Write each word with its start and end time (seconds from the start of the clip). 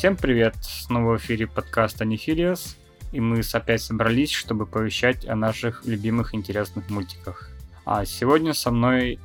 Всем 0.00 0.16
привет! 0.16 0.54
Снова 0.62 1.18
в 1.18 1.18
эфире 1.18 1.46
подкаста 1.46 2.06
Нефилиас, 2.06 2.78
и 3.12 3.20
мы 3.20 3.42
опять 3.52 3.82
собрались, 3.82 4.30
чтобы 4.30 4.64
повещать 4.64 5.26
о 5.26 5.36
наших 5.36 5.84
любимых 5.84 6.34
интересных 6.34 6.88
мультиках. 6.88 7.50
А 7.84 8.06
сегодня 8.06 8.54
со 8.54 8.70
мной 8.70 9.18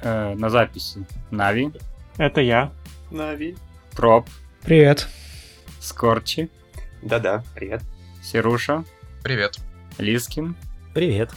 э, 0.00 0.34
на 0.34 0.48
записи 0.48 1.04
Нави. 1.30 1.70
Это 2.16 2.40
я. 2.40 2.72
Нави. 3.10 3.56
Проб. 3.94 4.26
Привет. 4.62 5.06
Скорчи. 5.80 6.48
Да-да, 7.02 7.44
привет. 7.54 7.82
Серуша. 8.22 8.84
Привет. 9.22 9.58
Лискин. 9.98 10.56
Привет. 10.94 11.30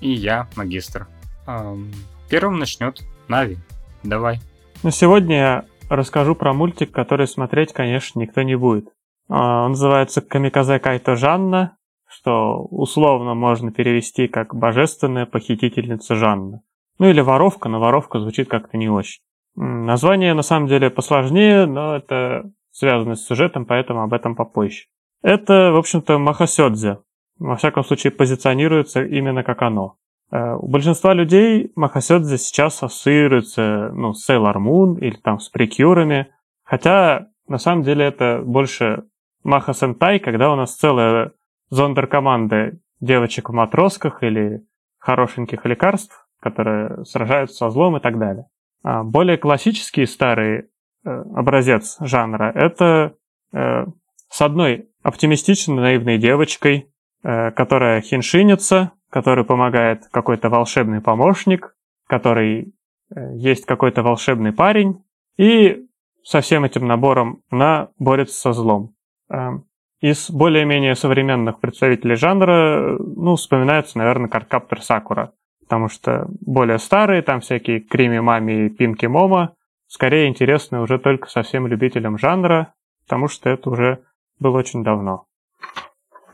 И 0.00 0.10
я, 0.10 0.48
магистр. 0.56 1.06
Эм, 1.46 1.94
первым 2.28 2.58
начнет 2.58 3.02
Нави. 3.28 3.56
Давай. 4.02 4.40
Ну, 4.82 4.90
сегодня 4.90 5.64
расскажу 5.96 6.34
про 6.34 6.52
мультик, 6.52 6.92
который 6.92 7.26
смотреть, 7.26 7.72
конечно, 7.72 8.18
никто 8.20 8.42
не 8.42 8.56
будет. 8.56 8.88
А, 9.28 9.64
он 9.64 9.72
называется 9.72 10.22
«Камиказе 10.22 10.78
Кайто 10.78 11.16
Жанна», 11.16 11.76
что 12.08 12.64
условно 12.70 13.34
можно 13.34 13.72
перевести 13.72 14.26
как 14.26 14.54
«Божественная 14.54 15.26
похитительница 15.26 16.14
Жанна». 16.14 16.62
Ну 16.98 17.08
или 17.08 17.20
«Воровка», 17.20 17.68
но 17.68 17.80
«Воровка» 17.80 18.18
звучит 18.18 18.48
как-то 18.48 18.76
не 18.76 18.88
очень. 18.88 19.20
Название 19.56 20.34
на 20.34 20.42
самом 20.42 20.68
деле 20.68 20.90
посложнее, 20.90 21.66
но 21.66 21.96
это 21.96 22.50
связано 22.70 23.14
с 23.14 23.26
сюжетом, 23.26 23.66
поэтому 23.66 24.02
об 24.02 24.12
этом 24.12 24.36
попозже. 24.36 24.84
Это, 25.22 25.72
в 25.72 25.76
общем-то, 25.76 26.18
Махасёдзе. 26.18 26.98
Во 27.38 27.56
всяком 27.56 27.84
случае, 27.84 28.10
позиционируется 28.12 29.02
именно 29.02 29.42
как 29.42 29.62
оно. 29.62 29.96
Э, 30.30 30.54
у 30.54 30.68
большинства 30.68 31.14
людей 31.14 31.72
Махасёдзе 31.76 32.38
сейчас 32.38 32.82
ассоциируется 32.82 33.90
ну, 33.92 34.12
с 34.12 34.28
Sailor 34.28 34.56
Moon 34.56 34.98
или 35.00 35.16
там 35.16 35.38
с 35.40 35.48
прикюрами, 35.48 36.28
хотя 36.62 37.28
на 37.48 37.58
самом 37.58 37.82
деле 37.82 38.04
это 38.06 38.42
больше 38.44 39.04
Маха 39.42 39.72
Сентай, 39.72 40.18
когда 40.18 40.52
у 40.52 40.56
нас 40.56 40.76
целая 40.76 41.32
зондеркоманда 41.70 42.78
девочек 43.00 43.48
в 43.48 43.52
матросках 43.52 44.22
или 44.22 44.62
хорошеньких 44.98 45.64
лекарств, 45.64 46.28
которые 46.40 47.04
сражаются 47.04 47.56
со 47.56 47.70
злом 47.70 47.96
и 47.96 48.00
так 48.00 48.18
далее. 48.18 48.46
А 48.82 49.02
более 49.02 49.36
классический 49.36 50.06
старый 50.06 50.58
э, 50.58 50.64
образец 51.04 51.96
жанра– 52.00 52.52
это 52.54 53.14
э, 53.52 53.86
с 54.28 54.42
одной 54.42 54.88
оптимистичной 55.02 55.76
наивной 55.76 56.18
девочкой, 56.18 56.92
э, 57.22 57.50
которая 57.52 58.00
хиншинится, 58.00 58.92
который 59.10 59.44
помогает 59.44 60.06
какой-то 60.10 60.48
волшебный 60.48 61.00
помощник, 61.00 61.74
который 62.06 62.72
э, 63.14 63.34
есть 63.36 63.66
какой-то 63.66 64.02
волшебный 64.02 64.52
парень, 64.52 65.04
и 65.36 65.86
со 66.22 66.40
всем 66.40 66.64
этим 66.64 66.86
набором 66.86 67.42
она 67.50 67.88
борется 67.98 68.38
со 68.38 68.52
злом. 68.52 68.94
Эм, 69.30 69.64
из 70.00 70.30
более-менее 70.30 70.94
современных 70.94 71.60
представителей 71.60 72.14
жанра, 72.14 72.96
ну, 72.98 73.36
вспоминается, 73.36 73.98
наверное, 73.98 74.28
Карткаптер 74.28 74.80
Сакура, 74.80 75.32
потому 75.60 75.88
что 75.88 76.26
более 76.40 76.78
старые, 76.78 77.22
там 77.22 77.40
всякие 77.40 77.80
Крими 77.80 78.18
Мами 78.18 78.66
и 78.66 78.70
Пинки 78.70 79.06
Мома, 79.06 79.54
скорее 79.86 80.28
интересны 80.28 80.80
уже 80.80 80.98
только 80.98 81.28
совсем 81.28 81.66
любителям 81.66 82.16
жанра, 82.16 82.74
потому 83.04 83.28
что 83.28 83.50
это 83.50 83.68
уже 83.70 84.02
было 84.38 84.58
очень 84.58 84.82
давно. 84.82 85.26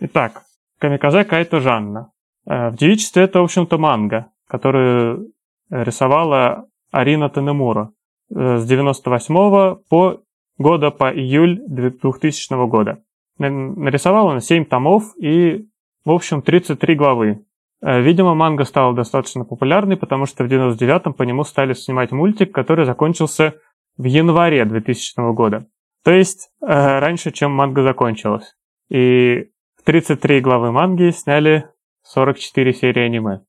Итак, 0.01 0.43
Камиказе 0.79 1.25
Кайто 1.25 1.61
Жанна. 1.61 2.13
Э, 2.47 2.71
в 2.71 2.77
девичестве 2.77 3.25
это, 3.25 3.41
в 3.41 3.45
общем-то, 3.45 3.79
манга, 3.79 4.31
которую 4.49 5.33
рисовала 5.71 6.67
Арина 6.93 7.29
Танемура 7.29 7.91
э, 8.35 8.59
с 8.59 8.67
98 8.67 9.77
по 9.89 10.21
года 10.59 10.91
по 10.91 11.13
июль 11.13 11.61
2000 11.67 12.67
года. 12.69 13.03
Нарисовала 13.39 14.31
она 14.31 14.41
7 14.41 14.65
томов 14.65 15.15
и, 15.19 15.67
в 16.05 16.11
общем, 16.11 16.41
33 16.41 16.95
главы. 16.95 17.45
Э, 17.83 18.01
видимо, 18.01 18.35
манга 18.35 18.65
стала 18.65 18.95
достаточно 18.95 19.45
популярной, 19.45 19.97
потому 19.97 20.27
что 20.27 20.45
в 20.45 20.47
99-м 20.47 21.15
по 21.15 21.25
нему 21.25 21.45
стали 21.45 21.75
снимать 21.75 22.13
мультик, 22.13 22.55
который 22.55 22.85
закончился 22.85 23.55
в 23.99 24.05
январе 24.05 24.65
2000 24.65 25.33
года. 25.35 25.67
То 26.05 26.13
есть 26.13 26.51
раньше, 26.61 27.33
чем 27.33 27.51
манга 27.51 27.83
закончилась. 27.83 28.55
И 28.89 29.49
33 29.85 30.41
главы 30.41 30.71
манги 30.71 31.11
сняли 31.11 31.69
44 32.07 32.73
серии 32.73 33.03
аниме. 33.03 33.41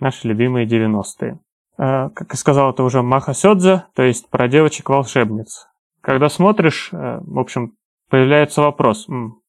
Наши 0.00 0.26
любимые 0.26 0.66
90-е. 0.66 1.38
Э, 1.76 2.08
как 2.10 2.28
я 2.30 2.36
сказал, 2.36 2.70
это 2.70 2.82
уже 2.82 3.02
Маха 3.02 3.34
Сёдзе, 3.34 3.84
то 3.94 4.02
есть 4.02 4.30
про 4.30 4.48
девочек-волшебниц. 4.48 5.66
Когда 6.00 6.30
смотришь, 6.30 6.88
э, 6.92 7.20
в 7.20 7.38
общем, 7.38 7.74
появляется 8.08 8.62
вопрос, 8.62 9.06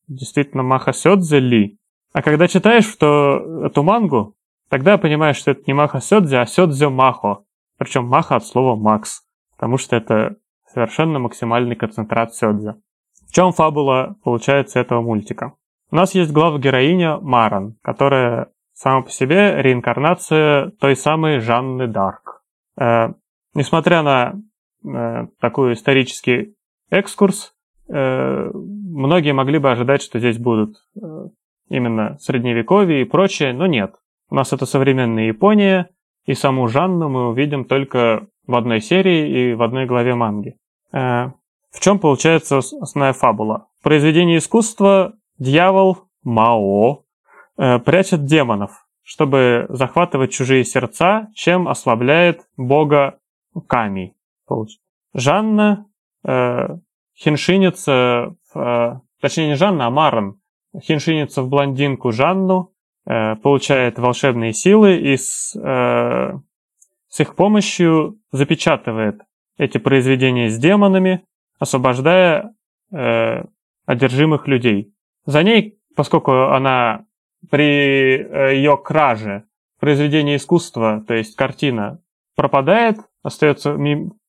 действительно 0.08 0.64
Маха 0.64 0.92
Сёдзе 0.92 1.40
ли? 1.40 1.78
А 2.14 2.22
когда 2.22 2.50
читаешь 2.50 2.86
что 2.92 3.66
эту 3.66 3.84
мангу, 3.84 4.36
тогда 4.70 4.98
понимаешь, 4.98 5.38
что 5.38 5.52
это 5.52 5.64
не 5.66 5.74
Маха 5.74 6.02
Сёдзе, 6.02 6.40
а 6.40 6.46
Сёдзе 6.46 6.90
Махо. 6.90 7.46
Причем 7.78 8.06
Маха 8.06 8.36
от 8.36 8.46
слова 8.46 8.76
Макс, 8.76 9.22
потому 9.56 9.78
что 9.78 9.96
это 9.96 10.36
совершенно 10.68 11.20
максимальный 11.20 11.78
концентрат 11.78 12.36
Сёдзе. 12.36 12.76
В 13.30 13.34
чем 13.34 13.54
фабула, 13.54 14.18
получается, 14.24 14.80
этого 14.80 15.02
мультика? 15.02 15.54
У 15.92 15.96
нас 15.98 16.16
есть 16.16 16.32
глава 16.32 16.58
героиня 16.58 17.18
Маран, 17.18 17.76
которая 17.82 18.48
сама 18.74 19.02
по 19.02 19.10
себе 19.10 19.62
реинкарнация 19.62 20.72
той 20.80 20.96
самой 20.96 21.40
Жанны 21.40 21.88
Дарк. 21.88 22.44
Э, 22.80 23.10
несмотря 23.54 24.02
на 24.02 24.36
э, 24.86 25.28
такой 25.42 25.74
исторический 25.74 26.56
экскурс, 26.90 27.54
э, 27.90 28.52
многие 28.54 29.34
могли 29.34 29.60
бы 29.60 29.70
ожидать, 29.70 30.02
что 30.02 30.18
здесь 30.20 30.38
будут 30.38 30.78
э, 30.96 31.28
именно 31.68 32.18
средневековье 32.20 33.02
и 33.02 33.06
прочее, 33.06 33.52
но 33.52 33.66
нет. 33.66 33.96
У 34.30 34.36
нас 34.36 34.54
это 34.54 34.66
современная 34.66 35.28
Япония, 35.28 35.90
и 36.26 36.36
саму 36.36 36.70
Жанну 36.70 37.10
мы 37.10 37.28
увидим 37.28 37.66
только 37.66 38.28
в 38.48 38.56
одной 38.56 38.80
серии 38.80 39.52
и 39.52 39.54
в 39.56 39.62
одной 39.62 39.88
главе 39.88 40.16
манги. 40.16 40.56
Э, 40.94 41.32
в 41.70 41.82
чем 41.82 42.00
получается 42.00 42.60
основная 42.60 43.12
фабула? 43.12 43.68
В 43.82 43.84
произведении 43.84 44.38
искусства 44.38 45.16
Дьявол 45.42 46.04
Мао 46.24 47.04
э, 47.58 47.80
прячет 47.80 48.26
демонов, 48.26 48.86
чтобы 49.02 49.66
захватывать 49.70 50.32
чужие 50.32 50.64
сердца, 50.64 51.30
чем 51.34 51.68
ослабляет 51.68 52.42
бога 52.58 53.18
Ками. 53.68 54.16
Жанна 55.16 55.88
э, 56.24 56.68
хиншинится, 57.18 58.36
э, 58.54 58.94
точнее 59.20 59.48
не 59.48 59.56
Жанна, 59.56 59.88
а 59.88 59.90
Маран, 59.90 60.40
хиншинится 60.80 61.42
в 61.42 61.50
блондинку 61.50 62.12
Жанну, 62.12 62.72
э, 63.08 63.36
получает 63.38 63.98
волшебные 63.98 64.54
силы 64.54 64.98
и 64.98 65.18
с, 65.18 65.56
э, 65.56 66.34
с 67.08 67.20
их 67.20 67.36
помощью 67.36 68.20
запечатывает 68.32 69.20
эти 69.58 69.80
произведения 69.80 70.52
с 70.52 70.60
демонами, 70.60 71.26
освобождая 71.58 72.54
э, 72.92 73.44
одержимых 73.88 74.48
людей. 74.48 74.94
За 75.26 75.44
ней, 75.44 75.80
поскольку 75.96 76.32
она 76.32 77.06
при 77.50 78.18
э, 78.18 78.56
ее 78.56 78.78
краже 78.78 79.46
произведение 79.80 80.38
искусства, 80.38 81.04
то 81.08 81.14
есть 81.14 81.36
картина, 81.36 82.02
пропадает, 82.36 82.98
остается 83.24 83.76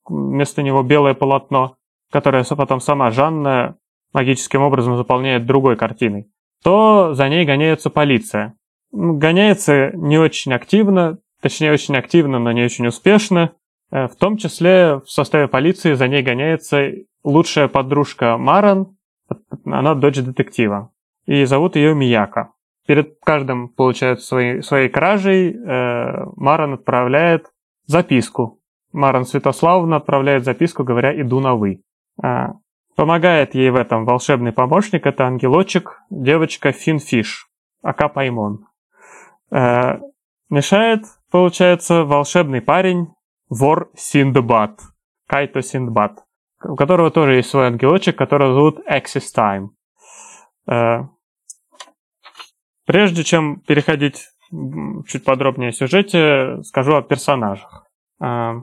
вместо 0.07 0.63
него 0.63 0.83
белое 0.83 1.15
полотно, 1.15 1.77
которое 2.11 2.45
потом 2.45 2.81
сама 2.81 3.11
Жанна 3.11 3.77
магическим 4.13 4.63
образом 4.63 4.97
заполняет 4.97 5.47
другой 5.47 5.77
картиной, 5.77 6.31
то 6.63 7.15
за 7.15 7.29
ней 7.29 7.45
гоняется 7.45 7.91
полиция. 7.91 8.55
Гоняется 8.93 9.91
не 9.95 10.19
очень 10.19 10.53
активно, 10.53 11.19
точнее 11.41 11.73
очень 11.73 11.97
активно, 11.97 12.39
но 12.39 12.53
не 12.53 12.63
очень 12.63 12.87
успешно. 12.87 13.53
Э, 13.91 14.09
в 14.09 14.17
том 14.17 14.37
числе 14.37 14.97
в 14.97 15.11
составе 15.11 15.49
полиции 15.49 15.95
за 15.95 16.09
ней 16.09 16.23
гоняется 16.23 16.91
лучшая 17.25 17.69
подружка 17.69 18.37
Маран, 18.37 18.97
она 19.65 19.95
дочь 19.95 20.19
детектива. 20.19 20.91
И 21.27 21.45
зовут 21.45 21.77
ее 21.77 21.95
Мияка. 21.95 22.53
Перед 22.87 23.19
каждым, 23.21 23.69
получается, 23.69 24.27
своей, 24.27 24.63
своей 24.63 24.89
кражей 24.89 25.55
э, 25.55 26.25
Маран 26.37 26.75
отправляет 26.75 27.47
записку. 27.87 28.61
Марон 28.93 29.25
Святославовна 29.25 29.97
отправляет 29.97 30.45
записку, 30.45 30.85
говоря 30.85 31.19
«иду 31.21 31.41
на 31.41 31.55
вы». 31.55 31.83
А, 32.23 32.55
помогает 32.97 33.55
ей 33.55 33.71
в 33.71 33.77
этом 33.77 34.05
волшебный 34.05 34.53
помощник, 34.53 35.07
это 35.07 35.25
ангелочек, 35.25 36.01
девочка 36.11 36.73
Фин 36.73 37.01
Фиш, 37.01 37.49
aka 37.83 38.09
Паймон. 38.09 38.67
Э, 39.51 40.01
мешает, 40.51 41.05
получается, 41.31 42.05
волшебный 42.05 42.61
парень, 42.61 43.09
вор 43.49 43.91
Синдбад, 43.95 44.81
Кайто 45.29 45.63
Синдбад 45.63 46.25
у 46.65 46.77
которого 46.77 47.11
тоже 47.11 47.37
есть 47.37 47.51
свой 47.51 47.67
ангелочек, 47.67 48.17
который 48.17 48.53
зовут 48.53 48.81
Access 48.89 49.25
Time. 49.37 49.69
Э, 50.67 51.05
прежде 52.87 53.25
чем 53.25 53.61
переходить 53.61 54.29
чуть 55.07 55.25
подробнее 55.25 55.71
о 55.71 55.73
сюжете, 55.73 56.63
скажу 56.63 56.97
о 56.97 57.03
персонажах. 57.03 57.87
Э, 58.23 58.61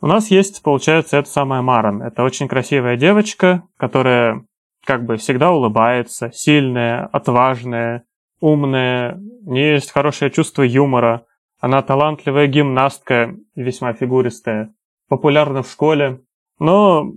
У 0.00 0.06
нас 0.06 0.30
есть, 0.30 0.62
получается, 0.62 1.16
это 1.16 1.28
самая 1.28 1.62
Маран. 1.62 2.02
Это 2.02 2.22
очень 2.22 2.48
красивая 2.48 2.96
девочка, 2.96 3.62
которая 3.76 4.44
как 4.84 5.04
бы 5.04 5.16
всегда 5.16 5.50
улыбается, 5.50 6.30
сильная, 6.32 7.06
отважная, 7.06 8.04
умная, 8.40 9.20
у 9.44 9.52
нее 9.52 9.74
есть 9.74 9.90
хорошее 9.90 10.30
чувство 10.30 10.62
юмора, 10.62 11.26
она 11.58 11.82
талантливая 11.82 12.46
гимнастка 12.46 13.34
весьма 13.54 13.92
фигуристая, 13.92 14.72
популярна 15.08 15.62
в 15.62 15.70
школе, 15.70 16.20
но 16.58 17.12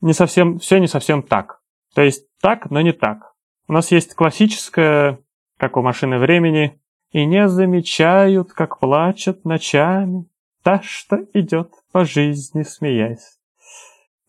не 0.00 0.12
совсем, 0.12 0.58
все 0.58 0.78
не 0.78 0.86
совсем 0.86 1.22
так. 1.22 1.60
То 1.94 2.02
есть 2.02 2.26
так, 2.40 2.70
но 2.70 2.80
не 2.80 2.92
так. 2.92 3.32
У 3.68 3.72
нас 3.72 3.90
есть 3.90 4.14
классическое, 4.14 5.18
как 5.58 5.76
у 5.76 5.82
машины 5.82 6.18
времени, 6.18 6.80
и 7.10 7.24
не 7.24 7.48
замечают, 7.48 8.52
как 8.52 8.78
плачет 8.78 9.44
ночами 9.44 10.26
та, 10.62 10.82
что 10.82 11.18
идет 11.32 11.70
по 11.92 12.04
жизни, 12.04 12.62
смеясь. 12.62 13.38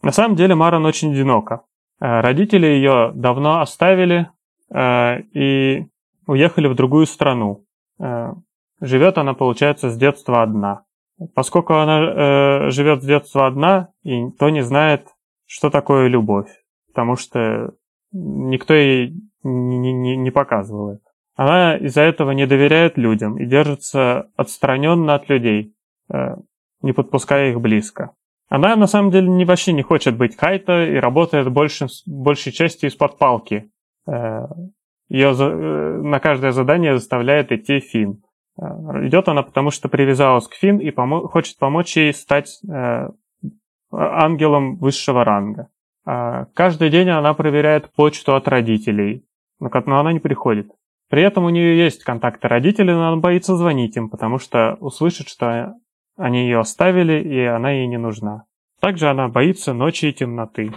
На 0.02 0.12
самом 0.12 0.36
деле 0.36 0.56
Маран 0.56 0.86
очень 0.86 1.12
одинока. 1.12 1.64
Э, 2.00 2.22
родители 2.22 2.68
ее 2.68 3.12
давно 3.16 3.62
оставили 3.62 4.30
э, 4.70 5.22
и 5.34 5.88
уехали 6.28 6.68
в 6.68 6.76
другую 6.76 7.08
страну. 7.08 7.66
Э, 8.00 8.34
живет 8.80 9.18
она, 9.18 9.34
получается, 9.34 9.90
с 9.90 9.98
детства 9.98 10.44
одна. 10.44 10.84
Поскольку 11.34 11.74
она 11.74 12.70
живет 12.70 13.02
с 13.02 13.06
детства 13.06 13.48
одна, 13.48 13.90
и 14.04 14.30
то 14.38 14.50
не 14.50 14.62
знает, 14.62 15.08
что 15.46 15.70
такое 15.70 16.08
любовь, 16.08 16.50
потому 16.88 17.16
что 17.16 17.74
никто 18.12 18.74
ей 18.74 19.14
не, 19.44 19.94
не, 19.94 20.16
не 20.18 20.32
показывал 20.32 20.92
это. 20.92 21.02
Она 21.36 21.78
из-за 21.78 22.02
этого 22.02 22.32
не 22.32 22.46
доверяет 22.46 22.98
людям 22.98 23.38
и 23.38 23.46
держится 23.46 24.30
отстраненно 24.36 25.16
от 25.16 25.30
людей, 25.30 25.74
не 26.82 26.94
подпуская 26.94 27.52
их 27.52 27.62
близко. 27.62 28.12
Она 28.50 28.76
на 28.76 28.88
самом 28.88 29.12
деле 29.12 29.28
не, 29.28 29.46
вообще 29.46 29.74
не 29.74 29.82
хочет 29.82 30.18
быть 30.18 30.36
Кайто 30.36 30.86
и 30.86 30.96
работает 30.96 31.52
больше, 31.52 31.88
большей 32.06 32.54
частью 32.54 32.90
из-под 32.90 33.18
палки. 33.18 33.70
Э, 34.08 34.46
Ее 35.10 35.34
э, 35.38 36.02
на 36.02 36.20
каждое 36.20 36.52
задание 36.54 36.98
заставляет 36.98 37.52
идти 37.52 37.80
Фин. 37.80 38.24
Э, 38.60 39.08
идет 39.08 39.28
она 39.28 39.44
потому, 39.44 39.72
что 39.72 39.90
привязалась 39.90 40.48
к 40.48 40.54
Фин 40.56 40.78
и 40.80 40.90
помо- 40.92 41.28
хочет 41.28 41.58
помочь 41.58 41.98
ей 41.98 42.14
стать 42.14 42.60
ангелом 43.92 44.78
высшего 44.78 45.24
ранга. 45.24 45.70
Каждый 46.04 46.90
день 46.90 47.10
она 47.10 47.34
проверяет 47.34 47.94
почту 47.94 48.36
от 48.36 48.48
родителей, 48.48 49.26
но 49.60 49.70
она 50.00 50.12
не 50.12 50.20
приходит. 50.20 50.72
При 51.10 51.22
этом 51.22 51.46
у 51.46 51.50
нее 51.50 51.78
есть 51.78 52.04
контакты 52.04 52.50
родителей, 52.50 52.94
но 52.94 53.08
она 53.08 53.18
боится 53.18 53.56
звонить 53.56 53.96
им, 53.96 54.10
потому 54.10 54.40
что 54.40 54.76
услышит, 54.82 55.30
что 55.30 55.76
они 56.18 56.44
ее 56.44 56.60
оставили, 56.60 57.22
и 57.22 57.40
она 57.40 57.72
ей 57.72 57.88
не 57.88 57.98
нужна. 57.98 58.44
Также 58.82 59.10
она 59.10 59.30
боится 59.30 59.74
ночи 59.74 60.08
и 60.08 60.14
темноты. 60.14 60.74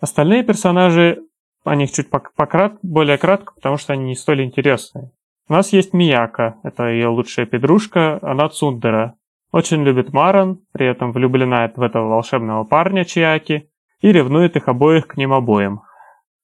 Остальные 0.00 0.44
персонажи, 0.44 1.22
о 1.64 1.74
них 1.74 1.92
чуть 1.92 2.08
пократ, 2.10 2.78
более 2.82 3.18
кратко, 3.18 3.52
потому 3.54 3.76
что 3.76 3.92
они 3.92 4.04
не 4.04 4.14
столь 4.14 4.44
интересны. 4.44 5.10
У 5.48 5.52
нас 5.52 5.72
есть 5.72 5.92
Мияка, 5.92 6.56
это 6.64 6.88
ее 6.88 7.08
лучшая 7.08 7.46
подружка, 7.46 8.18
она 8.22 8.48
Цундера. 8.48 9.14
Очень 9.52 9.84
любит 9.84 10.12
Маран, 10.12 10.60
при 10.72 10.86
этом 10.86 11.12
влюблена 11.12 11.70
в 11.74 11.82
этого 11.82 12.08
волшебного 12.08 12.64
парня 12.64 13.04
Чияки 13.04 13.70
и 14.00 14.10
ревнует 14.10 14.56
их 14.56 14.66
обоих 14.66 15.06
к 15.06 15.16
ним 15.16 15.32
обоим. 15.32 15.82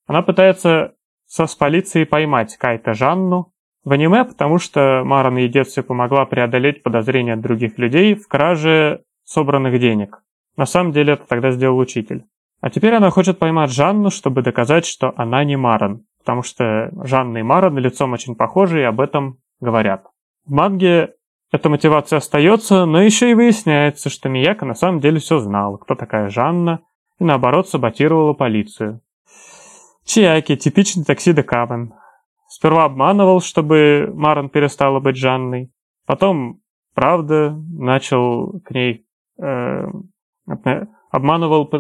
Она 0.07 0.23
пытается 0.23 0.95
со 1.27 1.47
с 1.47 1.55
полицией 1.57 2.07
поймать 2.07 2.57
Кайта 2.57 2.95
Жанну, 2.95 3.53
в 3.85 3.91
аниме, 3.91 4.25
потому 4.25 4.59
что 4.59 5.03
Маран 5.05 5.37
ей 5.37 5.49
детстве 5.49 5.83
помогла 5.83 6.25
преодолеть 6.25 6.83
подозрения 6.83 7.37
других 7.37 7.79
людей 7.79 8.15
в 8.15 8.29
краже 8.29 9.03
собранных 9.25 9.81
денег. 9.81 10.23
На 10.57 10.67
самом 10.67 10.93
деле 10.93 11.15
это 11.15 11.27
тогда 11.27 11.51
сделал 11.51 11.79
учитель. 11.79 12.25
А 12.61 12.71
теперь 12.71 12.95
она 12.95 13.11
хочет 13.11 13.41
поймать 13.41 13.73
Жанну, 13.73 14.11
чтобы 14.11 14.43
доказать, 14.43 14.87
что 14.87 15.13
она 15.17 15.43
не 15.43 15.57
Маран, 15.57 16.05
потому 16.23 16.43
что 16.43 16.91
Жанна 17.05 17.39
и 17.39 17.43
Маран 17.43 17.77
лицом 17.79 18.13
очень 18.13 18.35
похожи 18.37 18.81
и 18.81 18.85
об 18.85 19.01
этом 19.01 19.39
говорят. 19.61 20.07
В 20.47 20.53
манге 20.53 21.15
эта 21.51 21.69
мотивация 21.69 22.17
остается, 22.17 22.87
но 22.87 23.03
еще 23.03 23.31
и 23.31 23.35
выясняется, 23.35 24.09
что 24.09 24.29
Мияка 24.29 24.65
на 24.65 24.75
самом 24.75 25.01
деле 25.01 25.19
все 25.19 25.39
знала, 25.39 25.77
кто 25.77 25.95
такая 25.95 26.29
Жанна, 26.29 26.81
и 27.19 27.25
наоборот 27.25 27.69
саботировала 27.69 28.33
полицию. 28.33 29.01
Чияки– 30.05 30.57
типичный 30.57 31.05
таксида 31.05 31.43
Камен. 31.43 31.93
Сперва 32.49 32.85
обманывал, 32.85 33.41
чтобы 33.41 34.11
Маран 34.15 34.49
перестала 34.49 35.01
быть 35.01 35.17
Жанной. 35.17 35.71
Потом, 36.07 36.61
правда, 36.95 37.57
начал 37.79 38.61
к 38.65 38.71
ней... 38.71 39.07
Э, 39.41 39.87
обманывал, 41.13 41.71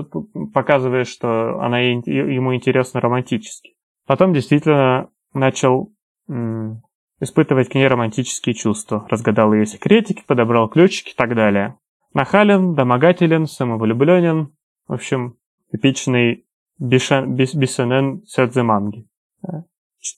показывая, 0.52 1.04
что 1.04 1.58
она 1.60 1.80
ему 1.80 2.54
интересна 2.54 3.00
романтически. 3.00 3.71
Потом 4.06 4.32
действительно 4.32 5.10
начал 5.32 5.92
м, 6.28 6.82
испытывать 7.20 7.68
к 7.68 7.74
ней 7.74 7.86
романтические 7.86 8.54
чувства. 8.54 9.06
Разгадал 9.08 9.52
ее 9.52 9.66
секретики, 9.66 10.24
подобрал 10.26 10.68
ключики 10.68 11.10
и 11.10 11.14
так 11.16 11.34
далее. 11.34 11.78
Нахален, 12.14 12.74
домогателен, 12.74 13.46
самовлюбленен. 13.46 14.54
В 14.86 14.92
общем, 14.92 15.36
типичный 15.70 16.44
Бисонен 16.78 18.22
Сёдзиманги. 18.26 19.06
Э, 19.46 19.62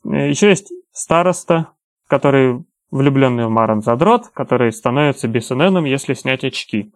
Еще 0.04 0.48
есть 0.48 0.72
староста, 0.92 1.72
который 2.08 2.64
влюбленный 2.90 3.46
в 3.46 3.50
Маран 3.50 3.82
Задрот, 3.82 4.28
который 4.28 4.72
становится 4.72 5.28
Бисуненом, 5.28 5.84
если 5.84 6.14
снять 6.14 6.44
очки. 6.44 6.92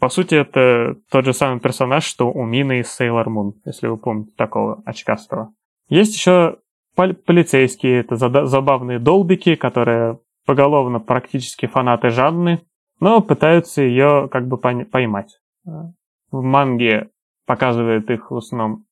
По 0.00 0.08
сути, 0.08 0.36
это 0.36 0.96
тот 1.10 1.24
же 1.24 1.34
самый 1.34 1.60
персонаж, 1.60 2.04
что 2.04 2.30
у 2.30 2.44
Мины 2.44 2.80
из 2.80 3.00
Sailor 3.00 3.26
Moon, 3.26 3.52
если 3.64 3.88
вы 3.88 3.96
помните 3.96 4.32
такого 4.36 4.82
очкастого. 4.86 5.52
Есть 5.92 6.16
еще 6.16 6.56
полицейские, 6.94 8.00
это 8.00 8.16
забавные 8.16 8.98
долбики, 8.98 9.56
которые 9.56 10.20
поголовно 10.46 11.00
практически 11.00 11.66
фанаты 11.66 12.08
Жанны, 12.08 12.62
но 12.98 13.20
пытаются 13.20 13.82
ее 13.82 14.26
как 14.32 14.48
бы 14.48 14.56
поймать. 14.56 15.38
В 15.66 16.40
манге 16.40 17.10
показывает 17.44 18.08
их 18.10 18.30
в 18.30 18.36
основном 18.38 18.86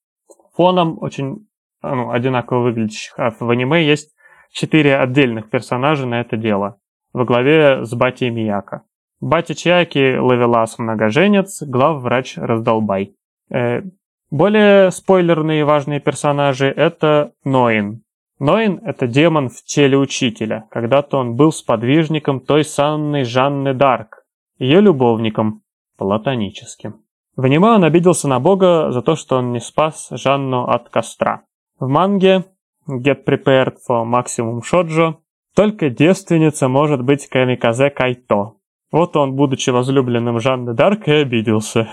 фоном 0.53 0.99
очень 1.01 1.49
ну, 1.83 2.11
одинаково 2.11 2.65
выглядящих, 2.65 3.15
а 3.17 3.31
в 3.31 3.49
аниме 3.49 3.83
есть 3.83 4.15
четыре 4.53 4.99
отдельных 4.99 5.49
персонажа 5.49 6.07
на 6.07 6.21
это 6.21 6.37
дело, 6.37 6.81
во 7.15 7.25
главе 7.25 7.87
с 7.87 7.95
Батей 7.95 8.29
Мияка. 8.29 8.83
Батя 9.23 9.55
Чайки 9.55 10.19
Лавелас 10.19 10.79
Многоженец, 10.79 11.63
главврач 11.63 12.37
Раздолбай. 12.37 13.17
Э, 13.49 13.85
более 14.31 14.91
спойлерные 14.91 15.61
и 15.61 15.65
важные 15.65 16.01
персонажи 16.01 16.67
это 16.67 17.33
Ноин. 17.45 18.03
Ноин– 18.39 18.81
это 18.85 19.07
демон 19.07 19.51
в 19.51 19.63
теле 19.65 19.99
учителя. 19.99 20.67
Когда-то 20.71 21.19
он 21.19 21.37
был 21.37 21.53
сподвижником 21.53 22.41
той 22.41 22.65
самой 22.65 23.25
Жанны 23.25 23.75
Дарк, 23.75 24.25
ее 24.59 24.81
любовником, 24.81 25.63
платоническим. 25.99 27.03
В 27.37 27.45
аниме 27.45 27.69
он 27.69 27.85
обиделся 27.85 28.29
на 28.29 28.41
бога 28.41 28.91
за 28.93 29.03
то, 29.03 29.15
что 29.15 29.37
он 29.37 29.53
не 29.53 29.61
спас 29.61 30.09
Жанну 30.11 30.65
от 30.65 30.89
костра. 30.89 31.43
В 31.79 31.89
манге 31.89 32.45
Get 32.89 33.25
Prepared 33.25 33.77
for 33.89 34.05
Maximum 34.05 34.61
Shoujo 34.61 35.17
только 35.55 35.91
девственница 35.91 36.69
может 36.69 37.03
быть 37.03 37.29
Камиказе 37.29 37.91
Кайто. 37.91 38.55
Вот 38.91 39.17
он, 39.17 39.35
будучи 39.35 39.71
возлюбленным 39.71 40.41
Жанны 40.41 40.75
Дарк, 40.75 41.09
и 41.09 41.13
обиделся. 41.13 41.89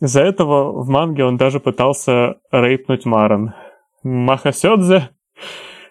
Из-за 0.00 0.22
этого 0.22 0.72
в 0.82 0.88
манге 0.88 1.24
он 1.24 1.36
даже 1.36 1.60
пытался 1.60 2.36
рейпнуть 2.50 3.04
Маран. 3.04 3.54
Маха 4.02 4.52
Сёдзе? 4.52 5.10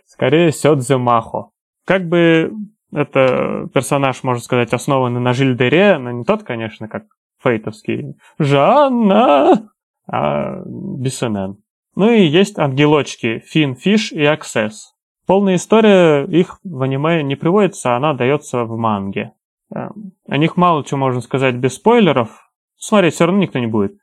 Скорее 0.06 0.52
Сёдзе 0.52 0.98
Махо. 0.98 1.52
Как 1.86 2.08
бы 2.08 2.52
это 2.92 3.70
персонаж, 3.74 4.24
можно 4.24 4.42
сказать, 4.42 4.74
основанный 4.74 5.20
на 5.20 5.34
Жильдере, 5.34 5.98
но 6.00 6.12
не 6.12 6.24
тот, 6.24 6.44
конечно, 6.44 6.88
как 6.88 7.04
фейтовский. 7.42 8.16
Жанна! 8.40 9.70
А 10.12 10.64
Бисенен. 10.66 11.58
Ну 11.96 12.10
и 12.10 12.24
есть 12.24 12.58
ангелочки 12.58 13.44
Фин, 13.46 13.76
Фиш 13.76 14.12
и 14.12 14.24
Аксесс. 14.24 14.96
Полная 15.28 15.56
история 15.56 16.24
их 16.26 16.60
в 16.64 16.82
аниме 16.82 17.22
не 17.22 17.36
приводится, 17.36 17.96
она 17.96 18.14
дается 18.14 18.64
в 18.64 18.76
манге. 18.78 19.34
Эм, 19.72 20.14
о 20.28 20.38
них 20.38 20.58
мало 20.58 20.84
чего 20.84 20.98
можно 20.98 21.22
сказать 21.22 21.56
без 21.56 21.76
спойлеров. 21.76 22.50
Смотреть 22.78 23.14
все 23.14 23.26
равно 23.26 23.42
никто 23.42 23.60
не 23.60 23.68
будет. 23.68 23.99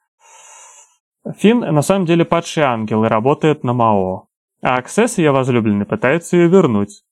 Фин 1.39 1.61
на 1.61 1.83
самом 1.83 2.07
деле 2.07 2.25
падший 2.25 2.63
ангел 2.63 3.05
и 3.05 3.09
работает 3.09 3.65
на 3.65 3.73
Мао. 3.73 4.29
А 4.63 4.77
Аксесс, 4.77 5.19
ее 5.19 5.33
возлюбленный, 5.33 5.87
пытается 5.87 6.37
ее 6.37 6.49
вернуть. 6.49 7.03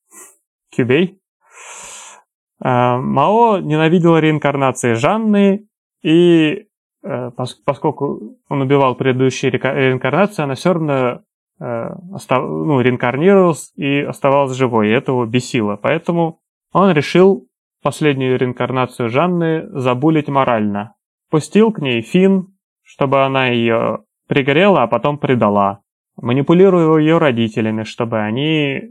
Кюбей. 0.75 1.21
Эм, 2.62 3.12
Мао 3.12 3.59
ненавидела 3.59 4.18
реинкарнации 4.18 4.94
Жанны 4.94 5.66
и 6.02 6.66
Э, 7.04 7.30
поскольку 7.37 8.38
он 8.49 8.62
убивал 8.62 8.94
предыдущие 8.94 9.52
реинкарнации, 9.52 10.42
она 10.42 10.54
все 10.54 10.73
равно 10.73 11.21
э, 11.61 11.88
ну, 12.30 12.80
реинкарнировалась 12.80 13.73
и 13.76 14.00
оставалась 14.00 14.56
живой, 14.56 14.88
и 14.88 14.92
это 14.92 15.12
его 15.12 15.26
бесило. 15.26 15.76
Поэтому 15.76 16.40
он 16.73 16.92
решил 16.92 17.47
последнюю 17.83 18.38
реинкарнацию 18.38 19.11
Жанны 19.11 19.68
забулить 19.78 20.28
морально. 20.28 20.94
пустил 21.30 21.73
к 21.73 21.80
ней 21.80 22.00
Фин, 22.00 22.53
чтобы 22.95 23.25
она 23.25 23.49
ее 23.49 24.05
пригорела, 24.29 24.85
а 24.85 24.87
потом 24.87 25.19
предала. 25.19 25.81
Манипулировал 26.17 26.97
ее 26.99 27.19
родителями, 27.19 27.83
чтобы 27.83 28.21
они 28.21 28.83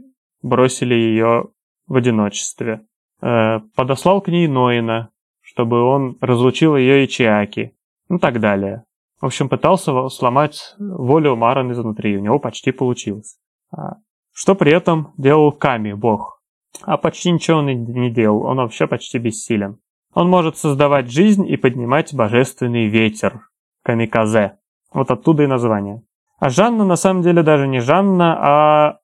бросили 0.42 0.94
ее 0.94 1.46
в 1.86 1.96
одиночестве. 1.96 2.84
Э, 3.22 3.60
подослал 3.74 4.20
к 4.20 4.28
ней 4.28 4.46
Ноина, 4.46 5.08
чтобы 5.40 5.80
он 5.80 6.18
разлучил 6.20 6.76
ее 6.76 7.04
и 7.04 7.08
Чиаки, 7.08 7.74
ну 8.10 8.18
так 8.18 8.40
далее. 8.40 8.84
В 9.22 9.26
общем, 9.26 9.48
пытался 9.48 10.08
сломать 10.10 10.74
волю 10.78 11.36
Маран 11.36 11.72
изнутри, 11.72 12.18
у 12.18 12.20
него 12.20 12.38
почти 12.38 12.72
получилось. 12.72 13.38
А, 13.74 13.94
что 14.34 14.54
при 14.54 14.72
этом 14.72 15.14
делал 15.16 15.50
Ками, 15.50 15.94
бог. 15.94 16.42
А 16.82 16.98
почти 16.98 17.30
ничего 17.30 17.58
он 17.58 17.66
не 17.68 18.10
делал, 18.10 18.42
он 18.42 18.58
вообще 18.58 18.86
почти 18.86 19.18
бессилен. 19.18 19.78
Он 20.12 20.28
может 20.28 20.58
создавать 20.58 21.10
жизнь 21.10 21.48
и 21.48 21.56
поднимать 21.56 22.12
божественный 22.12 22.88
ветер. 22.88 23.48
Камиказе. 23.84 24.58
Вот 24.92 25.10
оттуда 25.10 25.44
и 25.44 25.46
название. 25.46 26.02
А 26.38 26.48
Жанна 26.48 26.84
на 26.84 26.96
самом 26.96 27.22
деле 27.22 27.42
даже 27.42 27.68
не 27.68 27.80
Жанна, 27.80 28.36
а 28.40 28.98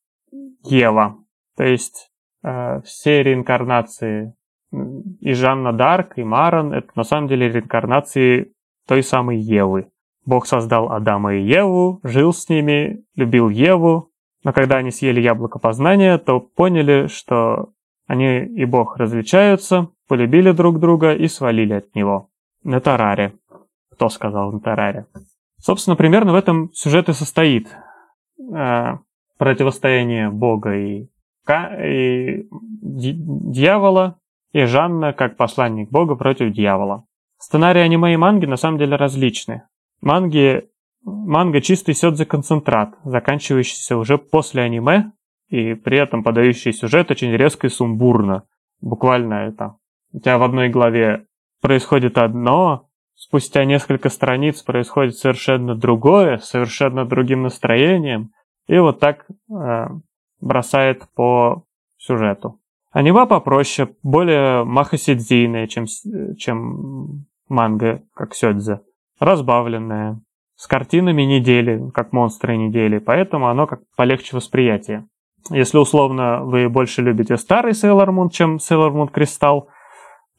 Ева. 0.65 1.17
То 1.57 1.65
есть 1.65 2.11
э, 2.43 2.81
все 2.83 3.23
реинкарнации 3.23 4.35
и 5.21 5.33
Жанна 5.33 5.73
Дарк, 5.73 6.17
и 6.17 6.25
Маран, 6.25 6.73
это 6.73 6.89
на 6.95 7.05
самом 7.05 7.29
деле 7.29 7.49
реинкарнации 7.49 8.53
той 8.87 9.03
самой 9.03 9.39
Евы. 9.39 9.91
Бог 10.27 10.47
создал 10.47 10.93
Адама 10.93 11.35
и 11.35 11.43
Еву, 11.43 12.01
жил 12.03 12.33
с 12.33 12.49
ними, 12.49 13.05
любил 13.15 13.49
Еву, 13.49 14.11
но 14.45 14.53
когда 14.53 14.77
они 14.77 14.91
съели 14.91 15.21
яблоко 15.21 15.59
познания, 15.59 16.19
то 16.19 16.41
поняли, 16.41 17.07
что 17.09 17.73
они 18.07 18.45
и 18.45 18.65
Бог 18.65 18.97
различаются, 18.97 19.89
полюбили 20.09 20.53
друг 20.53 20.79
друга 20.79 21.15
и 21.15 21.29
свалили 21.29 21.75
от 21.75 21.95
него. 21.95 22.31
На 22.63 22.81
Тараре. 22.81 23.33
Кто 24.01 24.09
сказал 24.09 24.51
на 24.51 24.61
Тараре? 24.61 25.05
Собственно, 25.59 25.95
примерно 25.95 26.33
в 26.33 26.35
этом 26.35 26.71
сюжет 26.73 27.11
и 27.11 27.13
состоит. 27.13 27.69
Э, 28.51 28.97
противостояние 29.37 30.31
Бога 30.31 30.75
и, 30.75 31.11
и 31.47 32.49
дьявола, 32.51 34.19
и 34.53 34.65
Жанна 34.65 35.13
как 35.13 35.37
посланник 35.37 35.91
Бога 35.91 36.15
против 36.15 36.51
дьявола. 36.55 37.05
Сценарии 37.37 37.83
аниме 37.83 38.15
и 38.15 38.17
манги 38.17 38.47
на 38.47 38.57
самом 38.57 38.79
деле 38.79 38.97
различны. 38.97 39.65
Манги, 40.01 40.71
манга 41.05 41.61
чистый 41.61 41.93
сёдзе-концентрат, 41.93 42.95
заканчивающийся 43.05 43.99
уже 43.99 44.17
после 44.17 44.63
аниме, 44.63 45.13
и 45.51 45.75
при 45.75 45.99
этом 45.99 46.25
подающий 46.25 46.73
сюжет 46.73 47.11
очень 47.11 47.33
резко 47.33 47.67
и 47.67 47.71
сумбурно. 47.71 48.45
Буквально 48.81 49.35
это. 49.35 49.77
У 50.15 50.21
тебя 50.21 50.39
в 50.39 50.43
одной 50.43 50.71
главе 50.71 51.27
происходит 51.61 52.17
одно, 52.17 52.90
спустя 53.21 53.67
несколько 53.67 54.09
страниц 54.09 54.63
происходит 54.63 55.15
совершенно 55.15 55.75
другое, 55.75 56.39
совершенно 56.39 57.05
другим 57.05 57.43
настроением, 57.43 58.31
и 58.67 58.79
вот 58.79 58.99
так 58.99 59.27
э, 59.29 59.87
бросает 60.41 61.05
по 61.15 61.65
сюжету. 61.99 62.59
Анима 62.93 63.27
попроще, 63.27 63.91
более 64.03 64.65
махасидзийная, 64.65 65.67
чем, 65.67 65.85
чем 66.39 67.27
манга, 67.49 68.03
как 68.15 68.35
сёдзе. 68.35 68.81
Разбавленная, 69.21 70.19
с 70.57 70.67
картинами 70.67 71.23
недели, 71.23 71.91
как 71.93 72.13
монстры 72.13 72.57
недели, 72.57 72.99
поэтому 72.99 73.49
оно 73.49 73.67
как 73.67 73.81
полегче 73.97 74.35
восприятия. 74.35 75.07
Если 75.51 75.77
условно 75.77 76.43
вы 76.45 76.71
больше 76.71 77.03
любите 77.03 77.37
старый 77.37 77.73
Sailor 77.73 78.09
Moon, 78.09 78.31
чем 78.31 78.57
Sailor 78.57 78.93
Moon 78.93 79.13
Crystal, 79.13 79.67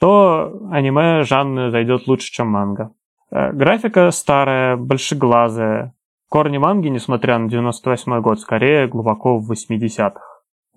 то 0.01 0.51
аниме 0.71 1.21
Жанны 1.21 1.69
зайдет 1.69 2.07
лучше, 2.07 2.31
чем 2.31 2.47
манга. 2.47 2.91
Э, 3.29 3.51
графика 3.51 4.09
старая, 4.09 4.75
большеглазая. 4.75 5.93
Корни 6.27 6.57
манги, 6.57 6.87
несмотря 6.87 7.37
на 7.37 7.47
98 7.47 8.19
год, 8.21 8.39
скорее 8.39 8.87
глубоко 8.87 9.37
в 9.37 9.51
80-х. 9.51 10.21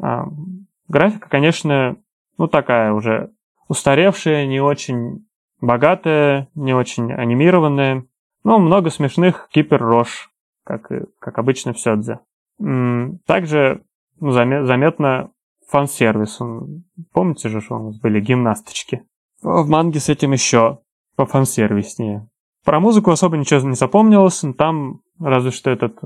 А, 0.02 0.26
графика, 0.88 1.30
конечно, 1.30 1.96
ну 2.36 2.48
такая 2.48 2.92
уже 2.92 3.30
устаревшая, 3.68 4.46
не 4.46 4.60
очень 4.60 5.26
богатая, 5.58 6.48
не 6.54 6.74
очень 6.74 7.10
анимированная. 7.10 8.04
Ну, 8.42 8.58
много 8.58 8.90
смешных 8.90 9.48
кипер-рож, 9.50 10.28
как, 10.64 10.90
как 11.18 11.38
обычно 11.38 11.72
в 11.72 11.80
Сёдзе. 11.80 12.20
Также 13.26 13.82
ну, 14.20 14.32
заметно 14.32 15.30
фан-сервис. 15.70 16.40
Помните 17.14 17.48
же, 17.48 17.62
что 17.62 17.76
у 17.76 17.86
нас 17.86 17.98
были 17.98 18.20
гимнасточки? 18.20 19.04
В 19.44 19.68
манге 19.68 20.00
с 20.00 20.08
этим 20.08 20.32
еще 20.32 20.78
по 21.16 21.26
фан-сервиснее. 21.26 22.26
Про 22.64 22.80
музыку 22.80 23.10
особо 23.10 23.36
ничего 23.36 23.60
не 23.60 23.76
запомнилось, 23.76 24.42
там 24.56 25.02
разве 25.20 25.50
что 25.50 25.70
этот 25.70 25.98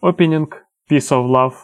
опенинг 0.00 0.64
Peace 0.88 1.10
of 1.10 1.26
Love 1.26 1.54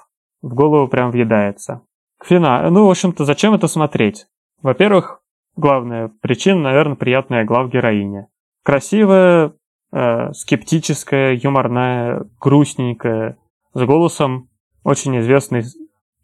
в 0.42 0.54
голову 0.54 0.88
прям 0.88 1.12
въедается. 1.12 1.83
Фина, 2.25 2.68
ну, 2.68 2.87
в 2.87 2.90
общем-то, 2.90 3.25
зачем 3.25 3.54
это 3.54 3.68
смотреть? 3.68 4.26
Во-первых, 4.61 5.21
главная 5.54 6.11
причина, 6.21 6.62
наверное, 6.62 6.97
приятная 6.97 7.44
глав 7.44 7.71
героиня. 7.71 8.26
Красивая, 8.64 9.52
э, 9.92 10.33
скептическая, 10.33 11.35
юморная, 11.35 12.26
грустненькая, 12.40 13.38
с 13.73 13.85
голосом 13.85 14.49
очень 14.83 15.16
известный 15.21 15.62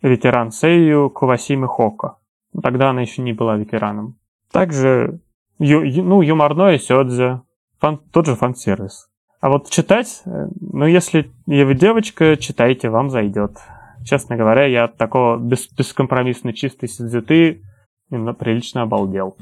ветеран 0.02 0.50
Сейю 0.50 1.11
Кавасими 1.11 1.66
Хока. 1.66 2.16
Тогда 2.61 2.90
она 2.90 3.02
еще 3.02 3.23
не 3.23 3.32
была 3.32 3.56
ветераном. 3.56 4.20
Также, 4.52 5.21
ю, 5.59 5.83
ю, 5.83 6.02
ну, 6.02 6.23
юморное 6.23 6.78
сёдзе, 6.78 7.42
фан, 7.78 7.99
тот 8.12 8.26
же 8.26 8.35
фан-сервис. 8.35 9.09
А 9.40 9.49
вот 9.49 9.71
читать, 9.71 10.23
э, 10.26 10.49
ну, 10.61 10.87
если 10.87 11.30
вы 11.47 11.75
девочка, 11.75 12.37
читайте, 12.37 12.90
вам 12.90 13.11
зайдет. 13.11 13.57
Честно 14.04 14.37
говоря, 14.37 14.66
я 14.66 14.85
от 14.85 14.97
такого 14.97 15.38
бес, 15.38 15.69
бескомпромиссно 15.73 16.52
чистой 16.52 16.88
сидзюты 16.88 17.62
прилично 18.09 18.83
обалдел. 18.83 19.37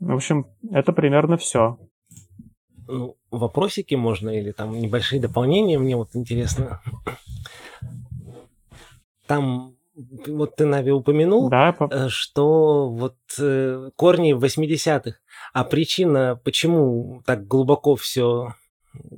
В 0.00 0.14
общем, 0.14 0.46
это 0.70 0.92
примерно 0.92 1.36
все. 1.38 1.78
Ну, 2.86 3.16
вопросики 3.30 3.94
можно 3.94 4.30
или 4.30 4.52
там 4.52 4.78
небольшие 4.78 5.20
дополнения, 5.20 5.78
мне 5.78 5.96
вот 5.96 6.10
интересно. 6.14 6.80
Там 9.26 9.75
вот 10.26 10.56
ты, 10.56 10.66
Нави, 10.66 10.90
упомянул, 10.90 11.48
да, 11.48 11.74
э, 11.90 12.08
что 12.08 12.88
вот 12.88 13.16
э, 13.38 13.90
корни 13.96 14.32
в 14.32 14.44
80-х, 14.44 15.16
а 15.52 15.64
причина, 15.64 16.38
почему 16.44 17.22
так 17.24 17.46
глубоко 17.46 17.96
все 17.96 18.54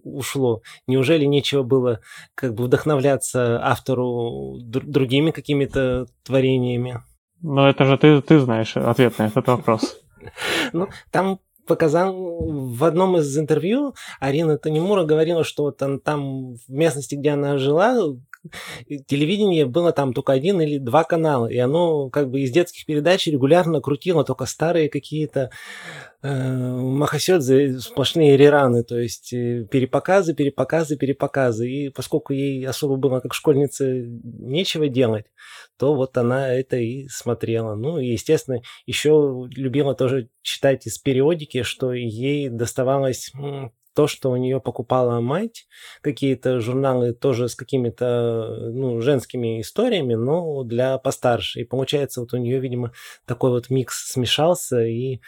ушло, 0.04 0.62
неужели 0.87 1.25
нечего 1.25 1.62
было 1.62 2.00
как 2.35 2.54
бы 2.54 2.64
вдохновляться 2.64 3.61
автору 3.64 4.56
другими 4.61 5.30
какими-то 5.30 6.06
творениями? 6.25 7.02
Ну, 7.42 7.66
это 7.66 7.85
же 7.85 7.99
ты, 7.99 8.20
ты 8.20 8.40
знаешь 8.40 8.76
ответ 8.76 9.18
на 9.18 9.26
этот 9.26 9.47
вопрос. 9.47 10.00
Ну, 10.73 10.88
там 11.12 11.38
показал 11.68 12.12
в 12.12 12.82
одном 12.82 13.16
из 13.18 13.38
интервью 13.38 13.94
Арина 14.18 14.58
Танимура 14.58 15.04
говорила, 15.04 15.44
что 15.44 15.64
вот 15.64 15.76
там, 15.76 16.00
там 16.00 16.54
в 16.54 16.68
местности, 16.68 17.14
где 17.14 17.30
она 17.30 17.58
жила, 17.58 17.97
телевидение 19.07 19.66
было 19.66 19.92
там 19.92 20.12
только 20.12 20.33
один 20.33 20.61
или 20.61 20.78
два 20.78 21.04
канала, 21.04 21.47
и 21.47 21.59
оно 21.59 22.11
как 22.11 22.30
бы 22.30 22.40
из 22.40 22.50
детских 22.50 22.87
передач 22.87 23.26
регулярно 23.26 23.80
крутило 23.80 24.25
только 24.25 24.47
старые 24.47 24.88
какие-то 24.88 25.50
э, 26.23 26.28
Махасёдзе, 26.28 27.78
сплошные 27.78 28.37
рераны, 28.37 28.85
то 28.85 28.99
есть 28.99 29.33
э, 29.33 29.66
перепоказы, 29.71 30.35
перепоказы, 30.35 30.97
перепоказы. 30.97 31.71
И 31.71 31.88
поскольку 31.90 32.33
ей 32.33 32.66
особо 32.66 32.97
было 32.97 33.21
как 33.21 33.35
школьнице 33.35 34.07
нечего 34.23 34.88
делать, 34.88 35.26
то 35.78 35.95
вот 35.95 36.16
она 36.16 36.52
это 36.52 36.76
и 36.76 37.09
смотрела. 37.09 37.75
Ну 37.75 37.99
и, 37.99 38.07
естественно, 38.07 38.61
еще 38.87 39.49
любила 39.54 39.95
тоже 39.95 40.28
читать 40.42 40.87
из 40.87 40.99
периодики, 40.99 41.62
что 41.62 41.92
ей 41.92 42.49
доставалось 42.49 43.33
то, 43.99 44.07
что 44.07 44.31
у 44.31 44.37
нее 44.37 44.61
покупала 44.61 45.19
мать, 45.19 45.67
какие-то 46.02 46.61
журналы 46.61 47.14
тоже 47.14 47.49
с 47.49 47.57
какими-то 47.57 48.71
ну, 48.73 49.00
женскими 49.00 49.61
историями, 49.61 50.14
но 50.14 50.62
для 50.62 50.99
постарше. 50.99 51.62
И 51.62 51.64
получается, 51.64 52.21
вот 52.21 52.33
у 52.33 52.37
нее, 52.37 52.61
видимо, 52.61 52.93
такой 53.26 53.50
вот 53.50 53.71
микс 53.71 54.12
смешался, 54.12 54.85
и 54.85 55.21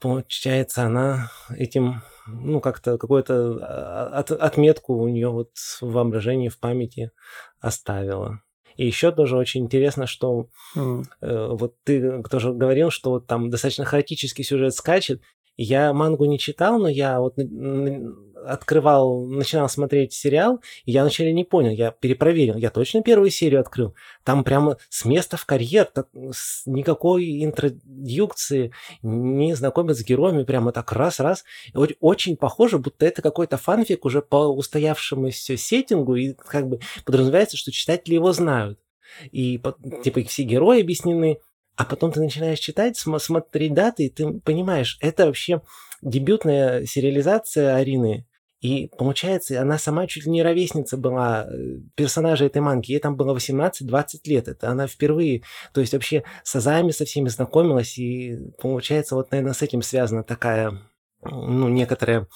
получается, 0.00 0.82
она 0.82 1.30
этим, 1.56 2.02
ну, 2.26 2.60
как-то 2.60 2.98
какую-то 2.98 3.58
а, 3.62 4.18
от, 4.18 4.32
отметку 4.32 4.96
у 4.96 5.08
нее 5.08 5.30
вот 5.30 5.52
в 5.56 5.90
воображении, 5.90 6.50
в 6.50 6.60
памяти 6.60 7.10
оставила. 7.58 8.42
И 8.76 8.84
еще 8.84 9.12
тоже 9.12 9.38
очень 9.38 9.62
интересно, 9.62 10.06
что 10.06 10.50
mm. 10.76 11.04
э, 11.22 11.48
вот 11.52 11.76
ты 11.84 12.22
тоже 12.24 12.52
говорил, 12.52 12.90
что 12.90 13.12
вот 13.12 13.26
там 13.26 13.48
достаточно 13.48 13.86
хаотический 13.86 14.44
сюжет 14.44 14.74
скачет, 14.74 15.22
я 15.56 15.92
мангу 15.92 16.24
не 16.24 16.38
читал, 16.38 16.78
но 16.78 16.88
я 16.88 17.20
вот 17.20 17.36
открывал, 18.46 19.24
начинал 19.26 19.68
смотреть 19.68 20.12
сериал, 20.12 20.60
и 20.84 20.92
я 20.92 21.02
вначале 21.02 21.32
не 21.32 21.44
понял, 21.44 21.70
я 21.70 21.90
перепроверил, 21.90 22.56
я 22.56 22.70
точно 22.70 23.02
первую 23.02 23.30
серию 23.30 23.60
открыл. 23.60 23.94
Там 24.22 24.44
прямо 24.44 24.76
с 24.90 25.04
места 25.04 25.36
в 25.36 25.46
карьер, 25.46 25.86
так, 25.86 26.08
с 26.32 26.66
никакой 26.66 27.42
интродукции, 27.42 28.72
не 29.02 29.54
знакомят 29.54 29.96
с 29.96 30.04
героями, 30.04 30.44
прямо 30.44 30.72
так 30.72 30.92
раз-раз. 30.92 31.44
Очень 32.00 32.36
похоже, 32.36 32.78
будто 32.78 33.06
это 33.06 33.22
какой-то 33.22 33.56
фанфик 33.56 34.04
уже 34.04 34.20
по 34.20 34.48
устоявшемуся 34.48 35.56
сеттингу, 35.56 36.14
и 36.16 36.34
как 36.34 36.68
бы 36.68 36.80
подразумевается, 37.04 37.56
что 37.56 37.72
читатели 37.72 38.14
его 38.14 38.32
знают. 38.32 38.78
И 39.32 39.60
типа 40.02 40.22
все 40.24 40.42
герои 40.42 40.80
объяснены, 40.80 41.38
а 41.76 41.84
потом 41.84 42.12
ты 42.12 42.20
начинаешь 42.20 42.58
читать, 42.58 42.96
смотреть 42.96 43.74
даты, 43.74 44.04
и 44.04 44.10
ты 44.10 44.32
понимаешь, 44.40 44.98
это 45.00 45.26
вообще 45.26 45.62
дебютная 46.02 46.84
сериализация 46.86 47.76
Арины. 47.76 48.26
И 48.60 48.88
получается, 48.96 49.60
она 49.60 49.76
сама 49.76 50.06
чуть 50.06 50.24
ли 50.24 50.30
не 50.30 50.42
ровесница 50.42 50.96
была 50.96 51.44
э, 51.44 51.80
персонажа 51.96 52.46
этой 52.46 52.62
манги. 52.62 52.92
Ей 52.92 52.98
там 52.98 53.14
было 53.14 53.36
18-20 53.36 54.04
лет. 54.24 54.48
Это 54.48 54.70
она 54.70 54.86
впервые, 54.86 55.42
то 55.74 55.82
есть 55.82 55.92
вообще 55.92 56.24
с 56.44 56.56
Азами 56.56 56.90
со 56.90 57.04
всеми 57.04 57.28
знакомилась. 57.28 57.98
И 57.98 58.38
получается, 58.58 59.16
вот, 59.16 59.30
наверное, 59.32 59.52
с 59.52 59.60
этим 59.60 59.82
связана 59.82 60.22
такая 60.22 60.80
ну, 61.20 61.68
некоторая 61.68 62.26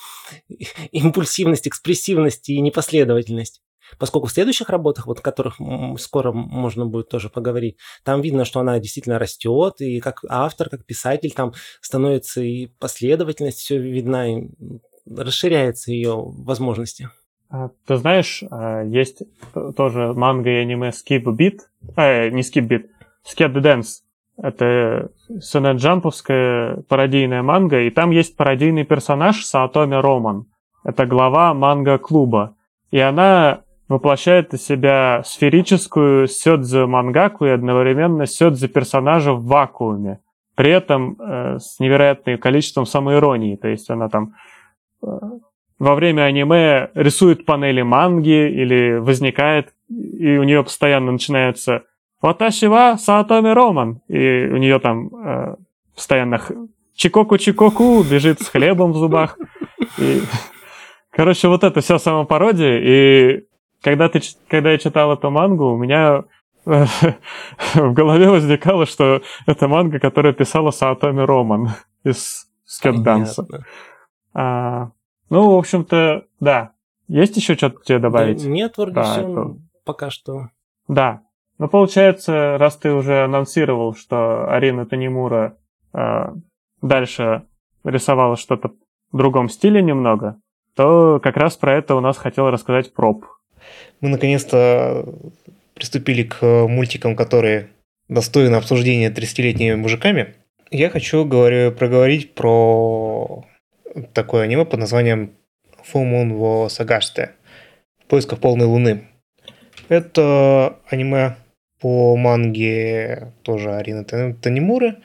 импульсивность, 0.93 1.67
экспрессивность 1.67 2.49
и 2.51 2.61
непоследовательность. 2.61 3.63
Поскольку 3.99 4.27
в 4.27 4.33
следующих 4.33 4.69
работах, 4.69 5.07
вот 5.07 5.21
о 5.21 5.23
которых 5.23 5.59
скоро 5.99 6.33
можно 6.33 6.87
будет 6.87 7.09
тоже 7.09 7.29
поговорить, 7.29 7.77
там 8.05 8.21
видно, 8.21 8.45
что 8.45 8.61
она 8.61 8.79
действительно 8.79 9.19
растет, 9.19 9.81
и 9.81 10.01
как 10.01 10.25
автор, 10.29 10.69
как 10.69 10.85
писатель, 10.85 11.33
там 11.33 11.53
становится 11.81 12.43
и 12.43 12.67
последовательность 12.79 13.59
все 13.59 13.79
видна, 13.79 14.29
и 14.29 14.49
расширяется 15.07 15.93
ее 15.93 16.15
возможности. 16.17 17.09
А, 17.51 17.71
ты 17.87 17.97
знаешь, 17.97 18.43
а, 18.51 18.83
есть 18.83 19.23
тоже 19.77 20.13
манга 20.13 20.51
и 20.51 20.57
аниме 20.57 20.91
Skip 20.91 21.25
Beat, 21.25 21.61
э, 21.97 22.29
не 22.29 22.43
Skip 22.43 22.69
Beat, 22.69 22.89
Skip 23.25 23.55
the 23.55 23.63
Dance. 23.63 24.03
Это 24.37 25.11
сюнэджамповская 25.41 26.83
пародийная 26.89 27.43
манга, 27.43 27.81
и 27.81 27.91
там 27.91 28.11
есть 28.11 28.37
пародийный 28.37 28.85
персонаж 28.85 29.45
Саатоми 29.45 29.97
Роман. 29.97 30.47
Это 30.85 31.07
глава 31.07 31.55
манга-клуба. 31.55 32.55
И 32.91 32.99
она 32.99 33.63
воплощает 33.89 34.55
из 34.55 34.65
себя 34.65 35.23
сферическую 35.25 36.29
сёдзю 36.29 36.87
мангаку 36.87 37.47
и 37.47 37.51
одновременно 37.51 38.27
сёдзю 38.27 38.69
персонажа 38.69 39.33
в 39.33 39.47
вакууме. 39.47 40.21
При 40.55 40.71
этом 40.71 41.17
э, 41.19 41.59
с 41.59 41.81
невероятным 41.81 42.39
количеством 42.39 42.85
самоиронии. 42.85 43.57
То 43.57 43.69
есть 43.69 43.89
она 43.91 44.09
там 44.09 44.35
э, 45.03 45.07
во 45.79 45.95
время 45.95 46.23
аниме 46.23 46.91
рисует 46.95 47.47
панели 47.47 47.83
манги 47.83 48.49
или 48.51 48.99
возникает, 48.99 49.73
и 49.89 50.37
у 50.37 50.43
нее 50.43 50.63
постоянно 50.65 51.13
начинается 51.13 51.85
«Ваташива 52.21 52.97
Саатоми 52.99 53.51
Роман», 53.51 54.01
и 54.09 54.49
у 54.53 54.57
нее 54.57 54.81
там 54.81 55.09
э, 55.15 55.55
постоянно 55.95 56.41
чикоку-чикоку 56.97 58.03
бежит 58.03 58.41
с 58.41 58.49
хлебом 58.49 58.93
в 58.93 58.97
зубах. 58.97 59.39
И, 59.99 60.21
короче, 61.11 61.47
вот 61.47 61.63
это 61.63 61.81
все 61.81 61.99
самопародия, 61.99 62.81
и 62.81 63.48
когда, 63.83 64.09
ты, 64.09 64.21
когда 64.49 64.73
я 64.73 64.79
читал 64.79 65.13
эту 65.13 65.31
мангу, 65.31 65.73
у 65.73 65.77
меня 65.77 66.25
в 66.65 67.93
голове 67.93 68.29
возникало, 68.29 68.87
что 68.87 69.23
это 69.47 69.69
манга, 69.69 69.99
которую 69.99 70.35
писала 70.35 70.71
Саатоми 70.71 71.23
Роман 71.23 71.71
из 72.05 72.49
Скетданса. 72.65 73.47
А, 74.35 74.91
ну, 75.31 75.55
в 75.55 75.59
общем-то, 75.59 76.25
да. 76.41 76.73
Есть 77.09 77.37
еще 77.37 77.55
что-то 77.55 77.83
тебе 77.85 77.99
добавить? 77.99 78.43
Да, 78.43 78.49
нет, 78.51 78.77
вроде 78.77 78.93
да, 78.93 79.03
все 79.05 79.21
это... 79.21 79.57
пока 79.85 80.11
что. 80.11 80.49
Да. 80.89 81.23
Ну, 81.59 81.69
получается, 81.69 82.57
раз 82.59 82.77
ты 82.77 82.93
уже 82.93 83.25
анонсировал, 83.25 83.95
что 83.95 84.49
Арина 84.51 84.85
Танимура 84.85 85.57
э, 85.95 86.33
дальше 86.83 87.45
рисовала 87.83 88.37
что-то 88.37 88.73
в 89.11 89.17
другом 89.17 89.49
стиле 89.49 89.83
немного, 89.83 90.39
то 90.77 91.19
как 91.23 91.37
раз 91.37 91.57
про 91.57 91.75
это 91.75 91.97
у 91.97 92.01
нас 92.01 92.19
хотел 92.19 92.51
рассказать 92.51 92.93
Проб 92.93 93.25
мы 94.01 94.09
наконец-то 94.09 95.05
приступили 95.75 96.25
к 96.25 96.43
мультикам, 96.43 97.17
которые 97.17 97.69
достойны 98.09 98.57
обсуждения 98.57 99.11
30-летними 99.11 99.75
мужиками. 99.77 100.35
Я 100.71 100.91
хочу 100.91 101.25
говорю, 101.25 101.73
проговорить 101.73 102.35
про 102.35 103.45
такое 104.13 104.45
аниме 104.45 104.65
под 104.65 104.81
названием 104.81 105.33
Moon 105.95 106.33
wo 106.37 106.67
Sagaste 106.67 107.31
в 108.05 108.07
поисках 108.07 108.41
полной 108.41 108.67
луны. 108.67 109.05
Это 109.89 110.77
аниме 110.91 111.37
по 111.81 112.17
манге 112.17 113.33
тоже 113.43 113.75
Арины 113.75 114.05
Танимуры. 114.05 114.97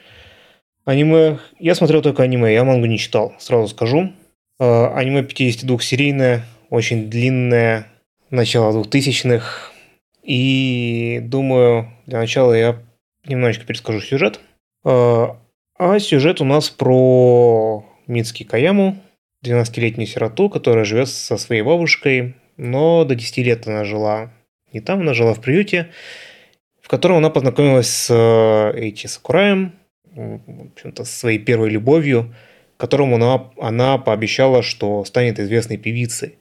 Аниме... 0.86 1.40
Я 1.60 1.76
смотрел 1.76 2.02
только 2.02 2.24
аниме, 2.24 2.54
я 2.54 2.64
мангу 2.64 2.88
не 2.88 2.98
читал, 2.98 3.34
сразу 3.40 3.68
скажу. 3.70 4.12
А, 4.60 4.94
аниме 4.96 5.22
52-серийное, 5.22 6.42
очень 6.70 7.10
длинное, 7.10 7.88
начала 8.34 8.72
2000-х. 8.72 9.72
И 10.24 11.20
думаю, 11.24 11.92
для 12.06 12.20
начала 12.20 12.54
я 12.54 12.82
немножечко 13.26 13.66
перескажу 13.66 14.02
сюжет. 14.02 14.40
А, 14.84 15.38
а 15.78 16.00
сюжет 16.00 16.42
у 16.42 16.46
нас 16.46 16.70
про 16.70 17.86
Мицки 18.08 18.44
Каяму, 18.44 18.98
12-летнюю 19.46 20.08
сироту, 20.08 20.50
которая 20.50 20.86
живет 20.86 21.10
со 21.10 21.38
своей 21.38 21.62
бабушкой, 21.62 22.36
но 22.58 23.04
до 23.06 23.16
10 23.16 23.38
лет 23.40 23.68
она 23.68 23.84
жила 23.84 24.32
не 24.72 24.80
там, 24.80 25.02
она 25.02 25.14
жила 25.14 25.34
в 25.34 25.42
приюте, 25.42 25.90
в 26.82 26.88
котором 26.88 27.18
она 27.18 27.30
познакомилась 27.30 27.90
с 27.90 28.10
э, 28.10 28.80
Эйчи 28.80 29.08
Сакураем, 29.08 29.74
в 30.06 30.72
общем-то, 30.72 31.06
своей 31.06 31.40
первой 31.40 31.70
любовью, 31.70 32.34
которому 32.78 33.16
она, 33.16 33.52
она 33.60 33.98
пообещала, 33.98 34.64
что 34.64 35.06
станет 35.06 35.40
известной 35.40 35.78
певицей. 35.78 36.38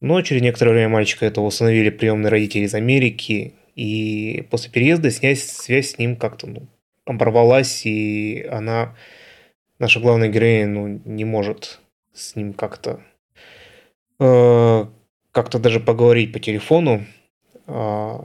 Но 0.00 0.20
через 0.22 0.42
некоторое 0.42 0.72
время 0.72 0.88
мальчика 0.90 1.26
этого 1.26 1.46
установили 1.46 1.90
приемные 1.90 2.30
родители 2.30 2.64
из 2.64 2.74
Америки, 2.74 3.54
и 3.74 4.46
после 4.50 4.70
переезда 4.70 5.10
снять 5.10 5.38
связь 5.38 5.92
с 5.92 5.98
ним 5.98 6.16
как-то 6.16 6.46
ну, 6.46 6.66
оборвалась, 7.04 7.86
и 7.86 8.46
она, 8.50 8.94
наша 9.78 10.00
главная 10.00 10.28
героиня, 10.28 10.66
ну, 10.66 11.00
не 11.04 11.24
может 11.24 11.80
с 12.12 12.36
ним 12.36 12.52
как-то 12.52 13.00
э, 14.18 14.86
как-то 15.32 15.58
даже 15.58 15.80
поговорить 15.80 16.32
по 16.32 16.40
телефону. 16.40 17.04
Э, 17.66 18.18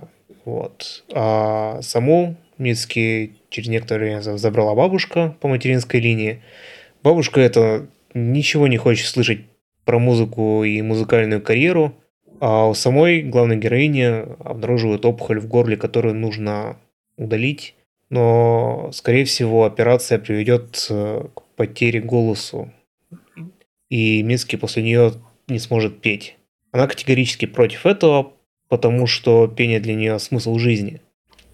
вот. 0.45 1.03
А 1.13 1.81
саму 1.81 2.37
Мицки 2.57 3.33
через 3.49 3.69
некоторое 3.69 4.19
время 4.19 4.37
забрала 4.37 4.75
бабушка 4.75 5.35
по 5.39 5.47
материнской 5.47 5.99
линии. 5.99 6.41
Бабушка 7.03 7.41
это 7.41 7.87
ничего 8.13 8.67
не 8.67 8.77
хочет 8.77 9.07
слышать 9.07 9.41
про 9.85 9.99
музыку 9.99 10.63
и 10.63 10.81
музыкальную 10.81 11.41
карьеру, 11.41 11.95
а 12.39 12.67
у 12.67 12.73
самой 12.73 13.21
главной 13.21 13.57
героини 13.57 14.25
обнаруживают 14.43 15.05
опухоль 15.05 15.39
в 15.39 15.47
горле, 15.47 15.77
которую 15.77 16.15
нужно 16.15 16.77
удалить, 17.17 17.75
но, 18.09 18.89
скорее 18.93 19.25
всего, 19.25 19.65
операция 19.65 20.17
приведет 20.17 20.87
э, 20.89 21.27
к 21.33 21.41
потере 21.55 22.01
голосу, 22.01 22.71
и 23.89 24.23
Мицки 24.23 24.55
после 24.55 24.83
нее 24.83 25.13
не 25.47 25.59
сможет 25.59 26.01
петь. 26.01 26.37
Она 26.71 26.87
категорически 26.87 27.45
против 27.45 27.85
этого, 27.85 28.33
потому 28.69 29.05
что 29.05 29.47
пение 29.47 29.79
для 29.79 29.93
нее 29.93 30.17
смысл 30.17 30.57
жизни. 30.57 31.01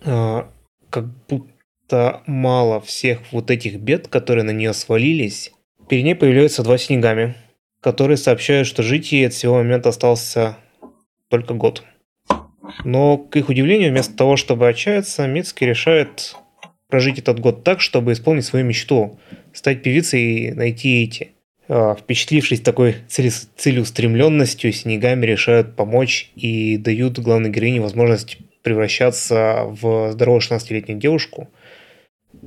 А, 0.05 0.49
как 0.89 1.05
будто 1.27 2.21
мало 2.27 2.79
всех 2.79 3.19
вот 3.31 3.51
этих 3.51 3.79
бед, 3.79 4.07
которые 4.07 4.43
на 4.43 4.51
нее 4.51 4.73
свалились, 4.73 5.51
перед 5.89 6.05
ней 6.05 6.15
появляются 6.15 6.63
два 6.63 6.77
снегами– 6.77 7.35
которые 7.81 8.17
сообщают, 8.17 8.67
что 8.67 8.83
жить 8.83 9.11
ей 9.11 9.27
от 9.27 9.33
всего 9.33 9.55
момента 9.55 9.89
остался 9.89 10.57
только 11.29 11.53
год. 11.53 11.83
Но, 12.83 13.17
к 13.17 13.35
их 13.35 13.49
удивлению, 13.49 13.91
вместо 13.91 14.15
того, 14.15 14.35
чтобы 14.35 14.67
отчаяться, 14.67 15.27
Мицки 15.27 15.63
решает 15.63 16.35
прожить 16.89 17.19
этот 17.19 17.39
год 17.39 17.63
так, 17.63 17.81
чтобы 17.81 18.13
исполнить 18.13 18.45
свою 18.45 18.65
мечту, 18.65 19.19
стать 19.53 19.83
певицей 19.83 20.21
и 20.21 20.51
найти 20.51 21.03
эти. 21.03 21.31
А, 21.69 21.95
впечатлившись 21.95 22.61
такой 22.61 22.95
целеустремленностью, 23.07 24.71
снегами 24.71 25.25
решают 25.25 25.75
помочь 25.75 26.31
и 26.35 26.77
дают 26.77 27.19
главной 27.19 27.49
героине 27.49 27.81
возможность 27.81 28.37
превращаться 28.61 29.63
в 29.65 30.11
здоровую 30.11 30.41
16-летнюю 30.41 30.99
девушку– 30.99 31.49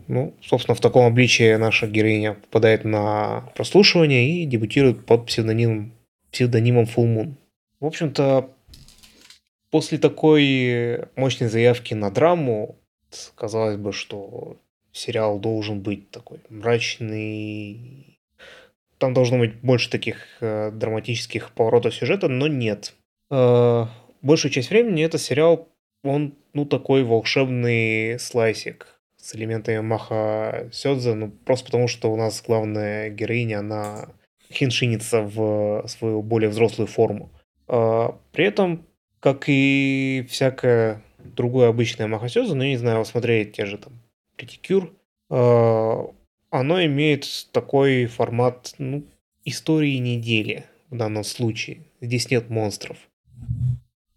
ну, 0.09 0.35
собственно, 0.43 0.75
в 0.75 0.81
таком 0.81 1.07
обличии 1.07 1.57
наша 1.57 1.87
героиня 1.87 2.35
попадает 2.35 2.85
на 2.85 3.51
прослушивание 3.55 4.43
и 4.43 4.47
дебютирует 4.47 5.07
под 5.07 5.27
псевдонимом, 5.27 5.93
псевдонимом 6.31 6.85
Full 6.85 7.07
Moon. 7.07 7.35
В 7.81 7.87
общем-то, 7.87 8.51
после 9.71 9.99
такой 9.99 11.07
мощной 11.17 11.49
заявки 11.49 11.95
на 11.95 12.11
драму, 12.11 12.77
казалось 13.35 13.77
бы, 13.77 13.93
что 13.93 14.57
сериал 14.93 15.39
должен 15.39 15.81
быть 15.81 16.11
такой 16.11 16.41
мрачный, 16.49 18.19
там 18.99 19.15
должно 19.15 19.39
быть 19.39 19.61
больше 19.61 19.91
таких 19.91 20.27
э, 20.41 20.71
драматических 20.73 21.53
поворотов 21.53 21.95
сюжета, 21.95 22.29
но 22.29 22.49
нет. 22.49 22.95
Э, 23.31 23.87
большую 24.23 24.53
часть 24.53 24.71
времени 24.71 25.03
этот 25.05 25.21
сериал, 25.21 25.69
он, 26.03 26.35
ну, 26.53 26.67
такой 26.67 27.03
волшебный 27.03 28.19
слайсик 28.19 29.00
с 29.21 29.35
элементами 29.35 29.81
Маха 29.81 30.69
Сёдзе, 30.73 31.15
ну, 31.15 31.31
просто 31.31 31.67
потому, 31.67 31.89
что 31.89 32.13
у 32.13 32.17
нас 32.17 32.43
главная 32.47 33.11
героиня, 33.11 33.61
она 33.61 34.09
хиншинится 34.53 35.23
в 35.23 35.85
свою 35.87 36.23
более 36.23 36.51
взрослую 36.51 36.87
форму. 36.87 37.31
Э, 37.69 38.09
при 38.33 38.47
этом, 38.47 38.87
как 39.21 39.45
и 39.47 40.27
всякое 40.29 41.03
другое 41.19 41.69
обычное 41.69 42.07
Махасёзу, 42.07 42.55
ну, 42.55 42.63
я 42.65 42.71
не 42.71 42.77
знаю, 42.77 43.05
смотреть 43.05 43.53
те 43.53 43.67
же 43.67 43.79
там 43.79 43.93
Pretty 44.37 44.91
э, 45.31 46.07
оно 46.51 46.85
имеет 46.85 47.27
такой 47.53 48.07
формат 48.07 48.75
ну, 48.79 49.05
истории 49.45 49.97
недели 49.99 50.65
в 50.89 50.97
данном 50.97 51.25
случае. 51.25 51.85
Здесь 52.01 52.31
нет 52.31 52.51
монстров. 52.51 52.97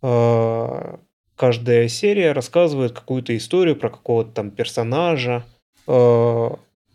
Э, 0.01 0.97
каждая 1.35 1.87
серия 1.87 2.31
рассказывает 2.31 2.93
какую-то 2.93 3.35
историю 3.35 3.75
про 3.75 3.89
какого-то 3.89 4.31
там 4.31 4.51
персонажа. 4.51 5.43
Э, 5.87 6.49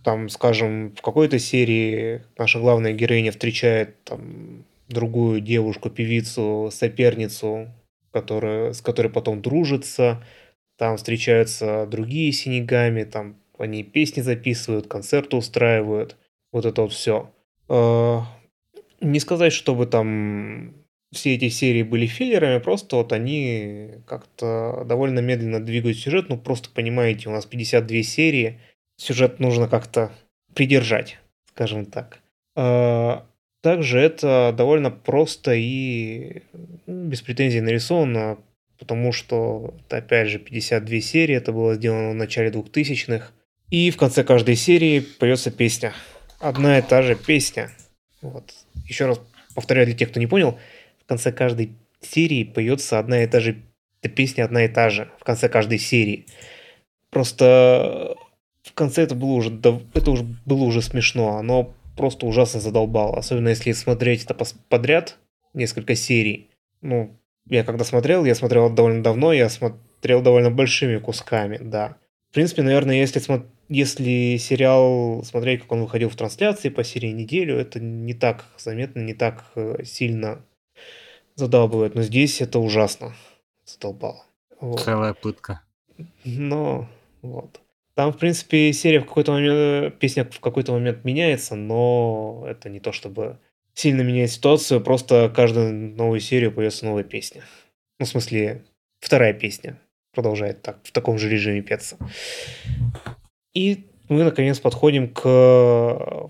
там, 0.05 0.29
скажем, 0.29 0.95
в 0.97 1.03
какой-то 1.03 1.39
серии 1.39 2.23
наша 2.37 2.61
главная 2.61 2.93
героиня 2.93 3.31
встречает 3.33 4.03
там 4.05 4.65
другую 4.89 5.41
девушку, 5.41 5.91
певицу, 5.91 6.71
соперницу, 6.73 7.69
которая, 8.13 8.73
с 8.73 8.81
которой 8.81 9.09
потом 9.09 9.43
дружится. 9.43 10.25
Там 10.77 10.97
встречаются 10.97 11.87
другие 11.87 12.33
синегами, 12.33 13.05
там 13.05 13.37
они 13.59 13.83
песни 13.83 14.21
записывают, 14.21 14.87
концерты 14.87 15.37
устраивают. 15.37 16.17
Вот 16.53 16.65
это 16.65 16.83
вот 16.83 16.93
все. 16.93 17.31
А, 17.69 18.23
не 19.01 19.21
сказать, 19.21 19.53
чтобы 19.53 19.87
там 19.87 20.75
все 21.13 21.35
эти 21.35 21.49
серии 21.49 21.83
были 21.83 22.07
филлерами, 22.07 22.59
просто 22.59 22.97
вот 22.97 23.13
они 23.13 23.93
как-то 24.07 24.85
довольно 24.87 25.21
медленно 25.21 25.65
двигают 25.65 25.99
сюжет. 25.99 26.29
Ну, 26.29 26.37
просто 26.37 26.71
понимаете, 26.71 27.29
у 27.29 27.33
нас 27.33 27.47
52 27.47 28.03
серии, 28.03 28.61
сюжет 28.97 29.41
нужно 29.41 29.69
как-то 29.69 30.13
придержать, 30.55 31.19
скажем 31.51 31.87
так. 31.87 32.19
А, 32.57 33.27
также 33.63 33.99
это 33.99 34.55
довольно 34.57 34.91
просто 34.91 35.55
и 35.55 36.43
без 36.87 37.23
претензий 37.23 37.61
нарисовано, 37.61 38.39
потому 38.79 39.13
что, 39.13 39.75
опять 39.89 40.29
же, 40.29 40.39
52 40.39 41.01
серии, 41.01 41.35
это 41.35 41.53
было 41.53 41.75
сделано 41.75 42.11
в 42.11 42.15
начале 42.15 42.51
2000-х. 42.51 43.33
И 43.71 43.91
в 43.91 43.97
конце 43.97 44.25
каждой 44.25 44.57
серии 44.57 45.01
поется 45.01 45.51
песня. 45.51 45.93
Одна 46.39 46.79
и 46.79 46.83
та 46.83 47.03
же 47.03 47.17
песня. 47.17 47.71
Вот. 48.23 48.53
Еще 48.87 49.07
раз 49.07 49.21
повторяю 49.55 49.87
для 49.87 49.97
тех, 49.97 50.11
кто 50.11 50.21
не 50.21 50.27
понял, 50.27 50.59
конце 51.09 51.33
каждой 51.33 51.73
серии 52.01 52.45
поется 52.45 52.99
одна 52.99 53.25
и 53.25 53.27
та 53.27 53.41
же 53.41 53.63
песня, 54.03 54.45
одна 54.45 54.65
и 54.65 54.69
та 54.69 54.91
же. 54.91 55.11
В 55.19 55.25
конце 55.25 55.49
каждой 55.49 55.79
серии. 55.79 56.27
Просто 57.11 58.15
в 58.63 58.73
конце 58.75 59.03
это 59.03 59.15
было 59.15 59.33
уже, 59.33 59.51
это 59.95 60.11
уже 60.11 60.25
было 60.45 60.63
уже 60.65 60.83
смешно. 60.83 61.37
Оно 61.37 61.75
просто 61.97 62.27
ужасно 62.27 62.61
задолбало. 62.61 63.19
Особенно 63.19 63.49
если 63.49 63.73
смотреть 63.73 64.25
это 64.25 64.37
подряд, 64.69 65.19
несколько 65.55 65.95
серий. 65.95 66.51
Ну, 66.81 67.19
я 67.49 67.65
когда 67.65 67.85
смотрел, 67.85 68.25
я 68.25 68.35
смотрел 68.35 68.71
довольно 68.71 69.03
давно, 69.03 69.33
я 69.33 69.49
смотрел 69.49 70.23
довольно 70.23 70.51
большими 70.51 70.99
кусками, 70.99 71.59
да. 71.61 71.97
В 72.31 72.35
принципе, 72.35 72.63
наверное, 72.63 72.97
если, 72.97 73.23
если 73.69 74.37
сериал 74.37 75.25
смотреть, 75.25 75.63
как 75.63 75.73
он 75.73 75.81
выходил 75.81 76.11
в 76.11 76.17
трансляции 76.17 76.69
по 76.69 76.85
серии 76.85 77.11
неделю, 77.11 77.57
это 77.57 77.81
не 77.81 78.13
так 78.13 78.45
заметно, 78.59 79.01
не 79.01 79.15
так 79.15 79.47
э, 79.57 79.83
сильно 79.85 80.45
задалбывает. 81.39 81.95
Но 81.95 82.03
здесь 82.03 82.41
это 82.41 82.59
ужасно 82.59 83.15
задолбало. 83.65 84.25
Вот. 84.61 84.81
Целая 84.81 85.15
пытка. 85.15 85.63
Но, 86.25 86.89
вот. 87.23 87.61
Там, 87.95 88.13
в 88.13 88.19
принципе, 88.19 88.73
серия 88.73 89.01
в 89.01 89.07
какой-то 89.07 89.33
момент, 89.33 89.99
песня 89.99 90.25
в 90.25 90.41
какой-то 90.41 90.73
момент 90.73 91.05
меняется, 91.05 91.55
но 91.55 92.45
это 92.47 92.69
не 92.69 92.81
то 92.81 92.93
чтобы 92.93 93.39
сильно 93.75 94.03
меняет 94.03 94.31
ситуацию, 94.31 94.81
просто 94.81 95.33
каждую 95.35 95.73
новую 95.73 96.21
серию 96.21 96.53
появится 96.53 96.85
новая 96.85 97.05
песня. 97.05 97.43
Ну, 97.99 98.07
в 98.07 98.09
смысле, 98.09 98.65
вторая 99.01 99.33
песня 99.33 99.79
продолжает 100.13 100.63
так, 100.63 100.79
в 100.83 100.93
таком 100.93 101.19
же 101.19 101.29
режиме 101.29 101.63
петься. 101.63 101.97
И 103.55 103.87
мы, 104.09 104.25
наконец, 104.25 104.59
подходим 104.59 105.09
к 105.13 106.29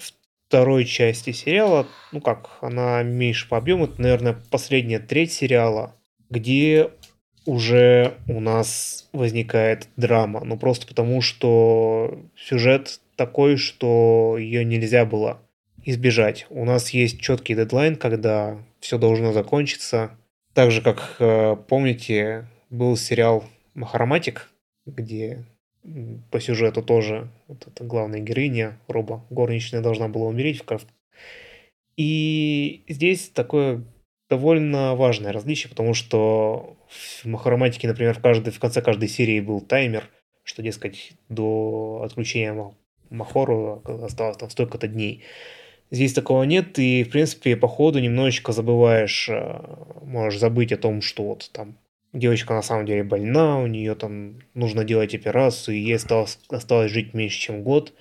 второй 0.48 0.86
части 0.86 1.30
сериала. 1.30 1.86
Ну 2.10 2.20
как, 2.20 2.58
она 2.62 3.02
меньше 3.02 3.48
по 3.48 3.58
объему. 3.58 3.84
Это, 3.84 4.00
наверное, 4.00 4.36
последняя 4.50 4.98
треть 4.98 5.32
сериала, 5.32 5.94
где 6.30 6.90
уже 7.44 8.14
у 8.26 8.40
нас 8.40 9.08
возникает 9.12 9.88
драма. 9.96 10.42
Ну 10.44 10.56
просто 10.58 10.86
потому, 10.86 11.20
что 11.20 12.18
сюжет 12.36 13.00
такой, 13.16 13.56
что 13.56 14.36
ее 14.38 14.64
нельзя 14.64 15.04
было 15.04 15.38
избежать. 15.84 16.46
У 16.48 16.64
нас 16.64 16.90
есть 16.90 17.20
четкий 17.20 17.54
дедлайн, 17.54 17.96
когда 17.96 18.58
все 18.80 18.98
должно 18.98 19.32
закончиться. 19.32 20.12
Так 20.54 20.70
же, 20.70 20.80
как 20.80 21.16
э, 21.18 21.56
помните, 21.68 22.48
был 22.70 22.96
сериал 22.96 23.44
Махараматик, 23.74 24.50
где 24.86 25.44
по 26.30 26.40
сюжету 26.40 26.82
тоже 26.82 27.30
вот 27.46 27.66
эта 27.66 27.84
главная 27.84 28.20
героиня, 28.20 28.78
Роба, 28.88 29.24
горничная, 29.30 29.80
должна 29.80 30.08
была 30.08 30.26
умереть. 30.26 30.62
В 30.62 30.80
И 31.96 32.84
здесь 32.88 33.28
такое 33.30 33.84
довольно 34.28 34.94
важное 34.94 35.32
различие, 35.32 35.70
потому 35.70 35.94
что 35.94 36.76
в 36.88 37.24
Махараматике, 37.24 37.88
например, 37.88 38.14
в, 38.14 38.20
каждой, 38.20 38.52
в 38.52 38.60
конце 38.60 38.82
каждой 38.82 39.08
серии 39.08 39.40
был 39.40 39.60
таймер, 39.60 40.08
что, 40.42 40.62
дескать, 40.62 41.12
до 41.28 42.02
отключения 42.04 42.74
Махору 43.10 43.82
осталось 44.02 44.36
там 44.36 44.50
столько-то 44.50 44.88
дней. 44.88 45.24
Здесь 45.90 46.12
такого 46.12 46.42
нет, 46.42 46.78
и, 46.78 47.02
в 47.02 47.10
принципе, 47.10 47.56
по 47.56 47.66
ходу 47.66 47.98
немножечко 47.98 48.52
забываешь, 48.52 49.28
э, 49.30 49.62
можешь 50.02 50.38
забыть 50.38 50.70
о 50.72 50.76
том, 50.76 51.00
что 51.00 51.24
вот 51.24 51.50
там 51.52 51.78
девочка 52.12 52.54
на 52.54 52.62
самом 52.62 52.86
деле 52.86 53.02
больна, 53.04 53.58
у 53.58 53.66
нее 53.66 53.94
там 53.94 54.40
нужно 54.54 54.84
делать 54.84 55.14
операцию, 55.14 55.80
ей 55.80 55.96
осталось, 55.96 56.38
осталось 56.48 56.90
жить 56.90 57.14
меньше, 57.14 57.38
чем 57.38 57.62
год. 57.62 57.92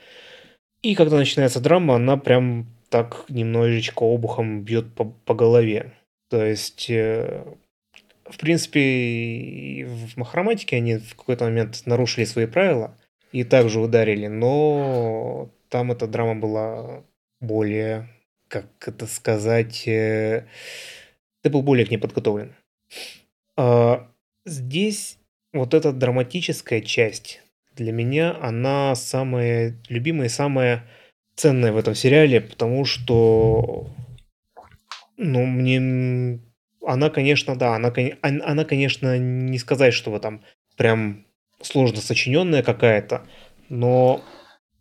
И 0.82 0.96
когда 0.96 1.18
начинается 1.18 1.60
драма, 1.60 1.96
она 1.96 2.18
прям 2.18 2.68
так 2.90 3.26
немножечко 3.30 4.04
обухом 4.04 4.64
бьет 4.64 4.94
по, 4.94 5.06
по 5.06 5.34
голове. 5.34 5.94
То 6.30 6.46
есть, 6.46 6.90
э, 6.90 7.44
в 8.26 8.38
принципе, 8.38 9.86
в 9.86 10.18
махроматике 10.18 10.78
они 10.78 10.98
в 10.98 11.16
какой-то 11.16 11.46
момент 11.46 11.82
нарушили 11.86 12.26
свои 12.26 12.46
правила 12.46 12.98
и 13.32 13.44
также 13.44 13.80
ударили, 13.80 14.28
но 14.28 15.50
там 15.70 15.92
эта 15.92 16.08
драма 16.08 16.36
была 16.36 17.04
более, 17.42 18.10
как 18.48 18.68
это 18.86 19.06
сказать, 19.08 19.88
э, 19.88 20.48
ты 21.42 21.50
был 21.50 21.62
более 21.62 21.86
к 21.86 21.92
ней 21.92 21.98
подготовлен. 21.98 22.54
А, 23.58 24.08
здесь 24.46 25.18
вот 25.52 25.74
эта 25.74 25.92
драматическая 25.92 26.82
часть 26.82 27.42
для 27.76 27.92
меня, 27.92 28.38
она 28.42 28.96
самая 28.96 29.76
любимая 29.90 30.28
и 30.28 30.32
самая 30.32 30.86
ценная 31.36 31.72
в 31.72 31.78
этом 31.78 31.96
сериале, 31.96 32.42
потому 32.42 32.86
что, 32.86 33.88
ну, 35.18 35.46
мне... 35.46 36.40
Она, 36.86 37.10
конечно, 37.10 37.58
да, 37.58 37.76
она, 37.76 37.94
она, 38.22 38.64
конечно, 38.64 39.18
не 39.18 39.58
сказать, 39.58 39.94
что 39.94 40.10
вы 40.12 40.20
там 40.20 40.42
прям 40.78 41.26
сложно 41.62 42.00
сочиненная 42.00 42.64
какая-то, 42.64 43.26
но 43.68 44.24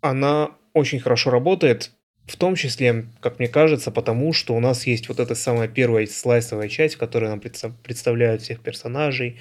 она 0.00 0.52
очень 0.72 1.00
хорошо 1.00 1.30
работает, 1.30 1.90
в 2.26 2.36
том 2.36 2.56
числе, 2.56 3.06
как 3.20 3.38
мне 3.38 3.48
кажется, 3.48 3.90
потому 3.90 4.32
что 4.32 4.54
у 4.54 4.60
нас 4.60 4.86
есть 4.86 5.08
вот 5.08 5.20
эта 5.20 5.34
самая 5.34 5.68
первая 5.68 6.06
слайсовая 6.06 6.68
часть, 6.68 6.96
в 6.96 6.98
которой 6.98 7.30
нам 7.30 7.40
представляют 7.40 8.42
всех 8.42 8.60
персонажей, 8.60 9.38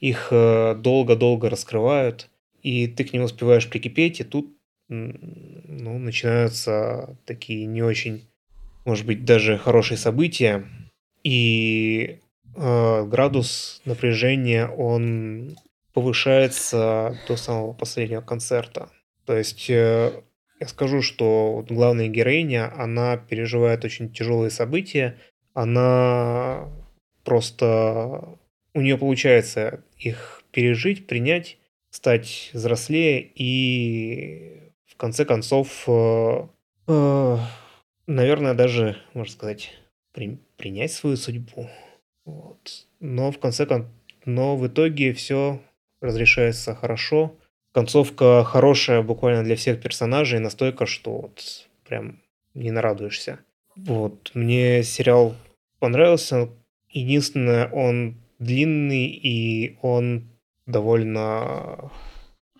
их 0.00 0.28
э, 0.30 0.74
долго-долго 0.76 1.50
раскрывают, 1.50 2.28
и 2.62 2.86
ты 2.86 3.04
к 3.04 3.12
ним 3.12 3.24
успеваешь 3.24 3.68
прикипеть, 3.68 4.20
и 4.20 4.24
тут 4.24 4.54
ну, 4.88 5.98
начинаются 5.98 7.16
такие 7.24 7.66
не 7.66 7.82
очень, 7.82 8.26
может 8.84 9.06
быть, 9.06 9.24
даже 9.24 9.56
хорошие 9.58 9.98
события, 9.98 10.66
и 11.22 12.18
э, 12.56 13.04
градус 13.06 13.82
напряжения, 13.84 14.66
он 14.66 15.56
повышается 15.92 17.18
до 17.28 17.36
самого 17.36 17.72
последнего 17.72 18.20
концерта. 18.20 18.90
То 19.26 19.36
есть 19.36 19.68
э, 19.68 20.22
я 20.60 20.68
скажу, 20.68 21.00
что 21.00 21.64
главная 21.68 22.08
героиня, 22.08 22.72
она 22.76 23.16
переживает 23.16 23.84
очень 23.84 24.12
тяжелые 24.12 24.50
события, 24.50 25.16
она 25.54 26.68
просто... 27.24 28.38
У 28.72 28.80
нее 28.80 28.96
получается 28.98 29.82
их 29.98 30.44
пережить, 30.52 31.06
принять, 31.06 31.58
стать 31.90 32.50
взрослее 32.52 33.20
и 33.34 34.70
в 34.86 34.96
конце 34.96 35.24
концов 35.24 35.84
э, 35.88 36.46
э, 36.86 37.36
наверное, 38.06 38.54
даже, 38.54 38.96
можно 39.14 39.32
сказать, 39.32 39.72
при, 40.12 40.38
принять 40.56 40.92
свою 40.92 41.16
судьбу. 41.16 41.68
Вот. 42.24 42.86
Но 43.00 43.32
в 43.32 43.38
конце 43.38 43.66
концов, 43.66 43.90
но 44.24 44.56
в 44.56 44.66
итоге 44.66 45.12
все 45.14 45.60
разрешается 46.00 46.74
хорошо. 46.74 47.34
Концовка 47.72 48.44
хорошая 48.44 49.02
буквально 49.02 49.44
для 49.44 49.56
всех 49.56 49.80
персонажей, 49.80 50.40
настолько, 50.40 50.86
что 50.86 51.20
вот 51.22 51.68
прям 51.86 52.20
не 52.54 52.70
нарадуешься. 52.70 53.40
Вот, 53.76 54.32
мне 54.34 54.82
сериал 54.82 55.36
понравился. 55.78 56.50
Единственное, 56.88 57.68
он 57.70 58.16
длинный 58.38 59.06
и 59.06 59.78
он 59.82 60.28
довольно... 60.66 61.90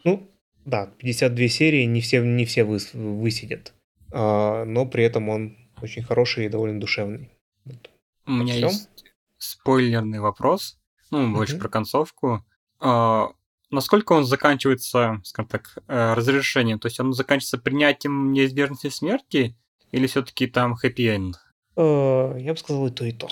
Ну, 0.04 0.30
да, 0.64 0.86
52 0.98 1.48
серии, 1.48 1.84
не 1.84 2.00
все, 2.00 2.22
не 2.22 2.44
все 2.44 2.64
выс, 2.64 2.94
высидят. 2.94 3.74
А, 4.12 4.64
но 4.64 4.86
при 4.86 5.04
этом 5.04 5.28
он 5.28 5.56
очень 5.82 6.02
хороший 6.02 6.46
и 6.46 6.48
довольно 6.48 6.80
душевный. 6.80 7.30
Вот. 7.64 7.90
У 8.26 8.32
меня 8.32 8.54
Всё? 8.54 8.66
есть 8.66 9.04
спойлерный 9.38 10.20
вопрос, 10.20 10.78
ну, 11.10 11.34
больше 11.34 11.58
про 11.58 11.68
концовку. 11.68 12.44
А, 12.78 13.30
насколько 13.70 14.12
он 14.12 14.24
заканчивается, 14.24 15.20
скажем 15.24 15.48
так, 15.48 15.78
э, 15.86 16.14
разрешением? 16.14 16.78
То 16.78 16.86
есть 16.86 17.00
он 17.00 17.12
заканчивается 17.12 17.58
принятием 17.58 18.32
неизбежности 18.32 18.88
смерти 18.88 19.56
или 19.92 20.06
все-таки 20.06 20.46
там 20.46 20.74
хэппи-энд? 20.74 21.36
Э, 21.76 22.36
я 22.38 22.52
бы 22.52 22.58
сказал 22.58 22.86
и 22.86 22.90
то, 22.90 23.04
и 23.04 23.12
то. 23.12 23.28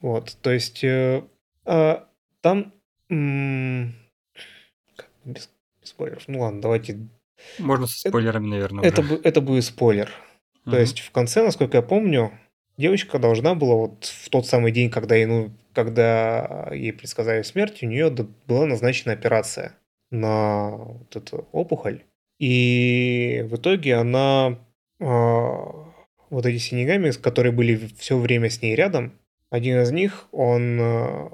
Вот, 0.00 0.36
то 0.40 0.50
есть 0.50 0.84
э, 0.84 1.24
э, 1.64 1.96
там 2.40 2.72
без, 3.08 3.94
спойлеров. 5.82 6.24
Ну 6.28 6.40
ладно, 6.40 6.60
давайте. 6.60 7.08
Можно 7.58 7.86
со 7.86 8.08
спойлерами, 8.08 8.46
это, 8.46 8.50
наверное. 8.50 8.84
Это, 8.84 9.00
уже. 9.02 9.20
это 9.22 9.40
будет 9.40 9.64
спойлер. 9.64 10.12
То 10.64 10.78
есть 10.78 11.00
в 11.00 11.12
конце, 11.12 11.44
насколько 11.44 11.76
я 11.76 11.82
помню, 11.82 12.32
девочка 12.76 13.18
должна 13.18 13.54
была 13.54 13.74
вот 13.74 14.04
в 14.04 14.28
тот 14.30 14.46
самый 14.46 14.72
день, 14.72 14.90
когда 14.90 15.14
ей, 15.14 15.26
ну, 15.26 15.50
когда 15.72 16.68
ей 16.72 16.92
предсказали 16.92 17.42
смерть, 17.42 17.82
у 17.82 17.86
нее 17.86 18.10
была 18.46 18.66
назначена 18.66 19.12
операция 19.12 19.76
на 20.10 20.70
вот 20.76 21.16
эту 21.16 21.48
опухоль. 21.52 22.04
И 22.38 23.44
в 23.50 23.56
итоге 23.56 23.94
она 23.94 24.58
э, 25.00 25.04
вот 25.04 26.46
эти 26.46 26.58
синегами, 26.58 27.10
которые 27.10 27.52
были 27.52 27.88
все 27.98 28.18
время 28.18 28.50
с 28.50 28.60
ней 28.62 28.74
рядом, 28.74 29.18
один 29.50 29.80
из 29.80 29.90
них, 29.90 30.28
он... 30.32 30.78
Э, 30.80 31.28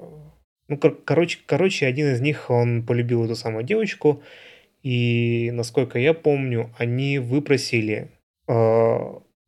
ну, 0.69 0.77
кор- 0.77 1.01
короче, 1.03 1.39
короче, 1.45 1.85
один 1.85 2.13
из 2.13 2.21
них, 2.21 2.49
он 2.49 2.85
полюбил 2.85 3.25
эту 3.25 3.35
самую 3.35 3.65
девочку, 3.65 4.23
и, 4.81 5.51
насколько 5.53 5.99
я 5.99 6.13
помню, 6.13 6.73
они 6.77 7.19
выпросили 7.19 8.11
э, 8.47 8.99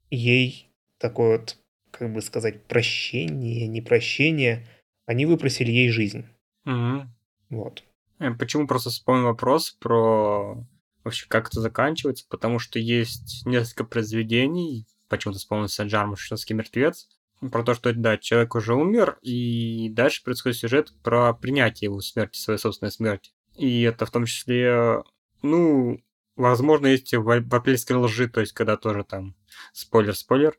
ей 0.10 0.70
такое 0.98 1.40
вот, 1.40 1.58
как 1.98 2.12
бы 2.14 2.22
сказать, 2.22 2.64
прощение, 2.66 3.68
не 3.68 3.82
прощение. 3.82 4.68
Они 5.06 5.26
выпросили 5.26 5.72
ей 5.72 5.90
жизнь. 5.90 6.26
Угу. 6.66 7.08
Вот. 7.50 7.84
Э, 8.20 8.32
почему 8.32 8.68
просто 8.68 8.90
вспомнил 8.90 9.26
вопрос 9.26 9.72
про 9.72 10.58
вообще 11.04 11.28
как 11.30 11.48
это 11.48 11.62
заканчивается, 11.62 12.26
потому 12.30 12.60
что 12.60 12.80
есть 12.80 13.46
несколько 13.46 13.84
произведений, 13.86 14.88
почему-то 15.08 15.40
вспомнился 15.40 15.84
Джармушевский 15.84 16.56
мертвец, 16.56 17.08
про 17.52 17.64
то, 17.64 17.76
что, 17.76 17.94
да, 17.94 18.18
человек 18.18 18.56
уже 18.56 18.74
умер, 18.74 19.20
и 19.22 19.90
дальше 19.90 20.24
происходит 20.24 20.58
сюжет 20.58 20.94
про 21.04 21.34
принятие 21.34 21.88
его 21.88 22.02
смерти, 22.02 22.40
своей 22.40 22.60
собственной 22.60 22.92
смерти. 22.92 23.32
И 23.56 23.82
это 23.84 24.06
в 24.06 24.12
том 24.12 24.26
числе, 24.26 25.04
ну, 25.44 26.02
возможно, 26.36 26.88
есть 26.88 27.14
в 27.14 27.30
апрельской 27.30 27.98
лжи, 27.98 28.28
то 28.28 28.42
есть 28.42 28.54
когда 28.54 28.78
тоже 28.78 29.04
там 29.04 29.36
спойлер-спойлер, 29.74 30.58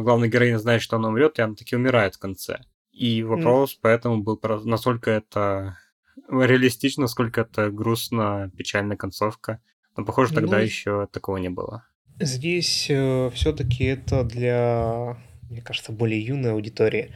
главная 0.00 0.28
героиня 0.28 0.58
знает, 0.58 0.82
что 0.82 0.96
она 0.96 1.08
умрет, 1.08 1.38
и 1.38 1.42
она 1.42 1.54
таки 1.54 1.76
умирает 1.76 2.14
в 2.14 2.18
конце. 2.18 2.60
И 2.92 3.22
вопрос 3.22 3.74
mm. 3.74 3.78
поэтому 3.82 4.22
был, 4.22 4.36
про 4.36 4.60
насколько 4.60 5.10
это 5.10 5.76
реалистично, 6.28 7.02
насколько 7.02 7.40
это 7.42 7.70
грустно, 7.70 8.50
печальная 8.56 8.96
концовка. 8.96 9.60
Но, 9.96 10.04
похоже, 10.04 10.34
тогда 10.34 10.58
ну, 10.58 10.62
еще 10.62 11.08
такого 11.10 11.36
не 11.36 11.50
было. 11.50 11.86
Здесь 12.18 12.86
э, 12.88 13.30
все-таки 13.34 13.84
это 13.84 14.24
для 14.24 15.16
мне 15.52 15.60
кажется, 15.60 15.92
более 15.92 16.20
юной 16.20 16.52
аудитории 16.52 17.12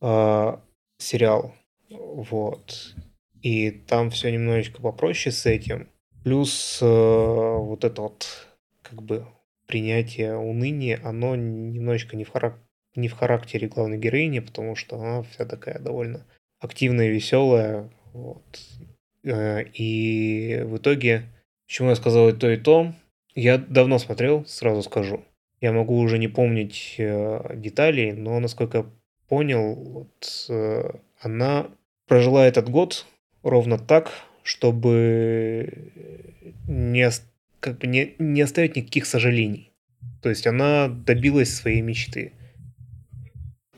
э, 0.00 0.56
сериал. 0.96 1.54
Вот. 1.90 2.94
И 3.42 3.70
там 3.70 4.10
все 4.10 4.32
немножечко 4.32 4.80
попроще 4.82 5.32
с 5.32 5.46
этим. 5.46 5.90
Плюс 6.24 6.80
э, 6.80 6.86
вот 6.86 7.84
это 7.84 8.02
вот 8.02 8.48
как 8.82 9.02
бы 9.02 9.26
принятие 9.68 10.36
уныния, 10.36 10.98
оно 11.04 11.36
немножечко 11.36 12.16
не 12.16 12.24
в, 12.24 12.30
харак... 12.30 12.58
не 12.96 13.06
в 13.06 13.12
характере 13.12 13.68
главной 13.68 13.98
героини, 13.98 14.40
потому 14.40 14.74
что 14.74 14.96
она 14.96 15.22
вся 15.22 15.44
такая 15.44 15.78
довольно 15.78 16.26
активная, 16.58 17.08
веселая. 17.08 17.90
Вот. 18.12 18.58
Э, 19.24 19.62
и 19.62 20.62
в 20.64 20.78
итоге, 20.78 21.24
почему 21.66 21.90
я 21.90 21.96
сказал 21.96 22.30
и 22.30 22.32
то, 22.32 22.50
и 22.50 22.56
то, 22.56 22.92
я 23.34 23.58
давно 23.58 23.98
смотрел, 23.98 24.44
сразу 24.46 24.82
скажу. 24.82 25.24
Я 25.60 25.72
могу 25.72 25.98
уже 25.98 26.18
не 26.18 26.28
помнить 26.28 26.94
э, 26.98 27.56
деталей, 27.56 28.12
но 28.12 28.40
насколько 28.40 28.78
я 28.78 28.86
понял, 29.28 29.74
вот, 29.74 30.46
э, 30.48 30.90
она 31.20 31.68
прожила 32.06 32.46
этот 32.46 32.70
год 32.70 33.06
ровно 33.42 33.78
так, 33.78 34.10
чтобы 34.42 35.92
не, 36.66 37.10
как 37.60 37.78
бы 37.78 37.86
не, 37.86 38.14
не 38.18 38.42
оставить 38.42 38.76
никаких 38.76 39.06
сожалений. 39.06 39.72
То 40.22 40.28
есть 40.28 40.46
она 40.46 40.88
добилась 40.88 41.54
своей 41.54 41.80
мечты 41.80 42.32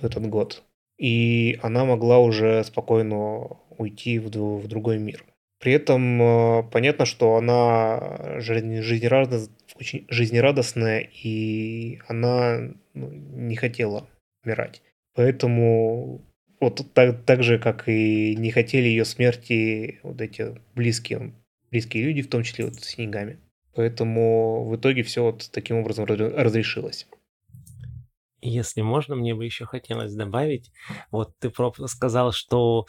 в 0.01 0.05
этот 0.05 0.27
год. 0.27 0.63
И 0.99 1.59
она 1.63 1.85
могла 1.85 2.19
уже 2.19 2.63
спокойно 2.65 3.59
уйти 3.79 4.19
в, 4.19 4.27
в 4.29 4.69
другой 4.69 4.99
мир. 4.99 5.25
При 5.59 5.73
этом 5.73 6.23
э, 6.23 6.63
понятно, 6.71 7.05
что 7.05 7.37
она 7.37 8.39
жизнерадостная, 8.41 9.55
очень 9.77 10.07
жизнерадостная, 10.09 11.01
и 11.01 12.01
она 12.09 12.73
ну, 12.95 13.11
не 13.11 13.57
хотела 13.57 14.09
умирать. 14.45 14.83
Поэтому 15.15 16.23
вот 16.61 16.87
так, 16.95 17.25
так 17.25 17.43
же, 17.43 17.59
как 17.59 17.89
и 17.89 18.35
не 18.37 18.51
хотели 18.51 18.87
ее 18.87 19.05
смерти 19.05 20.01
вот 20.03 20.21
эти 20.21 20.55
близкие, 20.75 21.33
близкие 21.71 22.05
люди, 22.05 22.23
в 22.23 22.29
том 22.29 22.43
числе 22.43 22.67
вот 22.67 22.77
с 22.77 22.85
снегами. 22.85 23.39
Поэтому 23.75 24.69
в 24.69 24.77
итоге 24.77 25.03
все 25.03 25.23
вот 25.23 25.49
таким 25.53 25.79
образом 25.79 26.05
разрешилось. 26.05 27.07
Если 28.43 28.81
можно, 28.81 29.15
мне 29.15 29.35
бы 29.35 29.45
еще 29.45 29.67
хотелось 29.67 30.15
добавить, 30.15 30.73
вот 31.11 31.35
ты 31.39 31.53
сказал, 31.87 32.33
что 32.33 32.87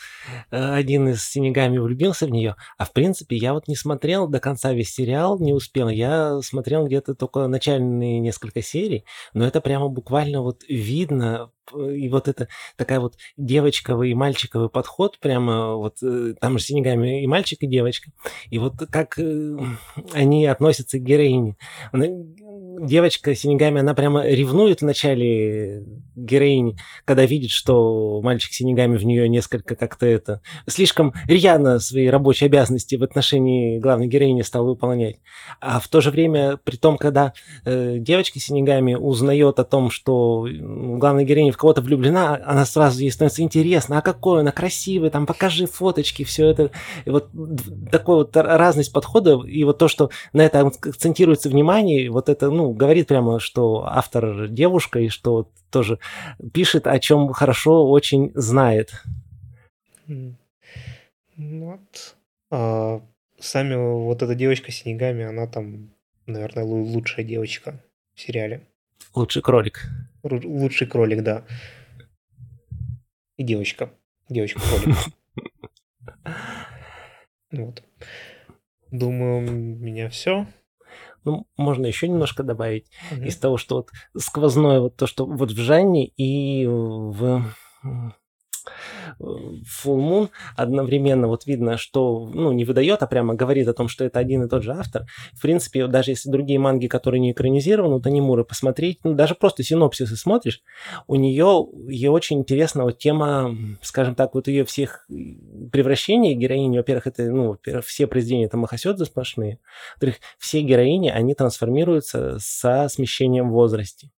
э, 0.50 0.74
один 0.74 1.10
из 1.10 1.26
Синегами 1.26 1.78
влюбился 1.78 2.26
в 2.26 2.30
нее, 2.30 2.56
а 2.78 2.86
в 2.86 2.94
принципе 2.94 3.36
я 3.36 3.54
вот 3.54 3.68
не 3.68 3.76
смотрел 3.76 4.30
до 4.30 4.40
конца 4.40 4.72
весь 4.72 4.94
сериал, 4.94 5.40
не 5.40 5.52
успел, 5.54 5.90
я 5.90 6.40
смотрел 6.42 6.88
где-то 6.88 7.16
только 7.16 7.48
начальные 7.48 8.20
несколько 8.20 8.62
серий, 8.62 9.04
но 9.34 9.46
это 9.46 9.60
прямо 9.60 9.90
буквально 9.90 10.42
вот 10.42 10.64
видно, 10.70 11.52
и 11.74 12.10
вот 12.10 12.28
это 12.28 12.48
такая 12.76 13.00
вот 13.00 13.16
девочковый 13.38 14.12
и 14.12 14.16
мальчиковый 14.16 14.70
подход, 14.70 15.20
прямо 15.20 15.76
вот 15.76 15.98
э, 16.04 16.34
там 16.40 16.58
же 16.58 16.66
Синегами 16.66 17.24
и 17.24 17.28
мальчик, 17.28 17.62
и 17.62 17.68
девочка, 17.68 18.12
и 18.50 18.60
вот 18.60 18.74
как 18.90 19.18
э, 19.18 19.58
они 20.14 20.46
относятся 20.46 21.00
к 21.00 21.04
героине 21.04 21.56
девочка 22.82 23.36
Синегами, 23.36 23.80
она 23.82 23.94
прямо 23.94 24.26
ревнует 24.26 24.82
в 24.82 24.86
начале 24.86 25.84
героини, 26.16 26.78
когда 27.06 27.26
видит, 27.26 27.52
что 27.52 28.22
мальчик 28.22 28.54
Синегами 28.54 28.98
в 28.98 29.06
нее 29.06 29.30
несколько 29.30 29.76
как-то 29.76 30.06
это... 30.06 30.42
Слишком 30.68 31.14
рьяно 31.28 31.80
свои 31.80 32.08
рабочие 32.08 32.48
обязанности 32.48 32.96
в 32.96 33.04
отношении 33.04 33.80
главной 33.80 34.08
героини 34.08 34.42
стал 34.42 34.66
выполнять. 34.66 35.18
А 35.60 35.80
в 35.80 35.88
то 35.88 36.02
же 36.02 36.12
время, 36.12 36.58
при 36.58 36.78
том, 36.78 36.98
когда 36.98 37.34
э, 37.66 37.98
девочка 38.00 38.40
Синегами 38.40 38.96
узнает 38.96 39.60
о 39.60 39.64
том, 39.64 39.90
что 39.90 40.48
главная 40.50 41.24
героиня 41.24 41.51
в 41.52 41.58
кого-то 41.58 41.82
влюблена, 41.82 42.40
она 42.46 42.66
сразу 42.66 43.02
ей 43.02 43.12
становится 43.12 43.42
интересно, 43.42 43.98
а 43.98 44.02
какой 44.02 44.42
она 44.42 44.52
красивый, 44.52 45.10
там 45.10 45.26
покажи 45.26 45.66
фоточки, 45.66 46.24
все 46.24 46.48
это. 46.48 46.72
И 47.06 47.10
вот 47.10 47.30
такой 47.92 48.18
вот 48.18 48.36
разность 48.36 48.94
подхода, 48.94 49.42
и 49.46 49.64
вот 49.64 49.78
то, 49.78 49.88
что 49.88 50.10
на 50.34 50.42
это 50.42 50.62
акцентируется 50.62 51.50
внимание, 51.50 52.10
вот 52.10 52.30
это, 52.30 52.50
ну, 52.50 52.72
говорит 52.74 53.08
прямо, 53.08 53.40
что 53.40 53.86
автор 53.86 54.48
девушка, 54.48 55.00
и 55.00 55.10
что 55.10 55.50
тоже 55.70 56.00
пишет, 56.54 56.88
о 56.88 57.00
чем 57.00 57.32
хорошо 57.34 57.90
очень 57.90 58.32
знает. 58.36 58.92
Вот. 61.38 62.16
А, 62.52 63.02
сами 63.40 63.76
вот 63.76 64.22
эта 64.22 64.36
девочка 64.36 64.72
с 64.72 64.76
снегами, 64.76 65.24
она 65.24 65.48
там, 65.48 65.90
наверное, 66.26 66.64
лучшая 66.64 67.26
девочка 67.26 67.82
в 68.16 68.22
сериале. 68.22 68.68
Лучший 69.14 69.42
кролик. 69.42 69.88
Ру- 70.24 70.46
лучший 70.46 70.88
кролик, 70.88 71.24
да. 71.24 71.46
И 73.38 73.44
девочка. 73.44 73.92
Девочка-кролик. 74.30 74.98
Вот. 77.52 77.84
Думаю, 78.92 79.40
у 79.40 79.42
меня 79.42 80.10
все. 80.10 80.48
Ну, 81.26 81.48
можно 81.58 81.86
еще 81.86 82.08
немножко 82.08 82.44
добавить 82.44 82.90
mm-hmm. 83.12 83.28
из 83.28 83.36
того, 83.36 83.58
что 83.58 83.76
вот 83.76 83.90
сквозное 84.18 84.80
вот 84.80 84.96
то, 84.96 85.06
что 85.06 85.26
вот 85.26 85.52
в 85.52 85.58
Жанне 85.58 86.08
и 86.08 86.66
в 86.66 87.44
Full 89.20 89.64
Moon 89.86 90.30
одновременно 90.56 91.28
вот 91.28 91.46
видно, 91.46 91.78
что, 91.78 92.30
ну, 92.34 92.52
не 92.52 92.66
выдает, 92.66 93.04
а 93.04 93.08
прямо 93.08 93.34
говорит 93.36 93.68
о 93.68 93.74
том, 93.74 93.88
что 93.88 94.04
это 94.04 94.20
один 94.20 94.44
и 94.44 94.50
тот 94.50 94.64
же 94.64 94.74
автор. 94.74 95.06
В 95.34 95.42
принципе, 95.42 95.88
даже 95.88 96.12
если 96.12 96.30
другие 96.30 96.60
манги, 96.60 96.88
которые 96.88 97.20
не 97.20 97.32
экранизированы, 97.32 97.96
у 97.96 98.00
Танимуры 98.00 98.44
посмотреть, 98.44 99.00
ну, 99.04 99.14
даже 99.14 99.36
просто 99.36 99.64
синопсисы 99.64 100.16
смотришь, 100.16 100.62
у 101.08 101.16
нее, 101.16 101.68
ей 101.88 102.10
очень 102.10 102.40
интересна 102.40 102.84
вот 102.84 102.98
тема, 102.98 103.56
скажем 103.82 104.16
так, 104.16 104.34
вот 104.34 104.48
ее 104.48 104.66
всех 104.66 105.06
превращений 105.72 106.34
героини, 106.34 106.78
во-первых, 106.78 107.08
это, 107.08 107.24
ну, 107.24 107.58
все 107.86 108.08
произведения 108.08 108.46
это 108.46 108.58
Махасёдзе 108.58 109.06
сплошные, 109.06 109.60
во-вторых, 109.94 110.18
все 110.38 110.62
героини, 110.62 111.10
они 111.10 111.34
трансформируются 111.34 112.38
со 112.40 112.88
смещением 112.90 113.50
в 113.50 113.54
возрасте. 113.54 114.10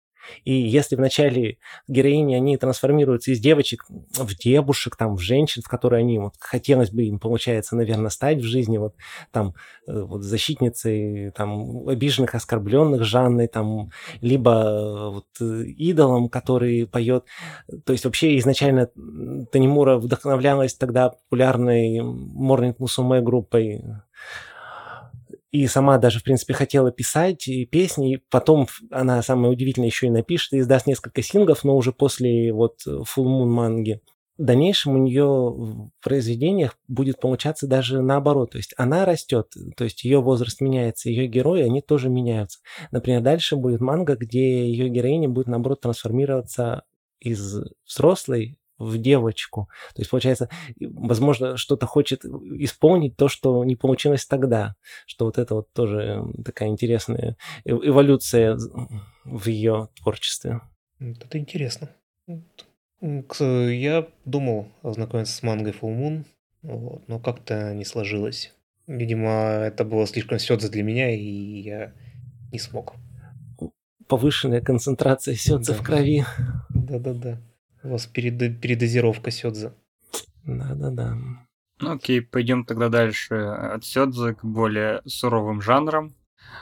И 0.43 0.53
если 0.53 0.95
вначале 0.95 1.57
героини, 1.87 2.35
они 2.35 2.57
трансформируются 2.57 3.31
из 3.31 3.39
девочек 3.39 3.85
в 3.89 4.35
девушек, 4.35 4.95
там, 4.95 5.15
в 5.15 5.21
женщин, 5.21 5.61
в 5.63 5.67
которые 5.67 6.01
они, 6.01 6.19
вот, 6.19 6.33
хотелось 6.39 6.91
бы 6.91 7.03
им, 7.03 7.19
получается, 7.19 7.75
наверное, 7.75 8.09
стать 8.09 8.39
в 8.39 8.43
жизни, 8.43 8.77
вот, 8.77 8.95
там, 9.31 9.55
э, 9.87 10.01
вот, 10.01 10.23
защитницей, 10.23 11.31
там, 11.31 11.87
обиженных, 11.87 12.35
оскорбленных 12.35 13.03
Жанной, 13.03 13.47
там, 13.47 13.91
либо 14.21 14.51
э, 14.51 15.09
вот, 15.09 15.27
э, 15.41 15.63
идолом, 15.77 16.29
который 16.29 16.87
поет. 16.87 17.25
То 17.85 17.93
есть 17.93 18.05
вообще 18.05 18.37
изначально 18.37 18.89
Танимура 19.51 19.97
вдохновлялась 19.97 20.73
тогда 20.75 21.09
популярной 21.09 21.99
Morning 21.99 22.75
Musume 22.77 23.21
группой 23.21 23.83
и 25.53 25.67
сама 25.67 25.99
даже, 25.99 26.19
в 26.19 26.23
принципе, 26.23 26.53
хотела 26.55 26.91
писать 26.91 27.47
и 27.47 27.65
песни, 27.67 28.15
и 28.15 28.17
потом 28.31 28.67
она, 28.89 29.21
самое 29.21 29.53
удивительное, 29.53 29.87
еще 29.87 30.07
и 30.07 30.09
напишет 30.09 30.53
и 30.53 30.59
издаст 30.59 30.87
несколько 30.87 31.21
синглов, 31.21 31.63
но 31.63 31.77
уже 31.77 31.91
после 31.93 32.51
вот 32.51 32.79
Full 32.87 33.05
Moon 33.17 33.45
манги. 33.45 34.01
В 34.39 34.43
дальнейшем 34.43 34.95
у 34.95 34.97
нее 34.97 35.25
в 35.25 35.91
произведениях 36.01 36.75
будет 36.87 37.19
получаться 37.19 37.67
даже 37.67 38.01
наоборот. 38.01 38.49
То 38.53 38.57
есть 38.57 38.73
она 38.77 39.05
растет, 39.05 39.53
то 39.77 39.83
есть 39.83 40.03
ее 40.03 40.21
возраст 40.21 40.59
меняется, 40.59 41.09
ее 41.09 41.27
герои, 41.27 41.61
они 41.61 41.81
тоже 41.83 42.09
меняются. 42.09 42.57
Например, 42.89 43.21
дальше 43.21 43.55
будет 43.55 43.79
манга, 43.79 44.15
где 44.15 44.67
ее 44.67 44.89
героиня 44.89 45.29
будет, 45.29 45.47
наоборот, 45.47 45.81
трансформироваться 45.81 46.81
из 47.19 47.57
взрослой 47.85 48.57
в 48.77 48.97
девочку. 48.97 49.69
То 49.93 50.01
есть, 50.01 50.09
получается, 50.11 50.49
возможно, 50.79 51.57
что-то 51.57 51.85
хочет 51.85 52.25
исполнить 52.25 53.15
то, 53.15 53.27
что 53.27 53.63
не 53.63 53.75
получилось 53.75 54.25
тогда. 54.25 54.75
Что 55.05 55.25
вот 55.25 55.37
это 55.37 55.55
вот 55.55 55.71
тоже 55.73 56.23
такая 56.43 56.69
интересная 56.69 57.37
эволюция 57.65 58.57
в 59.25 59.47
ее 59.47 59.89
творчестве. 60.01 60.61
Это 60.99 61.37
интересно. 61.37 61.89
Я 62.99 64.07
думал 64.25 64.67
ознакомиться 64.81 65.35
с 65.35 65.43
мангой 65.43 65.73
Full 65.73 65.97
Moon, 65.97 66.25
вот, 66.61 67.07
но 67.07 67.19
как-то 67.19 67.73
не 67.73 67.85
сложилось. 67.85 68.53
Видимо, 68.87 69.29
это 69.29 69.85
было 69.85 70.07
слишком 70.07 70.39
сёдзе 70.39 70.69
для 70.69 70.83
меня, 70.83 71.13
и 71.13 71.21
я 71.21 71.93
не 72.51 72.59
смог. 72.59 72.95
Повышенная 74.07 74.61
концентрация 74.61 75.35
сёдзе 75.35 75.73
да. 75.73 75.77
в 75.77 75.83
крови. 75.83 76.25
Да-да-да. 76.69 77.41
У 77.83 77.89
вас 77.89 78.05
перед, 78.05 78.61
передозировка 78.61 79.31
сёдзе. 79.31 79.73
Да-да-да. 80.45 81.17
Ну 81.79 81.91
окей, 81.91 82.21
пойдем 82.21 82.65
тогда 82.65 82.89
дальше 82.89 83.35
от 83.35 83.83
сёдзе 83.83 84.35
к 84.35 84.45
более 84.45 85.01
суровым 85.05 85.61
жанрам. 85.61 86.13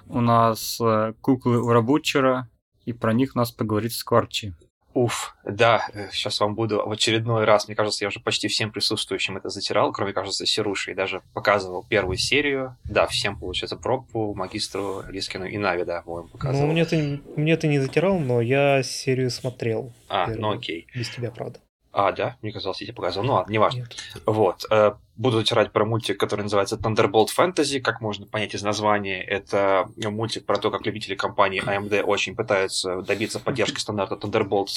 У 0.08 0.22
нас 0.22 0.80
э, 0.82 1.14
куклы 1.22 1.62
у 1.62 1.70
Рабучера, 1.70 2.50
и 2.86 2.94
про 2.94 3.14
них 3.14 3.36
у 3.36 3.40
нас 3.40 3.52
поговорит 3.52 3.94
Скворчи. 3.94 4.56
Уф, 4.94 5.36
да, 5.46 5.86
сейчас 6.12 6.40
вам 6.40 6.56
буду 6.56 6.84
в 6.86 6.92
очередной 6.92 7.46
раз, 7.46 7.68
мне 7.68 7.76
кажется, 7.76 8.04
я 8.04 8.10
уже 8.10 8.20
почти 8.20 8.48
всем 8.48 8.72
присутствующим 8.72 9.38
это 9.38 9.50
затирал, 9.50 9.92
кроме, 9.92 10.14
кажется, 10.14 10.46
Сируши, 10.46 10.92
и 10.92 10.96
даже 10.96 11.22
показывал 11.34 11.86
первую 11.88 12.18
серию. 12.18 12.78
Да, 12.84 13.08
всем, 13.08 13.40
получается, 13.40 13.78
Пропу, 13.78 14.34
Магистру, 14.34 15.04
Лискину 15.10 15.46
и 15.46 15.58
Нави, 15.58 15.86
да, 15.86 16.02
по 16.02 16.24
показывал. 16.24 16.68
Ну, 16.68 16.74
мне 16.74 16.86
ты, 16.86 17.22
мне 17.36 17.58
ты 17.58 17.68
не 17.68 17.80
затирал, 17.80 18.20
но 18.20 18.42
я 18.42 18.84
серию 18.84 19.30
смотрел. 19.30 19.94
А, 20.10 20.26
первую. 20.26 20.42
ну 20.42 20.52
окей. 20.58 20.88
Без 20.94 21.10
тебя, 21.10 21.32
правда. 21.32 21.60
А, 21.94 22.12
да? 22.14 22.38
Мне 22.42 22.54
казалось, 22.54 22.80
я 22.82 22.88
тебе 22.88 22.96
показывал. 22.96 23.26
Ну 23.26 23.34
ладно, 23.34 23.52
неважно. 23.52 23.80
Нет. 23.80 23.98
Вот. 24.26 24.66
Э, 24.70 24.94
буду 25.18 25.40
затирать 25.40 25.74
про 25.74 25.84
мультик, 25.84 26.18
который 26.18 26.42
называется 26.42 26.78
Thunderbolt 26.78 27.28
Fantasy, 27.38 27.82
как 27.82 28.00
можно 28.00 28.26
понять 28.26 28.56
из 28.56 28.64
названия. 28.64 29.22
Это 29.22 29.90
мультик 29.98 30.46
про 30.46 30.58
то, 30.58 30.72
как 30.72 30.86
любители 30.86 31.16
компании 31.16 31.62
AMD 31.62 32.04
очень 32.04 32.36
пытаются 32.36 33.02
добиться 33.02 33.40
поддержки 33.40 33.80
стандарта 33.80 34.16
Thunderbolt 34.16 34.68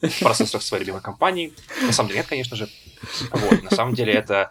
в 0.00 0.20
процессорах 0.20 0.62
своей 0.62 0.84
любимой 0.84 1.02
компании. 1.02 1.52
На 1.82 1.92
самом 1.92 2.08
деле 2.08 2.20
нет, 2.20 2.28
конечно 2.28 2.56
же. 2.56 2.68
Вот. 3.32 3.62
На 3.64 3.70
самом 3.70 3.94
деле 3.94 4.12
это 4.12 4.50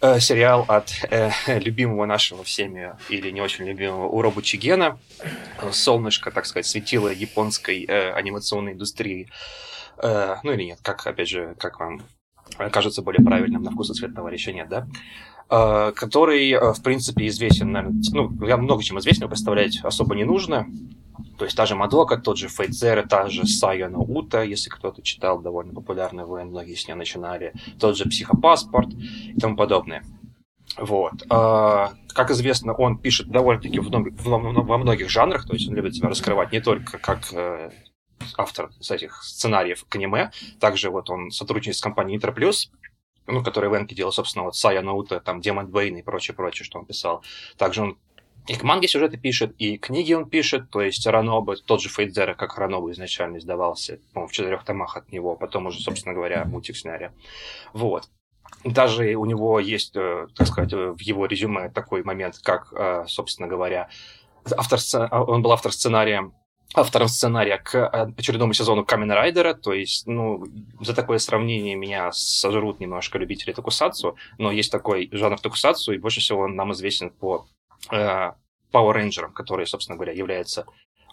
э, 0.00 0.18
сериал 0.18 0.64
от 0.66 0.90
э, 1.08 1.30
любимого 1.46 2.04
нашего 2.04 2.42
всеми 2.42 2.94
или 3.08 3.30
не 3.30 3.40
очень 3.40 3.64
любимого 3.64 4.08
Уробу 4.08 4.42
Чигена. 4.42 4.98
Солнышко, 5.70 6.32
так 6.32 6.46
сказать, 6.46 6.66
светило 6.66 7.08
японской 7.08 7.84
э, 7.86 8.12
анимационной 8.12 8.72
индустрии. 8.72 9.28
Э, 10.02 10.36
ну 10.42 10.52
или 10.52 10.64
нет, 10.64 10.78
как, 10.82 11.06
опять 11.06 11.28
же, 11.28 11.54
как 11.58 11.80
вам 11.80 12.02
кажется 12.72 13.02
более 13.02 13.24
правильным 13.24 13.62
на 13.62 13.70
вкус 13.70 13.90
и 13.90 13.94
цвет 13.94 14.14
товарища 14.14 14.52
нет, 14.52 14.68
да? 14.68 14.86
Э, 15.50 15.92
который, 15.94 16.50
э, 16.50 16.72
в 16.72 16.82
принципе, 16.82 17.26
известен, 17.26 17.72
наверное, 17.72 18.02
ну, 18.12 18.46
я 18.46 18.56
много 18.56 18.82
чем 18.82 18.98
известен, 18.98 19.28
представлять 19.28 19.80
особо 19.82 20.14
не 20.14 20.24
нужно. 20.24 20.66
То 21.38 21.44
есть 21.44 21.56
та 21.56 21.66
же 21.66 21.74
Мадока, 21.74 22.16
тот 22.16 22.38
же 22.38 22.48
Фейдзер, 22.48 23.08
та 23.08 23.28
же 23.28 23.46
Сайона 23.46 23.98
Ута, 23.98 24.42
если 24.42 24.70
кто-то 24.70 25.02
читал, 25.02 25.40
довольно 25.40 25.72
популярный 25.72 26.24
ВН, 26.24 26.48
многие 26.48 26.74
с 26.74 26.86
нее 26.86 26.94
начинали, 26.94 27.52
тот 27.78 27.96
же 27.96 28.04
Психопаспорт 28.04 28.90
и 28.92 29.38
тому 29.38 29.56
подобное. 29.56 30.02
Вот. 30.76 31.22
Как 31.28 32.30
известно, 32.30 32.74
он 32.74 32.98
пишет 32.98 33.28
довольно-таки 33.28 33.80
во 33.80 34.78
многих 34.78 35.10
жанрах, 35.10 35.46
то 35.46 35.54
есть 35.54 35.68
он 35.68 35.74
любит 35.74 35.94
себя 35.94 36.08
раскрывать 36.08 36.52
не 36.52 36.60
только 36.60 36.98
как 36.98 37.32
автор 38.36 38.70
этих 38.90 39.22
сценариев 39.22 39.84
к 39.88 39.96
аниме. 39.96 40.30
Также 40.58 40.90
вот 40.90 41.10
он 41.10 41.30
сотрудничает 41.30 41.76
с 41.76 41.80
компанией 41.80 42.18
Plus, 42.18 42.70
ну, 43.26 43.42
которая 43.42 43.70
Венки 43.70 43.94
делал, 43.94 44.12
собственно, 44.12 44.44
вот 44.44 44.56
Сая 44.56 44.82
Наута, 44.82 45.20
там, 45.20 45.40
Демон 45.40 45.68
Бейн 45.68 45.96
и 45.96 46.02
прочее-прочее, 46.02 46.64
что 46.64 46.78
он 46.78 46.86
писал. 46.86 47.22
Также 47.56 47.82
он 47.82 47.98
и 48.46 48.54
к 48.54 48.62
манге 48.62 48.88
сюжеты 48.88 49.16
пишет, 49.16 49.54
и 49.58 49.76
книги 49.76 50.12
он 50.12 50.28
пишет, 50.28 50.70
то 50.70 50.80
есть 50.80 51.06
Ранобы, 51.06 51.56
тот 51.56 51.80
же 51.82 51.88
Фейдзера, 51.88 52.34
как 52.34 52.58
Ранобы 52.58 52.90
изначально 52.92 53.38
издавался, 53.38 54.00
по 54.12 54.26
в 54.26 54.32
четырех 54.32 54.64
томах 54.64 54.96
от 54.96 55.12
него, 55.12 55.36
потом 55.36 55.66
уже, 55.66 55.80
собственно 55.80 56.14
говоря, 56.14 56.44
мультик 56.46 56.76
сняли. 56.76 57.12
Вот. 57.72 58.08
Даже 58.64 59.14
у 59.14 59.24
него 59.26 59.60
есть, 59.60 59.94
э, 59.94 60.26
так 60.34 60.46
сказать, 60.48 60.72
в 60.72 60.98
его 61.00 61.26
резюме 61.26 61.68
такой 61.70 62.02
момент, 62.02 62.38
как, 62.42 62.72
э, 62.72 63.04
собственно 63.06 63.46
говоря, 63.46 63.88
автор, 64.56 64.80
он 65.28 65.42
был 65.42 65.52
автор 65.52 65.70
сценария 65.70 66.32
автором 66.74 67.08
сценария 67.08 67.58
к 67.58 67.74
э, 67.74 68.12
очередному 68.16 68.52
сезону 68.52 68.84
Камен 68.84 69.10
Райдера, 69.10 69.54
то 69.54 69.72
есть, 69.72 70.06
ну, 70.06 70.44
за 70.80 70.94
такое 70.94 71.18
сравнение 71.18 71.74
меня 71.74 72.12
сожрут 72.12 72.80
немножко 72.80 73.18
любители 73.18 73.52
токусацу, 73.52 74.16
но 74.38 74.52
есть 74.52 74.70
такой 74.70 75.08
жанр 75.12 75.38
токусацу, 75.38 75.92
и 75.92 75.98
больше 75.98 76.20
всего 76.20 76.42
он 76.42 76.54
нам 76.54 76.72
известен 76.72 77.10
по 77.10 77.46
э, 77.90 77.96
Power 78.72 78.94
Ranger, 78.94 79.32
который, 79.32 79.66
собственно 79.66 79.96
говоря, 79.96 80.12
является 80.12 80.66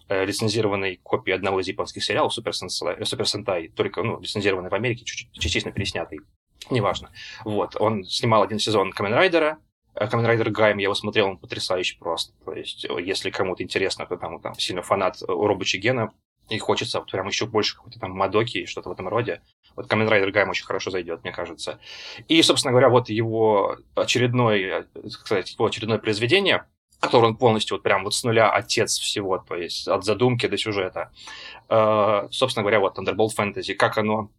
э, 0.09 0.25
лицензированной 0.25 0.99
копией 1.01 1.35
одного 1.35 1.59
из 1.59 1.67
японских 1.67 2.03
сериалов 2.03 2.33
Супер 2.33 2.53
Супер 2.53 3.27
Сентай 3.27 3.69
только, 3.69 4.03
ну, 4.03 4.19
лицензированный 4.19 4.69
в 4.69 4.73
Америке, 4.75 5.05
чуть-чуть 5.05 5.31
частично 5.33 5.71
переснятый. 5.71 6.19
Неважно. 6.69 7.11
Вот, 7.45 7.75
он 7.79 8.03
снимал 8.03 8.43
один 8.43 8.59
сезон 8.59 8.91
Камен 8.91 9.13
Райдера, 9.13 9.57
Kamen 10.05 10.25
Rider 10.25 10.49
Гайм, 10.49 10.77
я 10.77 10.83
его 10.83 10.95
смотрел, 10.95 11.27
он 11.27 11.37
потрясающий 11.37 11.97
просто. 11.97 12.33
То 12.45 12.53
есть, 12.53 12.85
если 12.99 13.29
кому-то 13.29 13.63
интересно, 13.63 14.05
кто 14.05 14.17
там, 14.17 14.39
там 14.39 14.53
сильно 14.59 14.81
фанат 14.81 15.17
Робочи 15.27 15.77
Гена, 15.77 16.11
и 16.49 16.57
хочется 16.59 16.99
вот 16.99 17.11
прям 17.11 17.27
еще 17.27 17.45
больше 17.45 17.75
какой-то 17.75 17.99
там 17.99 18.11
Мадоки 18.11 18.65
что-то 18.65 18.89
в 18.89 18.91
этом 18.93 19.07
роде. 19.07 19.41
Вот 19.75 19.91
Kamen 19.91 20.07
Rider 20.09 20.31
Гайм 20.31 20.49
очень 20.49 20.65
хорошо 20.65 20.91
зайдет, 20.91 21.23
мне 21.23 21.33
кажется. 21.33 21.79
И, 22.27 22.41
собственно 22.41 22.71
говоря, 22.71 22.89
вот 22.89 23.09
его 23.09 23.77
очередной, 23.95 24.85
сказать, 25.09 25.53
его 25.53 25.65
очередное 25.65 25.97
произведение, 25.97 26.65
которое 26.99 27.27
он 27.27 27.35
полностью 27.35 27.75
вот 27.75 27.83
прям 27.83 28.03
вот 28.03 28.13
с 28.13 28.23
нуля 28.23 28.49
отец 28.49 28.97
всего, 28.97 29.37
то 29.37 29.55
есть 29.55 29.87
от 29.87 30.03
задумки 30.03 30.47
до 30.47 30.57
сюжета. 30.57 31.11
Э, 31.69 32.27
собственно 32.31 32.63
говоря, 32.63 32.79
вот 32.79 32.97
Thunderbolt 32.97 33.35
Fantasy, 33.37 33.73
как 33.73 33.97
оно 33.97 34.31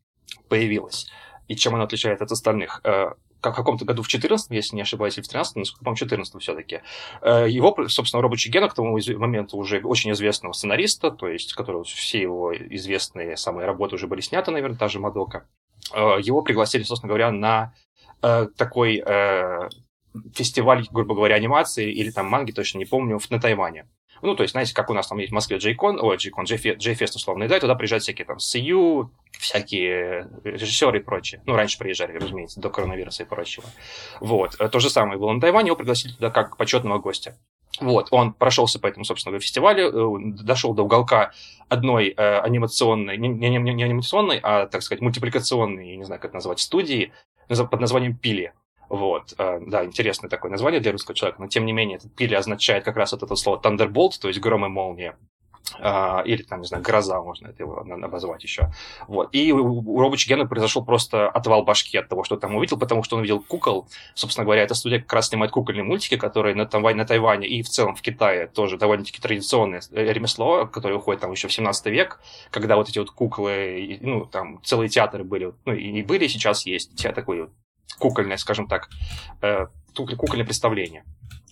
появилось 0.48 1.10
и 1.46 1.56
чем 1.56 1.74
оно 1.74 1.84
отличается 1.84 2.24
от 2.24 2.32
остальных. 2.32 2.80
Э, 2.84 3.12
в 3.40 3.54
каком-то 3.54 3.84
году 3.84 4.02
в 4.02 4.08
14 4.08 4.50
если 4.50 4.76
не 4.76 4.82
ошибаюсь, 4.82 5.16
или 5.16 5.24
в 5.24 5.28
13 5.28 5.56
но, 5.56 5.62
по-моему, 5.78 5.96
14 5.96 6.42
все-таки. 6.42 6.80
Э, 7.22 7.46
его, 7.48 7.76
собственно, 7.88 8.22
рабочий 8.22 8.50
Гена 8.50 8.68
к 8.68 8.74
тому 8.74 8.98
моменту 9.16 9.56
уже 9.56 9.80
очень 9.80 10.12
известного 10.12 10.52
сценариста, 10.52 11.10
то 11.10 11.28
есть, 11.28 11.54
которого 11.54 11.84
все 11.84 12.20
его 12.20 12.54
известные 12.54 13.36
самые 13.36 13.66
работы 13.66 13.94
уже 13.94 14.06
были 14.06 14.20
сняты, 14.20 14.50
наверное, 14.50 14.78
та 14.78 14.88
же 14.88 15.00
Мадока. 15.00 15.46
Э, 15.92 16.18
его 16.20 16.42
пригласили, 16.42 16.82
собственно 16.82 17.08
говоря, 17.08 17.30
на 17.30 17.74
э, 18.22 18.46
такой 18.56 19.02
фестиваль, 20.34 20.86
грубо 20.90 21.14
говоря, 21.14 21.36
анимации 21.36 21.92
или 21.92 22.10
там 22.10 22.26
манги, 22.26 22.50
точно 22.50 22.78
не 22.78 22.86
помню, 22.86 23.20
на 23.30 23.40
Тайване. 23.40 23.86
Ну, 24.22 24.34
то 24.34 24.42
есть, 24.42 24.52
знаете, 24.52 24.74
как 24.74 24.90
у 24.90 24.94
нас 24.94 25.08
там 25.08 25.18
есть 25.18 25.30
в 25.30 25.34
Москве 25.34 25.58
JCon, 25.58 25.98
ой, 26.00 26.16
JCon, 26.16 26.44
JFest 26.44 27.16
условно, 27.16 27.48
да, 27.48 27.56
и 27.56 27.60
туда 27.60 27.74
приезжают 27.74 28.02
всякие 28.02 28.26
там 28.26 28.38
CU, 28.38 29.08
всякие 29.38 30.28
режиссеры 30.44 30.98
и 30.98 31.02
прочее. 31.02 31.42
Ну, 31.46 31.54
раньше 31.54 31.78
приезжали, 31.78 32.12
разумеется, 32.12 32.60
до 32.60 32.70
коронавируса 32.70 33.22
и 33.22 33.26
прочего. 33.26 33.66
Вот. 34.20 34.56
То 34.56 34.78
же 34.80 34.90
самое 34.90 35.18
было 35.18 35.32
на 35.32 35.40
Тайване, 35.40 35.68
его 35.68 35.76
пригласили 35.76 36.12
туда 36.12 36.30
как 36.30 36.56
почетного 36.56 36.98
гостя. 36.98 37.36
Вот, 37.80 38.08
он 38.10 38.32
прошелся 38.32 38.80
по 38.80 38.86
этому, 38.86 39.04
собственно, 39.04 39.38
фестивалю, 39.38 40.16
э, 40.18 40.32
дошел 40.42 40.74
до 40.74 40.82
уголка 40.82 41.32
одной 41.68 42.08
э, 42.08 42.38
анимационной, 42.40 43.16
не, 43.18 43.28
не, 43.28 43.58
не 43.58 43.84
анимационной, 43.84 44.40
а, 44.42 44.66
так 44.66 44.82
сказать, 44.82 45.00
мультипликационной, 45.00 45.90
я 45.90 45.96
не 45.96 46.04
знаю, 46.04 46.20
как 46.20 46.30
это 46.30 46.36
назвать, 46.36 46.60
студии 46.60 47.12
под 47.48 47.80
названием 47.80 48.16
Пили. 48.16 48.52
Вот, 48.88 49.34
э, 49.36 49.60
да, 49.66 49.84
интересное 49.84 50.30
такое 50.30 50.50
название 50.50 50.80
для 50.80 50.92
русского 50.92 51.14
человека, 51.14 51.42
но 51.42 51.48
тем 51.48 51.66
не 51.66 51.72
менее, 51.72 51.98
этот 51.98 52.14
Пили 52.14 52.34
означает 52.34 52.84
как 52.84 52.96
раз 52.96 53.12
вот 53.12 53.22
это 53.22 53.36
слово 53.36 53.60
Thunderbolt, 53.60 54.12
то 54.20 54.28
есть 54.28 54.40
гром 54.40 54.64
и 54.64 54.68
молния. 54.68 55.16
Uh, 55.80 56.24
или 56.24 56.42
там, 56.42 56.62
не 56.62 56.66
знаю, 56.66 56.82
гроза, 56.82 57.20
можно 57.20 57.48
это 57.48 57.62
его 57.62 57.80
обозвать 57.80 58.42
еще. 58.42 58.72
Вот. 59.06 59.28
И 59.32 59.52
у, 59.52 59.80
у 59.80 60.00
Робочи 60.00 60.26
Гена 60.26 60.46
произошел 60.46 60.82
просто 60.82 61.28
отвал 61.28 61.62
башки 61.62 61.98
от 61.98 62.08
того, 62.08 62.24
что 62.24 62.38
там 62.38 62.56
увидел, 62.56 62.78
потому 62.78 63.02
что 63.02 63.16
он 63.16 63.20
увидел 63.20 63.40
кукол. 63.40 63.86
Собственно 64.14 64.44
говоря, 64.44 64.62
эта 64.62 64.74
студия 64.74 65.00
как 65.00 65.12
раз 65.12 65.28
снимает 65.28 65.52
кукольные 65.52 65.84
мультики, 65.84 66.16
которые 66.16 66.54
на, 66.54 66.64
Тайване, 66.64 66.96
на 66.96 67.04
Тайване 67.04 67.46
и 67.46 67.62
в 67.62 67.68
целом 67.68 67.94
в 67.94 68.00
Китае 68.00 68.46
тоже 68.46 68.78
довольно-таки 68.78 69.20
традиционное 69.20 69.82
ремесло, 69.92 70.66
которое 70.66 70.94
уходит 70.94 71.20
там 71.20 71.32
еще 71.32 71.48
в 71.48 71.52
17 71.52 71.86
век, 71.86 72.20
когда 72.50 72.76
вот 72.76 72.88
эти 72.88 72.98
вот 72.98 73.10
куклы, 73.10 73.98
ну, 74.00 74.24
там 74.24 74.62
целые 74.64 74.88
театры 74.88 75.22
были, 75.22 75.52
ну, 75.66 75.74
и 75.74 76.02
были, 76.02 76.24
и 76.24 76.28
сейчас 76.28 76.64
есть 76.64 76.96
такой 77.14 77.50
кукольное, 77.98 78.36
скажем 78.36 78.66
так, 78.66 78.88
э, 79.42 79.66
кукольное 79.94 80.44
представление. 80.44 81.04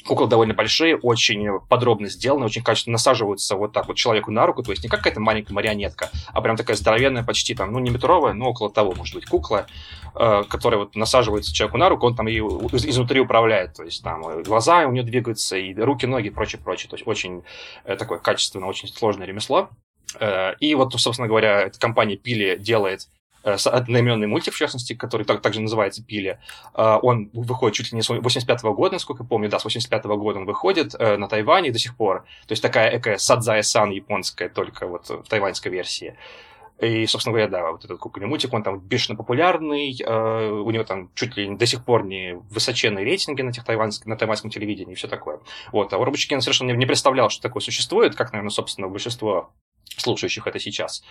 Куклы 0.06 0.28
довольно 0.28 0.54
большие, 0.54 0.96
очень 0.96 1.58
подробно 1.68 2.08
сделаны, 2.08 2.44
очень 2.46 2.62
качественно 2.62 2.92
насаживаются 2.92 3.56
вот 3.56 3.72
так 3.72 3.88
вот 3.88 3.96
человеку 3.96 4.30
на 4.30 4.46
руку, 4.46 4.62
то 4.62 4.70
есть 4.70 4.84
не 4.84 4.88
как 4.88 5.00
какая-то 5.00 5.18
маленькая 5.20 5.52
марионетка, 5.52 6.10
а 6.32 6.40
прям 6.40 6.56
такая 6.56 6.76
здоровенная, 6.76 7.24
почти 7.24 7.56
там, 7.56 7.72
ну 7.72 7.80
не 7.80 7.90
метровая, 7.90 8.32
но 8.32 8.50
около 8.50 8.70
того, 8.70 8.94
может 8.94 9.16
быть, 9.16 9.26
кукла, 9.26 9.66
э, 10.14 10.44
которая 10.48 10.78
вот 10.78 10.94
насаживается 10.94 11.52
человеку 11.52 11.78
на 11.78 11.88
руку, 11.88 12.06
он 12.06 12.14
там 12.14 12.28
ее 12.28 12.46
изнутри 12.46 13.18
управляет, 13.18 13.74
то 13.74 13.82
есть 13.82 14.04
там 14.04 14.44
глаза 14.44 14.86
у 14.86 14.92
нее 14.92 15.02
двигаются, 15.02 15.56
и 15.56 15.74
руки, 15.74 16.06
ноги 16.06 16.30
прочее, 16.30 16.62
прочее, 16.62 16.88
то 16.88 16.94
есть 16.94 17.06
очень 17.06 17.42
э, 17.84 17.96
такое 17.96 18.18
качественное, 18.18 18.68
очень 18.68 18.88
сложное 18.88 19.26
ремесло. 19.26 19.70
Э, 20.20 20.54
и 20.60 20.72
вот, 20.76 20.92
собственно 20.92 21.26
говоря, 21.26 21.62
эта 21.62 21.80
компания 21.80 22.16
Пили 22.16 22.56
делает 22.56 23.08
Э, 23.08 23.15
одноименный 23.54 24.26
мультик, 24.26 24.54
в 24.54 24.58
частности, 24.58 24.94
который 24.94 25.24
так, 25.24 25.40
также 25.40 25.60
называется 25.60 26.04
«Пили». 26.04 26.38
Э, 26.74 26.98
он 27.02 27.30
выходит 27.32 27.76
чуть 27.76 27.92
ли 27.92 27.96
не 27.96 28.02
с 28.02 28.08
85 28.08 28.64
-го 28.64 28.74
года, 28.74 28.94
насколько 28.94 29.22
я 29.22 29.28
помню. 29.28 29.48
Да, 29.48 29.58
с 29.58 29.64
85 29.64 30.04
-го 30.04 30.16
года 30.16 30.40
он 30.40 30.46
выходит 30.46 30.94
э, 30.98 31.16
на 31.16 31.28
Тайване 31.28 31.70
до 31.70 31.78
сих 31.78 31.96
пор. 31.96 32.24
То 32.46 32.52
есть 32.52 32.62
такая 32.62 32.90
экая 32.96 33.18
Садзая-сан 33.18 33.90
японская, 33.90 34.48
только 34.48 34.86
вот 34.86 35.08
в 35.08 35.28
тайваньской 35.28 35.70
версии. 35.70 36.16
И, 36.78 37.06
собственно 37.06 37.32
говоря, 37.32 37.48
да, 37.48 37.72
вот 37.72 37.84
этот 37.84 37.98
кукольный 37.98 38.28
мультик, 38.28 38.52
он 38.52 38.62
там 38.62 38.80
бешено 38.80 39.16
популярный, 39.16 39.96
э, 39.98 40.50
у 40.50 40.70
него 40.70 40.84
там 40.84 41.10
чуть 41.14 41.36
ли 41.36 41.48
до 41.56 41.64
сих 41.64 41.84
пор 41.84 42.04
не 42.04 42.34
высоченные 42.50 43.04
рейтинги 43.04 43.40
на, 43.40 43.52
тех 43.52 43.64
тайваньск, 43.64 44.04
на 44.04 44.16
тайваньском 44.16 44.50
телевидении 44.50 44.92
и 44.92 44.94
все 44.94 45.08
такое. 45.08 45.40
Вот, 45.72 45.92
а 45.94 45.96
Робочкин 45.96 46.42
совершенно 46.42 46.72
не, 46.72 46.76
не 46.76 46.86
представлял, 46.86 47.30
что 47.30 47.40
такое 47.40 47.62
существует, 47.62 48.14
как, 48.14 48.32
наверное, 48.32 48.50
собственно, 48.50 48.88
большинство 48.88 49.52
слушающих 50.00 50.46
это 50.46 50.58
сейчас. 50.58 51.02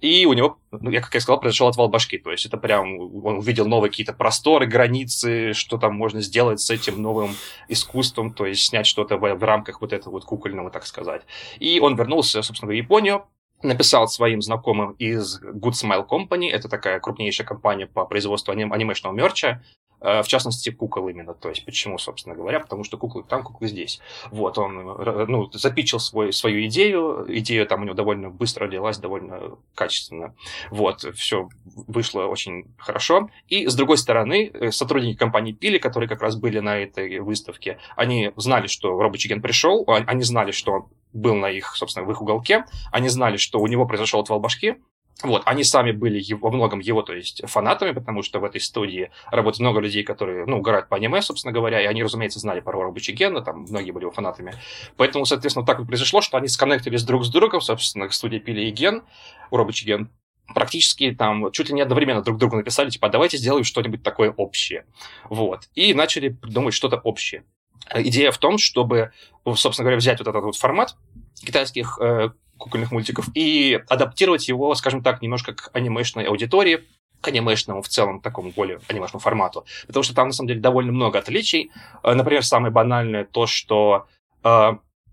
И 0.00 0.26
у 0.26 0.32
него, 0.32 0.58
ну, 0.70 0.90
я, 0.90 1.00
как 1.00 1.14
я 1.14 1.20
сказал, 1.20 1.40
произошел 1.40 1.68
отвал 1.68 1.88
башки. 1.88 2.18
То 2.18 2.30
есть 2.30 2.46
это 2.46 2.56
прям, 2.56 2.98
он 3.24 3.38
увидел 3.38 3.66
новые 3.66 3.90
какие-то 3.90 4.12
просторы, 4.12 4.66
границы, 4.66 5.52
что 5.52 5.78
там 5.78 5.94
можно 5.94 6.20
сделать 6.20 6.60
с 6.60 6.70
этим 6.70 7.00
новым 7.00 7.34
искусством, 7.68 8.32
то 8.32 8.46
есть 8.46 8.64
снять 8.64 8.86
что-то 8.86 9.16
в, 9.16 9.34
в 9.34 9.42
рамках 9.42 9.80
вот 9.80 9.92
этого 9.92 10.14
вот 10.14 10.24
кукольного, 10.24 10.70
так 10.70 10.86
сказать. 10.86 11.22
И 11.58 11.80
он 11.80 11.96
вернулся, 11.96 12.42
собственно, 12.42 12.70
в 12.70 12.74
Японию, 12.74 13.24
написал 13.62 14.08
своим 14.08 14.42
знакомым 14.42 14.92
из 14.92 15.40
Good 15.42 15.72
Smile 15.72 16.06
Company, 16.08 16.50
это 16.50 16.68
такая 16.68 17.00
крупнейшая 17.00 17.46
компания 17.46 17.86
по 17.86 18.04
производству 18.04 18.52
аним- 18.52 18.72
анимешного 18.72 19.14
мерча, 19.14 19.62
в 20.02 20.24
частности, 20.26 20.70
кукол 20.70 21.08
именно. 21.08 21.34
То 21.34 21.48
есть, 21.48 21.64
почему, 21.64 21.98
собственно 21.98 22.34
говоря, 22.34 22.60
потому 22.60 22.84
что 22.84 22.96
куклы 22.98 23.22
там, 23.22 23.42
куклы 23.42 23.68
здесь. 23.68 24.00
Вот, 24.30 24.58
он 24.58 24.78
э, 24.78 25.26
ну, 25.28 25.50
запичил 25.52 26.00
свой, 26.00 26.32
свою 26.32 26.66
идею, 26.66 27.24
идея 27.28 27.64
там 27.66 27.82
у 27.82 27.84
него 27.84 27.94
довольно 27.94 28.30
быстро 28.30 28.66
родилась, 28.66 28.98
довольно 28.98 29.56
качественно. 29.74 30.34
Вот, 30.70 31.00
все 31.14 31.48
вышло 31.64 32.24
очень 32.24 32.74
хорошо. 32.78 33.30
И, 33.48 33.66
с 33.66 33.74
другой 33.74 33.98
стороны, 33.98 34.50
э, 34.52 34.70
сотрудники 34.70 35.16
компании 35.16 35.52
Пили, 35.52 35.78
которые 35.78 36.08
как 36.08 36.22
раз 36.22 36.36
были 36.36 36.58
на 36.58 36.78
этой 36.78 37.20
выставке, 37.20 37.78
они 37.96 38.32
знали, 38.36 38.66
что 38.66 38.98
рабочий 38.98 39.28
ген 39.28 39.42
пришел, 39.42 39.84
они 39.86 40.22
знали, 40.22 40.50
что 40.50 40.72
он 40.72 40.88
был 41.12 41.34
на 41.34 41.50
их, 41.50 41.76
собственно, 41.76 42.06
в 42.06 42.10
их 42.10 42.22
уголке, 42.22 42.64
они 42.90 43.08
знали, 43.08 43.36
что 43.36 43.60
у 43.60 43.66
него 43.66 43.86
произошел 43.86 44.20
отвал 44.20 44.40
башки, 44.40 44.76
вот, 45.22 45.42
они 45.44 45.62
сами 45.62 45.92
были 45.92 46.18
его, 46.18 46.48
во 46.48 46.54
многом 46.54 46.80
его, 46.80 47.02
то 47.02 47.14
есть, 47.14 47.42
фанатами, 47.46 47.92
потому 47.92 48.22
что 48.22 48.40
в 48.40 48.44
этой 48.44 48.60
студии 48.60 49.10
работает 49.30 49.60
много 49.60 49.80
людей, 49.80 50.02
которые, 50.02 50.46
ну, 50.46 50.58
угорают 50.58 50.88
по 50.88 50.96
аниме, 50.96 51.22
собственно 51.22 51.52
говоря, 51.52 51.80
и 51.80 51.86
они, 51.86 52.02
разумеется, 52.02 52.40
знали 52.40 52.60
про 52.60 52.72
Рора 52.72 52.90
Бучигена, 52.90 53.42
там 53.42 53.62
многие 53.62 53.92
были 53.92 54.04
его 54.04 54.12
фанатами. 54.12 54.54
Поэтому, 54.96 55.24
соответственно, 55.24 55.64
так 55.64 55.78
вот 55.78 55.86
произошло, 55.86 56.20
что 56.22 56.38
они 56.38 56.48
сконнектились 56.48 57.04
друг 57.04 57.24
с 57.24 57.28
другом, 57.28 57.60
собственно, 57.60 58.08
к 58.08 58.12
студии 58.12 58.38
Пили 58.38 58.62
и 58.62 58.70
Ген, 58.70 59.02
Рора 59.50 59.64
Бучиген, 59.64 60.10
практически 60.54 61.12
там 61.12 61.50
чуть 61.52 61.68
ли 61.68 61.74
не 61.74 61.82
одновременно 61.82 62.22
друг 62.22 62.38
другу 62.38 62.56
написали, 62.56 62.90
типа, 62.90 63.06
«А 63.06 63.10
давайте 63.10 63.36
сделаем 63.36 63.64
что-нибудь 63.64 64.02
такое 64.02 64.32
общее. 64.32 64.86
Вот. 65.28 65.68
И 65.74 65.94
начали 65.94 66.30
придумывать 66.30 66.74
что-то 66.74 66.96
общее. 66.96 67.44
Идея 67.94 68.30
в 68.30 68.38
том, 68.38 68.58
чтобы, 68.58 69.12
собственно 69.44 69.84
говоря, 69.84 69.98
взять 69.98 70.18
вот 70.18 70.28
этот 70.28 70.42
вот 70.42 70.56
формат 70.56 70.96
китайских 71.34 71.98
э, 72.00 72.30
кукольных 72.58 72.92
мультиков 72.92 73.28
и 73.34 73.80
адаптировать 73.88 74.48
его, 74.48 74.74
скажем 74.74 75.02
так, 75.02 75.22
немножко 75.22 75.54
к 75.54 75.70
анимешной 75.72 76.24
аудитории, 76.24 76.84
к 77.20 77.28
анимешному 77.28 77.82
в 77.82 77.88
целом 77.88 78.20
такому 78.20 78.50
более 78.50 78.80
анимешному 78.88 79.20
формату. 79.20 79.64
Потому 79.86 80.02
что 80.02 80.14
там, 80.14 80.28
на 80.28 80.32
самом 80.32 80.48
деле, 80.48 80.60
довольно 80.60 80.92
много 80.92 81.18
отличий. 81.18 81.70
Э, 82.02 82.14
например, 82.14 82.44
самое 82.44 82.72
банальное 82.72 83.24
то, 83.24 83.46
что 83.46 84.06
э, 84.44 84.72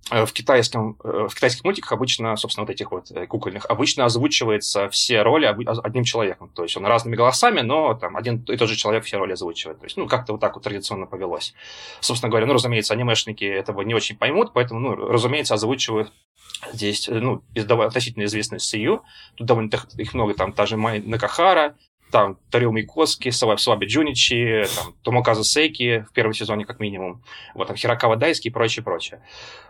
в, 0.10 0.32
китайском, 0.34 0.98
э, 1.04 1.28
в 1.30 1.36
китайских 1.36 1.64
мультиках 1.64 1.92
обычно, 1.92 2.36
собственно, 2.36 2.66
вот 2.66 2.72
этих 2.72 2.92
вот 2.92 3.12
э, 3.12 3.28
кукольных, 3.28 3.66
обычно 3.66 4.06
озвучивается 4.06 4.90
все 4.90 5.22
роли 5.22 5.46
одним 5.46 6.04
человеком. 6.04 6.50
То 6.56 6.64
есть 6.64 6.76
он 6.78 6.86
разными 6.86 7.16
голосами, 7.16 7.62
но 7.62 7.94
там 7.94 8.18
один 8.18 8.44
и 8.48 8.58
тот 8.58 8.70
же 8.70 8.76
человек 8.76 9.04
все 9.04 9.18
роли 9.18 9.34
озвучивает. 9.34 9.80
То 9.80 9.86
есть, 9.86 9.98
ну, 9.98 10.08
как-то 10.08 10.34
вот 10.34 10.42
так 10.42 10.56
вот 10.56 10.64
традиционно 10.64 11.06
повелось. 11.06 11.54
Собственно 12.00 12.30
говоря, 12.30 12.48
ну, 12.48 12.54
разумеется, 12.54 12.94
анимешники 12.94 13.46
этого 13.46 13.82
не 13.82 13.94
очень 13.94 14.18
поймут, 14.18 14.52
поэтому, 14.54 14.80
ну, 14.80 14.96
разумеется, 14.96 15.54
озвучивают 15.54 16.12
здесь, 16.74 17.08
ну, 17.08 17.44
относительно 17.56 18.24
известный 18.24 18.60
Сию. 18.60 19.04
Тут 19.36 19.48
довольно 19.48 19.70
их 19.98 20.14
много, 20.14 20.34
там, 20.34 20.54
та 20.54 20.66
же 20.66 20.78
Май 20.78 21.00
Накахара, 21.00 21.76
там 22.12 22.38
Тарио 22.52 22.72
Микоски, 22.72 23.30
Слаби 23.30 23.86
Джуничи, 23.86 24.66
там, 24.76 24.94
Томоказу 25.04 25.44
Сейки 25.44 26.06
в 26.10 26.14
первом 26.14 26.34
сезоне 26.34 26.66
как 26.66 26.80
минимум, 26.80 27.24
вот, 27.56 27.68
там 27.68 27.76
Хирокава 27.76 28.16
Дайски 28.16 28.48
и 28.48 28.52
прочее, 28.52 28.84
прочее. 28.84 29.22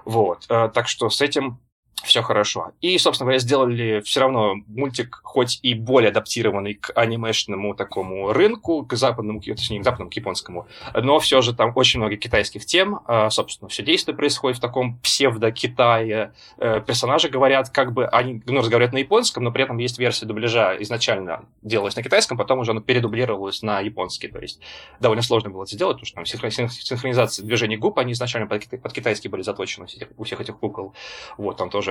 Вот, 0.06 0.46
э, 0.50 0.70
так 0.74 0.88
что 0.88 1.10
с 1.10 1.22
этим 1.22 1.60
все 2.04 2.22
хорошо. 2.22 2.72
И, 2.82 2.97
собственно 2.97 3.26
говоря, 3.26 3.39
сделали 3.39 4.02
все 4.06 4.22
равно 4.22 4.56
мультик 4.68 5.20
хоть 5.24 5.60
и 5.62 5.74
более 5.74 6.10
адаптированный 6.10 6.76
к 6.76 6.91
анимешному 6.95 7.76
такому 7.76 8.34
рынку, 8.34 8.86
к 8.86 8.93
западному, 8.95 9.41
точнее, 9.41 9.82
к 9.82 9.84
западному, 9.84 10.10
к 10.10 10.14
японскому, 10.14 10.68
но 10.93 11.20
все 11.20 11.41
же 11.41 11.54
там 11.54 11.72
очень 11.76 12.00
много 12.00 12.16
китайских 12.16 12.66
тем, 12.66 13.02
а, 13.06 13.30
собственно, 13.30 13.70
все 13.70 13.84
действие 13.84 14.16
происходит 14.16 14.58
в 14.58 14.62
таком 14.62 14.97
псевдо-Китае. 15.00 16.34
Э, 16.58 16.82
персонажи 16.86 17.30
говорят, 17.30 17.70
как 17.70 17.93
бы, 17.93 18.08
они 18.08 18.41
ну, 18.45 18.60
разговаривают 18.60 18.93
на 18.93 19.00
японском, 19.00 19.43
но 19.43 19.52
при 19.52 19.64
этом 19.64 19.78
есть 19.78 20.00
версия 20.00 20.26
дубляжа 20.26 20.76
изначально 20.82 21.45
делалась 21.62 21.95
на 21.95 22.04
китайском, 22.04 22.38
потом 22.38 22.60
уже 22.60 22.72
она 22.72 22.82
передублировалась 22.82 23.62
на 23.62 23.80
японский, 23.80 24.28
то 24.28 24.39
есть 24.39 24.60
довольно 25.00 25.22
сложно 25.22 25.50
было 25.50 25.64
это 25.64 25.74
сделать, 25.74 25.97
потому 26.00 26.06
что 26.06 26.16
там 26.16 26.26
синхронизация 26.26 27.45
движений 27.45 27.78
губ, 27.78 27.97
они 28.00 28.14
изначально 28.14 28.47
под, 28.47 28.93
китайский 28.93 29.30
были 29.30 29.41
заточены 29.41 29.88
у 30.18 30.24
всех 30.24 30.41
этих 30.41 30.58
кукол. 30.58 30.93
Вот, 31.38 31.58
там 31.58 31.70
тоже 31.70 31.89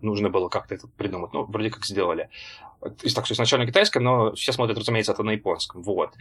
нужно 0.00 0.30
было 0.30 0.48
как-то 0.48 0.74
это 0.74 0.88
придумать. 0.88 1.32
Ну, 1.32 1.44
вроде 1.44 1.70
как 1.70 1.84
сделали. 1.84 2.28
И 3.02 3.10
так 3.10 3.24
что 3.24 3.34
изначально 3.34 3.66
китайское, 3.66 4.02
но 4.02 4.32
все 4.34 4.52
смотрят, 4.52 4.78
разумеется, 4.78 5.12
это 5.12 5.22
на 5.22 5.30
японском. 5.30 5.82
Вот. 5.82 6.12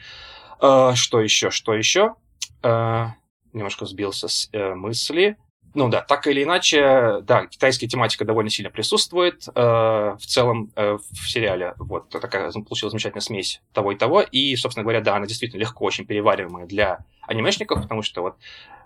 Э, 0.61 0.91
что 0.95 1.19
еще? 1.21 1.51
Что 1.51 1.73
еще? 1.73 2.15
Э, 2.63 3.07
немножко 3.53 3.85
сбился 3.85 4.27
с 4.27 4.49
мысли. 4.53 5.37
Ну 5.75 5.89
да, 5.89 6.01
так 6.01 6.25
или 6.27 6.41
иначе, 6.41 7.19
да, 7.23 7.47
китайская 7.47 7.87
тематика 7.87 8.23
довольно 8.23 8.49
сильно 8.49 8.71
присутствует 8.71 9.45
э, 9.53 9.61
в 9.61 10.25
целом 10.25 10.71
э, 10.77 10.97
в 10.97 11.29
сериале. 11.29 11.73
Вот 11.77 12.09
такая 12.09 12.49
получилась 12.49 12.91
замечательная 12.91 13.21
смесь 13.21 13.61
того 13.73 13.91
и 13.91 13.97
того. 13.97 14.21
И, 14.21 14.55
собственно 14.55 14.83
говоря, 14.83 15.01
да, 15.01 15.17
она 15.17 15.25
действительно 15.25 15.59
легко 15.59 15.83
очень 15.83 16.05
перевариваемая 16.05 16.65
для 16.65 16.99
анимешников, 17.27 17.81
потому 17.81 18.03
что 18.03 18.21
вот 18.21 18.37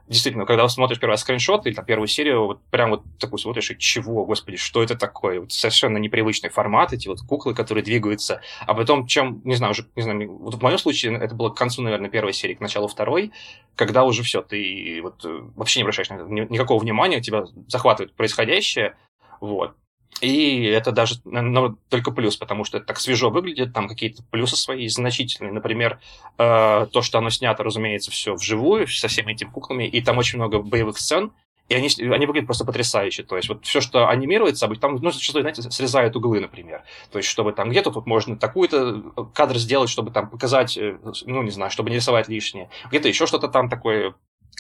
действительно, 0.10 0.45
когда 0.45 0.68
смотришь 0.68 0.99
первый 0.99 1.18
скриншот 1.18 1.68
или 1.68 1.74
там, 1.74 1.86
первую 1.86 2.07
серию, 2.07 2.45
вот 2.45 2.62
прям 2.72 2.89
вот 2.89 3.03
такой 3.20 3.39
смотришь, 3.39 3.72
и 3.72 3.78
чего, 3.78 4.26
господи, 4.26 4.57
что 4.57 4.84
это 4.84 4.95
такое? 4.95 5.41
Вот 5.41 5.51
совершенно 5.51 5.97
непривычный 5.97 6.49
формат, 6.49 6.91
эти 6.91 7.07
вот 7.07 7.22
куклы, 7.22 7.53
которые 7.53 7.84
двигаются. 7.84 8.41
А 8.66 8.74
потом, 8.74 9.05
чем, 9.05 9.41
не 9.45 9.55
знаю, 9.55 9.72
уже, 9.72 9.88
не 9.95 10.01
знаю, 10.01 10.38
вот 10.38 10.55
в 10.55 10.62
моем 10.62 10.80
случае 10.80 11.16
это 11.18 11.36
было 11.36 11.49
к 11.49 11.55
концу, 11.55 11.82
наверное, 11.84 12.10
первой 12.10 12.34
серии, 12.34 12.55
к 12.55 12.60
началу 12.60 12.88
второй, 12.88 13.32
когда 13.76 14.03
уже 14.03 14.24
все, 14.24 14.41
ты 14.41 14.99
вот 15.01 15.24
э, 15.24 15.41
вообще 15.55 15.80
не 15.80 15.84
обращаешь 15.84 16.10
на 16.10 16.16
это 16.16 16.26
никакого 16.26 16.82
внимания, 16.82 17.22
тебя 17.22 17.45
захватывает 17.68 18.14
происходящее, 18.16 18.97
вот. 19.39 19.76
И 20.22 20.63
это 20.65 20.91
даже 20.91 21.15
ну, 21.24 21.78
только 21.89 22.11
плюс, 22.11 22.36
потому 22.36 22.65
что 22.65 22.78
это 22.78 22.88
так 22.88 22.99
свежо 22.99 23.30
выглядит, 23.30 23.74
там 23.74 23.88
какие-то 23.88 24.24
плюсы 24.32 24.55
свои 24.55 24.88
значительные. 24.88 25.53
Например, 25.53 25.99
э, 26.38 26.88
то, 26.91 27.01
что 27.01 27.17
оно 27.17 27.30
снято, 27.30 27.63
разумеется, 27.63 28.11
все 28.11 28.34
вживую, 28.34 28.88
со 28.88 29.07
всеми 29.07 29.34
этими 29.34 29.49
куклами, 29.49 29.86
и 29.86 30.01
там 30.01 30.17
очень 30.17 30.38
много 30.38 30.59
боевых 30.59 30.97
сцен, 30.97 31.32
и 31.70 31.76
они, 31.76 31.88
они 31.99 32.26
выглядят 32.26 32.47
просто 32.47 32.65
потрясающе. 32.65 33.24
То 33.24 33.38
есть 33.38 33.47
вот 33.47 33.63
все, 33.63 33.80
что 33.80 34.09
анимируется, 34.09 34.67
там, 34.67 34.95
ну, 34.95 35.11
что 35.11 35.39
знаете, 35.39 35.61
срезают 35.70 36.15
углы, 36.15 36.39
например. 36.39 36.84
То 37.11 37.20
есть 37.20 37.30
чтобы 37.30 37.53
там 37.53 37.70
где-то 37.70 37.91
тут 37.91 38.07
можно 38.07 38.36
такую-то 38.36 39.30
кадр 39.34 39.57
сделать, 39.57 39.89
чтобы 39.89 40.11
там 40.11 40.30
показать, 40.30 40.78
э, 40.78 40.97
ну, 41.26 41.43
не 41.43 41.51
знаю, 41.51 41.72
чтобы 41.72 41.91
не 41.91 41.97
рисовать 41.97 42.28
лишнее. 42.28 42.70
Где-то 42.89 43.07
еще 43.07 43.28
что-то 43.28 43.47
там 43.47 43.70
такое 43.70 44.15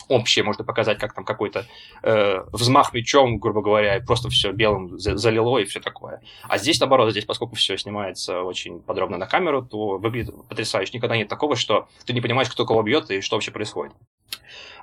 общее 0.07 0.43
можно 0.43 0.63
показать, 0.63 0.97
как 0.97 1.13
там 1.13 1.23
какой-то 1.23 1.65
э, 2.03 2.43
взмах 2.51 2.93
мечом, 2.93 3.37
грубо 3.37 3.61
говоря, 3.61 3.97
и 3.97 4.03
просто 4.03 4.29
все 4.29 4.51
белым 4.51 4.97
залило 4.97 5.59
и 5.59 5.65
все 5.65 5.79
такое. 5.79 6.21
А 6.43 6.57
здесь, 6.57 6.79
наоборот, 6.79 7.11
здесь, 7.11 7.25
поскольку 7.25 7.55
все 7.55 7.77
снимается 7.77 8.41
очень 8.41 8.81
подробно 8.81 9.17
на 9.17 9.27
камеру, 9.27 9.61
то 9.61 9.97
выглядит 9.97 10.35
потрясающе. 10.47 10.97
Никогда 10.97 11.15
нет 11.15 11.27
такого, 11.27 11.55
что 11.55 11.87
ты 12.05 12.13
не 12.13 12.21
понимаешь, 12.21 12.49
кто 12.49 12.65
кого 12.65 12.81
бьет 12.81 13.09
и 13.11 13.21
что 13.21 13.35
вообще 13.35 13.51
происходит. 13.51 13.93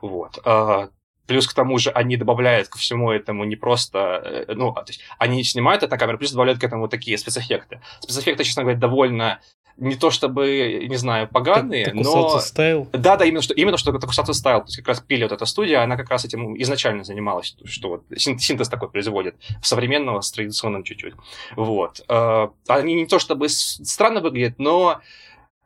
Вот. 0.01 0.39
А, 0.45 0.91
плюс 1.27 1.47
к 1.47 1.55
тому 1.55 1.79
же 1.79 1.91
они 1.91 2.17
добавляют 2.17 2.69
ко 2.69 2.79
всему 2.79 3.11
этому 3.11 3.45
не 3.45 3.57
просто, 3.57 4.45
э, 4.49 4.55
ну, 4.55 4.73
то 4.73 4.85
есть 4.87 5.01
они 5.19 5.43
снимают 5.45 5.83
это 5.83 5.93
на 5.93 5.99
камеру, 5.99 6.19
плюс 6.19 6.33
добавляют 6.33 6.61
к 6.61 6.65
этому 6.65 6.89
такие 6.89 7.19
спецэффекты. 7.19 7.81
Спецэффекты, 8.01 8.45
честно 8.45 8.63
говоря, 8.63 8.79
довольно 8.79 9.41
не 9.77 9.95
то 9.97 10.11
чтобы, 10.11 10.87
не 10.89 10.97
знаю, 10.97 11.29
поганые, 11.29 11.93
но... 11.93 12.39
стайл? 12.41 12.89
Да, 12.93 13.17
да, 13.17 13.25
именно 13.25 13.43
что, 13.43 13.55
именно 13.55 13.77
что 13.77 13.93
Токусатsu 13.93 14.33
стайл, 14.33 14.61
то 14.61 14.67
есть 14.67 14.79
как 14.79 14.89
раз 14.89 15.01
пили 15.01 15.25
вот 15.25 15.33
эта 15.33 15.45
студия, 15.45 15.83
она 15.83 15.97
как 15.97 16.09
раз 16.11 16.25
этим 16.25 16.61
изначально 16.61 17.05
занималась, 17.05 17.57
что 17.65 17.89
вот 17.89 18.05
синтез 18.17 18.69
такой 18.69 18.91
производит, 18.91 19.37
современного 19.63 20.21
с 20.21 20.31
традиционным 20.33 20.83
чуть-чуть. 20.83 21.15
Вот. 21.57 22.01
Э, 22.09 22.49
они 22.69 22.95
не 22.95 23.07
то 23.07 23.19
чтобы 23.19 23.49
странно 23.49 24.21
выглядят, 24.21 24.59
но 24.59 25.01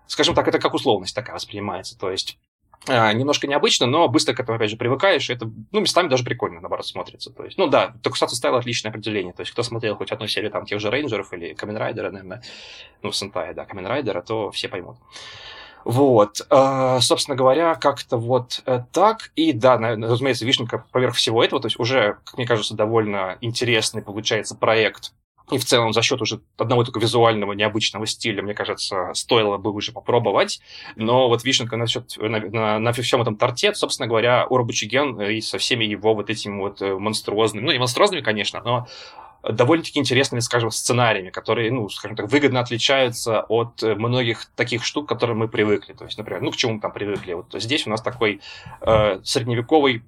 скажем 0.07 0.35
так, 0.35 0.49
это 0.49 0.59
как 0.59 0.75
условность 0.75 1.15
такая 1.15 1.35
воспринимается. 1.35 1.97
То 1.99 2.11
есть 2.11 2.39
немножко 2.87 3.47
необычно, 3.47 3.87
но 3.87 4.09
быстро 4.09 4.35
к 4.35 4.41
этому, 4.41 4.57
опять 4.57 4.71
же, 4.71 4.77
привыкаешь, 4.77 5.29
и 5.29 5.35
это, 5.35 5.51
ну, 5.71 5.81
местами 5.81 6.09
даже 6.09 6.25
прикольно, 6.25 6.61
наоборот, 6.61 6.87
смотрится. 6.87 7.31
То 7.31 7.45
есть, 7.45 7.59
ну 7.59 7.67
да, 7.67 7.95
Токусатsu 8.03 8.35
стайл 8.35 8.57
отличное 8.57 8.91
определение. 8.91 9.33
То 9.33 9.43
есть, 9.43 9.53
кто 9.53 9.63
смотрел 9.63 9.97
хоть 9.97 10.13
одну 10.13 10.27
серию 10.27 10.51
там 10.51 10.65
тех 10.65 10.81
же 10.81 10.91
Рейнджеров 10.91 11.33
или 11.33 11.53
Камен 11.53 11.77
Райдера, 11.77 12.11
наверное, 12.11 12.43
ну, 13.03 13.13
Сентай, 13.13 13.55
да, 13.55 13.65
Камен 13.65 13.87
Райдера, 13.87 14.23
то 14.23 14.51
все 14.51 14.69
поймут. 14.69 14.97
Вот, 15.85 16.41
э, 16.51 16.99
собственно 17.01 17.37
говоря, 17.37 17.75
как-то 17.75 18.17
вот 18.17 18.63
э, 18.67 18.81
так. 18.93 19.31
И 19.35 19.53
да, 19.53 19.79
разумеется, 19.79 20.45
вишенка 20.45 20.85
поверх 20.93 21.15
всего 21.15 21.43
этого, 21.43 21.61
то 21.61 21.67
есть 21.67 21.79
уже, 21.79 22.19
как 22.25 22.37
мне 22.37 22.47
кажется, 22.47 22.75
довольно 22.75 23.39
интересный 23.41 24.03
получается 24.03 24.55
проект 24.57 25.13
и 25.55 25.59
в 25.59 25.65
целом 25.65 25.93
за 25.93 26.03
счет 26.03 26.21
уже 26.21 26.41
одного 26.57 26.85
только 26.85 27.01
визуального 27.01 27.53
необычного 27.53 28.07
стиля, 28.07 28.43
мне 28.43 28.55
кажется, 28.55 29.11
стоило 29.15 29.57
бы 29.59 29.73
уже 29.73 29.93
попробовать. 29.93 30.61
Но 30.97 31.29
вот 31.29 31.45
вишенка 31.45 31.77
на, 31.77 31.87
счет, 31.87 32.17
на, 32.19 32.41
на, 32.41 32.79
на 32.79 32.93
всем 32.93 33.23
этом 33.23 33.37
торте, 33.37 33.75
собственно 33.75 34.07
говоря, 34.07 34.47
Уробучиген 34.47 35.21
и 35.23 35.41
со 35.41 35.59
всеми 35.59 35.85
его 35.85 36.15
вот 36.15 36.31
этими 36.31 36.59
вот 36.59 36.83
э, 36.83 36.95
монструозными, 36.95 37.65
ну 37.65 37.73
не 37.73 37.79
монструозными, 37.79 38.23
конечно, 38.23 38.61
но 38.65 38.87
довольно-таки 39.43 39.99
интересными, 39.99 40.41
скажем, 40.41 40.71
сценариями, 40.71 41.31
которые, 41.31 41.73
ну, 41.73 41.89
скажем 41.89 42.17
так, 42.17 42.31
выгодно 42.31 42.61
отличаются 42.61 43.41
от 43.43 43.83
многих 43.83 44.47
таких 44.55 44.85
штук, 44.85 45.07
к 45.07 45.09
которым 45.09 45.39
мы 45.39 45.49
привыкли. 45.49 45.93
То 45.95 46.05
есть, 46.05 46.19
например, 46.19 46.43
ну, 46.43 46.51
к 46.51 46.57
чему 46.57 46.75
мы 46.75 46.81
там 46.81 46.93
привыкли? 46.93 47.33
Вот 47.33 47.55
здесь 47.55 47.87
у 47.87 47.91
нас 47.91 48.03
такой 48.03 48.41
э, 48.83 49.21
средневековый 49.25 50.03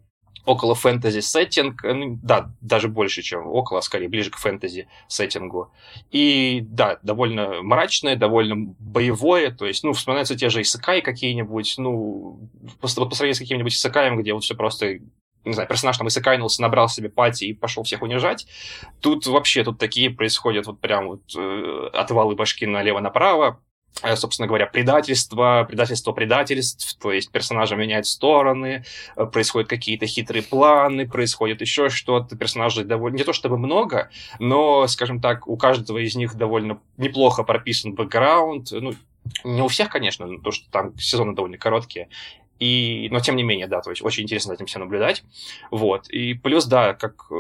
около 0.45 0.74
фэнтези 0.74 1.20
сеттинг, 1.20 1.84
э, 1.84 1.93
ну, 1.93 2.18
да, 2.22 2.51
даже 2.61 2.88
больше, 2.88 3.22
чем 3.22 3.47
около, 3.47 3.78
а 3.78 3.82
скорее 3.82 4.09
ближе 4.09 4.30
к 4.30 4.36
фэнтези 4.36 4.88
сеттингу. 5.09 5.70
И 6.11 6.61
да, 6.62 6.99
довольно 7.03 7.62
мрачное, 7.62 8.16
довольно 8.16 8.74
боевое, 8.78 9.51
то 9.51 9.66
есть, 9.66 9.84
ну, 9.84 9.93
вспоминаются 9.93 10.36
те 10.36 10.49
же 10.49 10.62
исакаи 10.62 11.01
какие-нибудь, 11.01 11.74
ну, 11.78 12.49
по, 12.80 12.88
по 12.88 13.14
сравнению 13.14 13.34
с 13.34 13.38
каким-нибудь 13.38 13.74
исакаем, 13.74 14.18
где 14.18 14.32
вот 14.34 14.45
все 14.45 14.55
просто 14.55 14.99
не 15.45 15.55
знаю, 15.55 15.68
персонаж 15.68 15.99
там 15.99 16.07
исакайнулся, 16.07 16.62
набрал 16.62 16.88
себе 16.88 17.09
пати 17.09 17.47
и 17.47 17.53
пошел 17.53 17.82
всех 17.82 18.03
унижать. 18.03 18.47
Тут 19.01 19.26
вообще 19.26 19.64
тут 19.64 19.78
такие 19.78 20.09
происходят 20.09 20.66
вот 20.66 20.80
прям 20.80 21.09
вот 21.09 21.22
э, 21.36 21.88
отвалы 21.93 22.36
башки 22.36 22.64
налево-направо, 22.64 23.61
собственно 24.16 24.49
говоря, 24.49 24.66
предательство, 24.66 25.64
предательство 25.68 26.12
предательств, 26.12 26.97
то 27.01 27.12
есть 27.12 27.30
персонажи 27.30 27.76
меняют 27.76 28.07
стороны, 28.07 28.84
э, 29.16 29.26
происходят 29.26 29.68
какие-то 29.68 30.07
хитрые 30.07 30.43
планы, 30.43 31.09
происходит 31.09 31.61
еще 31.61 31.88
что-то, 31.88 32.36
персонажей 32.36 32.84
довольно, 32.84 33.16
не 33.16 33.24
то 33.24 33.32
чтобы 33.32 33.59
много, 33.59 34.11
но, 34.38 34.86
скажем 34.86 35.20
так, 35.20 35.47
у 35.47 35.57
каждого 35.57 35.99
из 35.99 36.16
них 36.16 36.34
довольно 36.34 36.80
неплохо 36.97 37.45
прописан 37.45 37.95
бэкграунд, 37.95 38.72
ну, 38.72 38.95
не 39.45 39.62
у 39.62 39.68
всех, 39.68 39.88
конечно, 39.88 40.26
то, 40.40 40.51
что 40.51 40.68
там 40.70 40.99
сезоны 40.99 41.34
довольно 41.34 41.57
короткие, 41.57 42.09
и, 42.62 43.08
но 43.10 43.18
тем 43.18 43.34
не 43.34 43.42
менее, 43.42 43.66
да, 43.66 43.80
то 43.80 43.90
есть 43.90 44.02
очень 44.02 44.22
интересно 44.22 44.50
за 44.50 44.54
этим 44.54 44.66
все 44.66 44.78
наблюдать. 44.78 45.24
Вот. 45.72 46.08
И 46.10 46.34
плюс, 46.34 46.64
да, 46.66 46.94
как 46.94 47.26
э, 47.32 47.34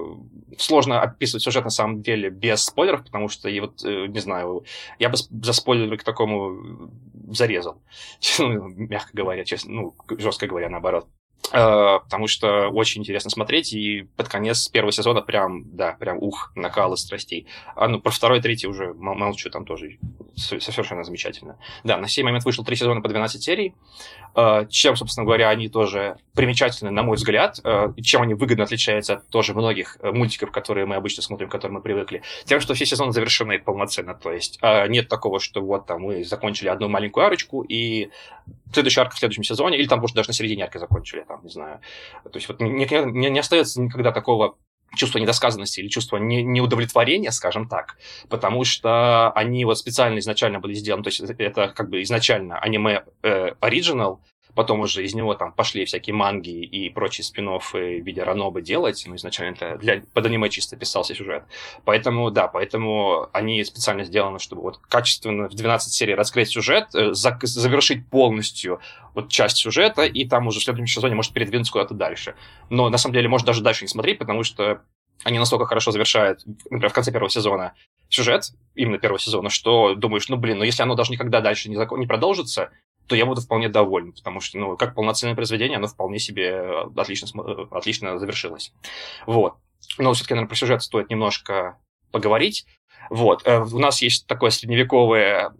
сложно 0.58 1.00
описывать 1.00 1.44
сюжет 1.44 1.62
на 1.62 1.70
самом 1.70 2.02
деле 2.02 2.28
без 2.28 2.64
спойлеров, 2.64 3.04
потому 3.04 3.28
что, 3.28 3.48
и 3.48 3.60
вот, 3.60 3.84
э, 3.84 4.06
не 4.08 4.18
знаю, 4.18 4.64
я 4.98 5.08
бы 5.08 5.16
за 5.16 5.52
спойлеры 5.52 5.96
к 5.96 6.02
такому 6.02 6.90
зарезал. 7.30 7.80
Ну, 8.38 8.68
мягко 8.68 9.10
говоря, 9.12 9.44
честно, 9.44 9.72
ну, 9.72 9.94
жестко 10.18 10.48
говоря, 10.48 10.68
наоборот. 10.68 11.06
Э, 11.50 11.98
потому 12.04 12.28
что 12.28 12.68
очень 12.68 13.02
интересно 13.02 13.30
смотреть, 13.30 13.72
и 13.72 14.08
под 14.16 14.28
конец 14.28 14.68
первого 14.68 14.92
сезона 14.92 15.22
прям, 15.22 15.76
да, 15.76 15.92
прям 15.92 16.18
ух, 16.18 16.52
накалы 16.54 16.96
страстей. 16.96 17.46
А 17.74 17.88
ну, 17.88 18.00
про 18.00 18.10
второй, 18.10 18.40
третий 18.40 18.68
уже 18.68 18.94
молчу, 18.94 19.50
там 19.50 19.64
тоже 19.64 19.98
совершенно 20.36 21.04
замечательно. 21.04 21.58
Да, 21.84 21.98
на 21.98 22.08
сей 22.08 22.22
момент 22.22 22.44
вышел 22.44 22.64
три 22.64 22.76
сезона 22.76 23.00
по 23.00 23.08
12 23.08 23.42
серий, 23.42 23.74
э, 23.74 24.21
чем, 24.70 24.96
собственно 24.96 25.24
говоря, 25.24 25.50
они 25.50 25.68
тоже 25.68 26.16
примечательны, 26.34 26.90
на 26.90 27.02
мой 27.02 27.16
взгляд, 27.16 27.60
э, 27.62 27.92
чем 28.02 28.22
они 28.22 28.34
выгодно 28.34 28.64
отличаются 28.64 29.14
от 29.14 29.28
тоже 29.28 29.54
многих 29.54 29.98
мультиков, 30.02 30.50
которые 30.50 30.86
мы 30.86 30.96
обычно 30.96 31.22
смотрим, 31.22 31.48
к 31.48 31.52
которым 31.52 31.76
мы 31.76 31.82
привыкли, 31.82 32.22
тем, 32.44 32.60
что 32.60 32.74
все 32.74 32.86
сезоны 32.86 33.12
завершены 33.12 33.58
полноценно, 33.58 34.14
то 34.14 34.32
есть 34.32 34.58
нет 34.88 35.08
такого, 35.08 35.40
что 35.40 35.60
вот 35.60 35.86
там 35.86 36.02
мы 36.02 36.24
закончили 36.24 36.68
одну 36.68 36.88
маленькую 36.88 37.26
арочку, 37.26 37.62
и 37.62 38.10
следующая 38.72 39.02
арка 39.02 39.16
в 39.16 39.18
следующем 39.18 39.44
сезоне, 39.44 39.78
или 39.78 39.86
там, 39.86 40.00
может, 40.00 40.16
даже 40.16 40.30
на 40.30 40.34
середине 40.34 40.64
арки 40.64 40.78
закончили, 40.78 41.24
там, 41.26 41.42
не 41.42 41.50
знаю. 41.50 41.80
То 42.24 42.34
есть 42.34 42.48
вот 42.48 42.60
не, 42.60 42.70
не, 42.70 43.30
не 43.30 43.38
остается 43.38 43.80
никогда 43.80 44.12
такого 44.12 44.56
чувство 44.94 45.18
недосказанности 45.18 45.80
или 45.80 45.88
чувство 45.88 46.16
не, 46.16 46.42
неудовлетворения, 46.42 47.30
скажем 47.30 47.68
так, 47.68 47.96
потому 48.28 48.64
что 48.64 49.30
они 49.32 49.64
вот 49.64 49.78
специально 49.78 50.18
изначально 50.18 50.60
были 50.60 50.74
сделаны, 50.74 51.02
то 51.02 51.08
есть 51.08 51.20
это 51.20 51.68
как 51.68 51.88
бы 51.88 52.02
изначально 52.02 52.58
аниме 52.58 53.04
э, 53.22 53.52
оригинал, 53.60 54.20
Потом 54.54 54.80
уже 54.80 55.04
из 55.04 55.14
него 55.14 55.34
там 55.34 55.52
пошли 55.52 55.84
всякие 55.84 56.14
манги 56.14 56.50
и 56.50 56.90
прочие 56.90 57.24
спин 57.24 57.58
в 57.58 57.74
виде 57.74 58.22
ранобы 58.22 58.62
делать. 58.62 59.02
Ну, 59.06 59.16
изначально 59.16 59.54
это 59.54 59.76
для, 59.78 60.02
под 60.12 60.26
аниме 60.26 60.48
чисто 60.50 60.76
писался 60.76 61.14
сюжет. 61.14 61.44
Поэтому, 61.84 62.30
да, 62.30 62.48
поэтому 62.48 63.28
они 63.32 63.64
специально 63.64 64.04
сделаны, 64.04 64.38
чтобы 64.38 64.62
вот 64.62 64.78
качественно 64.88 65.48
в 65.48 65.54
12 65.54 65.92
серий 65.92 66.14
раскрыть 66.14 66.50
сюжет, 66.50 66.94
э, 66.94 67.12
за, 67.14 67.38
завершить 67.42 68.08
полностью 68.08 68.80
вот 69.14 69.28
часть 69.28 69.56
сюжета, 69.56 70.02
и 70.02 70.26
там 70.26 70.46
уже 70.46 70.60
в 70.60 70.62
следующем 70.62 70.86
сезоне 70.86 71.14
может 71.14 71.32
передвинуться 71.32 71.72
куда-то 71.72 71.94
дальше. 71.94 72.34
Но 72.70 72.88
на 72.88 72.98
самом 72.98 73.14
деле 73.14 73.28
может 73.28 73.46
даже 73.46 73.62
дальше 73.62 73.84
не 73.84 73.88
смотреть, 73.88 74.18
потому 74.18 74.42
что 74.42 74.82
они 75.24 75.38
настолько 75.38 75.66
хорошо 75.66 75.92
завершают, 75.92 76.40
например, 76.64 76.90
в 76.90 76.94
конце 76.94 77.12
первого 77.12 77.30
сезона 77.30 77.74
сюжет, 78.08 78.50
именно 78.74 78.98
первого 78.98 79.18
сезона, 79.18 79.50
что 79.50 79.94
думаешь, 79.94 80.28
ну, 80.28 80.36
блин, 80.36 80.58
ну, 80.58 80.64
если 80.64 80.82
оно 80.82 80.94
даже 80.94 81.12
никогда 81.12 81.40
дальше 81.40 81.70
не, 81.70 81.76
зак... 81.76 81.92
не 81.92 82.06
продолжится, 82.06 82.70
то 83.06 83.16
я 83.16 83.26
буду 83.26 83.40
вполне 83.40 83.68
доволен, 83.68 84.12
потому 84.12 84.40
что, 84.40 84.58
ну, 84.58 84.76
как 84.76 84.94
полноценное 84.94 85.34
произведение, 85.34 85.76
оно 85.76 85.86
вполне 85.86 86.18
себе 86.18 86.48
э, 86.48 86.84
отлично, 86.96 87.40
э, 87.40 87.66
отлично 87.70 88.18
завершилось. 88.18 88.72
Вот. 89.26 89.54
Но 89.98 90.12
все-таки, 90.12 90.34
наверное, 90.34 90.48
про 90.48 90.56
сюжет 90.56 90.82
стоит 90.82 91.10
немножко 91.10 91.78
поговорить. 92.10 92.66
Вот. 93.10 93.42
Э, 93.44 93.62
у 93.62 93.78
нас 93.78 94.02
есть 94.02 94.26
такое 94.26 94.50
средневековое 94.50 95.52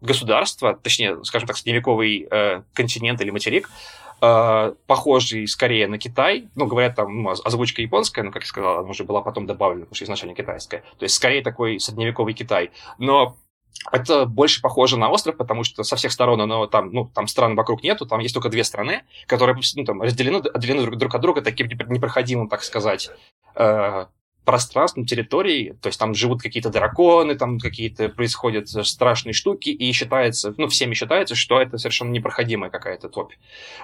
государство, 0.00 0.74
точнее, 0.74 1.22
скажем 1.24 1.48
так, 1.48 1.56
средневековый 1.56 2.26
э, 2.30 2.62
континент 2.74 3.20
или 3.20 3.30
материк, 3.30 3.70
э, 4.20 4.74
похожий 4.86 5.46
скорее 5.48 5.86
на 5.86 5.98
Китай. 5.98 6.48
Ну, 6.54 6.66
говорят, 6.66 6.96
там 6.96 7.22
ну, 7.22 7.30
озвучка 7.30 7.82
японская, 7.82 8.24
но, 8.24 8.30
как 8.30 8.42
я 8.42 8.48
сказал, 8.48 8.78
она 8.80 8.90
уже 8.90 9.04
была 9.04 9.22
потом 9.22 9.46
добавлена, 9.46 9.82
потому 9.82 9.94
что 9.94 10.04
изначально 10.04 10.34
китайская. 10.34 10.82
То 10.98 11.04
есть, 11.04 11.14
скорее 11.14 11.42
такой 11.42 11.80
средневековый 11.80 12.34
Китай. 12.34 12.70
Но 12.98 13.36
это 13.92 14.26
больше 14.26 14.60
похоже 14.60 14.96
на 14.96 15.08
остров, 15.08 15.36
потому 15.36 15.64
что 15.64 15.82
со 15.84 15.96
всех 15.96 16.12
сторон 16.12 16.40
оно 16.40 16.66
там, 16.66 16.90
ну, 16.92 17.06
там 17.06 17.26
стран 17.26 17.54
вокруг 17.54 17.82
нету, 17.82 18.06
там 18.06 18.20
есть 18.20 18.34
только 18.34 18.48
две 18.48 18.64
страны, 18.64 19.02
которые 19.26 19.56
ну, 19.76 19.84
там, 19.84 20.02
разделены, 20.02 20.38
отделены 20.38 20.82
друг, 20.82 20.96
друг 20.96 21.14
от 21.14 21.20
друга 21.20 21.42
таким 21.42 21.68
непроходимым, 21.68 22.48
так 22.48 22.62
сказать, 22.62 23.10
э, 23.56 24.06
пространством, 24.44 25.06
территорией, 25.06 25.74
то 25.80 25.88
есть 25.88 25.98
там 25.98 26.14
живут 26.14 26.42
какие-то 26.42 26.70
драконы, 26.70 27.34
там 27.34 27.58
какие-то 27.58 28.08
происходят 28.08 28.68
страшные 28.68 29.32
штуки, 29.32 29.70
и 29.70 29.92
считается, 29.92 30.54
ну, 30.56 30.68
всеми 30.68 30.94
считается, 30.94 31.34
что 31.34 31.60
это 31.60 31.78
совершенно 31.78 32.10
непроходимая 32.10 32.70
какая-то 32.70 33.08
топь. 33.08 33.32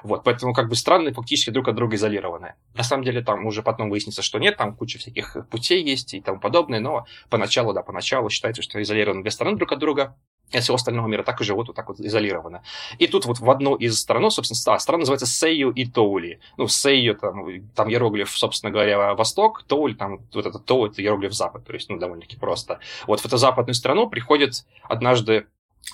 Вот, 0.03 0.23
поэтому 0.25 0.53
как 0.53 0.69
бы 0.69 0.77
страны 0.77 1.13
фактически 1.13 1.51
друг 1.51 1.69
от 1.69 1.75
друга 1.77 1.97
изолированы. 1.97 2.55
На 2.75 2.83
самом 2.83 3.05
деле 3.05 3.23
там 3.23 3.47
уже 3.47 3.63
потом 3.63 3.91
выяснится, 3.91 4.23
что 4.23 4.39
нет, 4.39 4.57
там 4.57 4.75
куча 4.75 4.99
всяких 4.99 5.37
путей 5.51 5.83
есть 5.83 6.15
и 6.15 6.21
тому 6.21 6.39
подобное, 6.39 6.81
но 6.81 7.07
поначалу, 7.31 7.73
да, 7.73 7.83
поначалу 7.83 8.31
считается, 8.31 8.63
что 8.63 8.83
изолированы 8.83 9.23
две 9.23 9.31
страны 9.31 9.57
друг 9.57 9.73
от 9.73 9.79
друга, 9.79 10.17
и 10.53 10.61
всего 10.61 10.75
остального 10.77 11.07
мира 11.07 11.23
так 11.23 11.41
и 11.41 11.45
живут 11.45 11.69
вот 11.69 11.77
так 11.77 11.89
вот 11.89 12.01
изолированно. 12.01 12.63
И 12.99 13.07
тут 13.07 13.27
вот 13.27 13.39
в 13.39 13.51
одну 13.51 13.75
из 13.75 13.99
стран, 13.99 14.31
собственно, 14.31 14.79
страна 14.79 15.01
называется 15.01 15.27
Сейю 15.27 15.71
и 15.71 15.87
Тоули. 15.87 16.41
Ну, 16.57 16.69
Сейю, 16.69 17.15
там, 17.15 17.47
там 17.75 17.89
иероглиф, 17.91 18.31
собственно 18.31 18.73
говоря, 18.73 19.15
восток, 19.15 19.63
Тоуль, 19.67 19.95
там 19.95 20.21
вот 20.33 20.47
это 20.47 20.59
Тоу, 20.59 20.87
это 20.87 21.01
иероглиф 21.03 21.33
запад, 21.33 21.65
то 21.67 21.73
есть, 21.73 21.89
ну, 21.89 21.99
довольно-таки 21.99 22.37
просто. 22.37 22.81
Вот 23.07 23.21
в 23.21 23.27
эту 23.27 23.37
западную 23.37 23.75
страну 23.75 24.09
приходит 24.09 24.65
однажды 24.85 25.47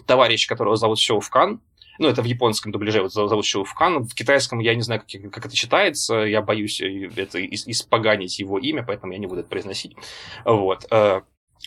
товарищ, 0.06 0.46
которого 0.46 0.76
зовут 0.76 0.98
Шоуфкан, 0.98 1.60
ну, 1.98 2.08
это 2.08 2.22
в 2.22 2.26
японском 2.26 2.72
дубляже 2.72 3.02
вот 3.02 3.12
зовут 3.12 3.46
Шоуфкан, 3.46 4.04
в 4.04 4.14
китайском 4.14 4.58
я 4.58 4.74
не 4.74 4.82
знаю, 4.82 5.00
как, 5.00 5.30
как 5.30 5.46
это 5.46 5.56
читается, 5.56 6.16
я 6.16 6.42
боюсь 6.42 6.80
э, 6.80 7.10
это 7.16 7.44
испоганить 7.44 8.38
его 8.38 8.58
имя, 8.58 8.82
поэтому 8.82 9.12
я 9.12 9.18
не 9.18 9.26
буду 9.26 9.40
это 9.40 9.48
произносить. 9.48 9.96
Вот. 10.44 10.86
Э, 10.90 11.22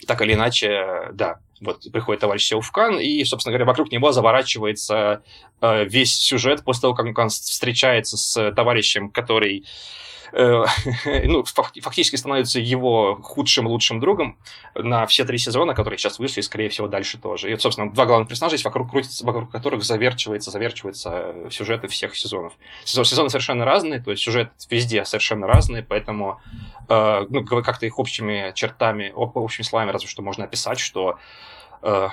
так 0.07 0.21
или 0.21 0.33
иначе, 0.33 1.09
да, 1.13 1.39
вот 1.61 1.91
приходит 1.91 2.21
товарищ 2.21 2.47
Сеуфкан, 2.47 2.99
и, 2.99 3.23
собственно 3.23 3.51
говоря, 3.51 3.65
вокруг 3.65 3.91
него 3.91 4.11
заворачивается 4.11 5.23
э, 5.61 5.85
весь 5.85 6.15
сюжет 6.15 6.63
после 6.63 6.81
того, 6.81 6.93
как 6.93 7.17
он 7.17 7.29
встречается 7.29 8.17
с 8.17 8.51
товарищем, 8.51 9.09
который 9.09 9.65
ну, 11.25 11.43
фактически 11.43 12.15
становится 12.15 12.59
его 12.59 13.19
худшим 13.21 13.67
лучшим 13.67 13.99
другом 13.99 14.37
на 14.75 15.05
все 15.07 15.25
три 15.25 15.37
сезона, 15.37 15.73
которые 15.73 15.97
сейчас 15.97 16.19
вышли, 16.19 16.39
и, 16.39 16.43
скорее 16.43 16.69
всего, 16.69 16.87
дальше 16.87 17.17
тоже. 17.17 17.51
И, 17.51 17.57
собственно, 17.57 17.91
два 17.91 18.05
главных 18.05 18.29
персонажа 18.29 18.55
есть, 18.55 18.65
вокруг, 18.65 18.91
крутится, 18.91 19.25
вокруг 19.25 19.51
которых 19.51 19.83
заверчивается, 19.83 20.51
заверчивается 20.51 21.09
э, 21.13 21.47
сюжеты 21.51 21.87
всех 21.87 22.15
сезонов. 22.15 22.53
Сезоны 22.83 23.29
совершенно 23.29 23.65
разные, 23.65 23.99
то 23.99 24.11
есть 24.11 24.23
сюжет 24.23 24.51
везде 24.69 25.05
совершенно 25.05 25.47
разный, 25.47 25.83
поэтому 25.83 26.39
э, 26.87 27.25
ну, 27.29 27.43
как-то 27.45 27.85
их 27.85 27.99
общими 27.99 28.51
чертами, 28.55 29.11
общими 29.15 29.63
словами 29.63 29.91
разве 29.91 30.07
что 30.07 30.21
можно 30.21 30.45
описать, 30.45 30.79
что 30.79 31.17
э, 31.81 32.09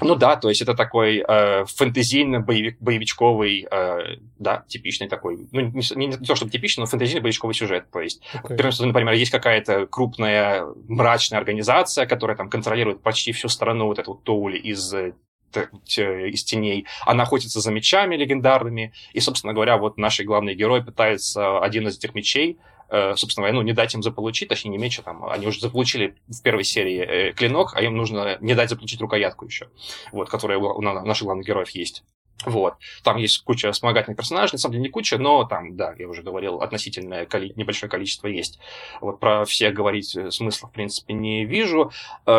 ну 0.00 0.14
да, 0.14 0.36
то 0.36 0.48
есть 0.48 0.62
это 0.62 0.74
такой 0.74 1.24
э, 1.26 1.64
фэнтезийно-боевичковый, 1.64 3.66
э, 3.70 4.16
да, 4.38 4.64
типичный 4.68 5.08
такой, 5.08 5.48
ну 5.52 5.60
не, 5.60 5.82
не, 5.96 6.06
не 6.06 6.16
то 6.16 6.36
чтобы 6.36 6.50
типичный, 6.50 6.82
но 6.82 6.86
фэнтезийно-боевичковый 6.86 7.54
сюжет. 7.54 7.90
То 7.90 8.00
есть, 8.00 8.22
okay. 8.42 8.70
в 8.70 8.86
например, 8.86 9.14
есть 9.14 9.30
какая-то 9.30 9.86
крупная 9.86 10.66
мрачная 10.88 11.38
организация, 11.38 12.06
которая 12.06 12.36
там 12.36 12.48
контролирует 12.48 13.02
почти 13.02 13.32
всю 13.32 13.48
страну, 13.48 13.86
вот 13.86 13.98
эту 13.98 14.12
вот 14.12 14.24
Тоули 14.24 14.58
из 14.58 14.92
э, 14.94 15.12
из 15.52 16.44
теней. 16.44 16.86
Она 17.04 17.24
охотится 17.24 17.60
за 17.60 17.72
мечами 17.72 18.14
легендарными. 18.14 18.92
И, 19.12 19.20
собственно 19.20 19.52
говоря, 19.52 19.78
вот 19.78 19.98
наши 19.98 20.22
главные 20.22 20.54
герои 20.54 20.80
пытаются 20.80 21.58
один 21.58 21.88
из 21.88 21.98
этих 21.98 22.14
мечей 22.14 22.58
собственно 22.90 23.46
говоря, 23.46 23.54
ну, 23.54 23.62
не 23.62 23.72
дать 23.72 23.94
им 23.94 24.02
заполучить, 24.02 24.48
точнее, 24.48 24.70
не 24.72 24.78
меч, 24.78 24.98
там, 25.04 25.24
они 25.24 25.46
уже 25.46 25.60
заполучили 25.60 26.16
в 26.26 26.42
первой 26.42 26.64
серии 26.64 26.98
э, 26.98 27.32
клинок, 27.32 27.74
а 27.74 27.82
им 27.82 27.96
нужно 27.96 28.36
не 28.40 28.54
дать 28.54 28.70
заполучить 28.70 29.00
рукоятку 29.00 29.44
еще, 29.44 29.68
вот, 30.12 30.28
которая 30.28 30.58
у 30.58 30.80
наших 30.80 31.24
главных 31.24 31.46
героев 31.46 31.70
есть. 31.70 32.02
Вот. 32.46 32.74
Там 33.04 33.18
есть 33.18 33.44
куча 33.44 33.70
вспомогательных 33.70 34.16
персонажей, 34.16 34.54
на 34.54 34.58
самом 34.58 34.72
деле 34.72 34.84
не 34.84 34.88
куча, 34.88 35.18
но 35.18 35.44
там, 35.44 35.76
да, 35.76 35.94
я 35.98 36.08
уже 36.08 36.22
говорил, 36.22 36.62
относительное 36.62 37.26
коли... 37.26 37.52
небольшое 37.54 37.90
количество 37.90 38.28
есть. 38.28 38.58
Вот 39.02 39.20
про 39.20 39.44
всех 39.44 39.74
говорить 39.74 40.16
э, 40.16 40.30
смысла, 40.30 40.68
в 40.68 40.72
принципе, 40.72 41.12
не 41.12 41.44
вижу. 41.44 41.92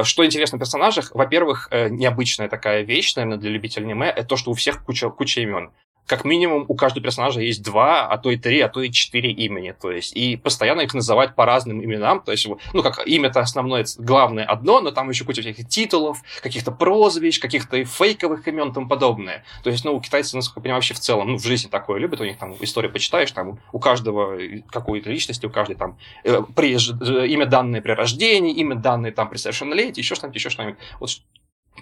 Что 0.03 0.25
интересно 0.25 0.57
в 0.57 0.59
персонажах, 0.59 1.11
во-первых, 1.13 1.69
необычная 1.71 2.49
такая 2.49 2.81
вещь, 2.81 3.15
наверное, 3.15 3.37
для 3.37 3.51
любителей 3.51 3.85
аниме, 3.85 4.07
это 4.07 4.27
то, 4.27 4.37
что 4.37 4.51
у 4.51 4.53
всех 4.55 4.83
куча, 4.83 5.09
куча 5.09 5.41
имен 5.41 5.71
как 6.11 6.25
минимум 6.25 6.65
у 6.67 6.75
каждого 6.75 7.01
персонажа 7.01 7.39
есть 7.39 7.63
два, 7.63 8.05
а 8.05 8.17
то 8.17 8.31
и 8.31 8.35
три, 8.35 8.59
а 8.59 8.67
то 8.67 8.81
и 8.81 8.91
четыре 8.91 9.31
имени. 9.31 9.71
То 9.71 9.93
есть, 9.93 10.13
и 10.13 10.35
постоянно 10.35 10.81
их 10.81 10.93
называть 10.93 11.35
по 11.35 11.45
разным 11.45 11.81
именам. 11.81 12.19
То 12.19 12.33
есть, 12.33 12.45
ну, 12.73 12.83
как 12.83 13.07
имя-то 13.07 13.39
основное, 13.39 13.85
главное 13.97 14.43
одно, 14.43 14.81
но 14.81 14.91
там 14.91 15.09
еще 15.09 15.23
куча 15.23 15.39
всяких 15.41 15.69
титулов, 15.69 16.21
каких-то 16.43 16.73
прозвищ, 16.73 17.39
каких-то 17.39 17.85
фейковых 17.85 18.45
имен 18.45 18.71
и 18.71 18.73
тому 18.73 18.89
подобное. 18.89 19.45
То 19.63 19.69
есть, 19.69 19.85
ну, 19.85 19.97
китайцы, 20.01 20.35
насколько 20.35 20.59
я 20.59 20.63
понимаю, 20.63 20.77
вообще 20.79 20.95
в 20.95 20.99
целом, 20.99 21.29
ну, 21.29 21.37
в 21.37 21.45
жизни 21.45 21.69
такое 21.69 21.97
любят, 21.97 22.19
у 22.19 22.25
них 22.25 22.37
там 22.37 22.57
историю 22.59 22.91
почитаешь, 22.91 23.31
там 23.31 23.59
у 23.71 23.79
каждого 23.79 24.37
какой-то 24.69 25.09
личности, 25.09 25.45
у 25.45 25.49
каждой 25.49 25.77
там 25.77 25.97
э, 26.25 26.41
при, 26.53 26.75
э, 26.75 27.27
имя 27.27 27.45
данное 27.45 27.81
при 27.81 27.93
рождении, 27.93 28.53
имя 28.55 28.75
данное 28.75 29.13
там 29.13 29.29
при 29.29 29.37
совершеннолетии, 29.37 30.01
еще 30.01 30.15
что-нибудь, 30.15 30.35
еще 30.35 30.49
что-нибудь. 30.49 30.77
Вот 30.99 31.09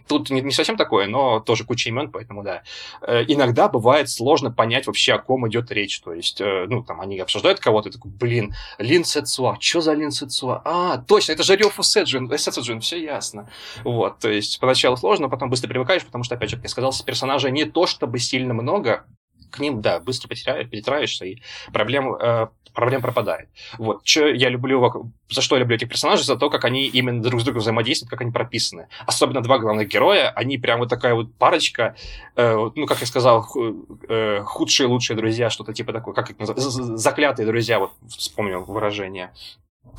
Тут 0.08 0.30
не, 0.30 0.42
не 0.42 0.52
совсем 0.52 0.78
такое, 0.78 1.08
но 1.08 1.40
тоже 1.40 1.64
куча 1.66 1.90
имен, 1.90 2.12
поэтому 2.12 2.44
да. 2.44 2.64
Э, 3.02 3.24
иногда 3.28 3.68
бывает 3.70 4.10
сложно 4.10 4.52
понять 4.52 4.88
вообще, 4.88 5.14
о 5.14 5.20
ком 5.20 5.48
идет 5.48 5.72
речь. 5.72 6.00
То 6.02 6.14
есть, 6.14 6.42
э, 6.42 6.66
ну, 6.68 6.84
там 6.84 7.02
они 7.02 7.20
обсуждают 7.20 7.60
кого-то, 7.60 7.92
такой, 7.92 8.12
блин, 8.12 8.56
Лин 8.78 9.04
Сэцуа, 9.04 9.58
что 9.60 9.82
за 9.82 9.94
Лин 9.94 10.12
Сэцуа? 10.12 10.62
А, 10.66 10.98
точно, 10.98 11.34
это 11.34 11.44
же 11.44 11.56
Рёфу 11.56 11.84
Сэджин, 11.84 12.32
э, 12.32 12.38
Сэджин, 12.38 12.82
все 12.82 13.02
ясно. 13.02 13.50
Вот, 13.84 14.20
то 14.20 14.30
есть, 14.30 14.60
поначалу 14.60 14.98
сложно, 14.98 15.30
потом 15.30 15.50
быстро 15.50 15.68
привыкаешь, 15.68 16.06
потому 16.06 16.24
что, 16.24 16.36
опять 16.36 16.50
же, 16.50 16.56
как 16.56 16.66
я 16.66 16.70
сказал, 16.70 16.94
персонажей 17.06 17.52
не 17.52 17.66
то 17.66 17.86
чтобы 17.88 18.20
сильно 18.20 18.54
много, 18.54 19.06
к 19.50 19.60
ним, 19.60 19.82
да, 19.82 20.00
быстро 20.00 20.28
потеряешь, 20.28 20.70
перетираешься, 20.70 21.26
и 21.26 21.38
проблем 21.74 22.18
проблем 22.74 23.02
пропадает. 23.02 23.50
Вот. 23.78 24.02
Что 24.04 24.28
я 24.28 24.50
люблю, 24.50 25.12
за 25.30 25.42
что 25.42 25.56
я 25.56 25.62
люблю 25.62 25.76
этих 25.76 25.90
персонажей, 25.90 26.26
за 26.26 26.36
то, 26.36 26.50
как 26.50 26.66
они 26.66 26.88
именно 26.88 27.22
друг 27.22 27.42
с 27.42 27.44
другом 27.44 27.62
взаимодействуют, 27.62 28.10
как 28.10 28.22
они 28.22 28.32
прописаны. 28.32 28.88
Особенно 29.06 29.42
два 29.42 29.60
главных 29.60 29.88
героя, 29.88 30.30
они 30.30 30.58
прям 30.58 30.80
вот 30.80 30.90
такая 30.90 31.14
вот 31.14 31.34
парочка, 31.36 31.96
э, 32.36 32.70
ну, 32.76 32.86
как 32.86 33.02
я 33.02 33.08
сказал, 33.08 33.48
э, 34.08 34.44
худшие, 34.46 34.88
лучшие 34.88 35.18
друзья, 35.18 35.50
что-то 35.50 35.74
типа 35.74 35.94
такое, 35.94 36.14
как 36.14 36.30
их 36.30 36.40
называют, 36.40 37.00
заклятые 37.00 37.46
друзья, 37.46 37.80
вот 37.80 37.92
вспомнил 38.08 38.64
выражение. 38.64 39.32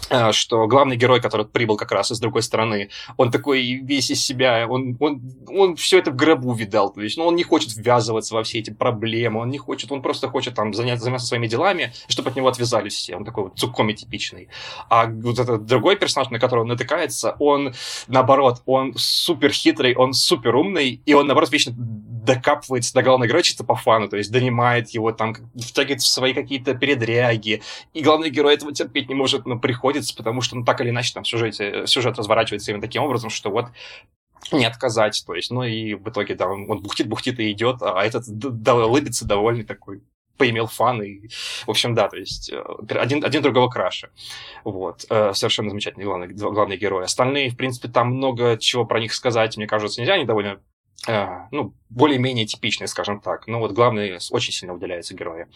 А, 0.08 0.32
что 0.32 0.66
главный 0.66 0.96
герой, 0.96 1.20
который 1.20 1.46
прибыл 1.46 1.76
как 1.76 1.92
раз 1.92 2.10
из 2.10 2.20
другой 2.20 2.42
стороны, 2.42 2.90
он 3.16 3.30
такой 3.30 3.62
весь 3.62 4.10
из 4.10 4.24
себя, 4.24 4.66
он, 4.68 4.96
он, 5.00 5.22
он 5.48 5.76
все 5.76 5.98
это 5.98 6.10
в 6.10 6.16
гробу 6.16 6.52
видал, 6.52 6.92
то 6.92 7.00
есть, 7.00 7.16
ну, 7.16 7.26
он 7.26 7.36
не 7.36 7.42
хочет 7.42 7.76
ввязываться 7.76 8.34
во 8.34 8.42
все 8.42 8.58
эти 8.58 8.70
проблемы, 8.70 9.40
он 9.40 9.50
не 9.50 9.58
хочет, 9.58 9.92
он 9.92 10.02
просто 10.02 10.28
хочет 10.28 10.54
там 10.54 10.72
заняться, 10.74 11.04
заняться 11.04 11.26
своими 11.26 11.46
делами, 11.46 11.92
чтобы 12.08 12.30
от 12.30 12.36
него 12.36 12.48
отвязались 12.48 12.94
все, 12.94 13.16
он 13.16 13.24
такой 13.24 13.44
вот 13.44 13.58
цукоми 13.58 13.92
типичный. 13.92 14.48
А 14.88 15.06
вот 15.06 15.38
этот 15.38 15.66
другой 15.66 15.96
персонаж, 15.96 16.30
на 16.30 16.38
которого 16.38 16.62
он 16.64 16.68
натыкается, 16.68 17.36
он, 17.38 17.74
наоборот, 18.08 18.62
он 18.66 18.94
супер 18.96 19.52
хитрый, 19.52 19.94
он 19.94 20.12
супер 20.12 20.56
умный, 20.56 21.00
и 21.04 21.14
он, 21.14 21.26
наоборот, 21.26 21.52
вечно 21.52 21.74
докапывается 21.76 22.92
до 22.94 23.02
главного 23.02 23.28
героя 23.28 23.42
чисто 23.42 23.64
по 23.64 23.74
фану, 23.74 24.08
то 24.08 24.16
есть 24.16 24.30
донимает 24.30 24.90
его, 24.90 25.12
там, 25.12 25.34
втягивает 25.58 26.02
в 26.02 26.06
свои 26.06 26.34
какие-то 26.34 26.74
передряги, 26.74 27.62
и 27.94 28.02
главный 28.02 28.30
герой 28.30 28.54
этого 28.54 28.72
терпеть 28.72 29.08
не 29.08 29.14
может, 29.14 29.46
но 29.46 29.58
приходится, 29.80 30.14
потому 30.14 30.42
что, 30.42 30.56
ну, 30.56 30.64
так 30.64 30.80
или 30.80 30.90
иначе, 30.90 31.14
там 31.14 31.24
сюжет, 31.24 31.54
сюжет 31.88 32.18
разворачивается 32.18 32.70
именно 32.70 32.82
таким 32.82 33.02
образом, 33.02 33.30
что 33.30 33.50
вот 33.50 33.66
не 34.52 34.64
отказать, 34.66 35.22
то 35.26 35.34
есть, 35.34 35.50
ну, 35.50 35.62
и 35.62 35.94
в 35.94 36.08
итоге, 36.08 36.34
да, 36.34 36.48
он, 36.48 36.70
он 36.70 36.82
бухтит-бухтит 36.82 37.40
и 37.40 37.50
идет, 37.52 37.76
а 37.80 38.02
этот 38.02 38.24
да, 38.26 38.74
улыбится 38.74 39.26
довольный 39.26 39.64
такой, 39.64 40.02
поимел 40.36 40.66
фан, 40.66 41.02
и, 41.02 41.28
в 41.66 41.70
общем, 41.70 41.94
да, 41.94 42.08
то 42.08 42.16
есть 42.16 42.50
э, 42.50 42.62
один, 42.88 43.24
один 43.24 43.42
другого 43.42 43.68
краше. 43.68 44.10
Вот. 44.64 45.04
Э, 45.10 45.32
совершенно 45.34 45.70
замечательные 45.70 46.06
главные, 46.06 46.30
главные 46.30 46.78
герои. 46.78 47.04
Остальные, 47.04 47.50
в 47.50 47.56
принципе, 47.56 47.88
там 47.88 48.16
много 48.16 48.56
чего 48.56 48.86
про 48.86 49.00
них 49.00 49.12
сказать, 49.12 49.56
мне 49.58 49.66
кажется, 49.66 50.00
нельзя, 50.00 50.14
они 50.14 50.24
довольно 50.24 50.60
ну, 51.06 51.74
более-менее 51.88 52.46
типичные, 52.46 52.86
скажем 52.88 53.20
так. 53.20 53.46
Но 53.46 53.58
вот 53.58 53.72
главные 53.72 54.18
очень 54.30 54.52
сильно 54.52 54.74
выделяются 54.74 55.14
герои 55.14 55.46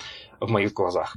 в 0.40 0.51
моих 0.51 0.72
глазах. 0.72 1.16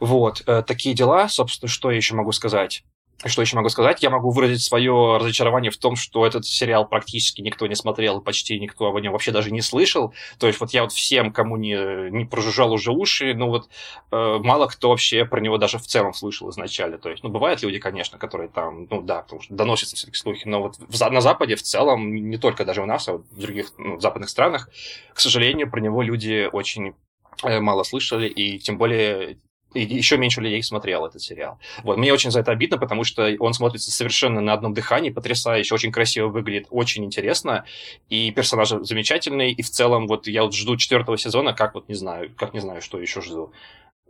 Вот, 0.00 0.42
э, 0.46 0.62
такие 0.62 0.94
дела, 0.94 1.28
собственно, 1.28 1.68
что 1.68 1.90
я 1.90 1.96
еще 1.96 2.14
могу 2.14 2.32
сказать? 2.32 2.84
Что 3.24 3.42
еще 3.42 3.56
могу 3.56 3.68
сказать? 3.68 4.02
Я 4.02 4.10
могу 4.10 4.30
выразить 4.30 4.62
свое 4.62 5.16
разочарование 5.18 5.70
в 5.70 5.78
том, 5.78 5.96
что 5.96 6.26
этот 6.26 6.44
сериал 6.46 6.86
практически 6.86 7.40
никто 7.40 7.66
не 7.66 7.74
смотрел, 7.74 8.20
почти 8.20 8.58
никто 8.60 8.94
о 8.94 9.00
нем 9.00 9.12
вообще 9.12 9.30
даже 9.30 9.50
не 9.50 9.62
слышал. 9.62 10.12
То 10.38 10.46
есть 10.46 10.60
вот 10.60 10.70
я 10.72 10.82
вот 10.82 10.92
всем, 10.92 11.32
кому 11.32 11.56
не, 11.56 12.10
не 12.10 12.24
прожужжал 12.26 12.72
уже 12.72 12.92
уши, 12.92 13.34
ну 13.34 13.48
вот 13.48 13.68
э, 14.10 14.38
мало 14.42 14.66
кто 14.66 14.90
вообще 14.90 15.24
про 15.24 15.40
него 15.40 15.56
даже 15.58 15.78
в 15.78 15.86
целом 15.86 16.12
слышал 16.12 16.50
изначально. 16.50 16.98
То 16.98 17.08
есть, 17.08 17.22
ну, 17.22 17.30
бывают 17.30 17.62
люди, 17.62 17.78
конечно, 17.78 18.18
которые 18.18 18.48
там, 18.48 18.86
ну 18.90 19.00
да, 19.00 19.22
потому 19.22 19.40
что 19.40 19.54
доносятся 19.54 19.96
все-таки 19.96 20.18
слухи, 20.18 20.46
но 20.46 20.60
вот 20.60 20.76
в, 20.78 21.10
на 21.10 21.20
Западе 21.20 21.56
в 21.56 21.62
целом, 21.62 22.14
не 22.14 22.36
только 22.36 22.64
даже 22.64 22.82
у 22.82 22.86
нас, 22.86 23.08
а 23.08 23.12
вот 23.12 23.26
в 23.30 23.38
других 23.38 23.72
ну, 23.78 23.98
западных 24.00 24.28
странах, 24.28 24.68
к 25.14 25.20
сожалению, 25.20 25.70
про 25.70 25.80
него 25.80 26.02
люди 26.02 26.48
очень 26.52 26.94
э, 27.42 27.60
мало 27.60 27.84
слышали, 27.84 28.28
и 28.28 28.58
тем 28.58 28.76
более 28.76 29.38
и 29.74 29.82
еще 29.82 30.16
меньше 30.16 30.40
людей 30.40 30.62
смотрел 30.62 31.06
этот 31.06 31.20
сериал. 31.20 31.58
Вот, 31.82 31.98
мне 31.98 32.12
очень 32.12 32.30
за 32.30 32.40
это 32.40 32.52
обидно, 32.52 32.78
потому 32.78 33.04
что 33.04 33.28
он 33.38 33.52
смотрится 33.52 33.90
совершенно 33.90 34.40
на 34.40 34.52
одном 34.52 34.74
дыхании, 34.74 35.10
потрясающе, 35.10 35.74
очень 35.74 35.92
красиво 35.92 36.28
выглядит, 36.28 36.66
очень 36.70 37.04
интересно, 37.04 37.64
и 38.08 38.30
персонажи 38.30 38.82
замечательные, 38.84 39.52
и 39.52 39.62
в 39.62 39.70
целом 39.70 40.06
вот 40.06 40.26
я 40.26 40.42
вот 40.42 40.54
жду 40.54 40.76
четвертого 40.76 41.18
сезона, 41.18 41.52
как 41.52 41.74
вот 41.74 41.88
не 41.88 41.94
знаю, 41.94 42.30
как 42.36 42.54
не 42.54 42.60
знаю, 42.60 42.80
что 42.80 42.98
еще 42.98 43.20
жду. 43.20 43.52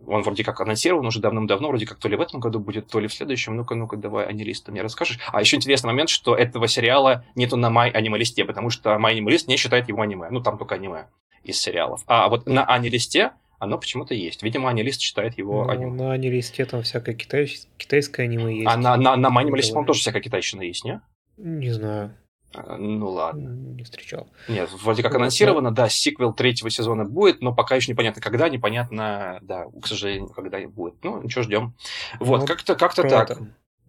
Он 0.06 0.22
вроде 0.22 0.44
как 0.44 0.60
анонсирован 0.60 1.06
уже 1.06 1.20
давным-давно, 1.20 1.68
вроде 1.68 1.86
как 1.86 1.98
то 1.98 2.08
ли 2.08 2.16
в 2.16 2.20
этом 2.20 2.40
году 2.40 2.58
будет, 2.58 2.88
то 2.88 2.98
ли 2.98 3.08
в 3.08 3.14
следующем. 3.14 3.56
Ну-ка, 3.56 3.74
ну-ка, 3.74 3.96
давай, 3.96 4.26
анималист, 4.26 4.66
ты 4.66 4.72
мне 4.72 4.82
расскажешь. 4.82 5.18
А 5.32 5.40
еще 5.40 5.56
интересный 5.56 5.86
момент, 5.86 6.10
что 6.10 6.34
этого 6.34 6.68
сериала 6.68 7.24
нету 7.34 7.56
на 7.56 7.70
май 7.70 7.90
анималисте, 7.90 8.44
потому 8.44 8.70
что 8.70 8.98
май 8.98 9.14
анималист 9.14 9.48
не 9.48 9.56
считает 9.56 9.88
его 9.88 10.02
аниме. 10.02 10.28
Ну, 10.30 10.40
там 10.40 10.58
только 10.58 10.74
аниме 10.74 11.06
из 11.42 11.58
сериалов. 11.58 12.02
А 12.06 12.28
вот 12.28 12.46
на 12.46 12.64
анималисте 12.64 13.32
оно 13.64 13.78
почему-то 13.78 14.14
есть. 14.14 14.42
Видимо, 14.42 14.68
анималист 14.70 15.00
считает 15.00 15.36
его 15.38 15.64
Ну, 15.64 15.70
аниме. 15.70 15.90
на 15.90 16.12
анималисте 16.12 16.64
там 16.64 16.82
всякое 16.82 17.14
китай... 17.14 17.50
китайское 17.76 18.26
аниме 18.26 18.54
есть. 18.58 18.66
А 18.68 18.76
на, 18.76 18.96
на, 18.96 19.16
на 19.16 19.30
Давай. 19.30 19.44
по-моему, 19.44 19.86
тоже 19.86 20.00
всякая 20.00 20.20
китайщина 20.22 20.62
есть, 20.62 20.84
не? 20.84 21.00
Не 21.36 21.70
знаю, 21.70 22.14
А, 22.54 22.76
Ну 22.76 23.08
ладно. 23.10 23.48
не 23.48 23.82
встречал. 23.82 24.28
Нет, 24.48 24.70
вроде 24.82 25.02
как 25.02 25.12
Вот, 25.12 25.18
анонсировано, 25.18 25.72
да, 25.72 25.88
сиквел 25.88 26.32
третьего 26.32 26.70
сезона 26.70 27.04
будет, 27.04 27.40
но 27.40 27.52
пока 27.54 27.74
еще 27.74 27.90
непонятно 27.90 28.22
когда, 28.22 28.48
непонятно, 28.48 29.38
да, 29.42 29.66
к 29.82 29.86
сожалению, 29.88 30.28
когда 30.28 30.60
и 30.60 30.66
будет. 30.66 31.02
Ну, 31.02 31.20
ничего, 31.22 31.42
ждем. 31.42 31.74
Вот, 32.20 32.42
Ну, 32.42 32.46
как-то 32.46 32.76
как-то 32.76 33.02
Про 33.02 33.10
так. 33.10 33.38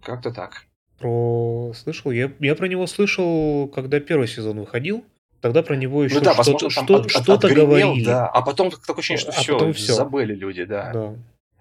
Как-то 0.02 0.32
так. 0.32 0.66
Про... 1.00 1.74
Слышал? 1.76 2.10
Я, 2.12 2.32
я 2.40 2.56
про 2.56 2.68
него 2.68 2.88
слышал, 2.88 3.68
когда 3.68 4.00
первый 4.00 4.28
сезон 4.28 4.60
выходил. 4.60 5.04
Тогда 5.46 5.62
про 5.62 5.76
него 5.76 6.04
еще 6.04 6.16
Ну 6.16 6.22
да, 6.22 6.34
что-то, 6.34 6.38
возможно, 6.54 6.70
что, 6.72 6.96
от- 6.96 7.06
от- 7.06 7.12
что-то 7.12 7.50
говорили. 7.54 8.04
Да, 8.04 8.26
а 8.28 8.42
потом 8.42 8.72
такое 8.72 8.96
ощущение, 8.98 9.22
что 9.22 9.30
А 9.30 9.34
все, 9.36 9.54
потом 9.54 9.74
всё. 9.74 9.94
забыли 9.94 10.34
люди, 10.34 10.64
да. 10.64 10.90
Да. 10.92 11.14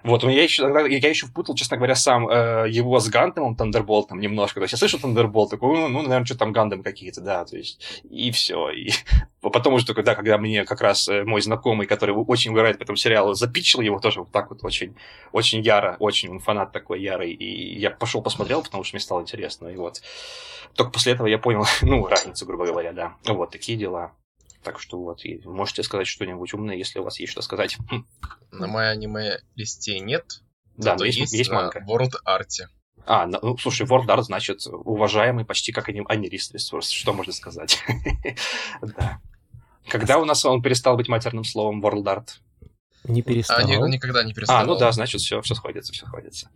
Вот, 0.05 0.23
я 0.23 0.43
еще, 0.43 0.65
я 0.65 1.09
еще 1.09 1.27
впутал, 1.27 1.55
честно 1.55 1.79
говоря, 1.79 1.95
сам 1.95 2.29
э, 2.29 2.67
его 2.69 3.01
с 3.01 3.09
Гандамом, 3.09 3.57
Тандерболтом 3.57 4.21
немножко. 4.21 4.61
То 4.61 4.65
есть 4.65 4.73
я 4.73 4.79
слышу 4.79 5.01
Тандерболт, 5.01 5.51
такой, 5.51 5.75
ну, 5.75 5.89
ну, 5.89 6.03
наверное, 6.03 6.27
что 6.27 6.37
там 6.37 6.53
Гандам 6.53 6.83
какие-то, 6.83 7.23
да, 7.23 7.47
то 7.47 7.57
есть, 7.57 8.03
и 8.11 8.31
все. 8.31 8.69
И 8.69 8.91
потом 9.41 9.73
уже 9.73 9.87
только, 9.87 10.03
да, 10.03 10.15
когда 10.15 10.37
мне 10.37 10.67
как 10.67 10.83
раз 10.83 11.09
э, 11.09 11.25
мой 11.25 11.41
знакомый, 11.41 11.87
который 11.87 12.15
очень 12.15 12.51
угорает 12.51 12.77
по 12.77 12.83
этому 12.83 12.97
сериалу, 12.97 13.33
запичил 13.33 13.81
его 13.81 13.99
тоже 13.99 14.21
вот 14.21 14.31
так 14.31 14.51
вот 14.51 14.63
очень, 14.63 14.95
очень 15.33 15.63
яро, 15.63 15.97
очень 15.99 16.31
он 16.31 16.39
фанат 16.39 16.71
такой 16.71 17.01
ярый, 17.01 17.33
и 17.33 17.79
я 17.79 17.91
пошел 17.91 18.21
посмотрел, 18.21 18.63
потому 18.63 18.85
что 18.85 18.97
мне 18.97 19.01
стало 19.01 19.23
интересно, 19.23 19.69
и 19.69 19.77
вот. 19.77 20.03
Только 20.75 20.93
после 20.93 21.15
этого 21.15 21.29
я 21.29 21.39
понял, 21.39 21.65
ну, 21.81 22.07
разницу, 22.07 22.45
грубо 22.45 22.67
говоря, 22.67 22.93
да. 22.93 23.15
Вот 23.27 23.53
такие 23.53 23.79
дела. 23.79 24.13
Так 24.65 24.81
что 24.81 24.99
вот, 24.99 25.25
и 25.25 25.41
можете 25.45 25.83
сказать 25.83 26.07
что-нибудь 26.07 26.53
умное, 26.55 26.75
если 26.75 26.99
у 26.99 27.05
вас 27.05 27.21
есть 27.21 27.31
что 27.33 27.43
сказать. 27.43 27.77
Хм. 27.91 28.07
На 28.51 28.67
моей 28.67 28.91
аниме 28.91 29.39
листе 29.57 30.01
нет, 30.01 30.41
Да, 30.77 30.97
но 30.97 31.05
есть, 31.05 31.33
есть, 31.33 31.51
на 31.51 31.57
манга. 31.57 31.85
World 31.87 32.13
Art. 32.27 32.67
А, 33.07 33.27
на- 33.27 33.39
ну, 33.43 33.59
слушай, 33.59 33.87
World 33.87 34.07
Art, 34.07 34.23
значит, 34.23 34.67
уважаемый 34.67 35.45
почти 35.45 35.71
как 35.73 35.91
аним- 35.91 36.07
анирист 36.09 36.53
ресурс. 36.55 36.89
Что 36.89 37.13
можно 37.13 37.33
сказать? 37.35 37.79
Да. 38.81 39.21
Когда 39.91 40.19
у 40.19 40.25
нас 40.25 40.43
он 40.47 40.63
перестал 40.63 40.97
быть 40.97 41.09
матерным 41.09 41.45
словом 41.45 41.85
World 41.85 42.05
Art? 42.05 42.29
Не 43.05 43.21
А, 43.21 43.25
перестал. 43.25 43.61
ни- 43.69 43.93
никогда 43.93 44.25
не 44.25 44.33
переставал. 44.33 44.63
А, 44.63 44.67
ну 44.67 44.79
да, 44.79 44.91
значит, 44.93 45.21
все, 45.21 45.43
все 45.43 45.55
сходится, 45.55 45.93
все 45.93 46.07
сходится. 46.07 46.49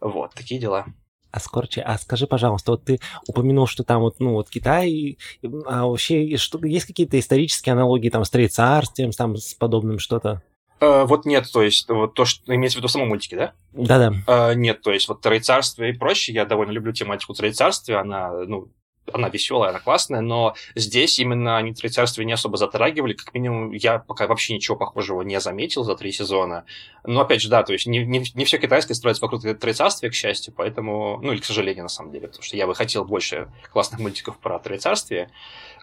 Вот, 0.00 0.34
такие 0.34 0.60
дела. 0.60 0.86
А 1.30 1.40
Скорче, 1.40 1.82
а 1.82 1.98
скажи, 1.98 2.26
пожалуйста, 2.26 2.72
вот 2.72 2.84
ты 2.84 2.98
упомянул, 3.28 3.66
что 3.66 3.84
там 3.84 4.00
вот, 4.00 4.20
ну, 4.20 4.32
вот 4.32 4.48
Китай, 4.48 5.18
а 5.66 5.86
вообще 5.86 6.36
что, 6.36 6.64
есть 6.64 6.86
какие-то 6.86 7.18
исторические 7.18 7.74
аналогии 7.74 8.08
там 8.08 8.24
с 8.24 8.30
Троецарствием, 8.30 9.10
там 9.10 9.36
с 9.36 9.54
подобным 9.54 9.98
что-то? 9.98 10.42
Э, 10.80 11.04
вот 11.04 11.24
нет, 11.24 11.46
то 11.52 11.62
есть, 11.62 11.88
вот 11.88 12.14
то, 12.14 12.24
что 12.24 12.54
имеется 12.54 12.76
в 12.76 12.80
виду 12.80 12.88
в 12.88 12.90
самом 12.90 13.08
мультике, 13.08 13.36
да? 13.36 13.52
Да-да. 13.72 14.12
Э, 14.26 14.54
нет, 14.54 14.82
то 14.82 14.92
есть, 14.92 15.08
вот 15.08 15.20
Троецарствие 15.20 15.92
и 15.92 15.96
проще, 15.96 16.32
я 16.32 16.44
довольно 16.44 16.72
люблю 16.72 16.92
тематику 16.92 17.34
Троецарствия, 17.34 18.00
она, 18.00 18.30
ну, 18.46 18.68
она 19.12 19.28
веселая, 19.28 19.70
она 19.70 19.80
классная, 19.80 20.20
но 20.20 20.54
здесь 20.74 21.18
именно 21.18 21.56
они 21.56 21.74
Троецарствие 21.74 22.24
не 22.24 22.32
особо 22.32 22.56
затрагивали, 22.56 23.12
как 23.12 23.34
минимум 23.34 23.72
я 23.72 23.98
пока 23.98 24.26
вообще 24.26 24.54
ничего 24.54 24.76
похожего 24.76 25.22
не 25.22 25.40
заметил 25.40 25.84
за 25.84 25.96
три 25.96 26.12
сезона. 26.12 26.64
Но 27.04 27.20
опять 27.20 27.40
же, 27.40 27.48
да, 27.48 27.62
то 27.62 27.72
есть 27.72 27.86
не, 27.86 28.04
не, 28.04 28.24
не 28.34 28.44
все 28.44 28.58
китайское 28.58 28.94
строится 28.94 29.24
вокруг 29.24 29.42
Троецарствия, 29.42 30.10
к 30.10 30.14
счастью, 30.14 30.52
поэтому, 30.56 31.20
ну 31.22 31.32
или 31.32 31.40
к 31.40 31.44
сожалению, 31.44 31.84
на 31.84 31.88
самом 31.88 32.12
деле, 32.12 32.28
потому 32.28 32.42
что 32.42 32.56
я 32.56 32.66
бы 32.66 32.74
хотел 32.74 33.04
больше 33.04 33.48
классных 33.72 34.00
мультиков 34.00 34.38
про 34.38 34.58
Троецарствие, 34.58 35.30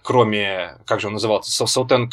кроме, 0.04 0.78
как 0.86 1.00
же 1.00 1.08
он 1.08 1.14
назывался, 1.14 1.66
Саутен 1.66 2.10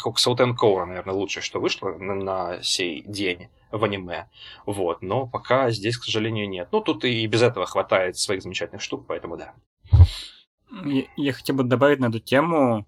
Коура, 0.55 0.85
наверное, 0.85 1.13
лучшее, 1.13 1.43
что 1.43 1.59
вышло 1.59 1.89
на, 1.89 2.15
на 2.15 2.63
сей 2.63 3.03
день 3.05 3.49
в 3.71 3.83
аниме. 3.83 4.27
Вот, 4.65 5.01
но 5.01 5.27
пока 5.27 5.69
здесь, 5.71 5.97
к 5.97 6.03
сожалению, 6.03 6.49
нет. 6.49 6.69
Ну, 6.71 6.81
тут 6.81 7.05
и 7.05 7.25
без 7.27 7.41
этого 7.41 7.65
хватает 7.65 8.17
своих 8.17 8.41
замечательных 8.41 8.81
штук, 8.81 9.05
поэтому 9.07 9.37
да. 9.37 9.53
Я, 11.17 11.33
хотел 11.33 11.55
бы 11.55 11.63
добавить 11.63 11.99
на 11.99 12.07
эту 12.07 12.19
тему, 12.19 12.87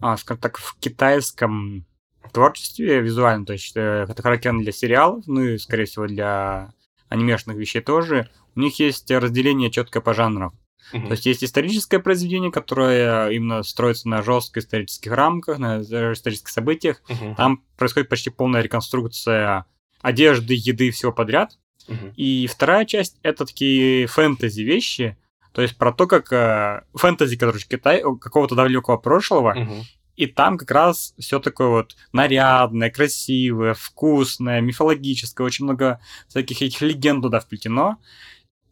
а, 0.00 0.16
скажем 0.16 0.40
так, 0.40 0.58
в 0.58 0.76
китайском 0.78 1.86
творчестве 2.32 3.00
визуально, 3.00 3.46
то 3.46 3.52
есть 3.52 3.76
э, 3.76 4.06
это 4.08 4.22
характерно 4.22 4.62
для 4.62 4.72
сериалов, 4.72 5.24
ну 5.26 5.42
и, 5.42 5.58
скорее 5.58 5.86
всего, 5.86 6.06
для 6.06 6.72
анимешных 7.08 7.56
вещей 7.56 7.80
тоже, 7.82 8.28
у 8.54 8.60
них 8.60 8.78
есть 8.78 9.10
разделение 9.10 9.70
четкое 9.70 10.02
по 10.02 10.14
жанрам. 10.14 10.56
Мгм. 10.92 11.06
То 11.06 11.12
есть 11.12 11.26
есть 11.26 11.44
историческое 11.44 12.00
произведение, 12.00 12.50
которое 12.50 13.30
именно 13.30 13.62
строится 13.62 14.08
на 14.08 14.22
жестких 14.22 14.62
исторических 14.62 15.12
рамках, 15.12 15.58
на 15.58 15.80
исторических 15.80 16.48
событиях. 16.48 17.02
Мгм. 17.08 17.34
Там 17.34 17.64
происходит 17.76 18.08
почти 18.08 18.30
полная 18.30 18.62
реконструкция 18.62 19.66
одежды, 20.00 20.54
еды, 20.54 20.90
всего 20.90 21.12
подряд. 21.12 21.58
Мгм. 21.88 22.12
И 22.16 22.46
вторая 22.46 22.84
часть 22.84 23.18
это 23.22 23.46
такие 23.46 24.06
фэнтези 24.06 24.62
вещи, 24.62 25.16
то 25.52 25.62
есть 25.62 25.76
про 25.76 25.92
то, 25.92 26.06
как 26.06 26.32
э, 26.32 26.82
фэнтези, 26.94 27.36
короче, 27.36 27.66
Китай, 27.68 28.02
какого-то 28.20 28.54
далекого 28.54 28.96
прошлого, 28.96 29.54
Мгм. 29.54 29.82
и 30.16 30.26
там 30.26 30.58
как 30.58 30.70
раз 30.70 31.14
все 31.18 31.38
такое 31.40 31.68
вот 31.68 31.96
нарядное, 32.12 32.90
красивое, 32.90 33.74
вкусное, 33.74 34.60
мифологическое, 34.60 35.46
очень 35.46 35.64
много 35.64 36.00
всяких 36.28 36.62
этих 36.62 36.80
легенд 36.82 37.22
туда 37.22 37.40
вплетено. 37.40 37.96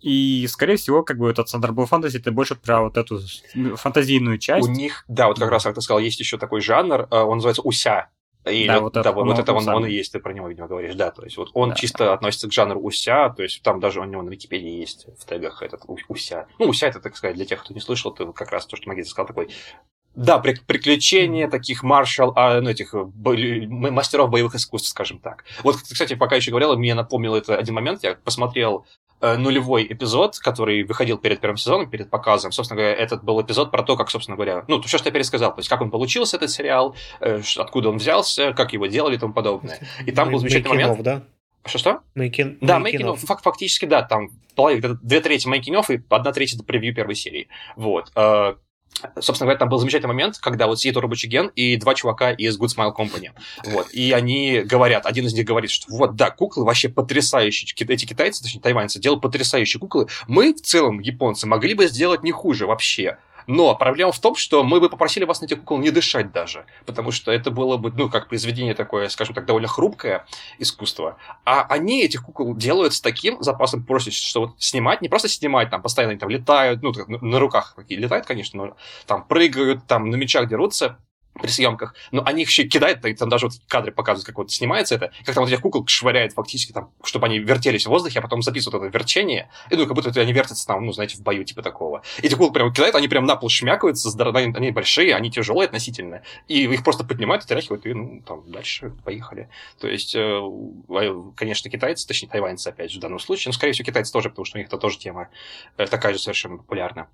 И, 0.01 0.47
скорее 0.49 0.76
всего, 0.76 1.03
как 1.03 1.18
бы 1.18 1.28
этот 1.31 1.53
Thunderbolt 1.53 1.91
Fantasy 1.91 2.16
это 2.18 2.33
больше 2.33 2.55
про 2.55 2.81
вот 2.81 2.97
эту 2.97 3.20
фантазийную 3.76 4.39
часть. 4.39 4.66
У 4.66 4.72
них, 4.72 5.05
да, 5.09 5.28
вот 5.28 5.39
как 5.39 5.51
раз, 5.51 5.64
как 5.64 5.74
ты 5.74 5.83
сказал, 5.83 6.01
есть 6.01 6.18
еще 6.20 6.39
такой 6.39 6.62
жанр, 6.62 7.07
э, 7.11 7.18
он 7.18 7.37
называется 7.37 7.61
уся. 7.62 8.09
И 8.47 8.66
Да, 8.66 8.74
вот, 8.80 8.82
вот 8.82 8.93
да, 8.95 9.01
это, 9.01 9.12
вот, 9.12 9.38
это 9.38 9.53
он 9.53 9.68
он, 9.68 9.74
он 9.74 9.86
и 9.86 9.93
есть, 9.93 10.12
ты 10.12 10.18
про 10.18 10.32
него, 10.32 10.49
видимо, 10.49 10.66
говоришь, 10.66 10.95
да, 10.95 11.11
то 11.11 11.22
есть 11.24 11.36
вот 11.36 11.51
он 11.53 11.70
Да. 11.70 11.74
чисто 11.74 12.14
относится 12.14 12.49
к 12.49 12.53
жанру 12.53 12.80
уся, 12.80 13.28
то 13.28 13.43
есть 13.43 13.62
там 13.62 13.80
даже 13.80 14.01
у 14.01 14.05
него 14.05 14.22
на 14.22 14.30
Википедии 14.30 14.80
есть 14.80 15.07
в 15.18 15.26
тегах 15.26 15.62
этот 15.62 15.82
у- 15.86 15.99
уся. 16.09 16.47
Ну, 16.59 16.66
уся 16.68 16.86
это, 16.88 17.01
так 17.01 17.16
сказать, 17.16 17.36
для 17.36 17.45
тех, 17.45 17.62
кто 17.62 17.74
не 17.74 17.80
слышал, 17.80 18.12
это 18.12 18.24
вот 18.24 18.34
как 18.36 18.51
раз 18.51 18.64
то, 18.66 18.76
что 18.76 18.88
Магита 18.88 19.09
сказал, 19.11 19.26
такой 19.26 19.51
да, 20.14 20.38
при- 20.38 20.59
приключения 20.66 21.49
таких 21.49 21.82
маршал, 21.84 22.32
а, 22.34 22.61
ну, 22.61 22.70
этих 22.70 22.95
бо- 22.95 23.36
мастеров 23.91 24.30
боевых 24.30 24.55
искусств, 24.57 24.88
скажем 24.88 25.18
так. 25.20 25.45
Вот, 25.62 25.76
кстати, 25.76 26.14
пока 26.14 26.34
еще 26.36 26.51
говорил, 26.51 26.76
мне 26.76 26.95
напомнил 26.95 27.34
это 27.34 27.57
один 27.57 27.74
момент, 27.74 28.03
я 28.03 28.14
посмотрел 28.14 28.86
нулевой 29.37 29.87
эпизод, 29.91 30.39
который 30.39 30.83
выходил 30.85 31.18
перед 31.18 31.41
первым 31.41 31.57
сезоном, 31.57 31.91
перед 31.91 32.09
показом. 32.11 32.53
Собственно 32.53 32.81
говоря, 32.81 32.95
этот 32.97 33.23
был 33.23 33.41
эпизод 33.43 33.71
про 33.71 33.83
то, 33.83 33.97
как, 33.97 34.11
собственно 34.11 34.37
говоря, 34.37 34.64
ну, 34.68 34.81
все, 34.83 34.99
что 34.99 35.09
я 35.09 35.12
пересказал, 35.12 35.55
то 35.55 35.59
есть, 35.61 35.68
как 35.68 35.81
он 35.83 35.91
получился, 35.91 36.37
этот 36.37 36.51
сериал, 36.51 36.95
э, 37.21 37.41
откуда 37.57 37.91
он 37.91 37.99
взялся, 37.99 38.53
как 38.53 38.73
его 38.73 38.87
делали 38.87 39.16
и 39.16 39.18
тому 39.18 39.33
подобное. 39.35 39.79
И 40.07 40.12
там 40.12 40.31
был 40.31 40.39
замечательный 40.41 40.68
момент. 40.71 41.03
да? 41.03 41.23
Что-что? 41.66 42.01
Making- 42.16 42.57
Да, 42.62 42.79
of. 43.14 43.27
фак- 43.27 43.43
фактически, 43.43 43.85
да, 43.85 44.03
там 44.03 44.29
половина, 44.57 44.99
две 45.03 45.21
трети 45.21 45.47
мейкинов 45.47 45.91
и 45.91 46.03
одна 46.09 46.33
треть 46.33 46.55
это 46.55 46.64
превью 46.64 46.95
первой 46.95 47.14
серии. 47.14 47.49
Вот. 47.77 48.11
Собственно 49.18 49.47
говоря, 49.47 49.59
там 49.59 49.68
был 49.68 49.78
замечательный 49.78 50.09
момент, 50.09 50.38
когда 50.38 50.66
вот 50.66 50.78
сидит 50.78 50.97
рабочий 50.97 51.28
ген 51.28 51.51
и 51.55 51.76
два 51.76 51.95
чувака 51.95 52.32
из 52.32 52.59
Good 52.59 52.76
Smile 52.76 52.95
Company. 52.95 53.30
Вот. 53.64 53.91
И 53.93 54.12
они 54.12 54.61
говорят, 54.61 55.07
один 55.07 55.26
из 55.26 55.32
них 55.32 55.47
говорит, 55.47 55.70
что 55.70 55.86
вот, 55.88 56.16
да, 56.16 56.30
куклы 56.30 56.64
вообще 56.64 56.88
потрясающие. 56.88 57.68
Эти 57.88 58.05
китайцы, 58.05 58.43
точнее, 58.43 58.61
тайваньцы, 58.61 59.01
делают 59.01 59.22
потрясающие 59.22 59.80
куклы. 59.80 60.09
Мы, 60.28 60.53
в 60.55 60.61
целом, 60.61 61.01
японцы, 61.01 61.47
могли 61.47 61.74
бы 61.74 61.86
сделать 61.88 62.22
не 62.22 62.32
хуже 62.32 62.66
вообще. 62.66 63.18
Но 63.47 63.74
проблема 63.74 64.12
в 64.12 64.18
том, 64.18 64.34
что 64.36 64.64
мы 64.64 64.80
бы 64.80 64.88
попросили 64.88 65.24
вас 65.24 65.41
на 65.41 65.47
этих 65.47 65.61
кукол 65.61 65.78
не 65.78 65.91
дышать 65.91 66.32
даже, 66.32 66.66
потому 66.86 67.11
что 67.11 67.32
это 67.32 67.51
было 67.51 67.76
бы, 67.76 67.93
ну, 67.93 68.09
как 68.09 68.28
произведение 68.28 68.74
такое, 68.74 69.09
скажем 69.09 69.34
так, 69.34 69.47
довольно 69.47 69.68
хрупкое 69.68 70.26
искусство. 70.59 71.16
А 71.45 71.62
они 71.62 72.03
этих 72.03 72.22
кукол 72.22 72.55
делают 72.55 72.95
с 72.95 73.01
таким 73.01 73.43
запасом 73.43 73.84
прочности, 73.84 74.26
что 74.26 74.41
вот 74.41 74.55
снимать, 74.59 75.03
не 75.03 75.09
просто 75.09 75.28
снимать, 75.28 75.70
там 75.70 75.82
постоянно 75.82 76.12
они 76.12 76.20
там 76.20 76.28
летают, 76.28 76.82
ну, 76.82 76.93
на 77.20 77.38
руках 77.38 77.74
такие 77.76 78.01
летают, 78.01 78.26
конечно, 78.26 78.66
но 78.66 78.76
там 79.07 79.24
прыгают, 79.24 79.86
там 79.86 80.11
на 80.11 80.16
мечах 80.16 80.49
дерутся, 80.49 80.99
при 81.35 81.49
съемках, 81.49 81.95
но 82.11 82.22
они 82.24 82.43
их 82.43 82.49
еще 82.49 82.64
кидают, 82.64 83.01
там 83.18 83.28
даже 83.28 83.47
вот 83.47 83.55
кадры 83.68 83.93
показывают, 83.93 84.26
как 84.26 84.39
вот 84.39 84.51
снимается 84.51 84.97
это, 84.97 85.12
как 85.24 85.35
там 85.35 85.45
вот 85.45 85.51
этих 85.51 85.62
кукол 85.62 85.87
швыряет 85.87 86.33
фактически, 86.33 86.72
там, 86.72 86.91
чтобы 87.03 87.26
они 87.26 87.39
вертелись 87.39 87.87
в 87.87 87.89
воздухе, 87.89 88.18
а 88.18 88.22
потом 88.22 88.43
записывают 88.43 88.83
это 88.83 88.99
верчение, 88.99 89.51
и 89.70 89.76
ну, 89.76 89.87
как 89.87 89.95
будто 89.95 90.20
они 90.20 90.33
вертятся 90.33 90.66
там, 90.66 90.85
ну, 90.85 90.93
знаете, 90.93 91.16
в 91.16 91.22
бою 91.22 91.45
типа 91.45 91.62
такого. 91.62 92.03
Эти 92.22 92.35
кукол 92.35 92.53
прям 92.53 92.72
кидают, 92.72 92.95
они 92.95 93.09
прям 93.09 93.24
на 93.24 93.37
пол 93.37 93.49
шмякаются, 93.49 94.11
здоровые, 94.11 94.53
они 94.55 94.70
большие, 94.70 95.14
они 95.14 95.31
тяжелые 95.31 95.66
относительно, 95.66 96.22
и 96.49 96.64
их 96.64 96.85
просто 96.85 97.05
поднимают, 97.05 97.45
отряхивают, 97.45 97.87
и, 97.87 97.95
ну, 97.95 98.22
там, 98.26 98.51
дальше 98.51 98.93
поехали. 99.05 99.49
То 99.81 99.89
есть, 99.89 100.14
э, 100.14 100.41
конечно, 101.37 101.70
китайцы, 101.70 102.07
точнее, 102.07 102.28
тайваньцы, 102.28 102.68
опять 102.68 102.91
же, 102.91 102.99
в 102.99 103.03
данном 103.03 103.18
случае, 103.18 103.51
но, 103.51 103.53
скорее 103.53 103.72
всего, 103.72 103.87
китайцы 103.87 104.12
тоже, 104.12 104.31
потому 104.31 104.45
что 104.45 104.59
у 104.59 104.59
них 104.59 104.68
это 104.68 104.78
тоже 104.78 104.99
тема 104.99 105.28
э, 105.76 105.87
такая 105.87 106.12
же 106.12 106.18
совершенно 106.18 106.59
популярна 106.59 107.09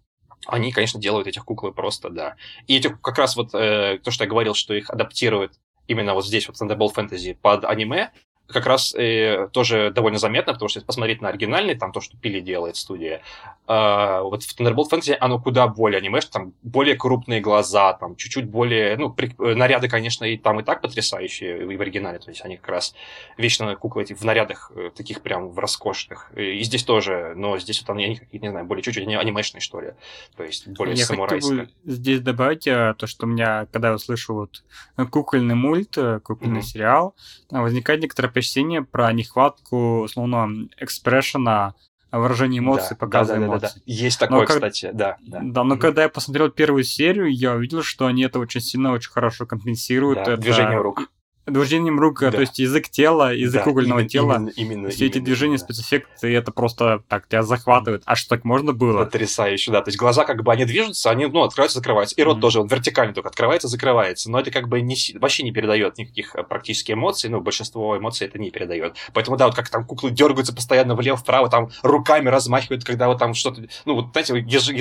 они, 0.46 0.72
конечно, 0.72 1.00
делают 1.00 1.26
этих 1.26 1.44
куклы 1.44 1.72
просто, 1.72 2.10
да. 2.10 2.36
И 2.66 2.76
эти 2.76 2.88
как 2.88 3.18
раз 3.18 3.36
вот 3.36 3.54
э, 3.54 3.98
то, 4.02 4.10
что 4.10 4.24
я 4.24 4.30
говорил, 4.30 4.54
что 4.54 4.74
их 4.74 4.90
адаптируют 4.90 5.54
именно 5.86 6.14
вот 6.14 6.26
здесь, 6.26 6.48
вот 6.48 6.60
Thunderbolt 6.60 6.94
Fantasy 6.94 7.34
под 7.34 7.64
аниме, 7.64 8.10
как 8.48 8.66
раз 8.66 8.94
э, 8.94 9.48
тоже 9.52 9.90
довольно 9.94 10.18
заметно, 10.18 10.52
потому 10.52 10.68
что 10.68 10.78
если 10.78 10.86
посмотреть 10.86 11.20
на 11.20 11.28
оригинальный, 11.28 11.74
там 11.74 11.92
то, 11.92 12.00
что 12.00 12.16
Пили 12.16 12.40
делает 12.40 12.76
студия, 12.76 13.22
э, 13.66 14.20
вот 14.22 14.44
в 14.44 14.58
Thunderbolt 14.58 14.90
Fantasy 14.90 15.16
оно 15.18 15.40
куда 15.40 15.66
более 15.66 15.98
анимешно, 15.98 16.30
там 16.32 16.52
более 16.62 16.96
крупные 16.96 17.40
глаза, 17.40 17.92
там 17.94 18.16
чуть-чуть 18.16 18.46
более, 18.46 18.96
ну, 18.96 19.10
при, 19.10 19.34
э, 19.38 19.54
наряды, 19.54 19.88
конечно, 19.88 20.24
и 20.24 20.36
там 20.36 20.60
и 20.60 20.62
так 20.62 20.80
потрясающие 20.80 21.72
и 21.72 21.76
в 21.76 21.80
оригинале, 21.80 22.18
то 22.18 22.30
есть 22.30 22.44
они 22.44 22.56
как 22.56 22.68
раз 22.68 22.94
вечно 23.36 23.74
куклы 23.76 24.02
эти 24.02 24.14
в 24.14 24.22
нарядах 24.22 24.70
э, 24.74 24.90
таких 24.94 25.22
прям 25.22 25.50
в 25.50 25.58
роскошных, 25.58 26.30
и 26.36 26.62
здесь 26.62 26.84
тоже, 26.84 27.34
но 27.36 27.58
здесь 27.58 27.80
вот 27.82 27.94
они 27.94 28.16
какие-то, 28.16 28.46
не 28.46 28.50
знаю, 28.50 28.66
более 28.66 28.82
чуть-чуть 28.82 29.06
анимешные, 29.06 29.60
что 29.60 29.80
ли, 29.80 29.94
то 30.36 30.44
есть 30.44 30.68
более 30.68 30.94
я 30.94 31.04
самурайские. 31.04 31.68
Я 31.84 31.92
здесь 31.92 32.20
добавить 32.20 32.68
а, 32.68 32.94
то, 32.94 33.06
что 33.06 33.26
у 33.26 33.28
меня, 33.28 33.66
когда 33.72 33.88
я 33.88 33.94
услышу 33.94 34.34
вот 34.34 34.62
кукольный 35.10 35.54
мульт, 35.54 35.96
кукольный 36.22 36.60
mm-hmm. 36.60 36.62
сериал, 36.62 37.14
возникает 37.50 38.02
некоторое 38.02 38.28
впечатление 38.36 38.82
про 38.82 39.12
нехватку 39.12 40.04
основного 40.04 40.68
экспрессиона 40.78 41.74
выражение 42.12 42.60
эмоций, 42.60 42.90
да, 42.90 42.96
показа 42.96 43.34
да, 43.34 43.40
да, 43.40 43.46
эмоций. 43.46 43.60
Да, 43.60 43.68
да, 43.68 43.74
да. 43.74 43.92
Есть 43.92 44.18
такое, 44.18 44.40
но, 44.40 44.46
кстати, 44.46 44.90
да, 44.92 45.16
да. 45.20 45.40
Да, 45.42 45.64
но 45.64 45.74
mm-hmm. 45.74 45.78
когда 45.78 46.02
я 46.02 46.08
посмотрел 46.08 46.50
первую 46.50 46.84
серию, 46.84 47.32
я 47.32 47.54
увидел, 47.54 47.82
что 47.82 48.06
они 48.06 48.22
это 48.22 48.38
очень 48.38 48.60
сильно, 48.60 48.92
очень 48.92 49.10
хорошо 49.10 49.46
компенсируют. 49.46 50.18
Да, 50.18 50.32
это... 50.32 50.36
движением 50.36 50.80
рук 50.80 51.10
движением 51.46 51.98
рук, 52.00 52.20
да. 52.20 52.30
то 52.30 52.40
есть 52.40 52.58
язык 52.58 52.88
тела, 52.88 53.32
язык 53.32 53.64
да, 53.64 53.70
угольного 53.70 54.00
именно, 54.00 54.08
тела, 54.08 54.34
именно, 54.34 54.50
именно, 54.56 54.88
все 54.88 55.06
именно, 55.06 55.10
эти 55.10 55.18
движения, 55.24 55.58
да. 55.58 55.64
спецэффекты, 55.64 56.34
это 56.34 56.52
просто 56.52 57.02
так 57.08 57.28
тебя 57.28 57.42
захватывает. 57.42 58.02
А 58.04 58.16
что 58.16 58.30
так 58.30 58.44
можно 58.44 58.72
было? 58.72 59.04
Потрясающе, 59.04 59.72
да. 59.72 59.82
То 59.82 59.88
есть 59.88 59.98
глаза 59.98 60.24
как 60.24 60.42
бы 60.42 60.52
они 60.52 60.64
движутся, 60.64 61.10
они 61.10 61.26
ну, 61.26 61.42
открываются, 61.42 61.78
закрываются. 61.78 62.16
И 62.16 62.22
рот 62.22 62.38
mm-hmm. 62.38 62.40
тоже, 62.40 62.60
он 62.60 62.66
вертикально 62.66 63.14
только 63.14 63.28
открывается, 63.28 63.68
закрывается. 63.68 64.30
Но 64.30 64.40
это 64.40 64.50
как 64.50 64.68
бы 64.68 64.80
не, 64.80 64.96
вообще 65.14 65.42
не 65.42 65.52
передает 65.52 65.98
никаких 65.98 66.34
э, 66.34 66.42
практически 66.42 66.92
эмоций, 66.92 67.30
ну, 67.30 67.40
большинство 67.40 67.96
эмоций 67.96 68.26
это 68.26 68.38
не 68.38 68.50
передает. 68.50 68.96
Поэтому, 69.12 69.36
да, 69.36 69.46
вот 69.46 69.54
как 69.54 69.68
там 69.68 69.84
куклы 69.84 70.10
дергаются 70.10 70.54
постоянно 70.54 70.94
влево-вправо, 70.94 71.48
там 71.48 71.70
руками 71.82 72.28
размахивают, 72.28 72.84
когда 72.84 73.08
вот 73.08 73.18
там 73.18 73.34
что-то, 73.34 73.62
ну, 73.84 73.94
вот, 73.94 74.12
знаете, 74.12 74.32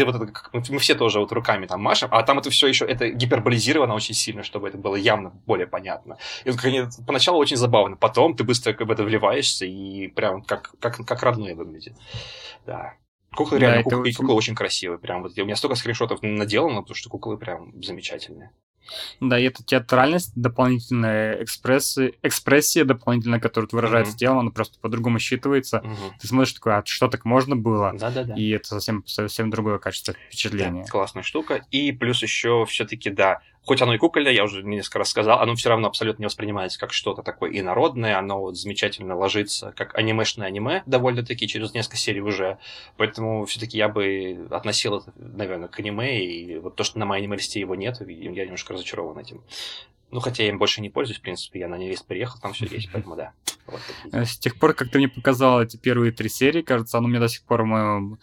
вот 0.05 0.15
это, 0.15 0.31
мы 0.69 0.79
все 0.79 0.95
тоже 0.95 1.19
вот 1.19 1.31
руками 1.31 1.65
там 1.65 1.81
машем, 1.81 2.09
а 2.11 2.23
там 2.23 2.39
это 2.39 2.49
все 2.49 2.67
еще, 2.67 2.85
это 2.85 3.09
гиперболизировано 3.09 3.93
очень 3.93 4.15
сильно, 4.15 4.43
чтобы 4.43 4.69
это 4.69 4.77
было 4.77 4.95
явно 4.95 5.33
более 5.45 5.67
понятно. 5.67 6.17
И 6.43 6.54
поначалу 7.05 7.39
очень 7.39 7.57
забавно, 7.57 7.95
потом 7.95 8.35
ты 8.35 8.43
быстро 8.43 8.73
как 8.73 8.87
бы 8.87 8.93
это 8.93 9.03
вливаешься 9.03 9.65
и 9.65 10.07
прям 10.07 10.41
как, 10.41 10.73
как, 10.79 10.97
как 11.05 11.23
родное 11.23 11.55
выглядит. 11.55 11.95
Да. 12.65 12.93
Куклы 13.35 13.59
да, 13.59 13.65
реально, 13.65 13.83
куклы, 13.83 14.01
очень... 14.01 14.15
куклы 14.15 14.33
очень 14.35 14.55
красивые. 14.55 14.97
Прям 14.97 15.21
вот 15.21 15.37
у 15.37 15.43
меня 15.43 15.55
столько 15.55 15.75
скриншотов 15.75 16.21
наделано, 16.21 16.81
потому 16.81 16.95
что 16.95 17.09
куклы 17.09 17.37
прям 17.37 17.73
замечательные. 17.83 18.51
Да, 19.19 19.39
и 19.39 19.43
эта 19.43 19.63
театральность, 19.63 20.31
дополнительная 20.35 21.43
экспрессы, 21.43 22.13
экспрессия 22.21 22.85
дополнительная, 22.85 23.39
которая 23.39 23.67
выражается 23.71 24.13
mm-hmm. 24.13 24.17
телом, 24.17 24.39
она 24.39 24.51
просто 24.51 24.79
по-другому 24.79 25.17
считывается. 25.17 25.81
Mm-hmm. 25.81 26.11
Ты 26.19 26.27
смотришь 26.27 26.53
такой, 26.53 26.77
а 26.77 26.83
что 26.85 27.07
так 27.07 27.25
можно 27.25 27.55
было? 27.55 27.93
Да-да-да. 27.97 28.35
И 28.35 28.49
это 28.49 28.67
совсем, 28.67 29.05
совсем 29.07 29.49
другое 29.49 29.79
качество 29.79 30.13
впечатления. 30.13 30.83
Да, 30.83 30.89
классная 30.89 31.23
штука. 31.23 31.65
И 31.71 31.91
плюс 31.91 32.21
еще 32.21 32.65
все-таки, 32.67 33.09
да, 33.09 33.39
хоть 33.65 33.81
оно 33.81 33.93
и 33.93 33.97
кукольное, 33.97 34.31
я 34.31 34.43
уже 34.43 34.63
несколько 34.63 34.99
раз 34.99 35.09
сказал, 35.09 35.39
оно 35.39 35.55
все 35.55 35.69
равно 35.69 35.87
абсолютно 35.87 36.23
не 36.23 36.27
воспринимается 36.27 36.79
как 36.79 36.93
что-то 36.93 37.23
такое 37.23 37.51
инородное, 37.51 38.17
оно 38.17 38.39
вот 38.39 38.57
замечательно 38.57 39.15
ложится 39.15 39.73
как 39.75 39.97
анимешное 39.97 40.47
аниме, 40.47 40.83
довольно-таки, 40.85 41.47
через 41.47 41.73
несколько 41.73 41.97
серий 41.97 42.21
уже, 42.21 42.57
поэтому 42.97 43.45
все-таки 43.45 43.77
я 43.77 43.89
бы 43.89 44.47
относил 44.51 44.97
это, 44.97 45.13
наверное, 45.17 45.67
к 45.67 45.79
аниме, 45.79 46.23
и 46.23 46.57
вот 46.59 46.75
то, 46.75 46.83
что 46.83 46.99
на 46.99 47.05
моей 47.05 47.23
аниме-листе 47.23 47.59
его 47.59 47.75
нет, 47.75 48.01
я 48.07 48.43
немножко 48.43 48.73
разочарован 48.73 49.17
этим. 49.17 49.43
Ну, 50.11 50.19
хотя 50.19 50.43
я 50.43 50.49
им 50.49 50.59
больше 50.59 50.81
не 50.81 50.89
пользуюсь, 50.89 51.19
в 51.19 51.21
принципе, 51.21 51.59
я 51.59 51.67
на 51.67 51.75
невест 51.75 52.05
приехал, 52.05 52.39
там 52.39 52.53
все 52.53 52.67
есть, 52.67 52.89
поэтому 52.93 53.15
да. 53.15 53.33
Вот 53.65 53.81
С 54.13 54.37
тех 54.37 54.57
пор, 54.59 54.73
как 54.73 54.89
ты 54.89 54.99
мне 54.99 55.09
показал 55.09 55.61
эти 55.61 55.75
первые 55.77 56.11
три 56.11 56.29
серии, 56.29 56.61
кажется, 56.61 56.99
оно 56.99 57.07
мне 57.07 57.19
до 57.19 57.27
сих 57.27 57.41
пор 57.43 57.63
в 57.63 57.65
моем 57.65 58.19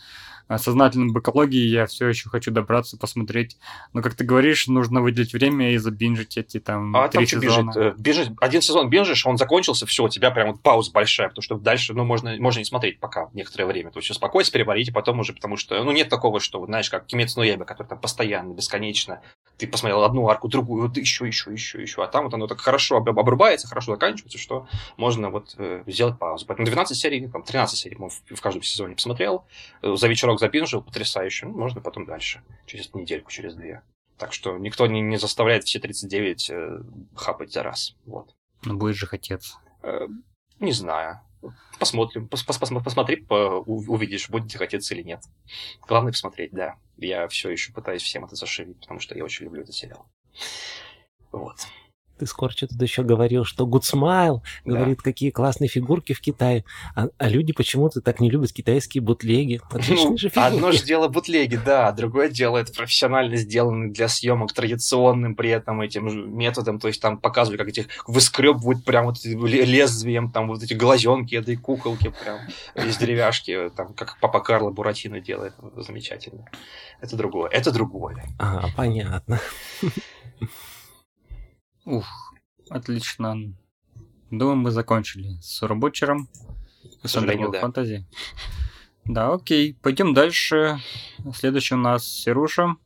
сознательном 0.59 1.13
бэклоге 1.13 1.59
я 1.67 1.87
все 1.87 2.09
еще 2.09 2.29
хочу 2.29 2.51
добраться, 2.51 2.97
посмотреть. 2.97 3.57
Но, 3.93 4.03
как 4.03 4.15
ты 4.15 4.25
говоришь, 4.25 4.67
нужно 4.67 5.01
выделить 5.01 5.33
время 5.33 5.73
и 5.73 5.77
забинжить 5.77 6.37
эти 6.37 6.61
там 6.61 6.95
а 6.97 7.09
три 7.09 7.27
там 7.27 7.43
сезона. 7.43 7.71
Бежит? 7.71 7.99
бежит? 7.99 8.29
Один 8.41 8.63
сезон 8.63 8.91
бинжишь, 8.91 9.27
он 9.27 9.37
закончился, 9.37 9.87
все, 9.87 10.05
у 10.05 10.09
тебя 10.09 10.31
прям 10.31 10.53
вот 10.53 10.63
пауза 10.63 10.93
большая, 10.93 11.29
потому 11.29 11.43
что 11.43 11.57
дальше, 11.57 11.95
ну, 11.95 12.05
можно, 12.05 12.37
можно 12.39 12.59
не 12.59 12.65
смотреть 12.65 13.01
пока 13.01 13.29
некоторое 13.33 13.67
время. 13.67 13.91
То 13.91 13.99
есть 13.99 14.11
успокоиться, 14.11 14.53
переварить, 14.53 14.89
и 14.89 14.93
потом 14.93 15.21
уже, 15.21 15.33
потому 15.33 15.57
что, 15.57 15.83
ну, 15.83 15.93
нет 15.93 16.09
такого, 16.09 16.41
что, 16.41 16.61
вот, 16.61 16.67
знаешь, 16.67 16.91
как 16.91 17.07
Кимец 17.07 17.37
Ноеба, 17.37 17.65
который 17.65 17.89
там 17.89 17.99
постоянно, 17.99 18.53
бесконечно. 18.53 19.21
Ты 19.59 19.67
посмотрел 19.67 20.03
одну 20.03 20.29
арку, 20.29 20.49
другую, 20.49 20.89
вот 20.89 20.97
еще, 20.97 21.27
еще, 21.27 21.53
еще, 21.53 21.81
еще. 21.81 22.03
А 22.03 22.09
там 22.09 22.25
вот 22.25 22.35
оно 22.35 22.47
так 22.47 22.61
хорошо 22.61 22.97
обрубается, 22.97 23.69
хорошо 23.69 23.93
заканчивается, 23.93 24.39
что 24.39 24.67
можно 24.97 25.31
вот 25.31 25.55
э, 25.59 25.83
сделать 25.87 26.19
паузу. 26.19 26.47
Поэтому 26.47 26.67
12 26.67 26.97
серий, 26.97 27.29
там, 27.29 27.43
13 27.43 27.79
серий, 27.79 27.97
в 27.97 28.41
каждом 28.41 28.63
сезоне 28.63 28.95
посмотрел, 28.95 29.45
э, 29.83 29.95
за 29.95 30.09
вечерок 30.09 30.41
запинжил, 30.43 30.83
потрясающе. 30.83 31.47
Ну, 31.47 31.57
можно 31.57 31.81
потом 31.81 32.05
дальше, 32.05 32.43
через 32.67 32.93
недельку, 32.93 33.31
через 33.31 33.55
две. 33.55 33.83
Так 34.19 34.33
что 34.33 34.59
никто 34.59 34.87
не, 34.87 35.01
не 35.01 35.17
заставляет 35.17 35.65
все 35.65 35.79
39 35.79 36.51
э, 36.51 36.83
хапать 37.15 37.53
за 37.53 37.63
раз. 37.63 37.97
Вот. 38.05 38.35
Ну, 38.65 38.77
будет 38.77 38.97
же 38.97 39.07
хотеться. 39.07 39.59
Э, 39.83 40.07
не 40.61 40.73
знаю. 40.73 41.21
Посмотрим. 41.79 42.29
Пос 42.29 42.47
-пос 42.47 42.61
-пос 42.61 42.85
Посмотри, 42.85 43.17
по 43.17 43.63
увидишь, 43.67 44.29
будет 44.29 44.53
хотеться 44.53 44.95
или 44.95 45.03
нет. 45.03 45.21
Главное 45.89 46.13
посмотреть, 46.13 46.53
да. 46.53 46.77
Я 46.99 47.27
все 47.29 47.51
еще 47.51 47.73
пытаюсь 47.73 48.03
всем 48.03 48.25
это 48.25 48.37
зашивить, 48.37 48.81
потому 48.81 49.01
что 49.01 49.17
я 49.17 49.25
очень 49.25 49.45
люблю 49.47 49.63
этот 49.63 49.75
сериал. 49.75 50.07
Вот 51.33 51.57
ты, 52.23 52.27
Скорча, 52.27 52.69
тут 52.69 52.81
еще 52.81 53.03
говорил, 53.03 53.45
что 53.45 53.65
Good 53.65 53.83
Smile 53.83 54.41
говорит, 54.65 54.99
да. 54.99 55.03
какие 55.03 55.31
классные 55.31 55.69
фигурки 55.69 56.13
в 56.13 56.21
Китае. 56.21 56.65
А, 56.95 57.09
а 57.19 57.29
люди 57.29 57.53
почему-то 57.53 58.01
так 58.01 58.21
не 58.21 58.31
любят 58.31 58.53
китайские 58.53 59.03
бутлеги. 59.03 59.61
Ну, 59.89 60.17
же 60.17 60.29
одно 60.35 60.73
же 60.73 60.85
дело 60.85 61.09
бутлеги, 61.09 61.59
да, 61.65 61.91
другое 61.93 62.29
дело 62.29 62.59
это 62.59 62.73
профессионально 62.73 63.37
сделанные 63.37 63.91
для 63.91 64.09
съемок 64.09 64.53
традиционным 64.53 65.35
при 65.35 65.51
этом 65.51 65.81
этим 65.81 66.37
методом, 66.37 66.79
то 66.79 66.89
есть 66.89 67.01
там 67.03 67.19
показывали, 67.19 67.59
как 67.59 67.69
этих 67.69 67.87
выскребывают 68.07 68.85
прям 68.85 69.07
вот 69.07 69.25
лезвием, 69.25 70.31
там 70.31 70.49
вот 70.49 70.63
эти 70.63 70.75
глазенки 70.75 71.35
этой 71.35 71.57
куколки 71.57 72.13
прям 72.23 72.39
из 72.87 72.97
деревяшки, 72.97 73.71
там 73.77 73.95
как 73.95 74.19
папа 74.21 74.41
Карло 74.41 74.71
Буратино 74.71 75.21
делает, 75.21 75.55
замечательно. 75.77 76.45
Это 77.01 77.17
другое, 77.17 77.51
это 77.51 77.73
другое. 77.73 78.25
Ага, 78.39 78.69
понятно. 78.77 79.41
Ух, 81.85 82.35
отлично. 82.71 83.55
Думаю, 84.31 84.57
мы 84.57 84.71
закончили 84.71 85.39
с 85.41 85.63
Уробучером. 85.63 86.29
С 87.03 87.17
Тандерболт, 87.17 87.51
да. 87.51 87.61
Фантазии. 87.61 88.07
Да, 89.05 89.33
окей. 89.33 89.75
Пойдем 89.83 90.15
дальше. 90.15 90.79
Следующий 91.35 91.75
у 91.75 91.79
нас 91.79 92.07
Серуша. 92.07 92.77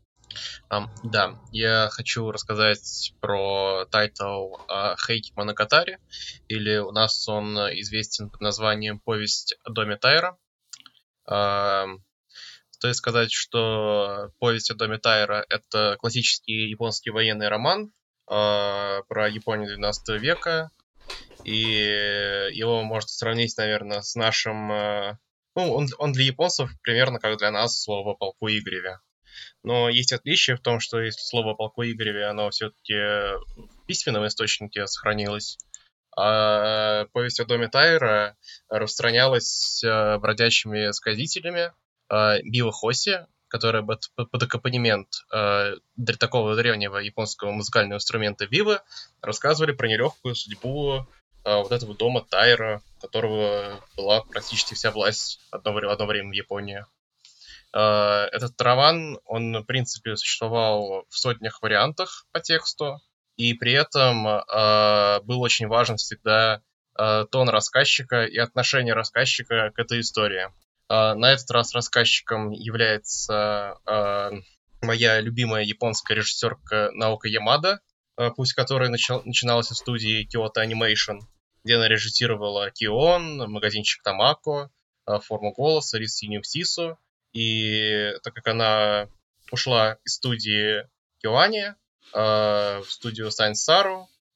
Эм, 0.71 0.89
да, 1.03 1.39
я 1.53 1.89
хочу 1.91 2.31
рассказать 2.31 3.15
про 3.21 3.87
title 3.91 4.57
э, 4.69 4.97
Хейке 5.07 5.33
Моногатари, 5.35 5.99
или 6.49 6.79
у 6.79 6.91
нас 6.91 7.27
он 7.29 7.57
известен 7.57 8.29
под 8.29 8.41
названием 8.41 8.99
«Повесть 8.99 9.57
о 9.65 9.71
доме 9.71 9.97
Тайра». 9.97 10.37
Uh, 11.29 11.99
стоит 12.71 12.97
сказать, 12.97 13.33
что 13.33 14.31
«Повесть 14.39 14.71
о 14.71 14.75
доме 14.75 14.99
Тайра»— 14.99 15.45
это 15.49 15.97
классический 16.01 16.69
японский 16.69 17.11
военный 17.11 17.49
роман, 17.49 17.93
э, 18.29 19.03
про 19.09 19.29
Японию 19.29 19.69
12 19.69 20.21
века, 20.21 20.71
и 21.45 22.51
его 22.53 22.83
можно 22.83 23.09
сравнить, 23.09 23.57
наверное, 23.57 24.03
с 24.03 24.15
нашим... 24.15 24.73
Э, 24.73 25.19
ну, 25.55 25.73
он, 25.73 25.89
он 25.99 26.13
для 26.13 26.25
японцев 26.25 26.71
примерно 26.83 27.19
как 27.19 27.39
для 27.39 27.51
нас 27.51 27.81
слово 27.81 28.15
«полку 28.15 28.49
Игореве». 28.49 28.99
Но 29.63 29.89
есть 29.89 30.13
отличие 30.13 30.57
в 30.57 30.61
том, 30.61 30.81
что 30.81 31.01
если 31.01 31.21
слово 31.21 31.55
«полку 31.55 31.83
Игореве», 31.85 32.27
оно 32.27 32.51
все-таки 32.51 32.95
в 32.95 33.87
письменном 33.87 34.27
источнике 34.27 34.87
сохранилось, 34.87 35.59
а 36.17 37.07
повесть 37.13 37.41
о 37.41 37.45
доме 37.45 37.69
Тайра 37.69 38.37
распространялась 38.69 39.83
э, 39.85 40.19
бродячими 40.19 40.91
сказителями, 40.93 41.73
Билла 42.09 42.73
Хоси, 42.73 43.27
которая 43.49 43.83
под, 43.83 44.11
под 44.15 44.43
аккомпанемент 44.43 45.09
э, 45.33 45.77
такого 46.19 46.57
древнего 46.57 46.99
японского 46.99 47.53
музыкального 47.53 47.97
инструмента 47.97 48.45
вивы, 48.45 48.81
рассказывали 49.21 49.73
про 49.73 49.89
нелегкую 49.89 50.35
судьбу 50.35 51.07
э, 51.45 51.55
вот 51.57 51.73
этого 51.73 51.95
дома 51.95 52.23
Тайра, 52.29 52.83
у 52.99 53.01
которого 53.01 53.81
была 53.97 54.23
практически 54.23 54.75
вся 54.75 54.91
власть 54.91 55.41
одно, 55.51 55.77
одно 55.77 56.07
время 56.07 56.31
в 56.31 56.35
Японии. 56.35 56.85
Э, 57.73 58.29
этот 58.33 58.61
роман, 58.61 59.19
он, 59.25 59.59
в 59.59 59.65
принципе, 59.65 60.17
существовал 60.17 61.05
в 61.09 61.19
сотнях 61.19 61.61
вариантах 61.63 62.27
по 62.33 62.41
тексту, 62.41 63.01
и 63.37 63.53
при 63.55 63.73
этом 63.73 64.27
э, 64.27 65.21
был 65.23 65.43
очень 65.43 65.69
важен 65.69 65.97
всегда 65.97 66.63
э, 66.99 67.27
тон 67.31 67.49
рассказчика 67.51 68.25
и 68.25 68.39
отношение 68.39 68.95
рассказчика 68.95 69.71
к 69.75 69.79
этой 69.79 70.01
истории. 70.01 70.49
Э, 70.89 71.15
на 71.15 71.33
этот 71.33 71.51
раз 71.51 71.75
рассказчиком 71.75 72.51
является 72.51 73.79
э, 73.87 74.31
моя 74.83 75.21
любимая 75.21 75.65
японская 75.65 76.17
режиссерка 76.17 76.91
Наока 76.93 77.29
Ямада, 77.29 77.81
э, 78.17 78.31
пусть 78.31 78.55
которая 78.55 78.89
начал, 78.89 79.23
начиналась 79.25 79.71
в 79.71 79.77
студии 79.77 80.27
Kyoto 80.27 80.65
Animation, 80.65 81.21
где 81.65 81.77
она 81.77 81.89
режиссировала 81.89 82.71
Кион, 82.71 83.51
магазинчик 83.51 84.03
Тамако, 84.03 84.71
Форму 85.23 85.53
голоса, 85.53 85.99
Рис 85.99 86.17
Синюю 86.17 86.43
Птицу. 86.43 86.99
И 87.33 88.13
так 88.25 88.35
как 88.35 88.49
она 88.49 89.09
ушла 89.53 89.99
из 90.05 90.15
студии 90.15 90.89
Киоани, 91.21 91.75
в 92.13 92.85
студию. 92.89 93.31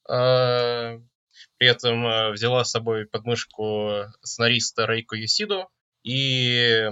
Э, 0.09 0.99
при 1.59 1.69
этом 1.69 2.33
взяла 2.33 2.65
с 2.65 2.71
собой 2.71 3.07
подмышку 3.07 4.05
сценариста 4.23 4.87
Рейко 4.87 5.17
Юсиду 5.17 5.69
и 6.03 6.89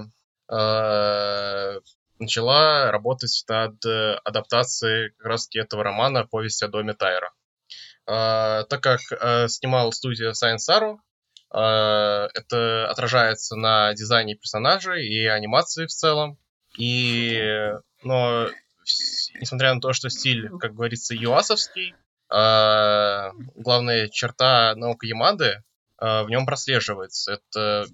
начала 2.18 2.90
работать 2.90 3.44
над 3.48 3.84
адаптацией 4.24 5.12
как 5.18 5.26
раз 5.26 5.48
этого 5.54 5.84
романа 5.84 6.26
«Повесть 6.26 6.62
о 6.62 6.68
доме 6.68 6.94
Тайра». 6.94 7.32
Так 8.06 8.80
как 8.80 9.00
снимал 9.50 9.92
студия 9.92 10.32
Science 10.32 10.68
Saru, 10.68 10.98
это 11.50 12.88
отражается 12.90 13.56
на 13.56 13.94
дизайне 13.94 14.34
персонажей 14.34 15.06
и 15.06 15.26
анимации 15.26 15.86
в 15.86 15.90
целом. 15.90 16.38
И, 16.76 17.72
но 18.02 18.48
несмотря 19.40 19.74
на 19.74 19.80
то, 19.80 19.92
что 19.92 20.10
стиль, 20.10 20.48
как 20.58 20.74
говорится, 20.74 21.14
юасовский, 21.14 21.94
э, 22.30 23.30
главная 23.54 24.08
черта 24.08 24.74
наука 24.76 25.06
Ямады 25.06 25.44
э, 25.46 25.62
в 26.00 26.26
нем 26.28 26.46
прослеживается. 26.46 27.40
Это, 27.52 27.86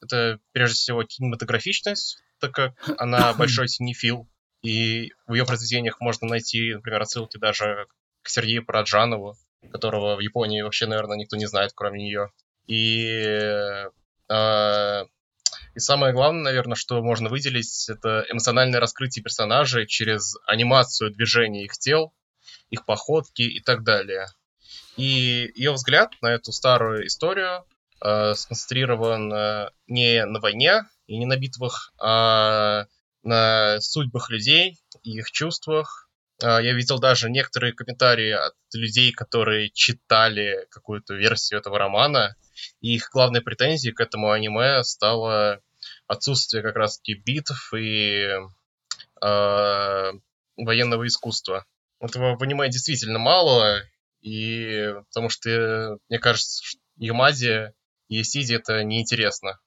это 0.00 0.38
прежде 0.52 0.74
всего 0.74 1.04
кинематографичность, 1.04 2.18
так 2.40 2.52
как 2.52 2.74
она 2.98 3.32
большой 3.34 3.68
синефил, 3.68 4.28
и 4.62 5.12
в 5.26 5.34
ее 5.34 5.44
произведениях 5.44 6.00
можно 6.00 6.28
найти, 6.28 6.74
например, 6.74 7.02
отсылки 7.02 7.36
даже 7.36 7.86
к 8.22 8.28
Сергею 8.28 8.64
Параджанову, 8.64 9.36
которого 9.72 10.16
в 10.16 10.20
Японии 10.20 10.62
вообще, 10.62 10.86
наверное, 10.86 11.16
никто 11.16 11.36
не 11.36 11.46
знает, 11.46 11.72
кроме 11.74 12.04
нее. 12.04 12.30
И 12.66 13.84
э, 14.28 15.04
и 15.74 15.78
самое 15.78 16.12
главное, 16.12 16.42
наверное, 16.42 16.76
что 16.76 17.02
можно 17.02 17.28
выделить, 17.28 17.88
это 17.88 18.24
эмоциональное 18.30 18.80
раскрытие 18.80 19.22
персонажей 19.22 19.86
через 19.86 20.36
анимацию 20.46 21.10
движений 21.10 21.64
их 21.64 21.72
тел, 21.78 22.12
их 22.70 22.84
походки 22.84 23.42
и 23.42 23.60
так 23.60 23.82
далее. 23.82 24.26
И 24.96 25.50
ее 25.54 25.72
взгляд 25.72 26.12
на 26.20 26.28
эту 26.28 26.52
старую 26.52 27.06
историю 27.06 27.64
э, 28.04 28.34
сконцентрирован 28.34 29.32
э, 29.32 29.70
не 29.86 30.24
на 30.26 30.40
войне 30.40 30.82
и 31.06 31.18
не 31.18 31.26
на 31.26 31.36
битвах, 31.36 31.92
а 31.98 32.86
на 33.22 33.80
судьбах 33.80 34.30
людей 34.30 34.78
и 35.02 35.18
их 35.18 35.30
чувствах. 35.30 36.10
Э, 36.42 36.58
я 36.62 36.74
видел 36.74 36.98
даже 36.98 37.30
некоторые 37.30 37.72
комментарии 37.72 38.32
от 38.32 38.54
людей, 38.74 39.12
которые 39.12 39.70
читали 39.70 40.66
какую-то 40.70 41.14
версию 41.14 41.60
этого 41.60 41.78
романа, 41.78 42.36
и 42.80 42.94
их 42.94 43.08
главной 43.12 43.40
претензией 43.40 43.94
к 43.94 44.00
этому 44.00 44.30
аниме 44.30 44.84
стало 44.84 45.60
отсутствие 46.06 46.62
как 46.62 46.76
раз-таки 46.76 47.14
битв 47.14 47.72
и 47.74 48.28
э, 49.22 50.12
военного 50.56 51.06
искусства. 51.06 51.64
Этого 52.00 52.36
в 52.36 52.42
аниме 52.42 52.68
действительно 52.68 53.18
мало, 53.18 53.82
и 54.22 54.94
потому 55.08 55.28
что, 55.28 55.98
мне 56.08 56.18
кажется, 56.18 56.62
Ямаде 56.96 57.74
и 58.08 58.22
Сиди 58.22 58.54
это 58.54 58.82
неинтересно. 58.84 59.58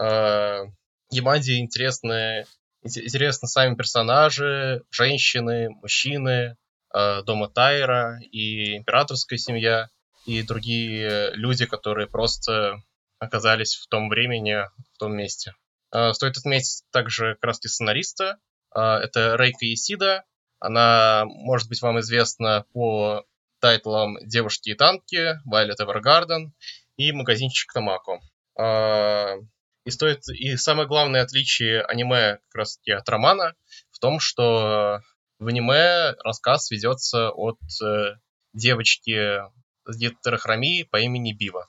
Э, 0.00 0.64
Ямаде 1.10 1.58
интересны, 1.58 2.46
интересны 2.82 3.48
сами 3.48 3.74
персонажи, 3.74 4.84
женщины, 4.90 5.70
мужчины, 5.70 6.56
э, 6.94 7.22
дома 7.22 7.48
Тайра 7.48 8.18
и 8.20 8.76
императорская 8.76 9.38
семья– 9.38 9.88
и 10.26 10.42
другие 10.42 11.32
люди, 11.34 11.66
которые 11.66 12.06
просто 12.06 12.82
оказались 13.18 13.76
в 13.76 13.86
том 13.88 14.08
времени, 14.08 14.64
в 14.94 14.98
том 14.98 15.16
месте. 15.16 15.54
А, 15.90 16.12
стоит 16.12 16.36
отметить 16.36 16.84
также 16.90 17.36
краски 17.40 17.66
сценариста. 17.66 18.38
А, 18.70 18.98
это 18.98 19.36
Рейка 19.36 19.72
Исида. 19.72 20.24
Она 20.60 21.24
может 21.26 21.68
быть 21.68 21.82
вам 21.82 22.00
известна 22.00 22.64
по 22.72 23.24
тайтлам 23.62 24.18
«Девушки 24.26 24.70
и 24.70 24.74
танки», 24.74 25.38
«Violet 25.48 25.78
Evergarden» 25.80 26.50
и 26.96 27.12
«Магазинчик 27.12 27.72
Тамако». 27.72 28.20
А, 28.58 29.36
и, 29.84 29.90
стоит, 29.90 30.28
и 30.28 30.56
самое 30.56 30.88
главное 30.88 31.22
отличие 31.22 31.82
аниме 31.82 32.38
как 32.48 32.54
раз 32.54 32.76
таки 32.76 32.90
от 32.90 33.08
романа 33.08 33.54
в 33.92 34.00
том, 34.00 34.18
что 34.18 35.00
в 35.38 35.46
аниме 35.46 36.14
рассказ 36.24 36.70
ведется 36.72 37.30
от 37.30 37.58
э, 37.82 38.16
девочки 38.52 39.40
с 39.84 39.96
гетерохромией 39.96 40.84
по 40.84 41.00
имени 41.00 41.32
Бива. 41.32 41.68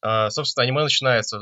А, 0.00 0.30
собственно, 0.30 0.64
аниме 0.64 0.84
начинается 0.84 1.40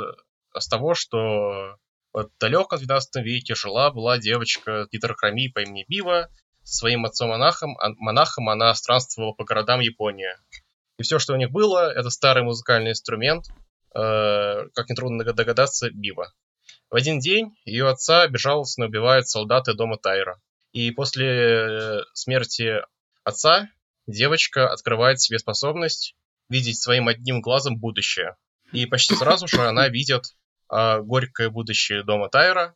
с 0.58 0.66
того, 0.66 0.94
что 0.94 1.76
в 2.14 2.30
далеком 2.40 2.78
12 2.78 3.22
веке 3.22 3.54
жила-была 3.54 4.18
девочка 4.18 4.86
с 4.86 4.88
гетерохромией 4.90 5.52
по 5.52 5.60
имени 5.60 5.84
Бива, 5.88 6.30
со 6.64 6.76
своим 6.76 7.04
отцом-монахом, 7.04 7.76
а 7.78 7.90
монахом 7.98 8.48
она 8.48 8.74
странствовала 8.74 9.32
по 9.32 9.44
городам 9.44 9.80
Японии. 9.80 10.34
И 10.98 11.02
все, 11.02 11.18
что 11.18 11.34
у 11.34 11.36
них 11.36 11.50
было, 11.50 11.92
это 11.92 12.10
старый 12.10 12.42
музыкальный 12.42 12.92
инструмент, 12.92 13.46
э, 13.94 14.68
как 14.74 14.88
нетрудно 14.88 15.24
догадаться, 15.24 15.90
бива. 15.90 16.32
В 16.90 16.96
один 16.96 17.18
день 17.18 17.56
ее 17.64 17.88
отца 17.88 18.26
безжалостно 18.28 18.86
убивают 18.86 19.28
солдаты 19.28 19.74
дома 19.74 19.98
Тайра. 19.98 20.40
И 20.72 20.90
после 20.90 21.28
э, 21.28 22.00
смерти 22.14 22.80
отца 23.24 23.68
девочка 24.06 24.72
открывает 24.72 25.20
себе 25.20 25.38
способность 25.38 26.14
видеть 26.48 26.80
своим 26.80 27.08
одним 27.08 27.40
глазом 27.40 27.78
будущее. 27.78 28.36
И 28.72 28.86
почти 28.86 29.14
сразу 29.14 29.46
же 29.46 29.66
она 29.66 29.88
видит 29.88 30.34
э, 30.70 31.00
горькое 31.00 31.50
будущее 31.50 32.02
дома 32.04 32.28
Тайра, 32.28 32.74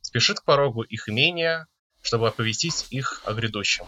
спешит 0.00 0.40
к 0.40 0.44
порогу 0.44 0.82
их 0.82 1.08
имения, 1.08 1.66
чтобы 2.08 2.28
оповестить 2.28 2.86
их 2.88 3.20
о 3.26 3.34
грядущем. 3.34 3.84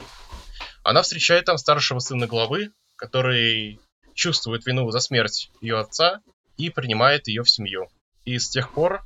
Она 0.83 1.01
встречает 1.01 1.47
там 1.47 1.57
старшего 1.57 2.01
сына 2.01 2.27
главы, 2.27 2.71
который 2.97 3.81
чувствует 4.13 4.67
вину 4.67 4.91
за 4.91 5.01
смерть 5.01 5.51
ее 5.63 5.79
отца 5.79 6.21
и 6.59 6.69
принимает 6.69 7.29
ее 7.29 7.45
в 7.45 7.49
семью. 7.49 7.89
И 8.27 8.39
с 8.39 8.51
тех 8.51 8.75
пор 8.75 9.03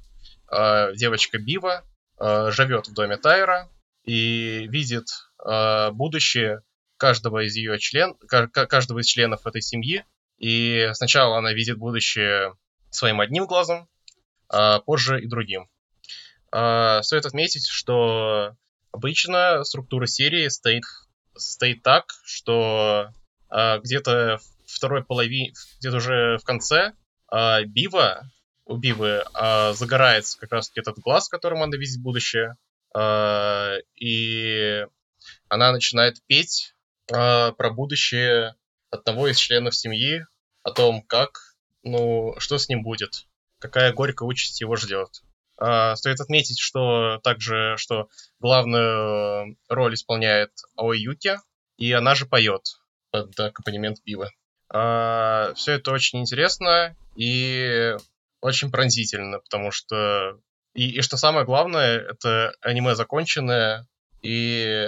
э, 0.51 0.97
девочка 0.97 1.39
Бива 1.39 1.85
э, 2.19 2.51
живет 2.51 2.89
в 2.89 2.93
доме 2.93 3.17
Тайра 3.17 3.71
и 4.03 4.67
видит 4.67 5.07
э, 5.47 5.93
будущее 5.93 6.63
каждого 6.97 7.47
из 7.47 7.55
ее 7.55 7.79
член, 7.79 8.17
каждого 8.17 8.99
из 8.99 9.07
членов 9.07 9.47
этой 9.47 9.63
семьи. 9.63 10.05
И 10.39 10.91
сначала 10.95 11.39
она 11.39 11.53
видит 11.53 11.79
будущее 11.79 12.57
своим 12.91 13.21
одним 13.21 13.47
глазом, 13.47 13.89
а 14.49 14.81
позже 14.81 15.23
и 15.23 15.29
другим. 15.29 15.69
Стоит 16.51 17.27
отметить, 17.27 17.67
что 17.67 18.57
обычно 18.95 19.65
структура 19.65 20.07
серии 20.07 20.49
стоит, 20.49 20.85
стоит 21.37 21.83
так, 21.83 22.15
что 22.25 23.11
а, 23.49 23.79
где-то 23.79 24.39
второй 24.67 25.05
половине, 25.05 25.53
где-то 25.81 25.97
уже 25.97 26.39
в 26.39 26.45
конце 26.45 26.93
а, 27.29 27.63
Бива, 27.65 28.31
у 28.65 28.77
Бивы 28.77 29.25
а, 29.35 29.73
загорается 29.73 30.39
как 30.39 30.53
раз 30.53 30.71
этот 30.75 30.99
глаз, 31.01 31.29
которым 31.29 31.63
она 31.63 31.77
видит 31.77 32.01
будущее, 32.01 32.57
а, 32.95 33.75
и 33.97 34.87
она 35.49 35.73
начинает 35.73 36.23
петь 36.27 36.75
а, 37.13 37.51
про 37.53 37.71
будущее 37.71 38.55
одного 38.91 39.27
из 39.27 39.39
членов 39.39 39.75
семьи, 39.75 40.25
о 40.63 40.71
том, 40.71 41.03
как, 41.03 41.57
ну, 41.83 42.35
что 42.39 42.59
с 42.59 42.69
ним 42.69 42.85
будет, 42.85 43.27
какая 43.59 43.93
горькая 43.93 44.27
участь 44.27 44.61
его 44.61 44.77
ждет. 44.77 45.23
А, 45.57 45.95
стоит 45.97 46.21
отметить, 46.21 46.59
что 46.59 47.21
также, 47.23 47.75
что 47.77 48.09
главную 48.41 49.57
роль 49.69 49.95
исполняет 49.95 50.51
Аой 50.77 51.05
и 51.77 51.93
она 51.93 52.15
же 52.15 52.27
поет 52.27 52.63
под 53.11 53.39
аккомпанемент 53.39 54.03
пива. 54.03 54.31
А, 54.69 55.53
все 55.55 55.73
это 55.73 55.93
очень 55.93 56.21
интересно 56.21 56.97
и 57.17 57.97
очень 58.41 58.71
пронзительно, 58.71 59.39
потому 59.39 59.71
что 59.71 60.39
И, 60.75 60.99
и 60.99 61.03
что 61.03 61.17
самое 61.17 61.47
главное, 61.47 62.01
это 62.01 62.53
аниме 62.61 62.97
законченное, 62.97 63.87
и 64.23 64.85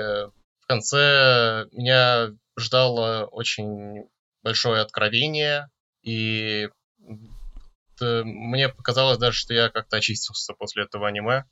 в 0.60 0.66
конце 0.66 1.66
меня 1.70 2.30
ждало 2.58 3.26
очень 3.26 4.08
большое 4.42 4.82
откровение, 4.82 5.70
и 6.02 6.68
мне 8.00 8.68
показалось 8.68 9.18
даже, 9.18 9.36
что 9.36 9.54
я 9.54 9.68
как-то 9.68 9.96
очистился 9.96 10.54
после 10.54 10.84
этого 10.84 11.08
аниме, 11.08 11.44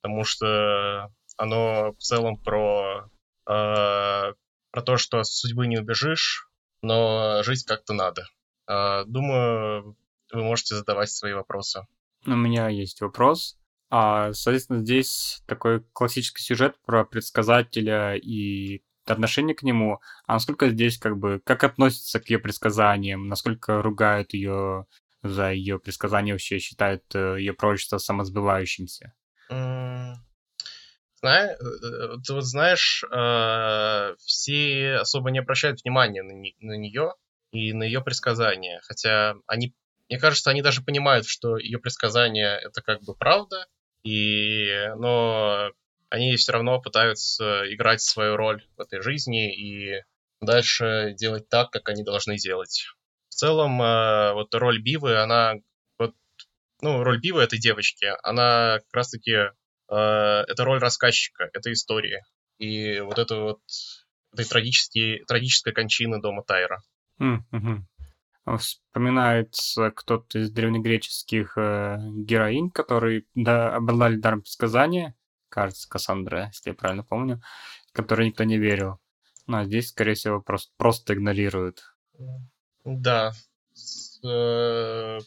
потому 0.00 0.24
что 0.24 1.12
оно 1.36 1.92
в 1.92 1.98
целом 1.98 2.36
про, 2.36 3.08
э, 3.46 4.32
про 4.72 4.82
то, 4.84 4.96
что 4.96 5.22
с 5.22 5.30
судьбы 5.30 5.66
не 5.66 5.78
убежишь, 5.78 6.48
но 6.82 7.42
жить 7.42 7.64
как-то 7.64 7.92
надо. 7.92 8.26
Э, 8.68 9.04
думаю, 9.06 9.96
вы 10.32 10.42
можете 10.42 10.74
задавать 10.74 11.10
свои 11.10 11.32
вопросы. 11.32 11.86
У 12.26 12.36
меня 12.36 12.68
есть 12.68 13.00
вопрос. 13.00 13.56
А, 13.90 14.32
соответственно, 14.32 14.80
здесь 14.80 15.42
такой 15.46 15.80
классический 15.92 16.42
сюжет 16.42 16.76
про 16.84 17.04
предсказателя 17.04 18.14
и 18.14 18.82
отношение 19.06 19.56
к 19.56 19.62
нему. 19.62 20.00
А 20.26 20.34
насколько 20.34 20.68
здесь 20.68 20.98
как 20.98 21.18
бы, 21.18 21.40
как 21.44 21.64
относятся 21.64 22.20
к 22.20 22.30
ее 22.30 22.38
предсказаниям, 22.38 23.26
насколько 23.26 23.82
ругают 23.82 24.32
ее 24.34 24.86
за 25.22 25.52
ее 25.52 25.78
предсказания, 25.78 26.32
вообще 26.32 26.58
считают 26.58 27.02
э, 27.14 27.36
ее 27.38 27.52
пророчество 27.52 27.98
самосбывающимся? 27.98 29.12
Знаешь, 31.22 31.58
э, 31.60 31.86
э, 31.86 32.16
ты 32.26 32.32
вот 32.32 32.44
знаешь, 32.44 33.04
все 34.24 34.94
особо 35.00 35.30
не 35.30 35.40
обращают 35.40 35.82
внимания 35.82 36.22
на, 36.22 36.32
на 36.32 36.76
нее 36.76 37.14
и 37.52 37.72
на 37.72 37.82
ее 37.82 38.00
предсказания, 38.00 38.80
хотя 38.84 39.34
они, 39.46 39.74
мне 40.08 40.18
кажется, 40.18 40.50
они 40.50 40.62
даже 40.62 40.82
понимают, 40.82 41.26
что 41.26 41.58
ее 41.58 41.78
предсказания 41.78 42.56
это 42.56 42.80
как 42.80 43.02
бы 43.02 43.14
правда, 43.14 43.66
и, 44.02 44.88
но 44.96 45.70
они 46.08 46.36
все 46.36 46.52
равно 46.52 46.80
пытаются 46.80 47.62
играть 47.72 48.00
свою 48.00 48.36
роль 48.36 48.64
в 48.76 48.80
этой 48.80 49.02
жизни 49.02 49.54
и 49.54 50.02
дальше 50.40 51.14
делать 51.18 51.48
так, 51.48 51.70
как 51.70 51.88
они 51.88 52.02
должны 52.02 52.36
делать. 52.36 52.86
В 53.40 53.42
целом, 53.42 53.80
э, 53.80 54.34
вот 54.34 54.54
роль 54.54 54.82
Бивы, 54.82 55.16
она 55.16 55.54
вот, 55.98 56.14
ну, 56.82 57.02
роль 57.02 57.18
Бивы 57.20 57.40
этой 57.40 57.58
девочки, 57.58 58.12
она 58.22 58.80
как 58.80 58.92
раз-таки 58.92 59.32
э, 59.32 59.50
это 59.88 60.62
роль 60.62 60.78
рассказчика, 60.78 61.48
это 61.54 61.72
история. 61.72 62.22
И 62.58 63.00
вот 63.00 63.18
это 63.18 63.36
вот 63.36 63.60
этой 64.34 64.44
трагической, 64.44 65.24
трагической 65.26 65.72
кончины 65.72 66.20
дома 66.20 66.44
Тайра. 66.44 66.82
Mm-hmm. 67.18 68.58
Вспоминается 68.58 69.90
кто-то 69.90 70.40
из 70.40 70.50
древнегреческих 70.50 71.56
э, 71.56 71.96
героинь, 72.16 72.70
которые 72.70 73.24
да, 73.34 73.74
обладали 73.74 74.16
даром 74.16 74.42
предсказания, 74.42 75.14
кажется, 75.48 75.88
Кассандра, 75.88 76.48
если 76.48 76.68
я 76.68 76.74
правильно 76.74 77.04
помню, 77.04 77.40
которой 77.92 78.26
никто 78.26 78.44
не 78.44 78.58
верил. 78.58 78.98
Ну, 79.46 79.56
а 79.56 79.64
здесь, 79.64 79.88
скорее 79.88 80.12
всего, 80.12 80.42
просто, 80.42 80.74
просто 80.76 81.14
игнорируют. 81.14 81.94
Да. 82.84 83.32
Э, 84.24 85.18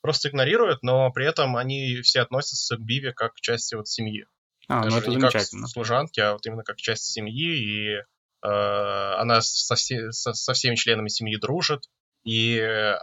просто 0.00 0.28
игнорируют, 0.28 0.82
но 0.82 1.10
при 1.12 1.26
этом 1.26 1.56
они 1.56 2.00
все 2.02 2.20
относятся 2.20 2.76
к 2.76 2.80
Биве 2.80 3.12
как 3.12 3.34
к 3.34 3.40
части 3.40 3.74
вот 3.74 3.88
семьи. 3.88 4.26
А, 4.68 4.78
ну 4.78 4.84
Даже 4.84 4.96
ну 4.96 5.02
это 5.02 5.10
не 5.10 5.20
замечательно. 5.20 5.62
как 5.62 5.70
служанки, 5.70 6.20
а 6.20 6.32
вот 6.32 6.46
именно 6.46 6.62
как 6.62 6.76
часть 6.76 7.04
семьи, 7.04 7.56
и 7.56 7.94
э, 7.94 8.02
она 8.42 9.40
со, 9.40 9.74
все, 9.76 10.12
со, 10.12 10.32
со 10.34 10.52
всеми 10.52 10.74
членами 10.74 11.08
семьи 11.08 11.36
дружит, 11.36 11.84
и 12.24 12.56
э, 12.58 12.96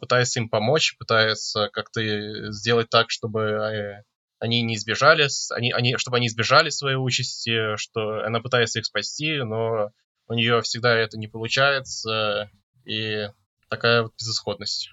пытается 0.00 0.40
им 0.40 0.48
помочь, 0.48 0.96
пытается 0.98 1.68
как-то 1.72 2.50
сделать 2.52 2.90
так, 2.90 3.10
чтобы 3.10 3.40
э, 3.40 4.02
они 4.40 4.62
не 4.62 4.74
избежали, 4.74 5.28
они, 5.54 5.70
они, 5.72 5.96
чтобы 5.96 6.16
они 6.16 6.26
избежали 6.26 6.70
своей 6.70 6.96
участи, 6.96 7.76
что 7.76 8.24
она 8.24 8.40
пытается 8.40 8.80
их 8.80 8.86
спасти, 8.86 9.42
но 9.42 9.90
у 10.26 10.34
нее 10.34 10.60
всегда 10.62 10.96
это 10.96 11.18
не 11.18 11.28
получается, 11.28 12.50
и 12.84 13.28
такая 13.68 14.02
вот 14.02 14.14
безысходность. 14.18 14.90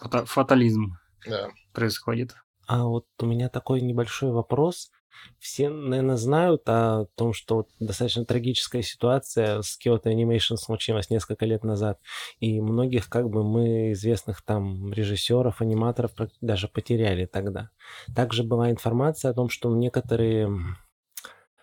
Фата 0.00 0.24
фатализм 0.24 0.96
да. 1.26 1.48
происходит. 1.72 2.34
А 2.66 2.84
вот 2.84 3.06
у 3.20 3.26
меня 3.26 3.48
такой 3.48 3.80
небольшой 3.80 4.32
вопрос. 4.32 4.90
Все, 5.38 5.70
наверное, 5.70 6.16
знают 6.16 6.68
о 6.68 7.06
том, 7.16 7.32
что 7.32 7.56
вот 7.56 7.68
достаточно 7.80 8.24
трагическая 8.24 8.82
ситуация 8.82 9.62
с 9.62 9.78
Kyoto 9.82 10.04
Animation 10.04 10.56
случилась 10.56 11.10
несколько 11.10 11.46
лет 11.46 11.64
назад, 11.64 11.98
и 12.38 12.60
многих, 12.60 13.08
как 13.08 13.30
бы, 13.30 13.42
мы, 13.42 13.92
известных 13.92 14.42
там 14.42 14.92
режиссеров, 14.92 15.62
аниматоров, 15.62 16.12
даже 16.40 16.68
потеряли 16.68 17.26
тогда. 17.26 17.70
Также 18.14 18.42
была 18.44 18.70
информация 18.70 19.30
о 19.30 19.34
том, 19.34 19.48
что 19.48 19.74
некоторые 19.74 20.50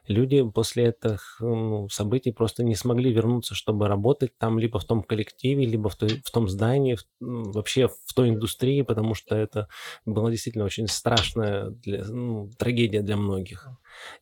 люди 0.08 0.44
после 0.44 0.90
этих 0.90 1.38
ну, 1.40 1.90
событий 1.90 2.32
просто 2.32 2.64
не 2.64 2.76
смогли 2.76 3.12
вернуться, 3.12 3.56
чтобы 3.56 3.88
работать 3.88 4.38
там 4.38 4.60
либо 4.60 4.80
в 4.80 4.86
том 4.86 5.04
коллективе, 5.04 5.66
либо 5.66 5.90
в, 5.90 5.96
той, 5.96 6.22
в 6.24 6.32
том 6.32 6.50
здании, 6.50 6.96
в, 6.96 7.06
вообще 7.20 7.88
в 7.88 8.14
той 8.14 8.30
индустрии, 8.30 8.82
потому 8.82 9.14
что 9.16 9.36
это 9.36 9.68
была 10.06 10.30
действительно 10.30 10.66
очень 10.66 10.88
страшная 10.88 11.70
для, 11.70 12.06
ну, 12.06 12.50
трагедия 12.58 13.02
для 13.02 13.18
многих. 13.18 13.68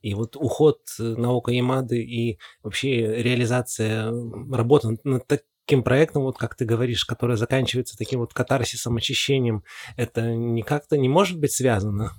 И 0.01 0.13
вот 0.13 0.35
уход 0.35 0.81
Наока 0.99 1.51
Ямады 1.51 2.01
и 2.01 2.39
вообще 2.63 3.21
реализация 3.21 4.11
работы 4.51 4.97
над 5.03 5.25
таким 5.27 5.83
проектом, 5.83 6.23
вот 6.23 6.37
как 6.37 6.55
ты 6.55 6.65
говоришь, 6.65 7.05
который 7.05 7.37
заканчивается 7.37 7.97
таким 7.97 8.19
вот 8.19 8.33
катарсисом, 8.33 8.97
очищением, 8.97 9.63
это 9.95 10.33
не 10.35 10.63
как-то 10.63 10.97
не 10.97 11.09
может 11.09 11.39
быть 11.39 11.53
связано? 11.53 12.11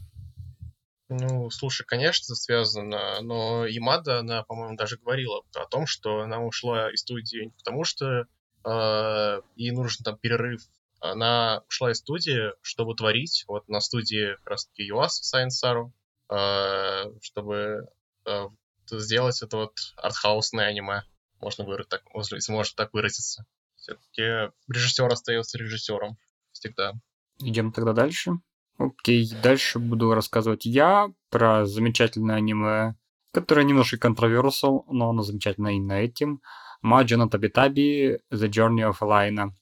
Ну, 1.20 1.50
слушай, 1.50 1.84
конечно, 1.84 2.34
связано, 2.34 3.20
но 3.20 3.66
Ямада, 3.66 4.20
она, 4.20 4.44
по-моему, 4.44 4.76
даже 4.76 4.96
говорила 4.96 5.42
о 5.54 5.66
том, 5.66 5.86
что 5.86 6.20
она 6.20 6.40
ушла 6.40 6.90
из 6.90 7.00
студии 7.00 7.44
не 7.44 7.50
потому, 7.50 7.84
что 7.84 8.26
э, 8.64 9.40
ей 9.56 9.70
нужен 9.72 10.04
там 10.04 10.16
перерыв. 10.16 10.62
Она 11.00 11.62
ушла 11.68 11.90
из 11.90 11.98
студии, 11.98 12.52
чтобы 12.62 12.94
творить, 12.94 13.44
вот 13.46 13.68
на 13.68 13.80
студии 13.80 14.36
как 14.36 14.50
раз-таки 14.50 14.84
ЮАС 14.84 15.20
Science 15.34 15.62
Saru, 15.62 15.90
э, 16.30 17.12
чтобы 17.20 17.88
э, 18.24 18.48
сделать 18.90 19.42
это 19.42 19.56
вот 19.56 19.74
артхаусное 19.96 20.66
аниме, 20.66 21.02
можно 21.40 21.64
выразить 21.64 21.90
так, 21.90 22.02
если 22.14 22.52
можно 22.52 22.74
так 22.76 22.94
выразиться. 22.94 23.44
Все-таки 23.76 24.52
режиссер 24.68 25.12
остается 25.12 25.58
режиссером 25.58 26.16
всегда. 26.52 26.94
Идем 27.40 27.72
тогда 27.72 27.92
дальше. 27.92 28.32
Окей, 28.82 29.30
дальше 29.42 29.78
буду 29.78 30.12
рассказывать 30.12 30.66
я 30.66 31.12
про 31.30 31.66
замечательное 31.66 32.36
аниме, 32.36 32.96
которое 33.32 33.64
немножко 33.64 33.96
controversial, 33.96 34.84
но 34.88 35.10
оно 35.10 35.22
замечательно 35.22 35.68
именно 35.68 35.92
этим. 35.92 36.42
Маджо 36.80 37.16
но 37.16 37.28
Табитаби 37.28 38.18
The 38.32 38.48
Journey 38.48 38.90
of 38.90 38.96
Элайна. 39.00 39.54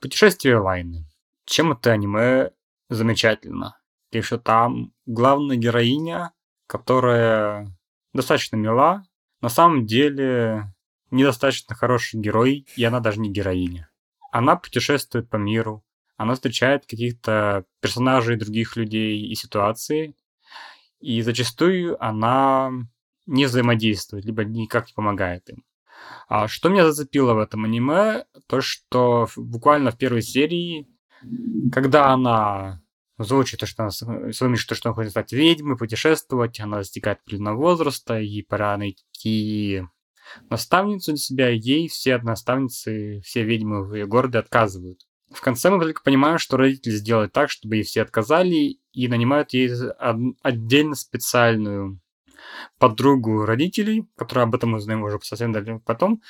Путешествие 0.00 0.58
Элайны. 0.58 1.08
Чем 1.46 1.72
это 1.72 1.90
аниме 1.90 2.52
замечательно? 2.88 3.76
Тем, 4.12 4.22
что 4.22 4.38
там 4.38 4.92
главная 5.04 5.56
героиня, 5.56 6.32
которая 6.68 7.76
достаточно 8.12 8.54
мила, 8.54 9.02
на 9.40 9.48
самом 9.48 9.84
деле 9.84 10.72
недостаточно 11.10 11.74
хороший 11.74 12.20
герой, 12.20 12.66
и 12.76 12.84
она 12.84 13.00
даже 13.00 13.18
не 13.18 13.32
героиня. 13.32 13.90
Она 14.30 14.54
путешествует 14.54 15.28
по 15.28 15.36
миру, 15.36 15.84
она 16.22 16.34
встречает 16.34 16.86
каких-то 16.86 17.64
персонажей 17.80 18.36
других 18.36 18.76
людей 18.76 19.26
и 19.26 19.34
ситуации, 19.34 20.14
и 21.00 21.20
зачастую 21.22 22.02
она 22.02 22.70
не 23.26 23.46
взаимодействует, 23.46 24.24
либо 24.24 24.44
никак 24.44 24.88
не 24.88 24.94
помогает 24.94 25.48
им. 25.50 25.64
А 26.28 26.48
что 26.48 26.68
меня 26.68 26.90
зацепило 26.90 27.34
в 27.34 27.38
этом 27.38 27.64
аниме, 27.64 28.24
то 28.46 28.60
что 28.60 29.28
буквально 29.36 29.90
в 29.90 29.98
первой 29.98 30.22
серии, 30.22 30.88
когда 31.72 32.12
она 32.12 32.80
звучит 33.18 33.60
то, 33.60 33.66
что 33.66 33.84
она 33.84 33.90
слышит, 34.32 34.68
то, 34.68 34.74
что 34.74 34.88
она 34.88 34.94
хочет 34.94 35.10
стать 35.12 35.32
ведьмой, 35.32 35.76
путешествовать, 35.76 36.60
она 36.60 36.78
достигает 36.78 37.20
определенного 37.20 37.56
возраста, 37.56 38.18
и 38.18 38.42
пора 38.42 38.76
найти 38.76 39.84
наставницу 40.50 41.12
для 41.12 41.18
себя, 41.18 41.48
ей 41.48 41.88
все 41.88 42.18
наставницы, 42.18 43.20
все 43.24 43.44
ведьмы 43.44 43.84
в 43.84 43.94
ее 43.94 44.06
городе 44.06 44.38
отказывают. 44.38 45.00
В 45.34 45.40
конце 45.40 45.70
мы 45.70 45.78
только 45.80 46.02
понимаем, 46.02 46.38
что 46.38 46.56
родители 46.56 46.92
сделают 46.92 47.32
так, 47.32 47.50
чтобы 47.50 47.76
ей 47.76 47.82
все 47.82 48.02
отказали, 48.02 48.78
и 48.92 49.08
нанимают 49.08 49.52
ей 49.52 49.70
отдельно 50.42 50.94
специальную 50.94 52.00
подругу 52.78 53.44
родителей, 53.44 54.06
которая 54.16 54.46
об 54.46 54.54
этом 54.54 54.74
узнаем 54.74 55.02
уже 55.02 55.18
совсем 55.22 55.52
далее 55.52 55.80
потом, 55.84 56.22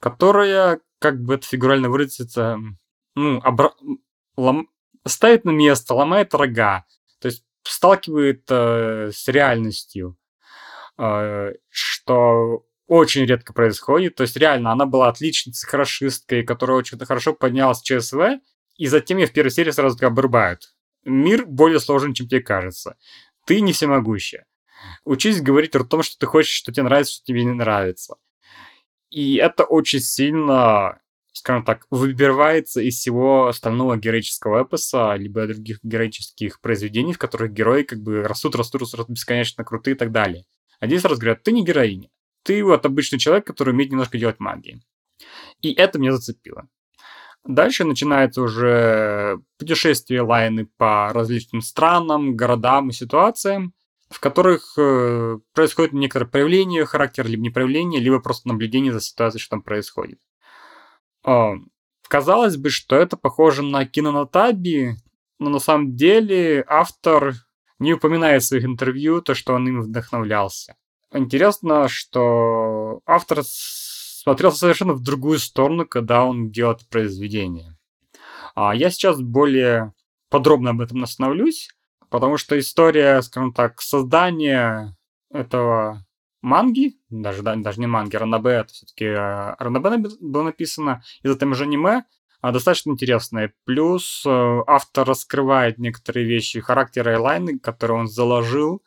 которая, 0.00 0.80
как 0.98 1.20
бы 1.22 1.34
это 1.34 1.46
фигурально 1.46 1.88
выразиться, 1.88 2.58
ну, 3.14 3.40
обра... 3.42 3.72
лом... 4.36 4.68
ставит 5.06 5.44
на 5.44 5.50
место, 5.50 5.94
ломает 5.94 6.34
рога, 6.34 6.84
то 7.20 7.28
есть 7.28 7.44
сталкивает 7.62 8.44
э, 8.50 9.10
с 9.12 9.26
реальностью, 9.28 10.16
э, 10.98 11.54
что 11.70 12.64
очень 12.86 13.24
редко 13.24 13.52
происходит. 13.52 14.14
То 14.14 14.22
есть 14.22 14.36
реально 14.36 14.72
она 14.72 14.86
была 14.86 15.08
отличницей, 15.08 15.68
хорошисткой, 15.68 16.44
которая 16.44 16.76
очень 16.76 16.98
хорошо 16.98 17.34
поднялась 17.34 17.80
в 17.80 17.84
ЧСВ, 17.84 18.40
и 18.76 18.86
затем 18.86 19.18
ее 19.18 19.26
в 19.26 19.32
первой 19.32 19.50
серии 19.50 19.70
сразу 19.70 20.04
обрубают. 20.04 20.74
Мир 21.04 21.46
более 21.46 21.80
сложен, 21.80 22.14
чем 22.14 22.28
тебе 22.28 22.40
кажется. 22.40 22.96
Ты 23.46 23.60
не 23.60 23.72
всемогущая. 23.72 24.46
Учись 25.04 25.40
говорить 25.40 25.74
о 25.74 25.84
том, 25.84 26.02
что 26.02 26.18
ты 26.18 26.26
хочешь, 26.26 26.54
что 26.54 26.72
тебе 26.72 26.84
нравится, 26.84 27.14
что 27.14 27.24
тебе 27.24 27.44
не 27.44 27.52
нравится. 27.52 28.16
И 29.10 29.36
это 29.36 29.64
очень 29.64 30.00
сильно, 30.00 31.00
скажем 31.32 31.64
так, 31.64 31.86
выбивается 31.90 32.80
из 32.80 32.96
всего 32.96 33.46
остального 33.46 33.96
героического 33.96 34.64
эпоса, 34.64 35.14
либо 35.14 35.46
других 35.46 35.78
героических 35.82 36.60
произведений, 36.60 37.14
в 37.14 37.18
которых 37.18 37.52
герои 37.52 37.82
как 37.82 38.00
бы 38.00 38.22
растут, 38.22 38.56
растут, 38.56 38.82
растут, 38.82 39.08
бесконечно 39.08 39.64
крутые 39.64 39.94
и 39.94 39.98
так 39.98 40.12
далее. 40.12 40.44
А 40.80 40.86
здесь 40.86 41.04
раз 41.04 41.18
говорят, 41.18 41.42
ты 41.42 41.52
не 41.52 41.64
героиня. 41.64 42.10
Ты 42.46 42.62
вот 42.62 42.86
обычный 42.86 43.18
человек, 43.18 43.44
который 43.44 43.74
умеет 43.74 43.90
немножко 43.90 44.18
делать 44.18 44.38
магией. 44.38 44.80
И 45.62 45.72
это 45.72 45.98
меня 45.98 46.12
зацепило. 46.12 46.68
Дальше 47.44 47.84
начинается 47.84 48.40
уже 48.40 49.40
путешествие 49.58 50.22
Лайны 50.22 50.68
по 50.76 51.12
различным 51.12 51.60
странам, 51.60 52.36
городам 52.36 52.90
и 52.90 52.92
ситуациям, 52.92 53.74
в 54.10 54.20
которых 54.20 54.74
э, 54.78 55.38
происходит 55.54 55.92
некоторое 55.92 56.26
проявление 56.26 56.86
характера, 56.86 57.26
либо 57.26 57.42
не 57.42 57.50
проявление, 57.50 58.00
либо 58.00 58.20
просто 58.20 58.46
наблюдение 58.46 58.92
за 58.92 59.00
ситуацией, 59.00 59.40
что 59.40 59.50
там 59.50 59.62
происходит. 59.62 60.20
Э, 61.24 61.54
казалось 62.08 62.56
бы, 62.56 62.70
что 62.70 62.94
это 62.94 63.16
похоже 63.16 63.62
на 63.62 63.86
кинонотаби, 63.86 64.94
но 65.40 65.50
на 65.50 65.58
самом 65.58 65.96
деле 65.96 66.64
автор 66.68 67.34
не 67.80 67.94
упоминает 67.94 68.44
в 68.44 68.46
своих 68.46 68.64
интервью 68.64 69.20
то, 69.20 69.34
что 69.34 69.54
он 69.54 69.66
им 69.66 69.80
вдохновлялся. 69.80 70.76
Интересно, 71.16 71.88
что 71.88 73.00
автор 73.06 73.38
смотрел 73.42 74.52
совершенно 74.52 74.92
в 74.92 75.02
другую 75.02 75.38
сторону, 75.38 75.86
когда 75.86 76.24
он 76.24 76.50
делает 76.50 76.86
произведение. 76.88 77.76
А 78.54 78.74
я 78.74 78.90
сейчас 78.90 79.20
более 79.20 79.92
подробно 80.30 80.70
об 80.70 80.80
этом 80.80 81.02
остановлюсь, 81.02 81.68
потому 82.10 82.36
что 82.36 82.58
история, 82.58 83.22
скажем 83.22 83.52
так, 83.52 83.80
создания 83.80 84.96
этого 85.30 86.04
манги, 86.42 86.94
даже, 87.08 87.42
даже 87.42 87.80
не 87.80 87.86
манги, 87.86 88.16
ранобэ, 88.16 88.50
это 88.50 88.72
все-таки 88.72 89.04
э, 89.04 89.54
ранобэ 89.58 90.08
было 90.20 90.42
написано 90.42 91.02
из 91.22 91.30
этого 91.30 91.54
же 91.54 91.64
аниме, 91.64 92.04
а 92.40 92.52
достаточно 92.52 92.90
интересная. 92.90 93.52
Плюс 93.64 94.22
э, 94.26 94.60
автор 94.66 95.06
раскрывает 95.08 95.78
некоторые 95.78 96.26
вещи 96.26 96.60
характера 96.60 97.14
Элайны, 97.14 97.58
которые 97.58 98.00
он 98.00 98.06
заложил 98.06 98.82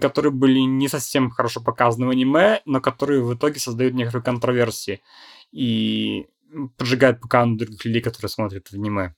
которые 0.00 0.32
были 0.32 0.60
не 0.60 0.88
совсем 0.88 1.30
хорошо 1.30 1.62
показаны 1.62 2.06
в 2.06 2.10
аниме, 2.10 2.60
но 2.66 2.80
которые 2.80 3.22
в 3.22 3.34
итоге 3.34 3.58
создают 3.58 3.94
некоторые 3.94 4.24
контроверсии 4.24 5.00
и 5.50 6.26
поджигают 6.76 7.20
пукан 7.20 7.56
других 7.56 7.84
людей, 7.84 8.02
которые 8.02 8.28
смотрят 8.28 8.68
в 8.68 8.74
аниме. 8.74 9.14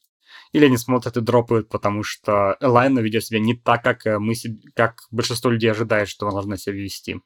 Или 0.52 0.66
они 0.66 0.76
смотрят 0.76 1.16
и 1.16 1.20
дропают, 1.20 1.68
потому 1.68 2.02
что 2.02 2.56
Элайна 2.60 3.00
ведет 3.00 3.24
себя 3.24 3.40
не 3.40 3.54
так, 3.54 3.82
как, 3.82 4.06
э, 4.06 4.18
мы, 4.18 4.34
как 4.74 5.00
большинство 5.10 5.50
людей 5.50 5.70
ожидает, 5.70 6.08
что 6.08 6.26
она 6.26 6.34
должна 6.34 6.56
себя 6.56 6.76
вести. 6.76 7.20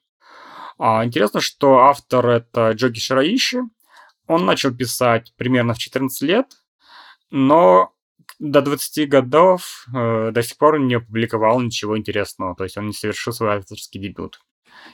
А, 0.78 1.04
интересно, 1.04 1.40
что 1.40 1.78
автор 1.80 2.26
это 2.26 2.70
Джоги 2.72 2.98
Шираиши. 2.98 3.62
Он 4.26 4.44
начал 4.46 4.74
писать 4.74 5.32
примерно 5.36 5.74
в 5.74 5.78
14 5.78 6.22
лет, 6.22 6.46
но 7.30 7.93
до 8.38 8.62
20 8.62 9.08
годов 9.08 9.86
э, 9.94 10.30
до 10.32 10.42
сих 10.42 10.58
пор 10.58 10.78
не 10.80 10.94
опубликовал 10.94 11.60
ничего 11.60 11.96
интересного, 11.96 12.54
то 12.54 12.64
есть 12.64 12.76
он 12.76 12.86
не 12.86 12.92
совершил 12.92 13.32
свой 13.32 13.56
авторский 13.56 14.00
дебют. 14.00 14.40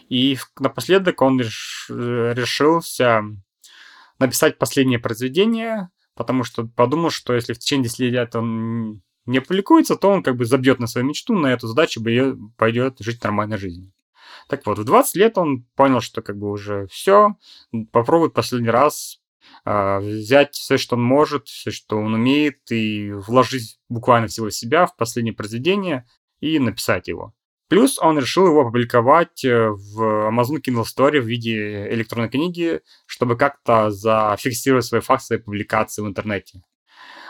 И 0.08 0.38
напоследок 0.58 1.22
он 1.22 1.40
реш, 1.40 1.86
э, 1.90 2.32
решился 2.34 3.22
написать 4.18 4.58
последнее 4.58 4.98
произведение, 4.98 5.90
потому 6.14 6.44
что 6.44 6.66
подумал, 6.66 7.10
что 7.10 7.34
если 7.34 7.54
в 7.54 7.58
течение 7.58 7.84
10 7.84 7.98
лет 8.00 8.36
он 8.36 9.02
не 9.26 9.38
опубликуется, 9.38 9.96
то 9.96 10.08
он 10.08 10.22
как 10.22 10.36
бы 10.36 10.44
забьет 10.44 10.78
на 10.80 10.86
свою 10.86 11.06
мечту, 11.06 11.34
на 11.34 11.48
эту 11.48 11.66
задачу 11.66 12.02
пойдет 12.56 12.96
жить 12.98 13.22
нормальной 13.22 13.58
жизнью. 13.58 13.92
Так 14.48 14.66
вот, 14.66 14.78
в 14.78 14.84
20 14.84 15.16
лет 15.16 15.38
он 15.38 15.64
понял, 15.76 16.00
что 16.00 16.22
как 16.22 16.36
бы 16.36 16.50
уже 16.50 16.86
все, 16.88 17.36
попробует 17.92 18.32
последний 18.32 18.70
раз 18.70 19.19
взять 19.64 20.54
все, 20.54 20.78
что 20.78 20.96
он 20.96 21.02
может, 21.02 21.48
все, 21.48 21.70
что 21.70 21.98
он 21.98 22.14
умеет, 22.14 22.58
и 22.70 23.12
вложить 23.12 23.78
буквально 23.88 24.28
всего 24.28 24.50
себя 24.50 24.86
в 24.86 24.96
последнее 24.96 25.34
произведение 25.34 26.06
и 26.40 26.58
написать 26.58 27.08
его. 27.08 27.34
Плюс 27.70 28.00
он 28.00 28.18
решил 28.18 28.48
его 28.48 28.62
опубликовать 28.62 29.44
э, 29.44 29.68
в 29.68 30.28
Amazon 30.28 30.60
Kindle 30.60 30.84
Story 30.84 31.20
в 31.20 31.26
виде 31.26 31.88
электронной 31.92 32.28
книги, 32.28 32.80
чтобы 33.06 33.36
как-то 33.36 33.92
зафиксировать 33.92 34.86
свои 34.86 35.00
факты 35.00 35.26
своей 35.26 35.42
публикации 35.42 36.02
в 36.02 36.06
интернете. 36.08 36.62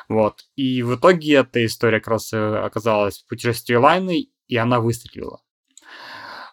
Вот. 0.08 0.46
И 0.56 0.82
в 0.82 0.96
итоге 0.96 1.34
эта 1.34 1.64
история 1.66 2.00
как 2.00 2.08
раз 2.08 2.32
э, 2.32 2.38
оказалась 2.38 3.18
в 3.18 3.28
путешествии 3.28 3.74
Лайны, 3.74 4.30
и 4.48 4.56
она 4.56 4.80
выстрелила. 4.80 5.42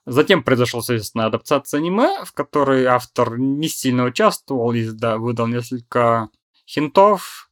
Затем 0.10 0.42
произошла, 0.42 0.82
соответственно, 0.82 1.26
адаптация 1.26 1.80
аниме, 1.80 2.24
в 2.24 2.32
которой 2.32 2.86
автор 2.86 3.38
не 3.38 3.68
сильно 3.68 4.06
участвовал 4.06 4.72
и 4.72 4.90
да, 4.92 5.18
выдал 5.18 5.48
несколько 5.48 6.30
хинтов, 6.66 7.52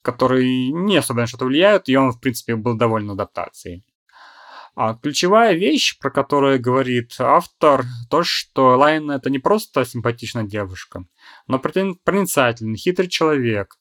которые 0.00 0.70
не 0.70 0.96
особо 0.96 1.20
на 1.20 1.26
что-то 1.26 1.44
влияют, 1.44 1.90
и 1.90 1.96
он, 1.96 2.12
в 2.12 2.18
принципе, 2.18 2.56
был 2.56 2.74
доволен 2.74 3.10
адаптацией. 3.10 3.84
А 4.74 4.94
ключевая 4.94 5.52
вещь, 5.52 5.98
про 5.98 6.10
которую 6.10 6.58
говорит 6.58 7.16
автор, 7.18 7.84
то, 8.08 8.22
что 8.22 8.78
Элайна 8.78 9.10
это 9.10 9.28
не 9.28 9.38
просто 9.38 9.84
симпатичная 9.84 10.44
девушка, 10.44 11.04
но 11.48 11.58
проницательный, 11.58 12.78
хитрый 12.78 13.08
человек, 13.08 13.76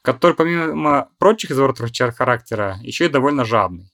который, 0.00 0.32
помимо 0.32 1.10
прочих 1.18 1.50
изворотных 1.50 1.92
черт 1.92 2.16
характера, 2.16 2.78
еще 2.80 3.04
и 3.04 3.10
довольно 3.10 3.44
жадный. 3.44 3.92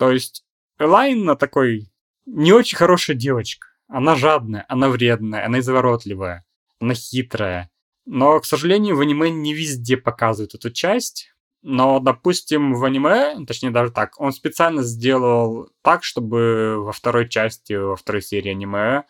То 0.00 0.10
есть 0.10 0.44
Элайна 0.80 1.36
такой 1.36 1.91
не 2.26 2.52
очень 2.52 2.76
хорошая 2.76 3.16
девочка. 3.16 3.68
Она 3.88 4.14
жадная, 4.14 4.64
она 4.68 4.88
вредная, 4.88 5.44
она 5.44 5.58
изворотливая, 5.58 6.44
она 6.80 6.94
хитрая. 6.94 7.70
Но, 8.06 8.40
к 8.40 8.46
сожалению, 8.46 8.96
в 8.96 9.00
аниме 9.00 9.30
не 9.30 9.54
везде 9.54 9.96
показывают 9.96 10.54
эту 10.54 10.70
часть. 10.70 11.32
Но, 11.62 12.00
допустим, 12.00 12.74
в 12.74 12.84
аниме, 12.84 13.36
точнее 13.46 13.70
даже 13.70 13.92
так, 13.92 14.18
он 14.18 14.32
специально 14.32 14.82
сделал 14.82 15.68
так, 15.82 16.02
чтобы 16.02 16.76
во 16.78 16.92
второй 16.92 17.28
части, 17.28 17.74
во 17.74 17.94
второй 17.94 18.22
серии 18.22 18.50
аниме 18.50 19.04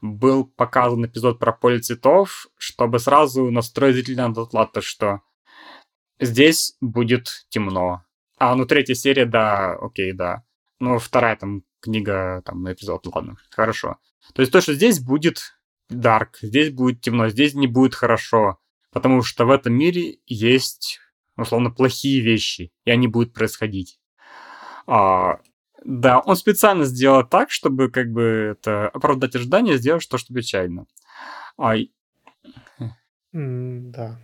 был 0.00 0.46
показан 0.46 1.04
эпизод 1.04 1.38
про 1.38 1.52
поле 1.52 1.80
цветов, 1.80 2.46
чтобы 2.56 2.98
сразу 2.98 3.50
настроить 3.50 3.96
зрителя 3.96 4.28
на 4.28 4.34
тот 4.34 4.54
лад, 4.54 4.72
то 4.72 4.80
что 4.80 5.20
здесь 6.18 6.76
будет 6.80 7.44
темно. 7.50 8.04
А, 8.38 8.54
ну 8.54 8.64
третья 8.64 8.94
серия, 8.94 9.26
да, 9.26 9.74
окей, 9.74 10.12
да. 10.12 10.44
Ну, 10.80 10.98
вторая 10.98 11.36
там 11.36 11.64
книга 11.80 12.42
там 12.44 12.62
на 12.62 12.72
эпизод, 12.72 13.06
ладно, 13.06 13.36
хорошо. 13.50 13.96
То 14.34 14.42
есть 14.42 14.52
то, 14.52 14.60
что 14.60 14.74
здесь 14.74 15.00
будет 15.00 15.58
dark, 15.90 16.36
здесь 16.42 16.70
будет 16.70 17.00
темно, 17.00 17.28
здесь 17.28 17.54
не 17.54 17.66
будет 17.66 17.94
хорошо, 17.94 18.58
потому 18.92 19.22
что 19.22 19.46
в 19.46 19.50
этом 19.50 19.74
мире 19.74 20.18
есть, 20.26 21.00
условно, 21.36 21.70
плохие 21.70 22.20
вещи, 22.20 22.72
и 22.84 22.90
они 22.90 23.08
будут 23.08 23.32
происходить. 23.32 23.98
А, 24.86 25.40
да, 25.84 26.20
он 26.20 26.36
специально 26.36 26.84
сделал 26.84 27.26
так, 27.26 27.50
чтобы 27.50 27.90
как 27.90 28.10
бы 28.10 28.56
это 28.58 28.88
оправдать 28.88 29.36
ожидания, 29.36 29.76
сделать 29.76 30.08
то, 30.08 30.18
что 30.18 30.34
печально. 30.34 30.86
А... 31.56 31.76
Mm, 33.34 33.90
да. 33.90 34.18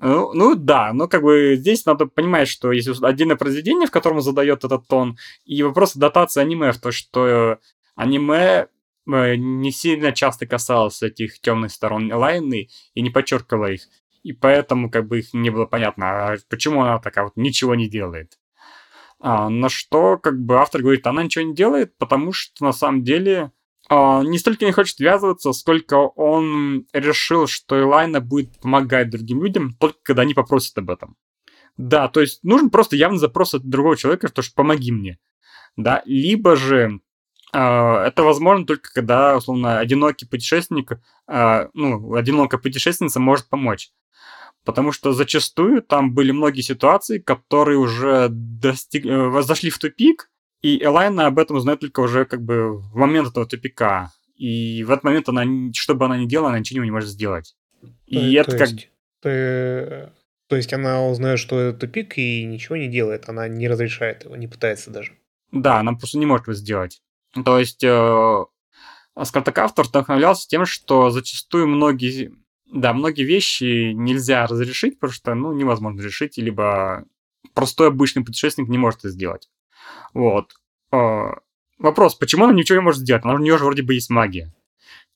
Ну, 0.00 0.32
ну 0.32 0.54
да, 0.54 0.92
но 0.92 1.08
как 1.08 1.22
бы 1.22 1.56
здесь 1.56 1.84
надо 1.84 2.06
понимать, 2.06 2.48
что 2.48 2.70
есть 2.70 2.88
отдельное 3.02 3.36
произведение, 3.36 3.88
в 3.88 3.90
котором 3.90 4.20
задает 4.20 4.64
этот 4.64 4.86
тон, 4.86 5.18
и 5.44 5.62
вопрос 5.64 5.96
датации 5.96 6.40
аниме, 6.40 6.70
в 6.70 6.78
то, 6.78 6.92
что 6.92 7.58
аниме 7.96 8.68
э, 9.12 9.34
не 9.34 9.72
сильно 9.72 10.12
часто 10.12 10.46
касалось 10.46 11.02
этих 11.02 11.40
темных 11.40 11.72
сторон 11.72 12.12
Лайны 12.12 12.68
и 12.94 13.02
не 13.02 13.10
подчеркивало 13.10 13.72
их. 13.72 13.88
И 14.22 14.32
поэтому 14.32 14.88
как 14.88 15.08
бы 15.08 15.18
их 15.18 15.34
не 15.34 15.50
было 15.50 15.66
понятно, 15.66 16.06
а 16.06 16.36
почему 16.48 16.82
она 16.82 16.98
такая 16.98 17.24
вот 17.24 17.36
ничего 17.36 17.74
не 17.74 17.88
делает. 17.88 18.38
А, 19.20 19.48
на 19.48 19.68
что 19.68 20.16
как 20.16 20.38
бы 20.38 20.58
автор 20.58 20.82
говорит, 20.82 21.06
она 21.08 21.24
ничего 21.24 21.44
не 21.44 21.54
делает, 21.54 21.98
потому 21.98 22.32
что 22.32 22.64
на 22.64 22.72
самом 22.72 23.02
деле 23.02 23.50
не 23.90 24.38
столько 24.38 24.64
не 24.66 24.72
хочет 24.72 24.98
ввязываться, 24.98 25.52
сколько 25.52 25.94
он 25.94 26.86
решил, 26.92 27.46
что 27.46 27.80
Элайна 27.80 28.20
будет 28.20 28.58
помогать 28.60 29.10
другим 29.10 29.42
людям, 29.42 29.74
только 29.78 29.98
когда 30.02 30.22
они 30.22 30.34
попросят 30.34 30.76
об 30.78 30.90
этом. 30.90 31.16
Да, 31.78 32.08
то 32.08 32.20
есть 32.20 32.42
нужен 32.42 32.70
просто 32.70 32.96
явный 32.96 33.18
запрос 33.18 33.54
от 33.54 33.62
другого 33.62 33.96
человека, 33.96 34.28
что 34.28 34.42
помоги 34.54 34.90
мне. 34.90 35.18
Да, 35.76 36.02
либо 36.06 36.56
же 36.56 37.00
э, 37.52 37.58
это 37.58 38.24
возможно 38.24 38.66
только 38.66 38.92
когда, 38.92 39.36
условно, 39.36 39.78
одинокий 39.78 40.26
путешественник, 40.26 41.00
э, 41.28 41.68
ну, 41.72 42.14
одинокая 42.14 42.60
путешественница 42.60 43.20
может 43.20 43.48
помочь. 43.48 43.92
Потому 44.64 44.90
что 44.90 45.12
зачастую 45.12 45.80
там 45.82 46.14
были 46.14 46.32
многие 46.32 46.62
ситуации, 46.62 47.20
которые 47.20 47.78
уже 47.78 48.26
достиг... 48.28 49.06
Э, 49.06 49.40
зашли 49.42 49.70
в 49.70 49.78
тупик, 49.78 50.30
и 50.62 50.82
Элайна 50.82 51.26
об 51.26 51.38
этом 51.38 51.56
узнает 51.56 51.80
только 51.80 52.00
уже 52.00 52.24
как 52.24 52.42
бы 52.42 52.78
в 52.78 52.96
момент 52.96 53.28
этого 53.28 53.46
тупика. 53.46 54.12
И 54.36 54.84
в 54.84 54.90
этот 54.90 55.04
момент 55.04 55.28
она, 55.28 55.44
что 55.72 55.94
бы 55.94 56.04
она 56.04 56.16
ни 56.16 56.26
делала, 56.26 56.50
она 56.50 56.60
ничего 56.60 56.84
не 56.84 56.90
может 56.90 57.08
сделать. 57.08 57.56
И 58.06 58.16
то, 58.16 58.40
это 58.40 58.50
то 58.50 58.58
как... 58.58 58.68
Есть, 58.70 58.90
ты 59.20 60.12
То 60.48 60.56
есть 60.56 60.72
она 60.72 61.06
узнает, 61.06 61.38
что 61.38 61.58
это 61.58 61.78
тупик 61.78 62.18
и 62.18 62.44
ничего 62.44 62.76
не 62.76 62.88
делает, 62.88 63.28
она 63.28 63.48
не 63.48 63.68
разрешает 63.68 64.24
его, 64.24 64.36
не 64.36 64.46
пытается 64.46 64.90
даже. 64.90 65.12
Да, 65.50 65.80
она 65.80 65.92
просто 65.94 66.18
не 66.18 66.26
может 66.26 66.46
его 66.46 66.54
сделать. 66.54 67.02
То 67.44 67.58
есть 67.58 67.82
э, 67.82 68.44
Скартак 69.24 69.58
автор 69.58 69.86
вдохновлялся 69.86 70.48
тем, 70.48 70.66
что 70.66 71.10
зачастую 71.10 71.66
многие, 71.68 72.32
да, 72.72 72.92
многие 72.92 73.24
вещи 73.24 73.92
нельзя 73.92 74.46
разрешить, 74.46 74.98
потому 74.98 75.12
что, 75.12 75.34
ну, 75.34 75.52
невозможно 75.52 76.00
решить, 76.00 76.36
либо 76.36 77.04
простой 77.54 77.88
обычный 77.88 78.24
путешественник 78.24 78.68
не 78.68 78.78
может 78.78 79.00
это 79.00 79.10
сделать. 79.10 79.48
Вот. 80.18 80.54
Э, 80.90 81.30
вопрос, 81.78 82.16
почему 82.16 82.44
она 82.44 82.52
ничего 82.52 82.78
не 82.78 82.82
может 82.82 83.02
сделать? 83.02 83.24
У 83.24 83.38
нее 83.38 83.56
же 83.56 83.64
вроде 83.64 83.84
бы 83.84 83.94
есть 83.94 84.10
магия. 84.10 84.52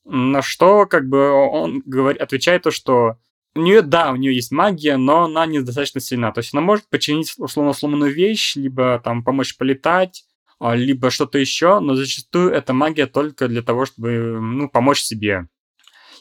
На 0.05 0.43
что, 0.43 0.87
как 0.87 1.09
бы, 1.09 1.29
он 1.29 1.83
говорит, 1.85 2.23
отвечает 2.23 2.63
то, 2.63 2.71
что 2.71 3.17
у 3.57 3.61
нее, 3.61 3.83
да, 3.83 4.13
у 4.13 4.17
нее 4.17 4.33
есть 4.33 4.53
магия, 4.53 4.97
но 4.97 5.25
она 5.25 5.45
недостаточно 5.47 6.01
сильна. 6.01 6.31
То 6.31 6.39
есть 6.39 6.55
она 6.55 6.61
может 6.61 6.89
починить 6.89 7.35
условно 7.37 7.73
сломанную 7.73 8.15
вещь, 8.15 8.55
либо 8.55 9.01
там 9.03 9.25
помочь 9.25 9.57
полетать, 9.57 10.25
а, 10.61 10.77
либо 10.77 11.11
что-то 11.11 11.37
еще, 11.37 11.81
но 11.81 11.97
зачастую 11.97 12.53
эта 12.53 12.73
магия 12.73 13.09
только 13.09 13.49
для 13.49 13.63
того, 13.63 13.87
чтобы 13.87 14.39
ну, 14.41 14.69
помочь 14.69 15.01
себе. 15.01 15.49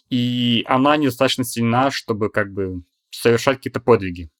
И 0.09 0.65
она 0.67 0.97
недостаточно 0.97 1.43
сильна, 1.43 1.91
чтобы 1.91 2.31
как 2.31 2.51
бы 2.51 2.81
совершать 3.11 3.57
какие-то 3.57 3.79
подвиги. 3.79 4.31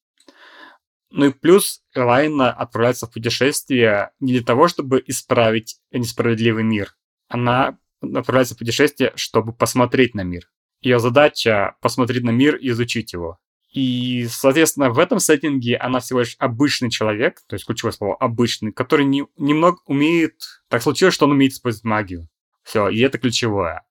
Ну 1.11 1.25
и 1.25 1.31
плюс 1.31 1.81
Элайна 1.93 2.51
отправляется 2.51 3.05
в 3.05 3.11
путешествие 3.11 4.11
не 4.19 4.33
для 4.33 4.43
того, 4.43 4.67
чтобы 4.67 5.03
исправить 5.05 5.77
несправедливый 5.91 6.63
мир. 6.63 6.95
Она 7.27 7.77
отправляется 8.01 8.55
в 8.55 8.57
путешествие, 8.57 9.11
чтобы 9.15 9.53
посмотреть 9.53 10.15
на 10.15 10.23
мир. 10.23 10.49
Ее 10.81 10.99
задача 10.99 11.75
посмотреть 11.81 12.23
на 12.23 12.31
мир 12.31 12.55
и 12.55 12.69
изучить 12.69 13.13
его. 13.13 13.37
И, 13.71 14.27
соответственно, 14.29 14.89
в 14.89 14.99
этом 14.99 15.19
сеттинге 15.19 15.77
она 15.77 15.99
всего 15.99 16.19
лишь 16.19 16.35
обычный 16.39 16.89
человек, 16.89 17.41
то 17.47 17.55
есть 17.55 17.65
ключевое 17.65 17.93
слово 17.93 18.15
обычный, 18.15 18.73
который 18.73 19.05
не, 19.05 19.25
немного 19.37 19.79
умеет... 19.85 20.35
Так 20.67 20.81
случилось, 20.81 21.13
что 21.13 21.25
он 21.25 21.31
умеет 21.31 21.53
использовать 21.53 21.85
магию. 21.85 22.27
Все, 22.63 22.89
и 22.89 22.99
это 22.99 23.17
ключевое. 23.17 23.83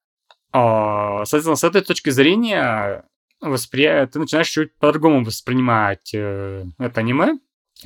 А, 0.53 1.25
соответственно, 1.25 1.57
с 1.57 1.65
этой 1.65 1.83
точки 1.83 2.11
зрения 2.11 3.05
воспри... 3.41 4.07
ты 4.13 4.19
начинаешь 4.19 4.49
чуть 4.49 4.77
по-другому 4.79 5.25
воспринимать 5.25 6.13
э, 6.15 6.65
это 6.79 7.01
аниме, 7.01 7.39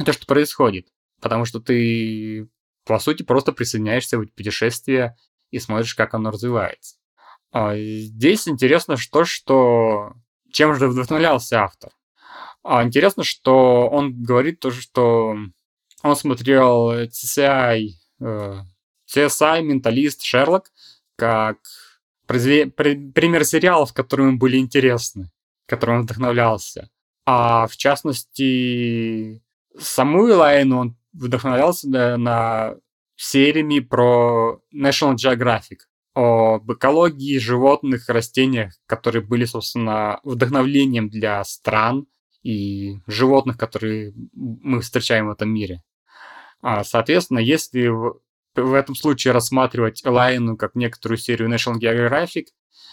то, 0.05 0.12
что 0.12 0.26
происходит. 0.26 0.89
Потому 1.20 1.44
что 1.44 1.60
ты, 1.60 2.48
по 2.85 2.98
сути, 2.98 3.22
просто 3.22 3.52
присоединяешься 3.52 4.18
в 4.18 4.26
путешествие 4.26 5.16
и 5.51 5.59
смотришь, 5.59 5.94
как 5.94 6.14
оно 6.14 6.31
развивается. 6.31 6.97
А 7.52 7.76
здесь 7.76 8.48
интересно 8.48 8.97
то, 9.10 9.24
что 9.24 10.14
чем 10.52 10.74
же 10.74 10.89
вдохновлялся 10.89 11.62
автор. 11.62 11.93
А 12.62 12.82
интересно, 12.82 13.24
что 13.24 13.89
он 13.89 14.22
говорит 14.22 14.59
тоже, 14.60 14.81
что 14.81 15.36
он 16.02 16.16
смотрел 16.16 16.93
CSI, 16.93 17.89
э, 18.20 18.55
CSI, 19.14 19.62
Менталист, 19.62 20.22
Шерлок, 20.22 20.70
как 21.16 21.59
произве... 22.26 22.66
пример 22.66 23.44
сериалов, 23.44 23.93
которые 23.93 24.28
ему 24.28 24.39
были 24.39 24.56
интересны, 24.56 25.31
которым 25.66 25.97
он 25.97 26.03
вдохновлялся. 26.03 26.91
А 27.27 27.66
в 27.66 27.77
частности, 27.77 29.43
саму 29.78 30.28
Элайну 30.28 30.78
он 30.78 30.97
вдохновлялся 31.12 31.89
на, 31.89 32.16
на 32.16 32.74
сериями 33.16 33.81
про 33.81 34.61
National 34.74 35.15
Geographic 35.15 35.78
об 36.15 36.70
экологии 36.73 37.39
животных, 37.39 38.09
растениях, 38.09 38.73
которые 38.86 39.23
были, 39.23 39.45
собственно, 39.45 40.20
вдохновлением 40.23 41.09
для 41.09 41.43
стран 41.45 42.07
и 42.43 42.99
животных, 43.07 43.57
которые 43.57 44.12
мы 44.35 44.81
встречаем 44.81 45.28
в 45.28 45.32
этом 45.32 45.51
мире. 45.51 45.82
А, 46.62 46.85
соответственно, 46.85 47.41
если 47.41 47.89
в, 47.89 48.20
этом 48.55 48.95
случае 48.95 49.32
рассматривать 49.32 50.03
Элайну 50.07 50.57
как 50.57 50.77
некоторую 50.77 51.19
серию 51.19 51.49
National 51.49 51.81
Geographic, 51.81 52.47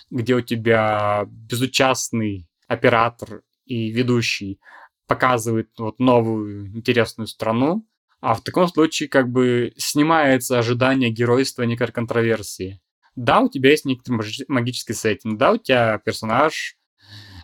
где 0.09 0.35
у 0.35 0.41
тебя 0.41 1.25
безучастный 1.27 2.47
оператор 2.71 3.43
и 3.65 3.91
ведущий 3.91 4.59
показывает 5.07 5.69
вот 5.77 5.99
новую 5.99 6.67
интересную 6.67 7.27
страну, 7.27 7.85
а 8.21 8.33
в 8.33 8.41
таком 8.41 8.67
случае 8.67 9.09
как 9.09 9.29
бы 9.29 9.73
снимается 9.75 10.57
ожидание 10.57 11.09
геройства 11.09 11.63
некой 11.63 11.91
контроверсии. 11.91 12.81
Да, 13.15 13.41
у 13.41 13.49
тебя 13.49 13.71
есть 13.71 13.83
некоторый 13.83 14.21
магический 14.47 14.93
сеттинг, 14.93 15.37
да, 15.37 15.51
у 15.51 15.57
тебя 15.57 15.97
персонаж, 15.97 16.77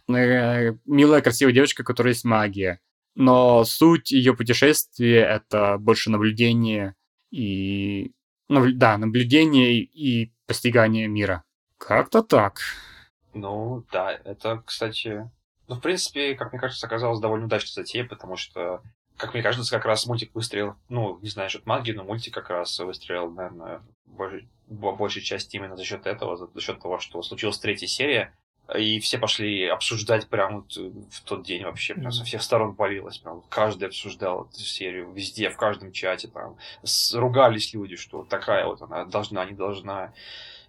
э, 0.08 0.74
милая, 0.86 1.22
красивая 1.22 1.54
девочка, 1.54 1.82
у 1.82 1.86
которой 1.86 2.10
есть 2.10 2.24
магия. 2.24 2.80
Но 3.16 3.66
суть 3.66 4.12
ее 4.12 4.34
путешествия— 4.34 5.22
это 5.36 5.78
больше 5.78 6.10
наблюдение 6.10 6.96
и... 7.32 8.14
Ну, 8.48 8.66
да, 8.72 8.98
наблюдение 8.98 9.82
и 9.82 10.32
постигание 10.46 11.08
мира. 11.08 11.44
Как-то 11.78 12.22
так. 12.22 12.62
Ну, 13.38 13.84
да, 13.92 14.12
это, 14.12 14.64
кстати... 14.66 15.30
Ну, 15.68 15.76
в 15.76 15.82
принципе, 15.82 16.36
как 16.36 16.54
мне 16.54 16.62
кажется, 16.62 16.88
оказалось 16.88 17.20
довольно 17.20 17.46
удачной 17.46 17.84
затеей, 17.84 18.06
потому 18.06 18.38
что 18.38 18.82
как 19.18 19.34
мне 19.34 19.42
кажется, 19.42 19.76
как 19.76 19.86
раз 19.86 20.06
мультик 20.06 20.34
выстрелил, 20.36 20.76
ну, 20.90 21.20
не 21.22 21.30
знаю, 21.30 21.50
что 21.50 21.62
магии, 21.66 21.92
но 21.92 22.04
мультик 22.04 22.34
как 22.34 22.50
раз 22.50 22.80
выстрелил, 22.80 23.32
наверное, 23.32 23.82
больше, 24.06 24.48
большей 24.68 25.24
части 25.24 25.56
именно 25.58 25.76
за 25.76 25.84
счет 25.84 26.06
этого, 26.06 26.38
за, 26.38 26.48
за 26.54 26.62
счет 26.62 26.80
того, 26.80 27.00
что 27.00 27.22
случилась 27.24 27.58
третья 27.58 27.88
серия, 27.88 28.34
и 28.76 29.00
все 29.00 29.18
пошли 29.18 29.66
обсуждать 29.66 30.28
прямо 30.28 30.58
вот 30.58 30.76
в 30.76 31.22
тот 31.24 31.44
день 31.44 31.64
вообще, 31.64 31.96
прям 31.96 32.12
со 32.12 32.24
всех 32.26 32.44
сторон 32.44 32.76
полилось, 32.76 33.18
прям 33.18 33.42
каждый 33.50 33.88
обсуждал 33.88 34.46
эту 34.46 34.60
серию, 34.60 35.12
везде, 35.12 35.50
в 35.50 35.58
каждом 35.58 35.92
чате, 35.92 36.28
там, 36.28 36.58
ругались 37.14 37.74
люди, 37.74 37.96
что 37.96 38.24
такая 38.24 38.66
вот 38.66 38.82
она 38.82 39.06
должна, 39.06 39.46
не 39.46 39.54
должна, 39.54 40.14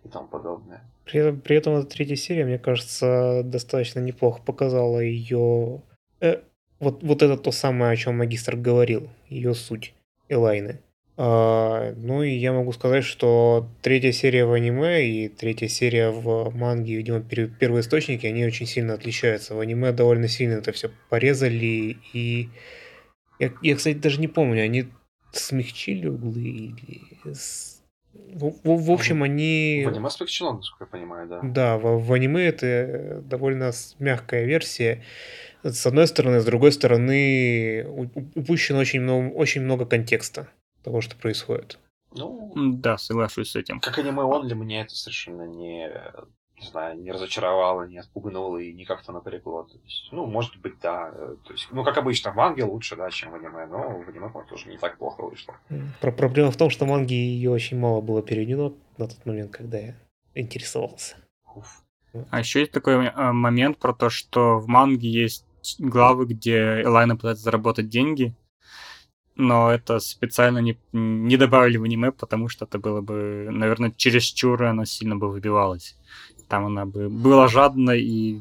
и 0.04 0.08
тому 0.08 0.28
подобное. 0.28 0.82
При, 1.04 1.32
при 1.32 1.56
этом 1.56 1.74
эта 1.74 1.86
третья 1.86 2.16
серия, 2.16 2.44
мне 2.44 2.58
кажется, 2.58 3.42
достаточно 3.44 4.00
неплохо 4.00 4.42
показала 4.42 5.00
ее 5.00 5.82
э, 6.20 6.40
вот, 6.80 7.02
вот 7.02 7.22
это 7.22 7.36
то 7.36 7.50
самое, 7.50 7.92
о 7.92 7.96
чем 7.96 8.18
магистр 8.18 8.56
говорил, 8.56 9.08
ее 9.28 9.54
суть 9.54 9.94
Элайны. 10.28 10.80
А, 11.16 11.94
ну 11.96 12.22
и 12.22 12.30
я 12.30 12.52
могу 12.52 12.72
сказать, 12.72 13.04
что 13.04 13.68
третья 13.82 14.12
серия 14.12 14.44
в 14.44 14.52
аниме 14.52 15.04
и 15.04 15.28
третья 15.28 15.66
серия 15.66 16.10
в 16.10 16.54
манге, 16.54 16.96
видимо, 16.96 17.20
первые 17.20 17.80
источники, 17.80 18.24
они 18.26 18.46
очень 18.46 18.66
сильно 18.66 18.94
отличаются. 18.94 19.54
В 19.54 19.60
аниме 19.60 19.90
довольно 19.90 20.28
сильно 20.28 20.54
это 20.54 20.72
все 20.72 20.90
порезали 21.08 21.96
и... 22.12 22.50
Я, 23.40 23.52
я 23.62 23.76
кстати, 23.76 23.96
даже 23.96 24.20
не 24.20 24.28
помню, 24.28 24.62
они 24.62 24.88
смягчили 25.32 26.06
углы 26.06 26.42
или... 26.42 27.02
В, 28.34 28.54
в, 28.64 28.86
в 28.86 28.90
общем, 28.90 29.22
они... 29.22 29.82
В 29.86 29.88
аниме 29.88 30.10
смягчено, 30.10 30.54
насколько 30.54 30.84
я 30.84 30.88
понимаю, 30.88 31.28
да. 31.28 31.40
Да, 31.42 31.78
в, 31.78 32.04
в 32.04 32.12
аниме 32.12 32.46
это 32.46 33.22
довольно 33.24 33.72
мягкая 33.98 34.44
версия 34.44 35.02
с 35.62 35.86
одной 35.86 36.06
стороны, 36.06 36.40
с 36.40 36.44
другой 36.44 36.72
стороны, 36.72 37.86
упущено 38.34 38.78
очень 38.78 39.00
много, 39.00 39.32
очень 39.34 39.62
много 39.62 39.86
контекста 39.86 40.48
того, 40.82 41.00
что 41.00 41.16
происходит. 41.16 41.78
Ну, 42.12 42.52
да, 42.54 42.96
соглашусь 42.96 43.50
с 43.50 43.56
этим. 43.56 43.80
Как 43.80 43.98
аниме 43.98 44.22
он 44.22 44.46
для 44.46 44.54
меня 44.54 44.82
это 44.82 44.94
совершенно 44.94 45.42
не, 45.42 45.90
не 46.60 46.66
знаю, 46.66 47.00
не 47.00 47.12
разочаровало, 47.12 47.86
не 47.86 47.98
отпугнуло 47.98 48.58
и 48.58 48.72
не 48.72 48.84
как-то 48.84 49.12
напрягло. 49.12 49.64
То 49.64 49.78
есть, 49.84 50.08
ну, 50.12 50.26
может 50.26 50.56
быть, 50.56 50.74
да. 50.80 51.10
То 51.44 51.52
есть, 51.52 51.68
ну, 51.70 51.84
как 51.84 51.96
обычно, 51.98 52.32
в 52.32 52.36
манге 52.36 52.64
лучше, 52.64 52.96
да, 52.96 53.10
чем 53.10 53.30
в 53.30 53.34
аниме, 53.34 53.66
но 53.66 54.00
в 54.00 54.08
аниме 54.08 54.30
тоже 54.48 54.68
не 54.68 54.78
так 54.78 54.98
плохо 54.98 55.22
вышло. 55.22 55.56
Про 56.00 56.12
проблема 56.12 56.50
в 56.50 56.56
том, 56.56 56.70
что 56.70 56.86
манги 56.86 57.14
ее 57.14 57.50
очень 57.50 57.78
мало 57.78 58.00
было 58.00 58.22
переведено 58.22 58.74
на 58.96 59.08
тот 59.08 59.24
момент, 59.24 59.52
когда 59.52 59.78
я 59.78 59.94
интересовался. 60.34 61.16
Уф. 61.54 61.82
А 62.30 62.38
еще 62.38 62.60
есть 62.60 62.72
такой 62.72 63.06
э, 63.06 63.32
момент 63.32 63.78
про 63.78 63.92
то, 63.92 64.10
что 64.10 64.58
в 64.58 64.66
манге 64.66 65.08
есть 65.08 65.44
главы, 65.78 66.26
где 66.26 66.82
Элайна 66.82 67.16
пытается 67.16 67.44
заработать 67.44 67.88
деньги, 67.88 68.34
но 69.36 69.70
это 69.70 70.00
специально 70.00 70.58
не, 70.58 70.78
не 70.92 71.36
добавили 71.36 71.76
в 71.76 71.84
аниме, 71.84 72.10
потому 72.10 72.48
что 72.48 72.64
это 72.64 72.78
было 72.78 73.00
бы, 73.00 73.48
наверное, 73.50 73.92
чересчур 73.96 74.62
она 74.64 74.84
сильно 74.84 75.16
бы 75.16 75.30
выбивалась. 75.30 75.96
Там 76.48 76.66
она 76.66 76.86
бы 76.86 77.08
была 77.08 77.46
жадной 77.48 78.00
и 78.00 78.40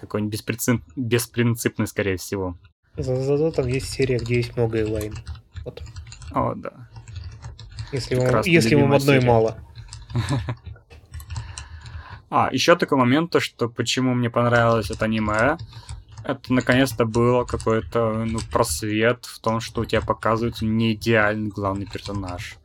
какой-нибудь 0.00 0.32
беспринцип, 0.32 0.82
беспринципной, 0.96 1.86
скорее 1.86 2.16
всего. 2.16 2.56
Зато 2.96 3.50
там 3.50 3.66
есть 3.66 3.90
серия, 3.90 4.18
где 4.18 4.36
есть 4.36 4.56
много 4.56 4.80
Элайн. 4.80 5.14
Вот. 5.64 5.82
О, 6.32 6.54
да. 6.54 6.88
Если 7.92 8.14
вам, 8.14 8.42
если 8.44 8.74
вам 8.74 8.92
одной 8.92 9.20
серия. 9.20 9.26
мало. 9.26 9.58
А, 12.30 12.48
еще 12.50 12.74
такой 12.74 12.98
момент, 12.98 13.30
то, 13.30 13.38
что 13.38 13.68
почему 13.68 14.12
мне 14.12 14.28
понравилось 14.28 14.90
это 14.90 15.04
аниме, 15.04 15.56
это 16.24 16.52
наконец-то 16.52 17.04
было 17.04 17.44
какой-то 17.44 18.24
ну, 18.24 18.40
просвет 18.50 19.24
в 19.26 19.38
том, 19.38 19.60
что 19.60 19.82
у 19.82 19.84
тебя 19.84 20.00
показывается 20.00 20.64
не 20.64 20.94
идеальный 20.94 21.50
главный 21.50 21.86
персонаж. 21.86 22.56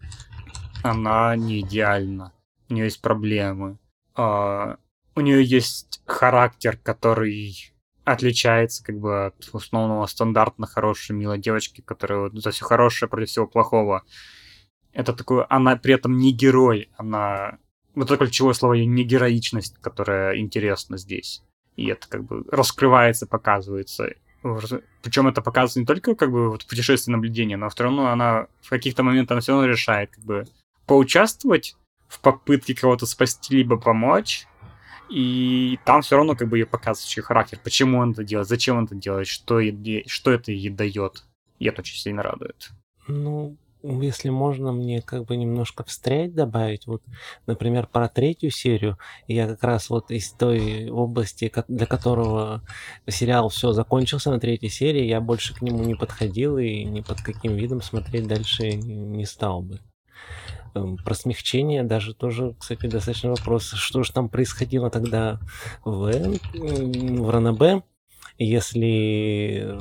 Она 0.82 1.36
не 1.36 1.60
идеальна. 1.60 2.32
У 2.68 2.74
нее 2.74 2.86
есть 2.86 3.00
проблемы. 3.00 3.78
А, 4.20 4.76
у 5.16 5.22
нее 5.22 5.42
есть 5.46 6.02
характер, 6.06 6.78
который 6.84 7.72
отличается 8.04 8.84
как 8.84 9.00
бы 9.00 9.28
от 9.28 9.50
основного 9.54 10.06
стандартно 10.08 10.68
хорошей 10.68 11.16
милой 11.16 11.40
девочки, 11.40 11.80
которая 11.80 12.30
за 12.34 12.52
все 12.52 12.66
хорошее 12.66 13.08
против 13.08 13.30
всего 13.30 13.48
плохого. 13.48 14.04
Это 14.92 15.14
такое, 15.14 15.46
она 15.50 15.78
при 15.78 15.94
этом 15.94 16.18
не 16.18 16.34
герой, 16.34 16.90
она... 16.98 17.60
Вот 17.96 18.12
это 18.12 18.18
ключевое 18.18 18.54
слово 18.54 18.74
ее 18.74 18.88
не 18.88 19.06
героичность, 19.06 19.78
которая 19.80 20.38
интересна 20.38 20.98
здесь. 20.98 21.42
И 21.78 21.88
это 21.88 22.10
как 22.10 22.26
бы 22.26 22.44
раскрывается, 22.52 23.26
показывается. 23.26 24.16
Причем 25.02 25.30
это 25.30 25.42
показывается 25.42 25.80
не 25.80 25.86
только 25.86 26.16
как 26.16 26.32
бы 26.32 26.50
вот 26.50 26.66
путешествие 26.66 27.16
наблюдения, 27.16 27.56
но 27.56 27.70
все 27.70 27.84
равно 27.84 28.08
она 28.08 28.48
в 28.62 28.70
каких-то 28.70 29.04
моментах 29.04 29.42
все 29.42 29.54
равно 29.54 29.68
решает 29.68 30.12
как 30.12 30.24
бы 30.26 30.46
поучаствовать 30.86 31.78
в 32.10 32.20
попытке 32.20 32.76
кого-то 32.76 33.06
спасти 33.06 33.56
либо 33.56 33.78
помочь, 33.78 34.48
и 35.10 35.80
там 35.86 36.02
все 36.02 36.18
равно 36.18 36.36
как 36.36 36.50
бы 36.50 36.58
ее 36.58 36.66
показывает 36.66 37.16
ее 37.16 37.24
характер, 37.24 37.60
почему 37.64 38.00
он 38.00 38.12
это 38.12 38.24
делает, 38.24 38.48
зачем 38.48 38.78
он 38.78 38.86
это 38.86 38.96
делает, 38.96 39.28
что, 39.28 39.60
ей, 39.60 40.04
что 40.08 40.32
это 40.32 40.52
ей 40.52 40.70
дает. 40.70 41.24
И 41.60 41.66
это 41.66 41.82
очень 41.82 41.98
сильно 41.98 42.24
радует. 42.24 42.70
Ну, 43.08 43.58
если 43.82 44.30
можно 44.30 44.72
мне 44.72 45.02
как 45.02 45.26
бы 45.26 45.38
немножко 45.38 45.84
встрять 45.84 46.34
добавить, 46.34 46.86
вот, 46.86 47.02
например, 47.48 47.88
про 47.88 48.10
третью 48.10 48.52
серию, 48.52 48.98
я 49.28 49.48
как 49.48 49.64
раз 49.64 49.90
вот 49.90 50.12
из 50.12 50.32
той 50.32 50.90
области, 50.90 51.52
для 51.68 51.86
которого 51.86 52.62
сериал 53.08 53.50
все 53.50 53.72
закончился 53.72 54.32
на 54.32 54.40
третьей 54.40 54.70
серии, 54.70 55.06
я 55.06 55.22
больше 55.22 55.56
к 55.56 55.62
нему 55.62 55.84
не 55.84 55.96
подходил 55.96 56.58
и 56.58 56.84
ни 56.84 57.02
под 57.02 57.22
каким 57.22 57.56
видом 57.56 57.82
смотреть 57.82 58.28
дальше 58.28 58.74
не 58.74 59.26
стал 59.26 59.62
бы. 59.62 59.80
Эм, 60.76 60.98
про 60.98 61.14
смягчение 61.14 61.84
даже 61.84 62.14
тоже, 62.14 62.56
кстати, 62.60 62.88
достаточно 62.88 63.32
вопрос, 63.32 63.72
что 63.72 64.04
же 64.04 64.12
там 64.12 64.30
происходило 64.30 64.90
тогда 64.90 65.40
в, 65.84 66.12
в 66.54 67.30
РНБ, 67.30 67.84
если 68.38 69.78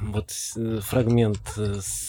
вот 0.00 0.30
фрагмент 0.82 1.40
с, 1.56 2.06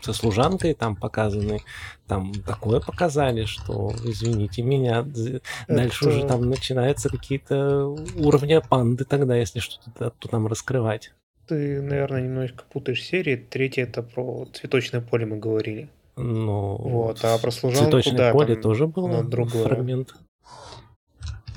со 0.00 0.12
служанкой 0.12 0.72
там 0.72 0.96
показанный, 0.96 1.62
там 2.06 2.32
такое 2.46 2.80
показали, 2.80 3.44
что, 3.44 3.92
извините 4.02 4.62
меня, 4.62 5.00
Это... 5.00 5.42
дальше 5.68 6.08
уже 6.08 6.26
там 6.26 6.48
начинаются 6.48 7.10
какие-то 7.10 7.88
уровни 8.16 8.60
панды 8.66 9.04
тогда, 9.04 9.36
если 9.36 9.60
что-то 9.60 10.10
то 10.10 10.28
там 10.28 10.46
раскрывать. 10.46 11.12
Ты, 11.46 11.82
наверное, 11.82 12.22
немножко 12.22 12.64
путаешь 12.72 13.04
серии. 13.04 13.36
Третья 13.36 13.82
это 13.82 14.02
про 14.02 14.46
цветочное 14.52 15.00
поле 15.00 15.26
мы 15.26 15.36
говорили. 15.36 15.88
Ну, 16.16 16.76
вот, 16.76 17.24
а 17.24 17.38
про 17.38 17.50
служанку, 17.50 17.84
цветочное 17.84 18.16
да, 18.16 18.32
поле 18.32 18.56
тоже 18.56 18.86
был 18.86 19.08
фрагмент. 19.48 20.14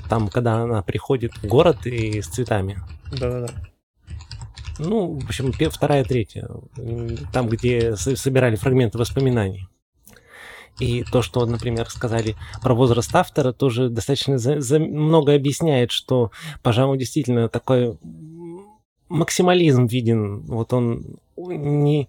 Там, 0.08 0.28
когда 0.28 0.62
она 0.62 0.82
приходит 0.82 1.32
в 1.34 1.46
город 1.46 1.86
и 1.86 2.20
с 2.20 2.26
цветами. 2.26 2.80
Да-да-да. 3.10 3.48
Ну, 4.78 5.18
в 5.18 5.24
общем, 5.24 5.52
вторая, 5.70 6.04
третья. 6.04 6.48
Там, 7.32 7.48
где 7.48 7.96
собирали 7.96 8.56
фрагменты 8.56 8.98
воспоминаний. 8.98 9.68
И 10.78 11.04
то, 11.04 11.20
что, 11.20 11.44
например, 11.44 11.88
сказали 11.90 12.36
про 12.62 12.74
возраст 12.74 13.14
автора, 13.14 13.52
тоже 13.52 13.90
достаточно 13.90 14.38
за, 14.38 14.60
за, 14.60 14.78
много 14.78 15.34
объясняет, 15.34 15.90
что, 15.90 16.30
пожалуй, 16.62 16.96
действительно 16.98 17.48
такой 17.50 17.98
максимализм 19.10 19.86
виден. 19.86 20.40
Вот 20.46 20.72
он 20.72 21.18
не 21.36 22.08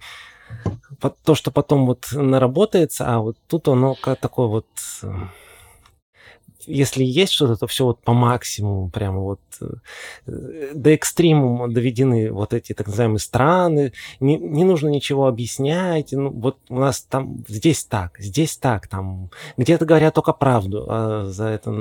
то, 1.24 1.36
что 1.36 1.52
потом 1.52 1.86
вот 1.86 2.08
наработается, 2.12 3.06
а 3.08 3.20
вот 3.20 3.38
тут 3.48 3.68
оно 3.68 3.96
как 3.96 4.20
такое 4.20 4.48
вот 4.48 4.68
э, 5.04 5.12
если 6.68 7.04
есть 7.04 7.34
что-то, 7.34 7.56
то 7.56 7.68
все 7.68 7.86
вот 7.86 8.02
по 8.02 8.14
максимуму, 8.14 8.90
прямо 8.90 9.20
вот 9.20 9.42
э, 9.62 10.72
до 10.74 10.96
экстремума 10.96 11.70
доведены 11.70 12.32
вот 12.32 12.54
эти 12.54 12.74
так 12.74 12.88
называемые 12.88 13.20
страны, 13.20 13.94
не, 14.20 14.38
не 14.38 14.64
нужно 14.64 14.90
ничего 14.90 15.28
объяснять, 15.28 16.12
ну, 16.12 16.30
вот 16.30 16.58
у 16.70 16.80
нас 16.80 17.02
там 17.02 17.44
здесь 17.48 17.86
так, 17.86 18.18
здесь 18.20 18.58
так, 18.58 18.88
там 18.88 19.32
где-то 19.58 19.86
говорят 19.86 20.14
только 20.16 20.34
правду, 20.34 20.86
а 20.90 21.26
за 21.26 21.48
это 21.48 21.72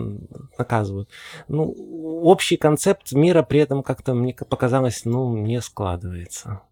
наказывают. 0.58 1.08
Ну, 1.48 1.74
общий 2.22 2.56
концепт 2.56 3.12
мира 3.12 3.42
при 3.42 3.60
этом 3.60 3.82
как-то 3.82 4.14
мне 4.14 4.34
показалось, 4.34 5.04
ну, 5.04 5.36
не 5.36 5.60
складывается. 5.60 6.62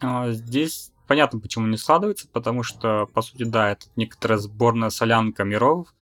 А, 0.00 0.30
здесь 0.32 0.92
понятно, 1.06 1.40
почему 1.40 1.66
не 1.66 1.76
складывается, 1.76 2.28
потому 2.32 2.62
что, 2.62 3.06
по 3.06 3.22
сути, 3.22 3.44
да, 3.44 3.72
это 3.72 3.86
некоторая 3.96 4.38
сборная 4.38 4.90
солянка 4.90 5.44
миров, 5.44 5.94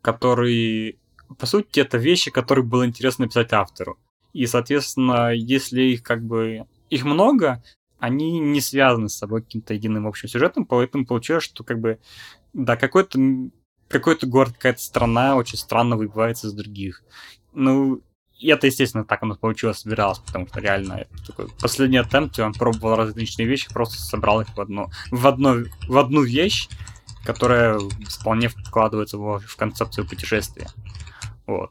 которые, 0.00 0.96
по 1.38 1.46
сути, 1.46 1.80
это 1.80 1.98
вещи, 1.98 2.30
которые 2.30 2.64
было 2.64 2.86
интересно 2.86 3.24
написать 3.24 3.52
автору. 3.52 3.98
И, 4.32 4.46
соответственно, 4.46 5.32
если 5.32 5.82
их 5.82 6.02
как 6.02 6.22
бы 6.22 6.66
их 6.90 7.04
много, 7.04 7.62
они 7.98 8.38
не 8.38 8.60
связаны 8.60 9.08
с 9.08 9.16
собой 9.16 9.42
каким-то 9.42 9.74
единым 9.74 10.06
общим 10.06 10.28
сюжетом, 10.28 10.66
поэтому 10.66 11.06
получилось, 11.06 11.44
что 11.44 11.64
как 11.64 11.80
бы, 11.80 11.98
да, 12.52 12.76
какой-то 12.76 13.18
какой-то 13.88 14.26
город, 14.26 14.52
какая-то 14.52 14.82
страна 14.82 15.34
очень 15.36 15.56
странно 15.56 15.96
выбивается 15.96 16.48
из 16.48 16.52
других. 16.52 17.02
Ну, 17.54 18.02
и 18.38 18.48
это, 18.48 18.68
естественно, 18.68 19.04
так 19.04 19.22
оно 19.22 19.34
получилось, 19.34 19.78
собиралось, 19.78 20.20
потому 20.20 20.46
что 20.46 20.60
реально 20.60 21.06
такой 21.26 21.48
последний 21.60 21.98
атtempt, 21.98 22.40
он 22.40 22.52
пробовал 22.52 22.96
различные 22.96 23.48
вещи, 23.48 23.72
просто 23.72 23.96
собрал 23.96 24.40
их 24.40 24.48
в 24.56 24.60
одну, 24.60 24.88
в 25.10 25.26
одну, 25.26 25.64
в 25.88 25.98
одну 25.98 26.22
вещь, 26.22 26.68
которая 27.24 27.80
вполне 28.08 28.48
вкладывается 28.48 29.18
в, 29.18 29.40
в 29.40 29.56
концепцию 29.56 30.08
путешествия. 30.08 30.68
Вот. 31.46 31.70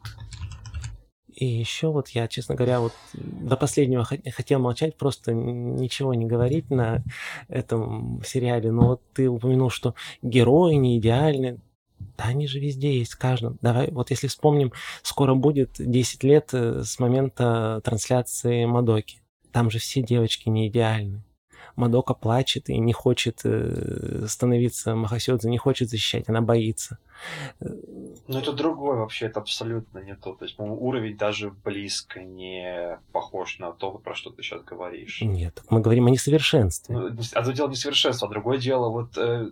И 1.37 1.45
еще 1.45 1.89
вот 1.91 2.09
я, 2.09 2.27
честно 2.27 2.55
говоря, 2.55 2.79
вот 2.79 2.93
до 3.13 3.55
последнего 3.55 4.03
хотел 4.03 4.59
молчать, 4.59 4.97
просто 4.97 5.33
ничего 5.33 6.15
не 6.15 6.25
говорить 6.25 6.71
на 6.71 7.03
этом 7.47 8.23
сериале. 8.25 8.71
Но 8.71 8.87
вот 8.87 9.01
ты 9.13 9.29
упомянул, 9.29 9.69
что 9.69 9.93
герои 10.23 10.73
не 10.73 10.97
идеальны. 10.97 11.59
Да 12.17 12.25
они 12.25 12.47
же 12.47 12.59
везде 12.59 12.97
есть, 12.97 13.13
в 13.13 13.17
каждом. 13.17 13.57
Давай, 13.61 13.91
вот 13.91 14.09
если 14.09 14.27
вспомним, 14.27 14.73
скоро 15.03 15.35
будет 15.35 15.75
10 15.77 16.23
лет 16.23 16.49
э, 16.53 16.83
с 16.83 16.99
момента 16.99 17.81
трансляции 17.83 18.65
Мадоки. 18.65 19.21
Там 19.51 19.69
же 19.69 19.79
все 19.79 20.01
девочки 20.01 20.49
не 20.49 20.67
идеальны. 20.67 21.23
Мадока 21.77 22.15
плачет 22.15 22.69
и 22.69 22.77
не 22.79 22.91
хочет 22.91 23.41
э, 23.43 24.25
становиться 24.27 24.95
Махасёдзе, 24.95 25.47
не 25.47 25.59
хочет 25.59 25.89
защищать, 25.89 26.27
она 26.27 26.41
боится. 26.41 26.97
Ну, 27.59 28.39
это 28.39 28.51
другое 28.51 28.97
вообще, 28.97 29.27
это 29.27 29.39
абсолютно 29.39 29.99
не 29.99 30.15
то. 30.15 30.33
То 30.33 30.45
есть, 30.45 30.57
по 30.57 30.63
уровень 30.63 31.17
даже 31.17 31.51
близко 31.51 32.23
не 32.23 32.99
похож 33.11 33.59
на 33.59 33.71
то, 33.71 33.91
про 33.91 34.15
что 34.15 34.31
ты 34.31 34.41
сейчас 34.41 34.63
говоришь. 34.63 35.21
Нет, 35.21 35.61
мы 35.69 35.79
говорим 35.79 36.07
о 36.07 36.09
несовершенстве. 36.09 36.97
Ну, 36.97 37.15
одно 37.33 37.51
дело 37.51 37.69
несовершенство, 37.69 38.27
а 38.27 38.31
другое 38.31 38.57
дело 38.57 38.89
вот 38.89 39.15
э, 39.15 39.51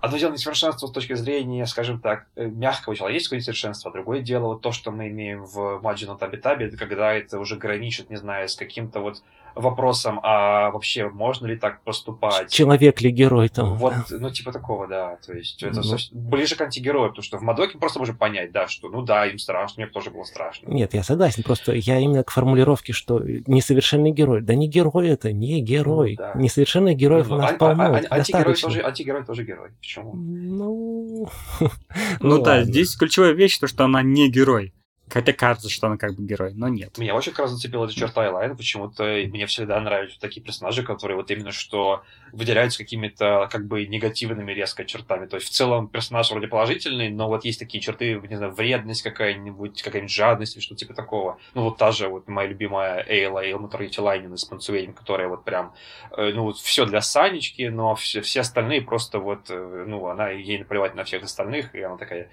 Одно 0.00 0.18
дело 0.18 0.32
несовершенство 0.32 0.86
с 0.86 0.92
точки 0.92 1.14
зрения, 1.14 1.66
скажем 1.66 2.00
так, 2.00 2.26
э, 2.36 2.46
мягкого 2.46 2.96
человеческого 2.96 3.38
несовершенства, 3.38 3.90
а 3.90 3.94
другое 3.94 4.20
дело 4.20 4.46
вот 4.46 4.62
то, 4.62 4.72
что 4.72 4.90
мы 4.90 5.08
имеем 5.08 5.44
в 5.44 5.80
Маджино 5.80 6.16
Таби-Таби, 6.16 6.66
это 6.66 6.76
когда 6.76 7.12
это 7.12 7.38
уже 7.38 7.56
граничит, 7.56 8.10
не 8.10 8.16
знаю, 8.16 8.48
с 8.48 8.56
каким-то 8.56 9.00
вот 9.00 9.22
вопросом, 9.54 10.20
а 10.22 10.70
вообще 10.70 11.08
можно 11.08 11.46
ли 11.46 11.56
так 11.56 11.82
поступать? 11.82 12.50
Человек 12.50 13.00
ли 13.00 13.10
герой 13.10 13.48
там? 13.48 13.74
Вот, 13.74 13.94
ну, 14.10 14.30
типа 14.30 14.52
такого, 14.52 14.86
да. 14.86 15.18
То 15.24 15.32
есть 15.32 15.62
это 15.62 15.80
ну... 15.82 15.96
ближе 16.12 16.56
к 16.56 16.60
антигерою, 16.60 17.10
потому 17.10 17.22
что 17.22 17.38
в 17.38 17.42
Мадоке 17.42 17.78
просто 17.78 17.98
можно 17.98 18.14
понять, 18.14 18.52
да, 18.52 18.68
что 18.68 18.88
ну 18.88 19.02
да, 19.02 19.26
им 19.26 19.38
страшно, 19.38 19.82
мне 19.82 19.92
тоже 19.92 20.10
было 20.10 20.24
страшно. 20.24 20.68
Нет, 20.68 20.94
я 20.94 21.02
согласен, 21.02 21.42
просто 21.42 21.72
я 21.72 21.98
именно 21.98 22.24
к 22.24 22.30
формулировке, 22.30 22.92
что 22.92 23.20
несовершенный 23.20 24.10
герой. 24.10 24.42
Да 24.42 24.54
не 24.54 24.68
герой 24.68 25.08
это, 25.08 25.32
не 25.32 25.60
герой. 25.60 26.16
Ну, 26.18 26.24
да. 26.24 26.32
Несовершенных 26.34 26.96
героев 26.96 27.28
ну, 27.28 27.36
у 27.36 27.38
нас 27.38 27.52
а, 27.52 27.54
полно. 27.54 27.84
А, 27.84 28.00
а, 28.10 28.14
антигерой, 28.16 28.54
тоже, 28.54 28.82
антигерой 28.82 29.24
тоже 29.24 29.44
герой. 29.44 29.70
Почему? 29.78 30.14
Ну, 30.14 31.28
ну 32.20 32.42
да, 32.42 32.62
здесь 32.64 32.94
ключевая 32.96 33.32
вещь, 33.32 33.58
то, 33.58 33.66
что 33.66 33.84
она 33.84 34.02
не 34.02 34.28
герой. 34.30 34.72
Хотя 35.10 35.32
кажется, 35.32 35.68
что 35.68 35.86
она 35.86 35.96
как 35.96 36.14
бы 36.16 36.24
герой, 36.24 36.52
но 36.54 36.68
нет. 36.68 36.96
Меня 36.96 37.14
очень 37.14 37.32
как 37.32 37.40
раз 37.40 37.50
зацепила 37.50 37.84
эта 37.84 37.94
черта 37.94 38.26
Элайна, 38.26 38.56
почему-то 38.56 39.04
мне 39.04 39.46
всегда 39.46 39.78
нравятся 39.80 40.18
такие 40.18 40.42
персонажи, 40.42 40.82
которые 40.82 41.16
вот 41.16 41.30
именно 41.30 41.52
что 41.52 42.02
выделяются 42.32 42.78
какими-то 42.78 43.48
как 43.50 43.66
бы 43.66 43.86
негативными 43.86 44.52
резко 44.52 44.84
чертами. 44.84 45.26
То 45.26 45.36
есть 45.36 45.48
в 45.48 45.50
целом 45.50 45.88
персонаж 45.88 46.30
вроде 46.30 46.48
положительный, 46.48 47.10
но 47.10 47.28
вот 47.28 47.44
есть 47.44 47.58
такие 47.58 47.82
черты, 47.82 48.20
не 48.28 48.36
знаю, 48.36 48.52
вредность 48.52 49.02
какая-нибудь, 49.02 49.82
какая-нибудь 49.82 50.12
жадность 50.12 50.56
или 50.56 50.62
что-то 50.62 50.80
типа 50.80 50.94
такого. 50.94 51.38
Ну 51.54 51.64
вот 51.64 51.76
та 51.76 51.92
же 51.92 52.08
вот 52.08 52.26
моя 52.26 52.48
любимая 52.48 53.04
Эйла, 53.06 53.44
Эйлма 53.44 53.68
Таргетилайнин 53.68 54.32
из 54.34 54.44
Панцуэйн, 54.44 54.94
которая 54.94 55.28
вот 55.28 55.44
прям, 55.44 55.74
э, 56.16 56.32
ну 56.32 56.44
вот 56.44 56.56
все 56.56 56.86
для 56.86 57.02
Санечки, 57.02 57.62
но 57.68 57.94
все, 57.94 58.22
все 58.22 58.40
остальные 58.40 58.82
просто 58.82 59.18
вот, 59.18 59.50
э, 59.50 59.84
ну 59.86 60.06
она, 60.08 60.30
ей 60.30 60.58
наплевать 60.58 60.94
на 60.94 61.04
всех 61.04 61.22
остальных, 61.22 61.74
и 61.74 61.82
она 61.82 61.96
такая 61.96 62.30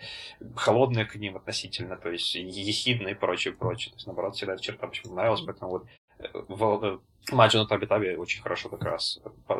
холодная 0.55 1.05
к 1.05 1.15
ним 1.15 1.35
относительно, 1.35 1.97
то 1.97 2.09
есть 2.09 2.35
ехидно 2.71 3.09
и 3.09 3.13
прочее, 3.13 3.53
прочее. 3.53 3.91
То 3.91 3.97
есть, 3.97 4.07
наоборот, 4.07 4.35
всегда 4.35 4.53
эта 4.53 4.63
черта 4.63 4.87
почему 4.87 5.13
нравилась, 5.13 5.41
поэтому 5.41 5.71
вот 5.71 5.87
э, 6.19 6.27
Маджина 7.29 7.65
Таби 7.67 7.85
Таби 7.85 8.15
очень 8.15 8.41
хорошо 8.41 8.69
как 8.69 8.83
раз 8.83 9.19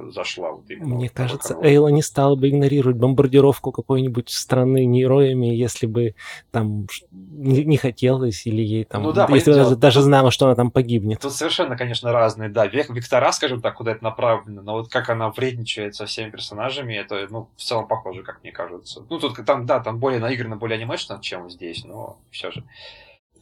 зашла. 0.09 0.51
Вот 0.51 0.69
именно 0.69 0.95
Мне 0.95 1.09
кажется, 1.09 1.57
Эйла 1.61 1.89
не 1.89 2.01
стала 2.01 2.35
бы 2.35 2.49
игнорировать 2.49 2.97
бомбардировку 2.97 3.71
какой-нибудь 3.71 4.29
страны 4.29 4.85
героями, 4.85 5.47
если 5.47 5.85
бы 5.85 6.15
там 6.49 6.88
не, 7.11 7.63
не 7.63 7.77
хотелось, 7.77 8.47
или 8.47 8.61
ей 8.61 8.83
там... 8.85 9.03
Ну 9.03 9.13
да, 9.13 9.27
если 9.29 9.53
даже, 9.53 9.75
даже 9.75 10.01
знала, 10.01 10.31
что 10.31 10.47
она 10.47 10.55
там 10.55 10.71
погибнет. 10.71 11.19
Тут 11.19 11.33
совершенно, 11.33 11.77
конечно, 11.77 12.11
разные, 12.11 12.49
да, 12.49 12.65
вектора, 12.65 13.31
скажем 13.31 13.61
так, 13.61 13.75
куда 13.75 13.91
это 13.91 14.03
направлено, 14.03 14.61
но 14.63 14.73
вот 14.73 14.89
как 14.89 15.09
она 15.09 15.29
вредничает 15.29 15.95
со 15.95 16.07
всеми 16.07 16.31
персонажами, 16.31 16.95
это, 16.95 17.27
ну, 17.29 17.49
в 17.55 17.61
целом 17.61 17.88
похоже, 17.88 18.23
как 18.23 18.41
мне 18.43 18.51
кажется. 18.51 19.05
Ну, 19.09 19.19
тут 19.19 19.45
там, 19.45 19.65
да, 19.65 19.79
там 19.79 19.99
более 19.99 20.19
наигранно, 20.19 20.57
более 20.57 20.77
анимешно, 20.77 21.19
чем 21.21 21.49
здесь, 21.49 21.85
но 21.85 22.17
все 22.31 22.51
же. 22.51 22.63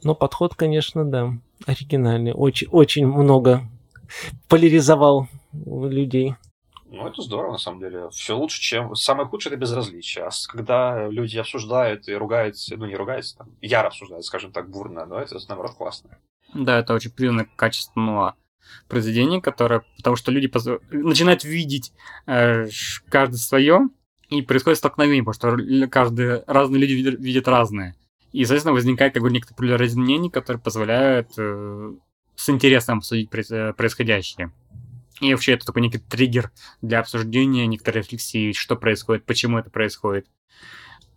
Но 0.03 0.13
подход, 0.13 0.55
конечно, 0.55 1.05
да, 1.05 1.33
оригинальный. 1.65 2.33
Очень, 2.33 2.67
очень 2.69 3.07
много 3.07 3.63
поляризовал 4.47 5.27
людей. 5.53 6.35
Ну, 6.91 7.07
это 7.07 7.21
здорово, 7.21 7.53
на 7.53 7.57
самом 7.59 7.79
деле. 7.79 8.09
Все 8.09 8.35
лучше, 8.35 8.59
чем... 8.59 8.95
Самое 8.95 9.27
худшее— 9.27 9.51
это 9.53 9.61
безразличие. 9.61 10.25
А 10.25 10.29
когда 10.47 11.07
люди 11.07 11.37
обсуждают 11.37 12.07
и 12.07 12.13
ругаются, 12.13 12.75
ну, 12.77 12.87
не 12.87 12.95
ругаются, 12.95 13.37
там, 13.37 13.49
яро 13.61 13.87
обсуждают, 13.87 14.25
скажем 14.25 14.51
так, 14.51 14.69
бурно, 14.69 15.05
но 15.05 15.19
это, 15.19 15.37
наоборот, 15.47 15.75
классно. 15.75 16.17
Да, 16.53 16.79
это 16.79 16.95
очень 16.95 17.11
признак 17.11 17.49
качественного 17.55 18.35
произведения, 18.87 19.39
которое... 19.39 19.83
Потому 19.97 20.15
что 20.15 20.31
люди 20.31 20.47
поз... 20.47 20.67
начинают 20.89 21.43
видеть 21.43 21.93
э, 22.25 22.67
каждый 23.09 23.35
свое, 23.35 23.81
и 24.29 24.41
происходит 24.41 24.79
столкновение, 24.79 25.23
потому 25.23 25.57
что 25.57 25.87
каждый, 25.87 26.43
разные 26.45 26.81
люди 26.81 26.93
видят, 26.93 27.19
видят 27.19 27.47
разное. 27.47 27.95
И, 28.31 28.45
соответственно, 28.45 28.73
возникает 28.73 29.13
как 29.13 29.23
бы 29.23 29.31
некоторые 29.31 29.75
разъединения, 29.75 30.29
которые 30.29 30.61
позволяют 30.61 31.29
э, 31.37 31.93
с 32.39 32.47
интересом 32.49 32.99
обсудить 32.99 33.29
э, 33.51 33.73
происходящее. 33.73 34.51
И 35.19 35.33
вообще 35.33 35.53
это 35.53 35.65
такой 35.65 35.81
некий 35.81 35.97
триггер 35.97 36.51
для 36.81 36.99
обсуждения 36.99 37.67
некоторой 37.67 38.01
рефлексии, 38.01 38.53
что 38.53 38.77
происходит, 38.77 39.25
почему 39.25 39.57
это 39.57 39.69
происходит. 39.69 40.25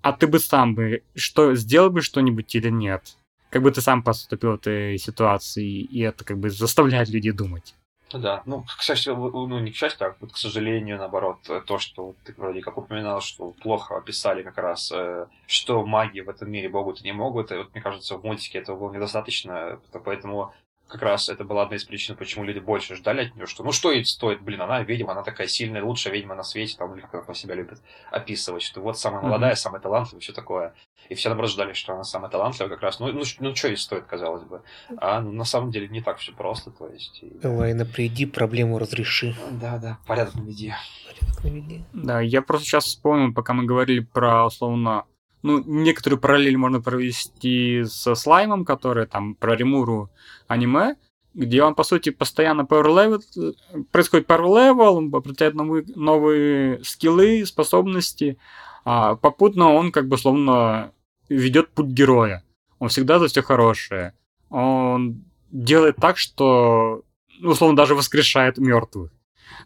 А 0.00 0.12
ты 0.12 0.26
бы 0.26 0.40
сам 0.40 0.74
бы, 0.74 1.04
что, 1.14 1.54
сделал 1.54 1.90
бы 1.90 2.02
что-нибудь 2.02 2.52
или 2.56 2.70
нет? 2.70 3.16
Как 3.50 3.62
бы 3.62 3.70
ты 3.70 3.80
сам 3.80 4.02
поступил 4.02 4.52
в 4.52 4.54
этой 4.54 4.98
ситуации, 4.98 5.82
и 5.82 6.00
это 6.00 6.24
как 6.24 6.38
бы 6.38 6.50
заставляет 6.50 7.08
людей 7.08 7.30
думать. 7.30 7.76
Да, 8.12 8.42
ну, 8.44 8.64
к 8.64 8.82
счастью, 8.82 9.16
ну, 9.16 9.60
не 9.60 9.70
к 9.70 9.76
счастью, 9.76 10.08
а 10.08 10.16
вот, 10.18 10.32
к 10.32 10.36
сожалению, 10.36 10.98
наоборот, 10.98 11.38
то, 11.66 11.78
что 11.78 12.16
ты 12.24 12.34
вроде 12.36 12.60
как 12.62 12.76
упоминал, 12.76 13.20
что 13.20 13.52
плохо 13.62 13.96
описали 13.96 14.42
как 14.42 14.58
раз, 14.58 14.90
э, 14.92 15.26
что 15.46 15.86
маги 15.86 16.20
в 16.20 16.28
этом 16.28 16.50
мире 16.50 16.68
могут 16.68 17.00
и 17.00 17.04
не 17.04 17.12
могут, 17.12 17.52
и 17.52 17.56
вот, 17.56 17.72
мне 17.72 17.80
кажется, 17.80 18.18
в 18.18 18.24
мультике 18.24 18.58
этого 18.58 18.76
было 18.76 18.92
недостаточно, 18.92 19.78
поэтому 20.04 20.52
как 20.92 21.02
раз 21.02 21.28
это 21.30 21.44
была 21.44 21.62
одна 21.62 21.76
из 21.76 21.84
причин, 21.84 22.16
почему 22.16 22.44
люди 22.44 22.58
больше 22.58 22.94
ждали 22.96 23.26
от 23.26 23.34
нее, 23.34 23.46
что 23.46 23.64
ну 23.64 23.72
что 23.72 23.90
ей 23.90 24.04
стоит, 24.04 24.42
блин, 24.42 24.60
она 24.60 24.82
ведьма, 24.82 25.12
она 25.12 25.22
такая 25.22 25.48
сильная, 25.48 25.82
лучшая 25.82 26.12
ведьма 26.12 26.34
на 26.34 26.42
свете, 26.42 26.76
там, 26.76 26.94
или 26.94 27.00
как 27.00 27.24
она 27.24 27.34
себя 27.34 27.54
любит 27.54 27.80
описывать, 28.10 28.62
что 28.62 28.82
вот 28.82 28.98
самая 28.98 29.22
молодая, 29.22 29.52
mm-hmm. 29.52 29.56
самая 29.56 29.80
талантливая, 29.80 30.20
все 30.20 30.32
такое. 30.32 30.74
И 31.08 31.14
все 31.14 31.30
наоборот 31.30 31.50
ждали, 31.50 31.72
что 31.72 31.94
она 31.94 32.04
самая 32.04 32.30
талантливая 32.30 32.70
как 32.70 32.82
раз. 32.82 33.00
Ну, 33.00 33.10
ну, 33.12 33.22
ну 33.40 33.54
что 33.56 33.68
ей 33.68 33.76
стоит, 33.76 34.04
казалось 34.04 34.44
бы. 34.44 34.62
А 34.98 35.20
ну, 35.20 35.32
на 35.32 35.44
самом 35.44 35.70
деле 35.70 35.88
не 35.88 36.00
так 36.00 36.18
все 36.18 36.32
просто, 36.32 36.70
то 36.70 36.88
есть. 36.88 37.22
И... 37.22 37.38
Элайна, 37.42 37.84
приди, 37.84 38.26
проблему 38.26 38.78
разреши. 38.78 39.34
Да, 39.50 39.78
да, 39.78 39.98
порядок 40.06 40.34
наведи. 40.34 40.74
Порядок 41.06 41.44
наведи. 41.44 41.84
Да, 41.92 42.20
я 42.20 42.42
просто 42.42 42.66
сейчас 42.66 42.84
вспомнил, 42.84 43.34
пока 43.34 43.54
мы 43.54 43.64
говорили 43.64 44.00
про, 44.00 44.46
условно, 44.46 45.04
ну, 45.42 45.62
некоторую 45.64 46.20
параллель 46.20 46.56
можно 46.56 46.80
провести 46.80 47.84
со 47.84 48.14
слаймом, 48.14 48.64
который 48.64 49.06
там 49.06 49.34
про 49.34 49.56
Римуру 49.56 50.10
аниме, 50.46 50.96
где 51.34 51.62
он, 51.62 51.74
по 51.74 51.82
сути, 51.82 52.10
постоянно 52.10 52.62
power 52.62 52.86
level, 52.86 53.54
происходит 53.90 54.28
power 54.28 54.46
level, 54.46 54.96
он 54.96 55.14
обретает 55.14 55.54
новые, 55.54 55.84
новые 55.94 56.84
скиллы, 56.84 57.44
способности, 57.46 58.38
а 58.84 59.16
попутно 59.16 59.72
он, 59.72 59.92
как 59.92 60.08
бы, 60.08 60.18
словно 60.18 60.92
ведет 61.28 61.70
путь 61.70 61.86
героя. 61.86 62.44
Он 62.78 62.88
всегда 62.88 63.18
за 63.18 63.28
все 63.28 63.42
хорошее. 63.42 64.14
Он 64.50 65.24
делает 65.50 65.96
так, 65.96 66.18
что, 66.18 67.02
ну, 67.38 67.50
условно, 67.50 67.76
даже 67.76 67.94
воскрешает 67.94 68.58
мертвых. 68.58 69.10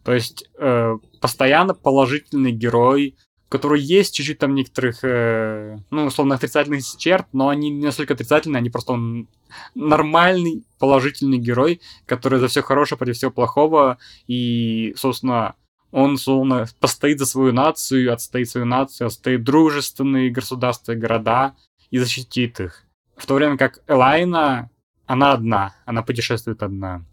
То 0.04 0.12
есть 0.12 0.48
э, 0.58 0.98
постоянно 1.20 1.74
положительный 1.74 2.52
герой, 2.52 3.16
который 3.48 3.80
есть 3.80 4.14
чуть-чуть 4.14 4.38
там 4.38 4.54
некоторых, 4.54 5.00
э, 5.02 5.78
ну, 5.90 6.06
условно, 6.06 6.34
отрицательных 6.34 6.84
черт, 6.98 7.26
но 7.32 7.48
они 7.48 7.70
не 7.70 7.84
настолько 7.84 8.14
отрицательные, 8.14 8.58
они 8.58 8.70
просто 8.70 8.92
он 8.92 9.28
нормальный, 9.74 10.64
положительный 10.78 11.38
герой, 11.38 11.80
который 12.06 12.40
за 12.40 12.48
все 12.48 12.62
хорошее 12.62 12.98
против 12.98 13.16
всего 13.16 13.30
плохого, 13.30 13.98
и, 14.26 14.94
собственно, 14.96 15.54
он, 15.92 16.18
словно, 16.18 16.66
постоит 16.80 17.18
за 17.18 17.26
свою 17.26 17.52
нацию, 17.52 18.12
отстоит 18.12 18.50
свою 18.50 18.66
нацию, 18.66 19.06
отстоит 19.06 19.44
дружественные 19.44 20.30
государства 20.30 20.92
и 20.92 20.96
города 20.96 21.54
и 21.90 21.98
защитит 21.98 22.60
их. 22.60 22.82
В 23.16 23.26
то 23.26 23.34
время 23.34 23.56
как 23.56 23.78
Элайна, 23.86 24.70
она 25.06 25.32
одна, 25.32 25.74
она 25.84 26.02
путешествует 26.02 26.62
одна. 26.62 27.04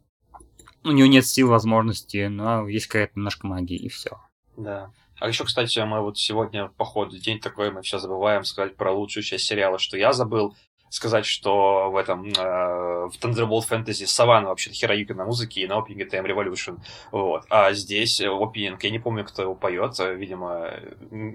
У 0.84 0.92
нее 0.92 1.08
нет 1.08 1.26
сил, 1.26 1.48
возможностей, 1.48 2.28
но 2.28 2.68
есть 2.68 2.88
какая-то 2.88 3.14
немножко 3.16 3.48
магии, 3.48 3.78
и 3.78 3.88
все. 3.88 4.20
Да. 4.58 4.92
А 5.24 5.30
еще, 5.30 5.46
кстати, 5.46 5.80
мы 5.80 6.02
вот 6.02 6.18
сегодня, 6.18 6.68
по 6.68 6.84
ходу, 6.84 7.18
день 7.18 7.40
такой, 7.40 7.72
мы 7.72 7.82
все 7.82 7.98
забываем 7.98 8.44
сказать 8.44 8.76
про 8.76 8.92
лучшую 8.92 9.24
часть 9.24 9.46
сериала, 9.46 9.80
что 9.80 9.96
я 9.96 10.12
забыл 10.12 10.54
сказать, 10.90 11.26
что 11.26 11.90
в 11.90 11.96
этом, 11.96 12.28
э, 12.28 12.34
в 12.34 13.14
Thunderbolt 13.22 13.68
Fantasy 13.70 14.06
Савана 14.06 14.50
вообще 14.50 14.70
Хироюка 14.72 15.14
на 15.14 15.24
музыке 15.24 15.62
и 15.62 15.68
на 15.68 15.78
опенинге 15.78 16.06
Time 16.06 16.26
Revolution. 16.26 16.78
Вот. 17.12 17.46
А 17.50 17.72
здесь 17.72 18.20
опенинг, 18.20 18.84
я 18.84 18.90
не 18.90 19.00
помню, 19.00 19.24
кто 19.24 19.44
его 19.44 19.56
поет, 19.56 19.98
видимо, 19.98 20.72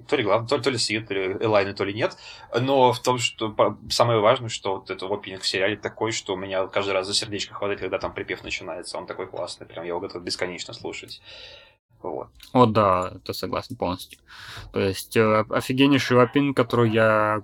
то 0.06 0.16
ли 0.16 0.22
главный, 0.22 0.46
то 0.46 0.56
ли, 0.56 0.62
то 0.62 0.70
ли 0.70 0.78
Сид, 0.78 1.08
то 1.08 1.14
ли 1.14 1.36
Элайна, 1.40 1.72
то 1.72 1.84
ли 1.84 1.94
нет. 1.94 2.16
Но 2.60 2.92
в 2.92 3.00
том, 3.00 3.16
что 3.18 3.56
самое 3.88 4.20
важное, 4.20 4.50
что 4.50 4.76
вот 4.76 4.90
этот 4.90 5.10
опенинг 5.10 5.40
в 5.40 5.48
сериале 5.48 5.76
такой, 5.76 6.12
что 6.12 6.34
у 6.34 6.36
меня 6.36 6.66
каждый 6.66 6.92
раз 6.92 7.06
за 7.06 7.14
сердечко 7.14 7.54
хватает, 7.54 7.80
когда 7.80 7.98
там 7.98 8.12
припев 8.12 8.44
начинается. 8.44 8.98
Он 8.98 9.06
такой 9.06 9.26
классный, 9.28 9.66
прям 9.66 9.82
я 9.84 9.88
его 9.88 10.00
готов 10.00 10.22
бесконечно 10.22 10.74
слушать. 10.74 11.22
Вот. 12.02 12.28
О, 12.52 12.66
да, 12.66 13.12
это 13.16 13.32
согласен 13.32 13.76
полностью. 13.76 14.20
То 14.72 14.80
есть 14.80 15.16
э, 15.16 15.44
офигеннейший 15.50 16.22
опин, 16.22 16.54
который 16.54 16.90
я 16.90 17.42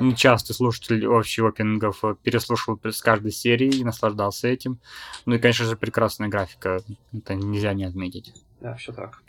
не 0.00 0.14
часто 0.14 0.54
слушатель 0.54 1.06
вообще 1.06 1.46
опенингов 1.46 2.04
э, 2.04 2.14
переслушивал 2.22 2.78
с 2.84 3.00
каждой 3.00 3.32
серии 3.32 3.68
и 3.68 3.84
наслаждался 3.84 4.48
этим. 4.48 4.80
Ну 5.24 5.34
и, 5.34 5.38
конечно 5.38 5.64
же, 5.64 5.76
прекрасная 5.76 6.28
графика. 6.28 6.80
Это 7.12 7.34
нельзя 7.34 7.72
не 7.72 7.84
отметить. 7.84 8.34
Да, 8.60 8.74
все 8.74 8.92
так. 8.92 9.22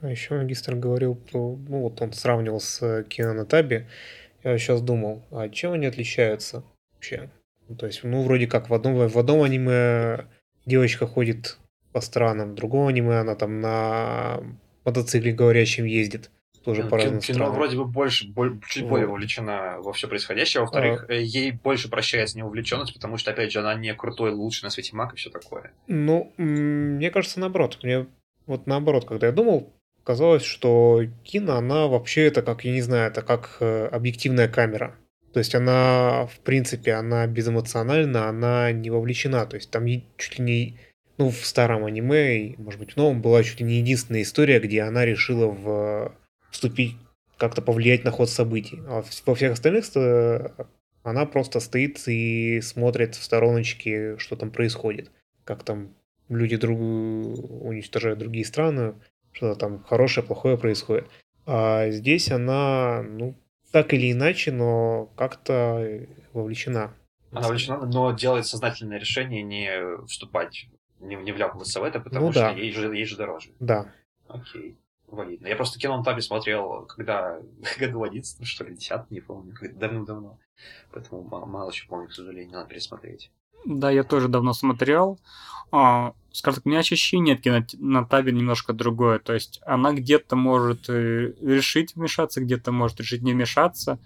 А 0.00 0.10
еще 0.10 0.36
магистр 0.36 0.74
говорил 0.74 1.14
про... 1.14 1.56
Ну 1.68 1.82
вот 1.82 2.00
он 2.00 2.12
сравнивал 2.12 2.60
с 2.60 2.82
э, 2.82 3.04
кино 3.04 3.32
на 3.32 3.44
табе. 3.44 3.88
Я 4.44 4.58
сейчас 4.58 4.80
думал, 4.80 5.24
а 5.30 5.48
чем 5.48 5.72
они 5.72 5.86
отличаются 5.86 6.62
вообще? 6.94 7.30
Ну, 7.68 7.76
то 7.76 7.86
есть, 7.86 8.04
ну, 8.04 8.22
вроде 8.22 8.46
как 8.46 8.70
в 8.70 8.74
одном, 8.74 9.08
в 9.08 9.18
одном 9.18 9.42
аниме 9.42 10.26
девочка 10.66 11.06
ходит 11.06 11.58
по 11.96 12.02
странам. 12.02 12.54
Другого 12.54 12.90
аниме 12.90 13.20
она 13.20 13.34
там 13.36 13.62
на 13.62 14.42
мотоцикле 14.84 15.32
говорящем 15.32 15.86
ездит. 15.86 16.30
Тоже 16.62 16.82
ну, 16.82 16.90
по 16.90 16.98
разным 16.98 17.20
кино 17.20 17.36
странам. 17.36 17.54
вроде 17.54 17.78
бы 17.78 17.86
больше, 17.86 18.28
боль, 18.28 18.60
чуть 18.68 18.82
вот. 18.82 18.90
более 18.90 19.06
вовлечена 19.06 19.76
во 19.78 19.94
все 19.94 20.06
происходящее. 20.06 20.60
Во-вторых, 20.60 21.06
а... 21.08 21.14
ей 21.14 21.52
больше 21.52 21.88
прощается 21.88 22.36
неувлеченность, 22.36 22.92
потому 22.92 23.16
что, 23.16 23.30
опять 23.30 23.50
же, 23.50 23.60
она 23.60 23.74
не 23.76 23.94
крутой, 23.94 24.32
лучший 24.32 24.64
на 24.64 24.70
свете 24.70 24.94
маг 24.94 25.14
и 25.14 25.16
все 25.16 25.30
такое. 25.30 25.72
Ну, 25.86 26.34
мне 26.36 27.10
кажется, 27.10 27.40
наоборот. 27.40 27.78
Мне 27.82 28.08
вот 28.44 28.66
наоборот, 28.66 29.06
когда 29.06 29.28
я 29.28 29.32
думал, 29.32 29.72
казалось, 30.04 30.44
что 30.44 31.00
кино, 31.24 31.54
она 31.54 31.86
вообще 31.86 32.26
это 32.26 32.42
как, 32.42 32.66
я 32.66 32.72
не 32.72 32.82
знаю, 32.82 33.10
это 33.10 33.22
как 33.22 33.56
э, 33.60 33.86
объективная 33.86 34.48
камера. 34.48 34.96
То 35.32 35.38
есть 35.38 35.54
она, 35.54 36.26
в 36.26 36.40
принципе, 36.40 36.92
она 36.92 37.26
безэмоциональна, 37.26 38.28
она 38.28 38.70
не 38.72 38.90
вовлечена. 38.90 39.46
То 39.46 39.56
есть 39.56 39.70
там 39.70 39.86
чуть 40.18 40.38
ли 40.38 40.44
не 40.44 40.78
ну, 41.18 41.30
в 41.30 41.46
старом 41.46 41.84
аниме, 41.84 42.38
и, 42.38 42.56
может 42.56 42.80
быть, 42.80 42.92
в 42.92 42.96
новом, 42.96 43.22
была 43.22 43.42
чуть 43.42 43.60
ли 43.60 43.66
не 43.66 43.78
единственная 43.78 44.22
история, 44.22 44.60
где 44.60 44.82
она 44.82 45.04
решила 45.04 45.46
в... 45.46 46.14
вступить, 46.50 46.96
как-то 47.38 47.62
повлиять 47.62 48.04
на 48.04 48.10
ход 48.10 48.30
событий. 48.30 48.80
А 48.86 49.02
во 49.26 49.34
всех 49.34 49.52
остальных 49.52 49.86
она 51.02 51.24
просто 51.26 51.60
стоит 51.60 52.02
и 52.08 52.60
смотрит 52.60 53.14
в 53.14 53.22
стороночке, 53.22 54.18
что 54.18 54.36
там 54.36 54.50
происходит. 54.50 55.10
Как 55.44 55.62
там 55.62 55.94
люди 56.28 56.56
друг... 56.56 56.78
уничтожают 56.78 58.18
другие 58.18 58.44
страны, 58.44 58.94
что-то 59.32 59.58
там 59.58 59.84
хорошее, 59.84 60.26
плохое 60.26 60.58
происходит. 60.58 61.06
А 61.46 61.90
здесь 61.90 62.30
она, 62.32 63.02
ну, 63.02 63.36
так 63.70 63.94
или 63.94 64.10
иначе, 64.10 64.50
но 64.50 65.12
как-то 65.16 66.06
вовлечена. 66.32 66.92
Она 67.30 67.42
вовлечена, 67.42 67.86
но 67.86 68.12
делает 68.12 68.46
сознательное 68.46 68.98
решение 68.98 69.42
не 69.42 70.06
вступать 70.06 70.66
не, 71.00 71.16
не 71.16 71.32
вляпываться 71.32 71.80
в 71.80 71.84
это, 71.84 72.00
потому 72.00 72.26
ну, 72.26 72.32
что 72.32 72.50
ей, 72.50 72.72
же, 72.72 72.94
ей 72.94 73.04
же 73.04 73.16
дороже. 73.16 73.50
Да. 73.60 73.92
Окей. 74.28 74.76
Валидно. 75.06 75.46
Я 75.46 75.54
просто 75.54 75.78
кино 75.78 75.96
на 75.96 76.04
табе 76.04 76.20
смотрел, 76.20 76.84
когда 76.86 77.38
году 77.78 78.02
11, 78.02 78.46
что 78.46 78.64
ли, 78.64 78.74
10 78.74 79.10
не 79.10 79.20
помню, 79.20 79.54
давно-давно. 79.74 80.38
Поэтому 80.92 81.22
мало, 81.22 81.46
мало 81.46 81.70
еще 81.70 81.86
помню, 81.86 82.08
к 82.08 82.12
сожалению, 82.12 82.54
надо 82.54 82.68
пересмотреть. 82.68 83.30
Да, 83.64 83.90
я 83.90 84.04
тоже 84.04 84.28
давно 84.28 84.52
смотрел. 84.52 85.18
А, 85.72 86.14
скажем 86.32 86.56
так, 86.56 86.66
у 86.66 86.68
меня 86.68 86.80
ощущение 86.80 87.34
от 87.34 87.40
кинотабель 87.40 88.34
немножко 88.34 88.72
другое. 88.72 89.18
То 89.18 89.34
есть 89.34 89.60
она 89.64 89.92
где-то 89.92 90.36
может 90.36 90.88
э, 90.88 91.32
решить 91.40 91.94
вмешаться, 91.94 92.40
где-то 92.40 92.72
может 92.72 93.00
решить 93.00 93.22
не 93.22 93.32
вмешаться, 93.32 93.98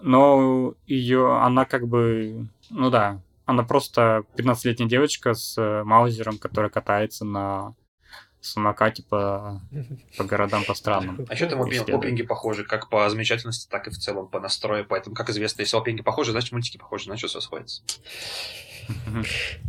но 0.00 0.74
ее, 0.86 1.38
она 1.38 1.64
как 1.64 1.88
бы, 1.88 2.48
ну 2.70 2.90
да, 2.90 3.20
она 3.46 3.62
просто 3.62 4.24
15-летняя 4.36 4.88
девочка 4.88 5.34
с 5.34 5.58
э, 5.58 5.84
маузером, 5.84 6.38
которая 6.38 6.70
катается 6.70 7.24
на 7.24 7.74
самокате 8.40 9.02
по, 9.02 9.62
по 10.18 10.24
городам, 10.24 10.64
по 10.64 10.74
странам. 10.74 11.24
А 11.28 11.36
что 11.36 11.48
там 11.48 11.62
опенинги 11.62 12.22
похожи, 12.22 12.64
как 12.64 12.90
по 12.90 13.08
замечательности, 13.08 13.68
так 13.68 13.86
и 13.86 13.90
в 13.90 13.96
целом 13.96 14.28
по 14.28 14.40
настрою. 14.40 14.86
Поэтому, 14.86 15.16
как 15.16 15.30
известно, 15.30 15.62
если 15.62 15.76
опенинги 15.76 16.02
похожи, 16.02 16.32
значит 16.32 16.52
мультики 16.52 16.76
похожи, 16.76 17.04
значит 17.04 17.30
все 17.30 17.40
сходится. 17.40 17.82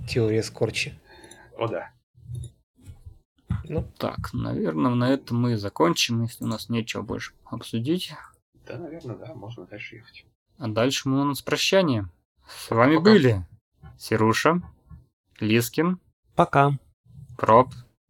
Теория 0.10 0.44
скорчи. 0.44 1.00
О, 1.58 1.68
да. 1.68 1.92
Ну. 3.64 3.90
Так, 3.98 4.34
наверное, 4.34 4.94
на 4.94 5.10
этом 5.10 5.42
мы 5.42 5.58
закончим, 5.58 6.24
если 6.24 6.44
у 6.44 6.48
нас 6.48 6.70
нечего 6.70 7.02
больше 7.02 7.34
обсудить. 7.46 8.14
Да, 8.68 8.78
наверное, 8.78 9.16
да, 9.16 9.34
можно 9.34 9.66
дальше 9.66 9.96
ехать. 9.96 10.26
А 10.58 10.68
дальше 10.68 11.08
мы 11.08 11.22
у 11.22 11.26
нас 11.26 11.42
прощание. 11.42 12.10
С 12.48 12.70
вами 12.70 12.98
Пока. 12.98 13.10
были 13.12 13.46
Сируша, 13.98 14.62
Лискин. 15.40 16.00
Пока. 16.36 16.78
Проб. 17.38 17.70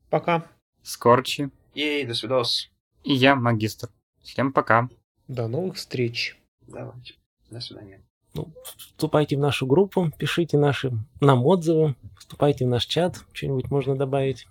Пока. 0.09 0.47
Скорчи. 0.81 1.51
Ей, 1.73 2.05
до 2.05 2.13
свидос. 2.13 2.69
И 3.03 3.13
я, 3.13 3.35
магистр. 3.35 3.89
Всем 4.21 4.53
пока. 4.53 4.89
До 5.27 5.47
новых 5.47 5.75
встреч. 5.75 6.37
Давайте. 6.67 7.15
До 7.49 7.59
свидания. 7.59 8.01
Ну, 8.33 8.53
вступайте 8.65 9.37
в 9.37 9.39
нашу 9.39 9.65
группу, 9.65 10.11
пишите 10.17 10.57
наши 10.57 10.91
нам 11.21 11.45
отзывы, 11.45 11.95
вступайте 12.17 12.65
в 12.65 12.67
наш 12.67 12.85
чат, 12.85 13.23
что-нибудь 13.31 13.71
можно 13.71 13.95
добавить. 13.95 14.47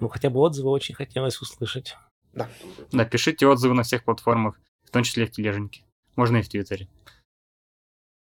Ну, 0.00 0.08
хотя 0.08 0.28
бы 0.28 0.40
отзывы 0.40 0.68
очень 0.70 0.94
хотелось 0.94 1.40
услышать. 1.40 1.96
Да. 2.34 2.50
Напишите 2.92 3.46
отзывы 3.46 3.74
на 3.74 3.84
всех 3.84 4.04
платформах, 4.04 4.60
в 4.84 4.90
том 4.90 5.02
числе 5.02 5.26
в 5.26 5.30
тележеньке. 5.30 5.82
Можно 6.16 6.38
и 6.38 6.42
в 6.42 6.48
Твиттере. 6.48 6.88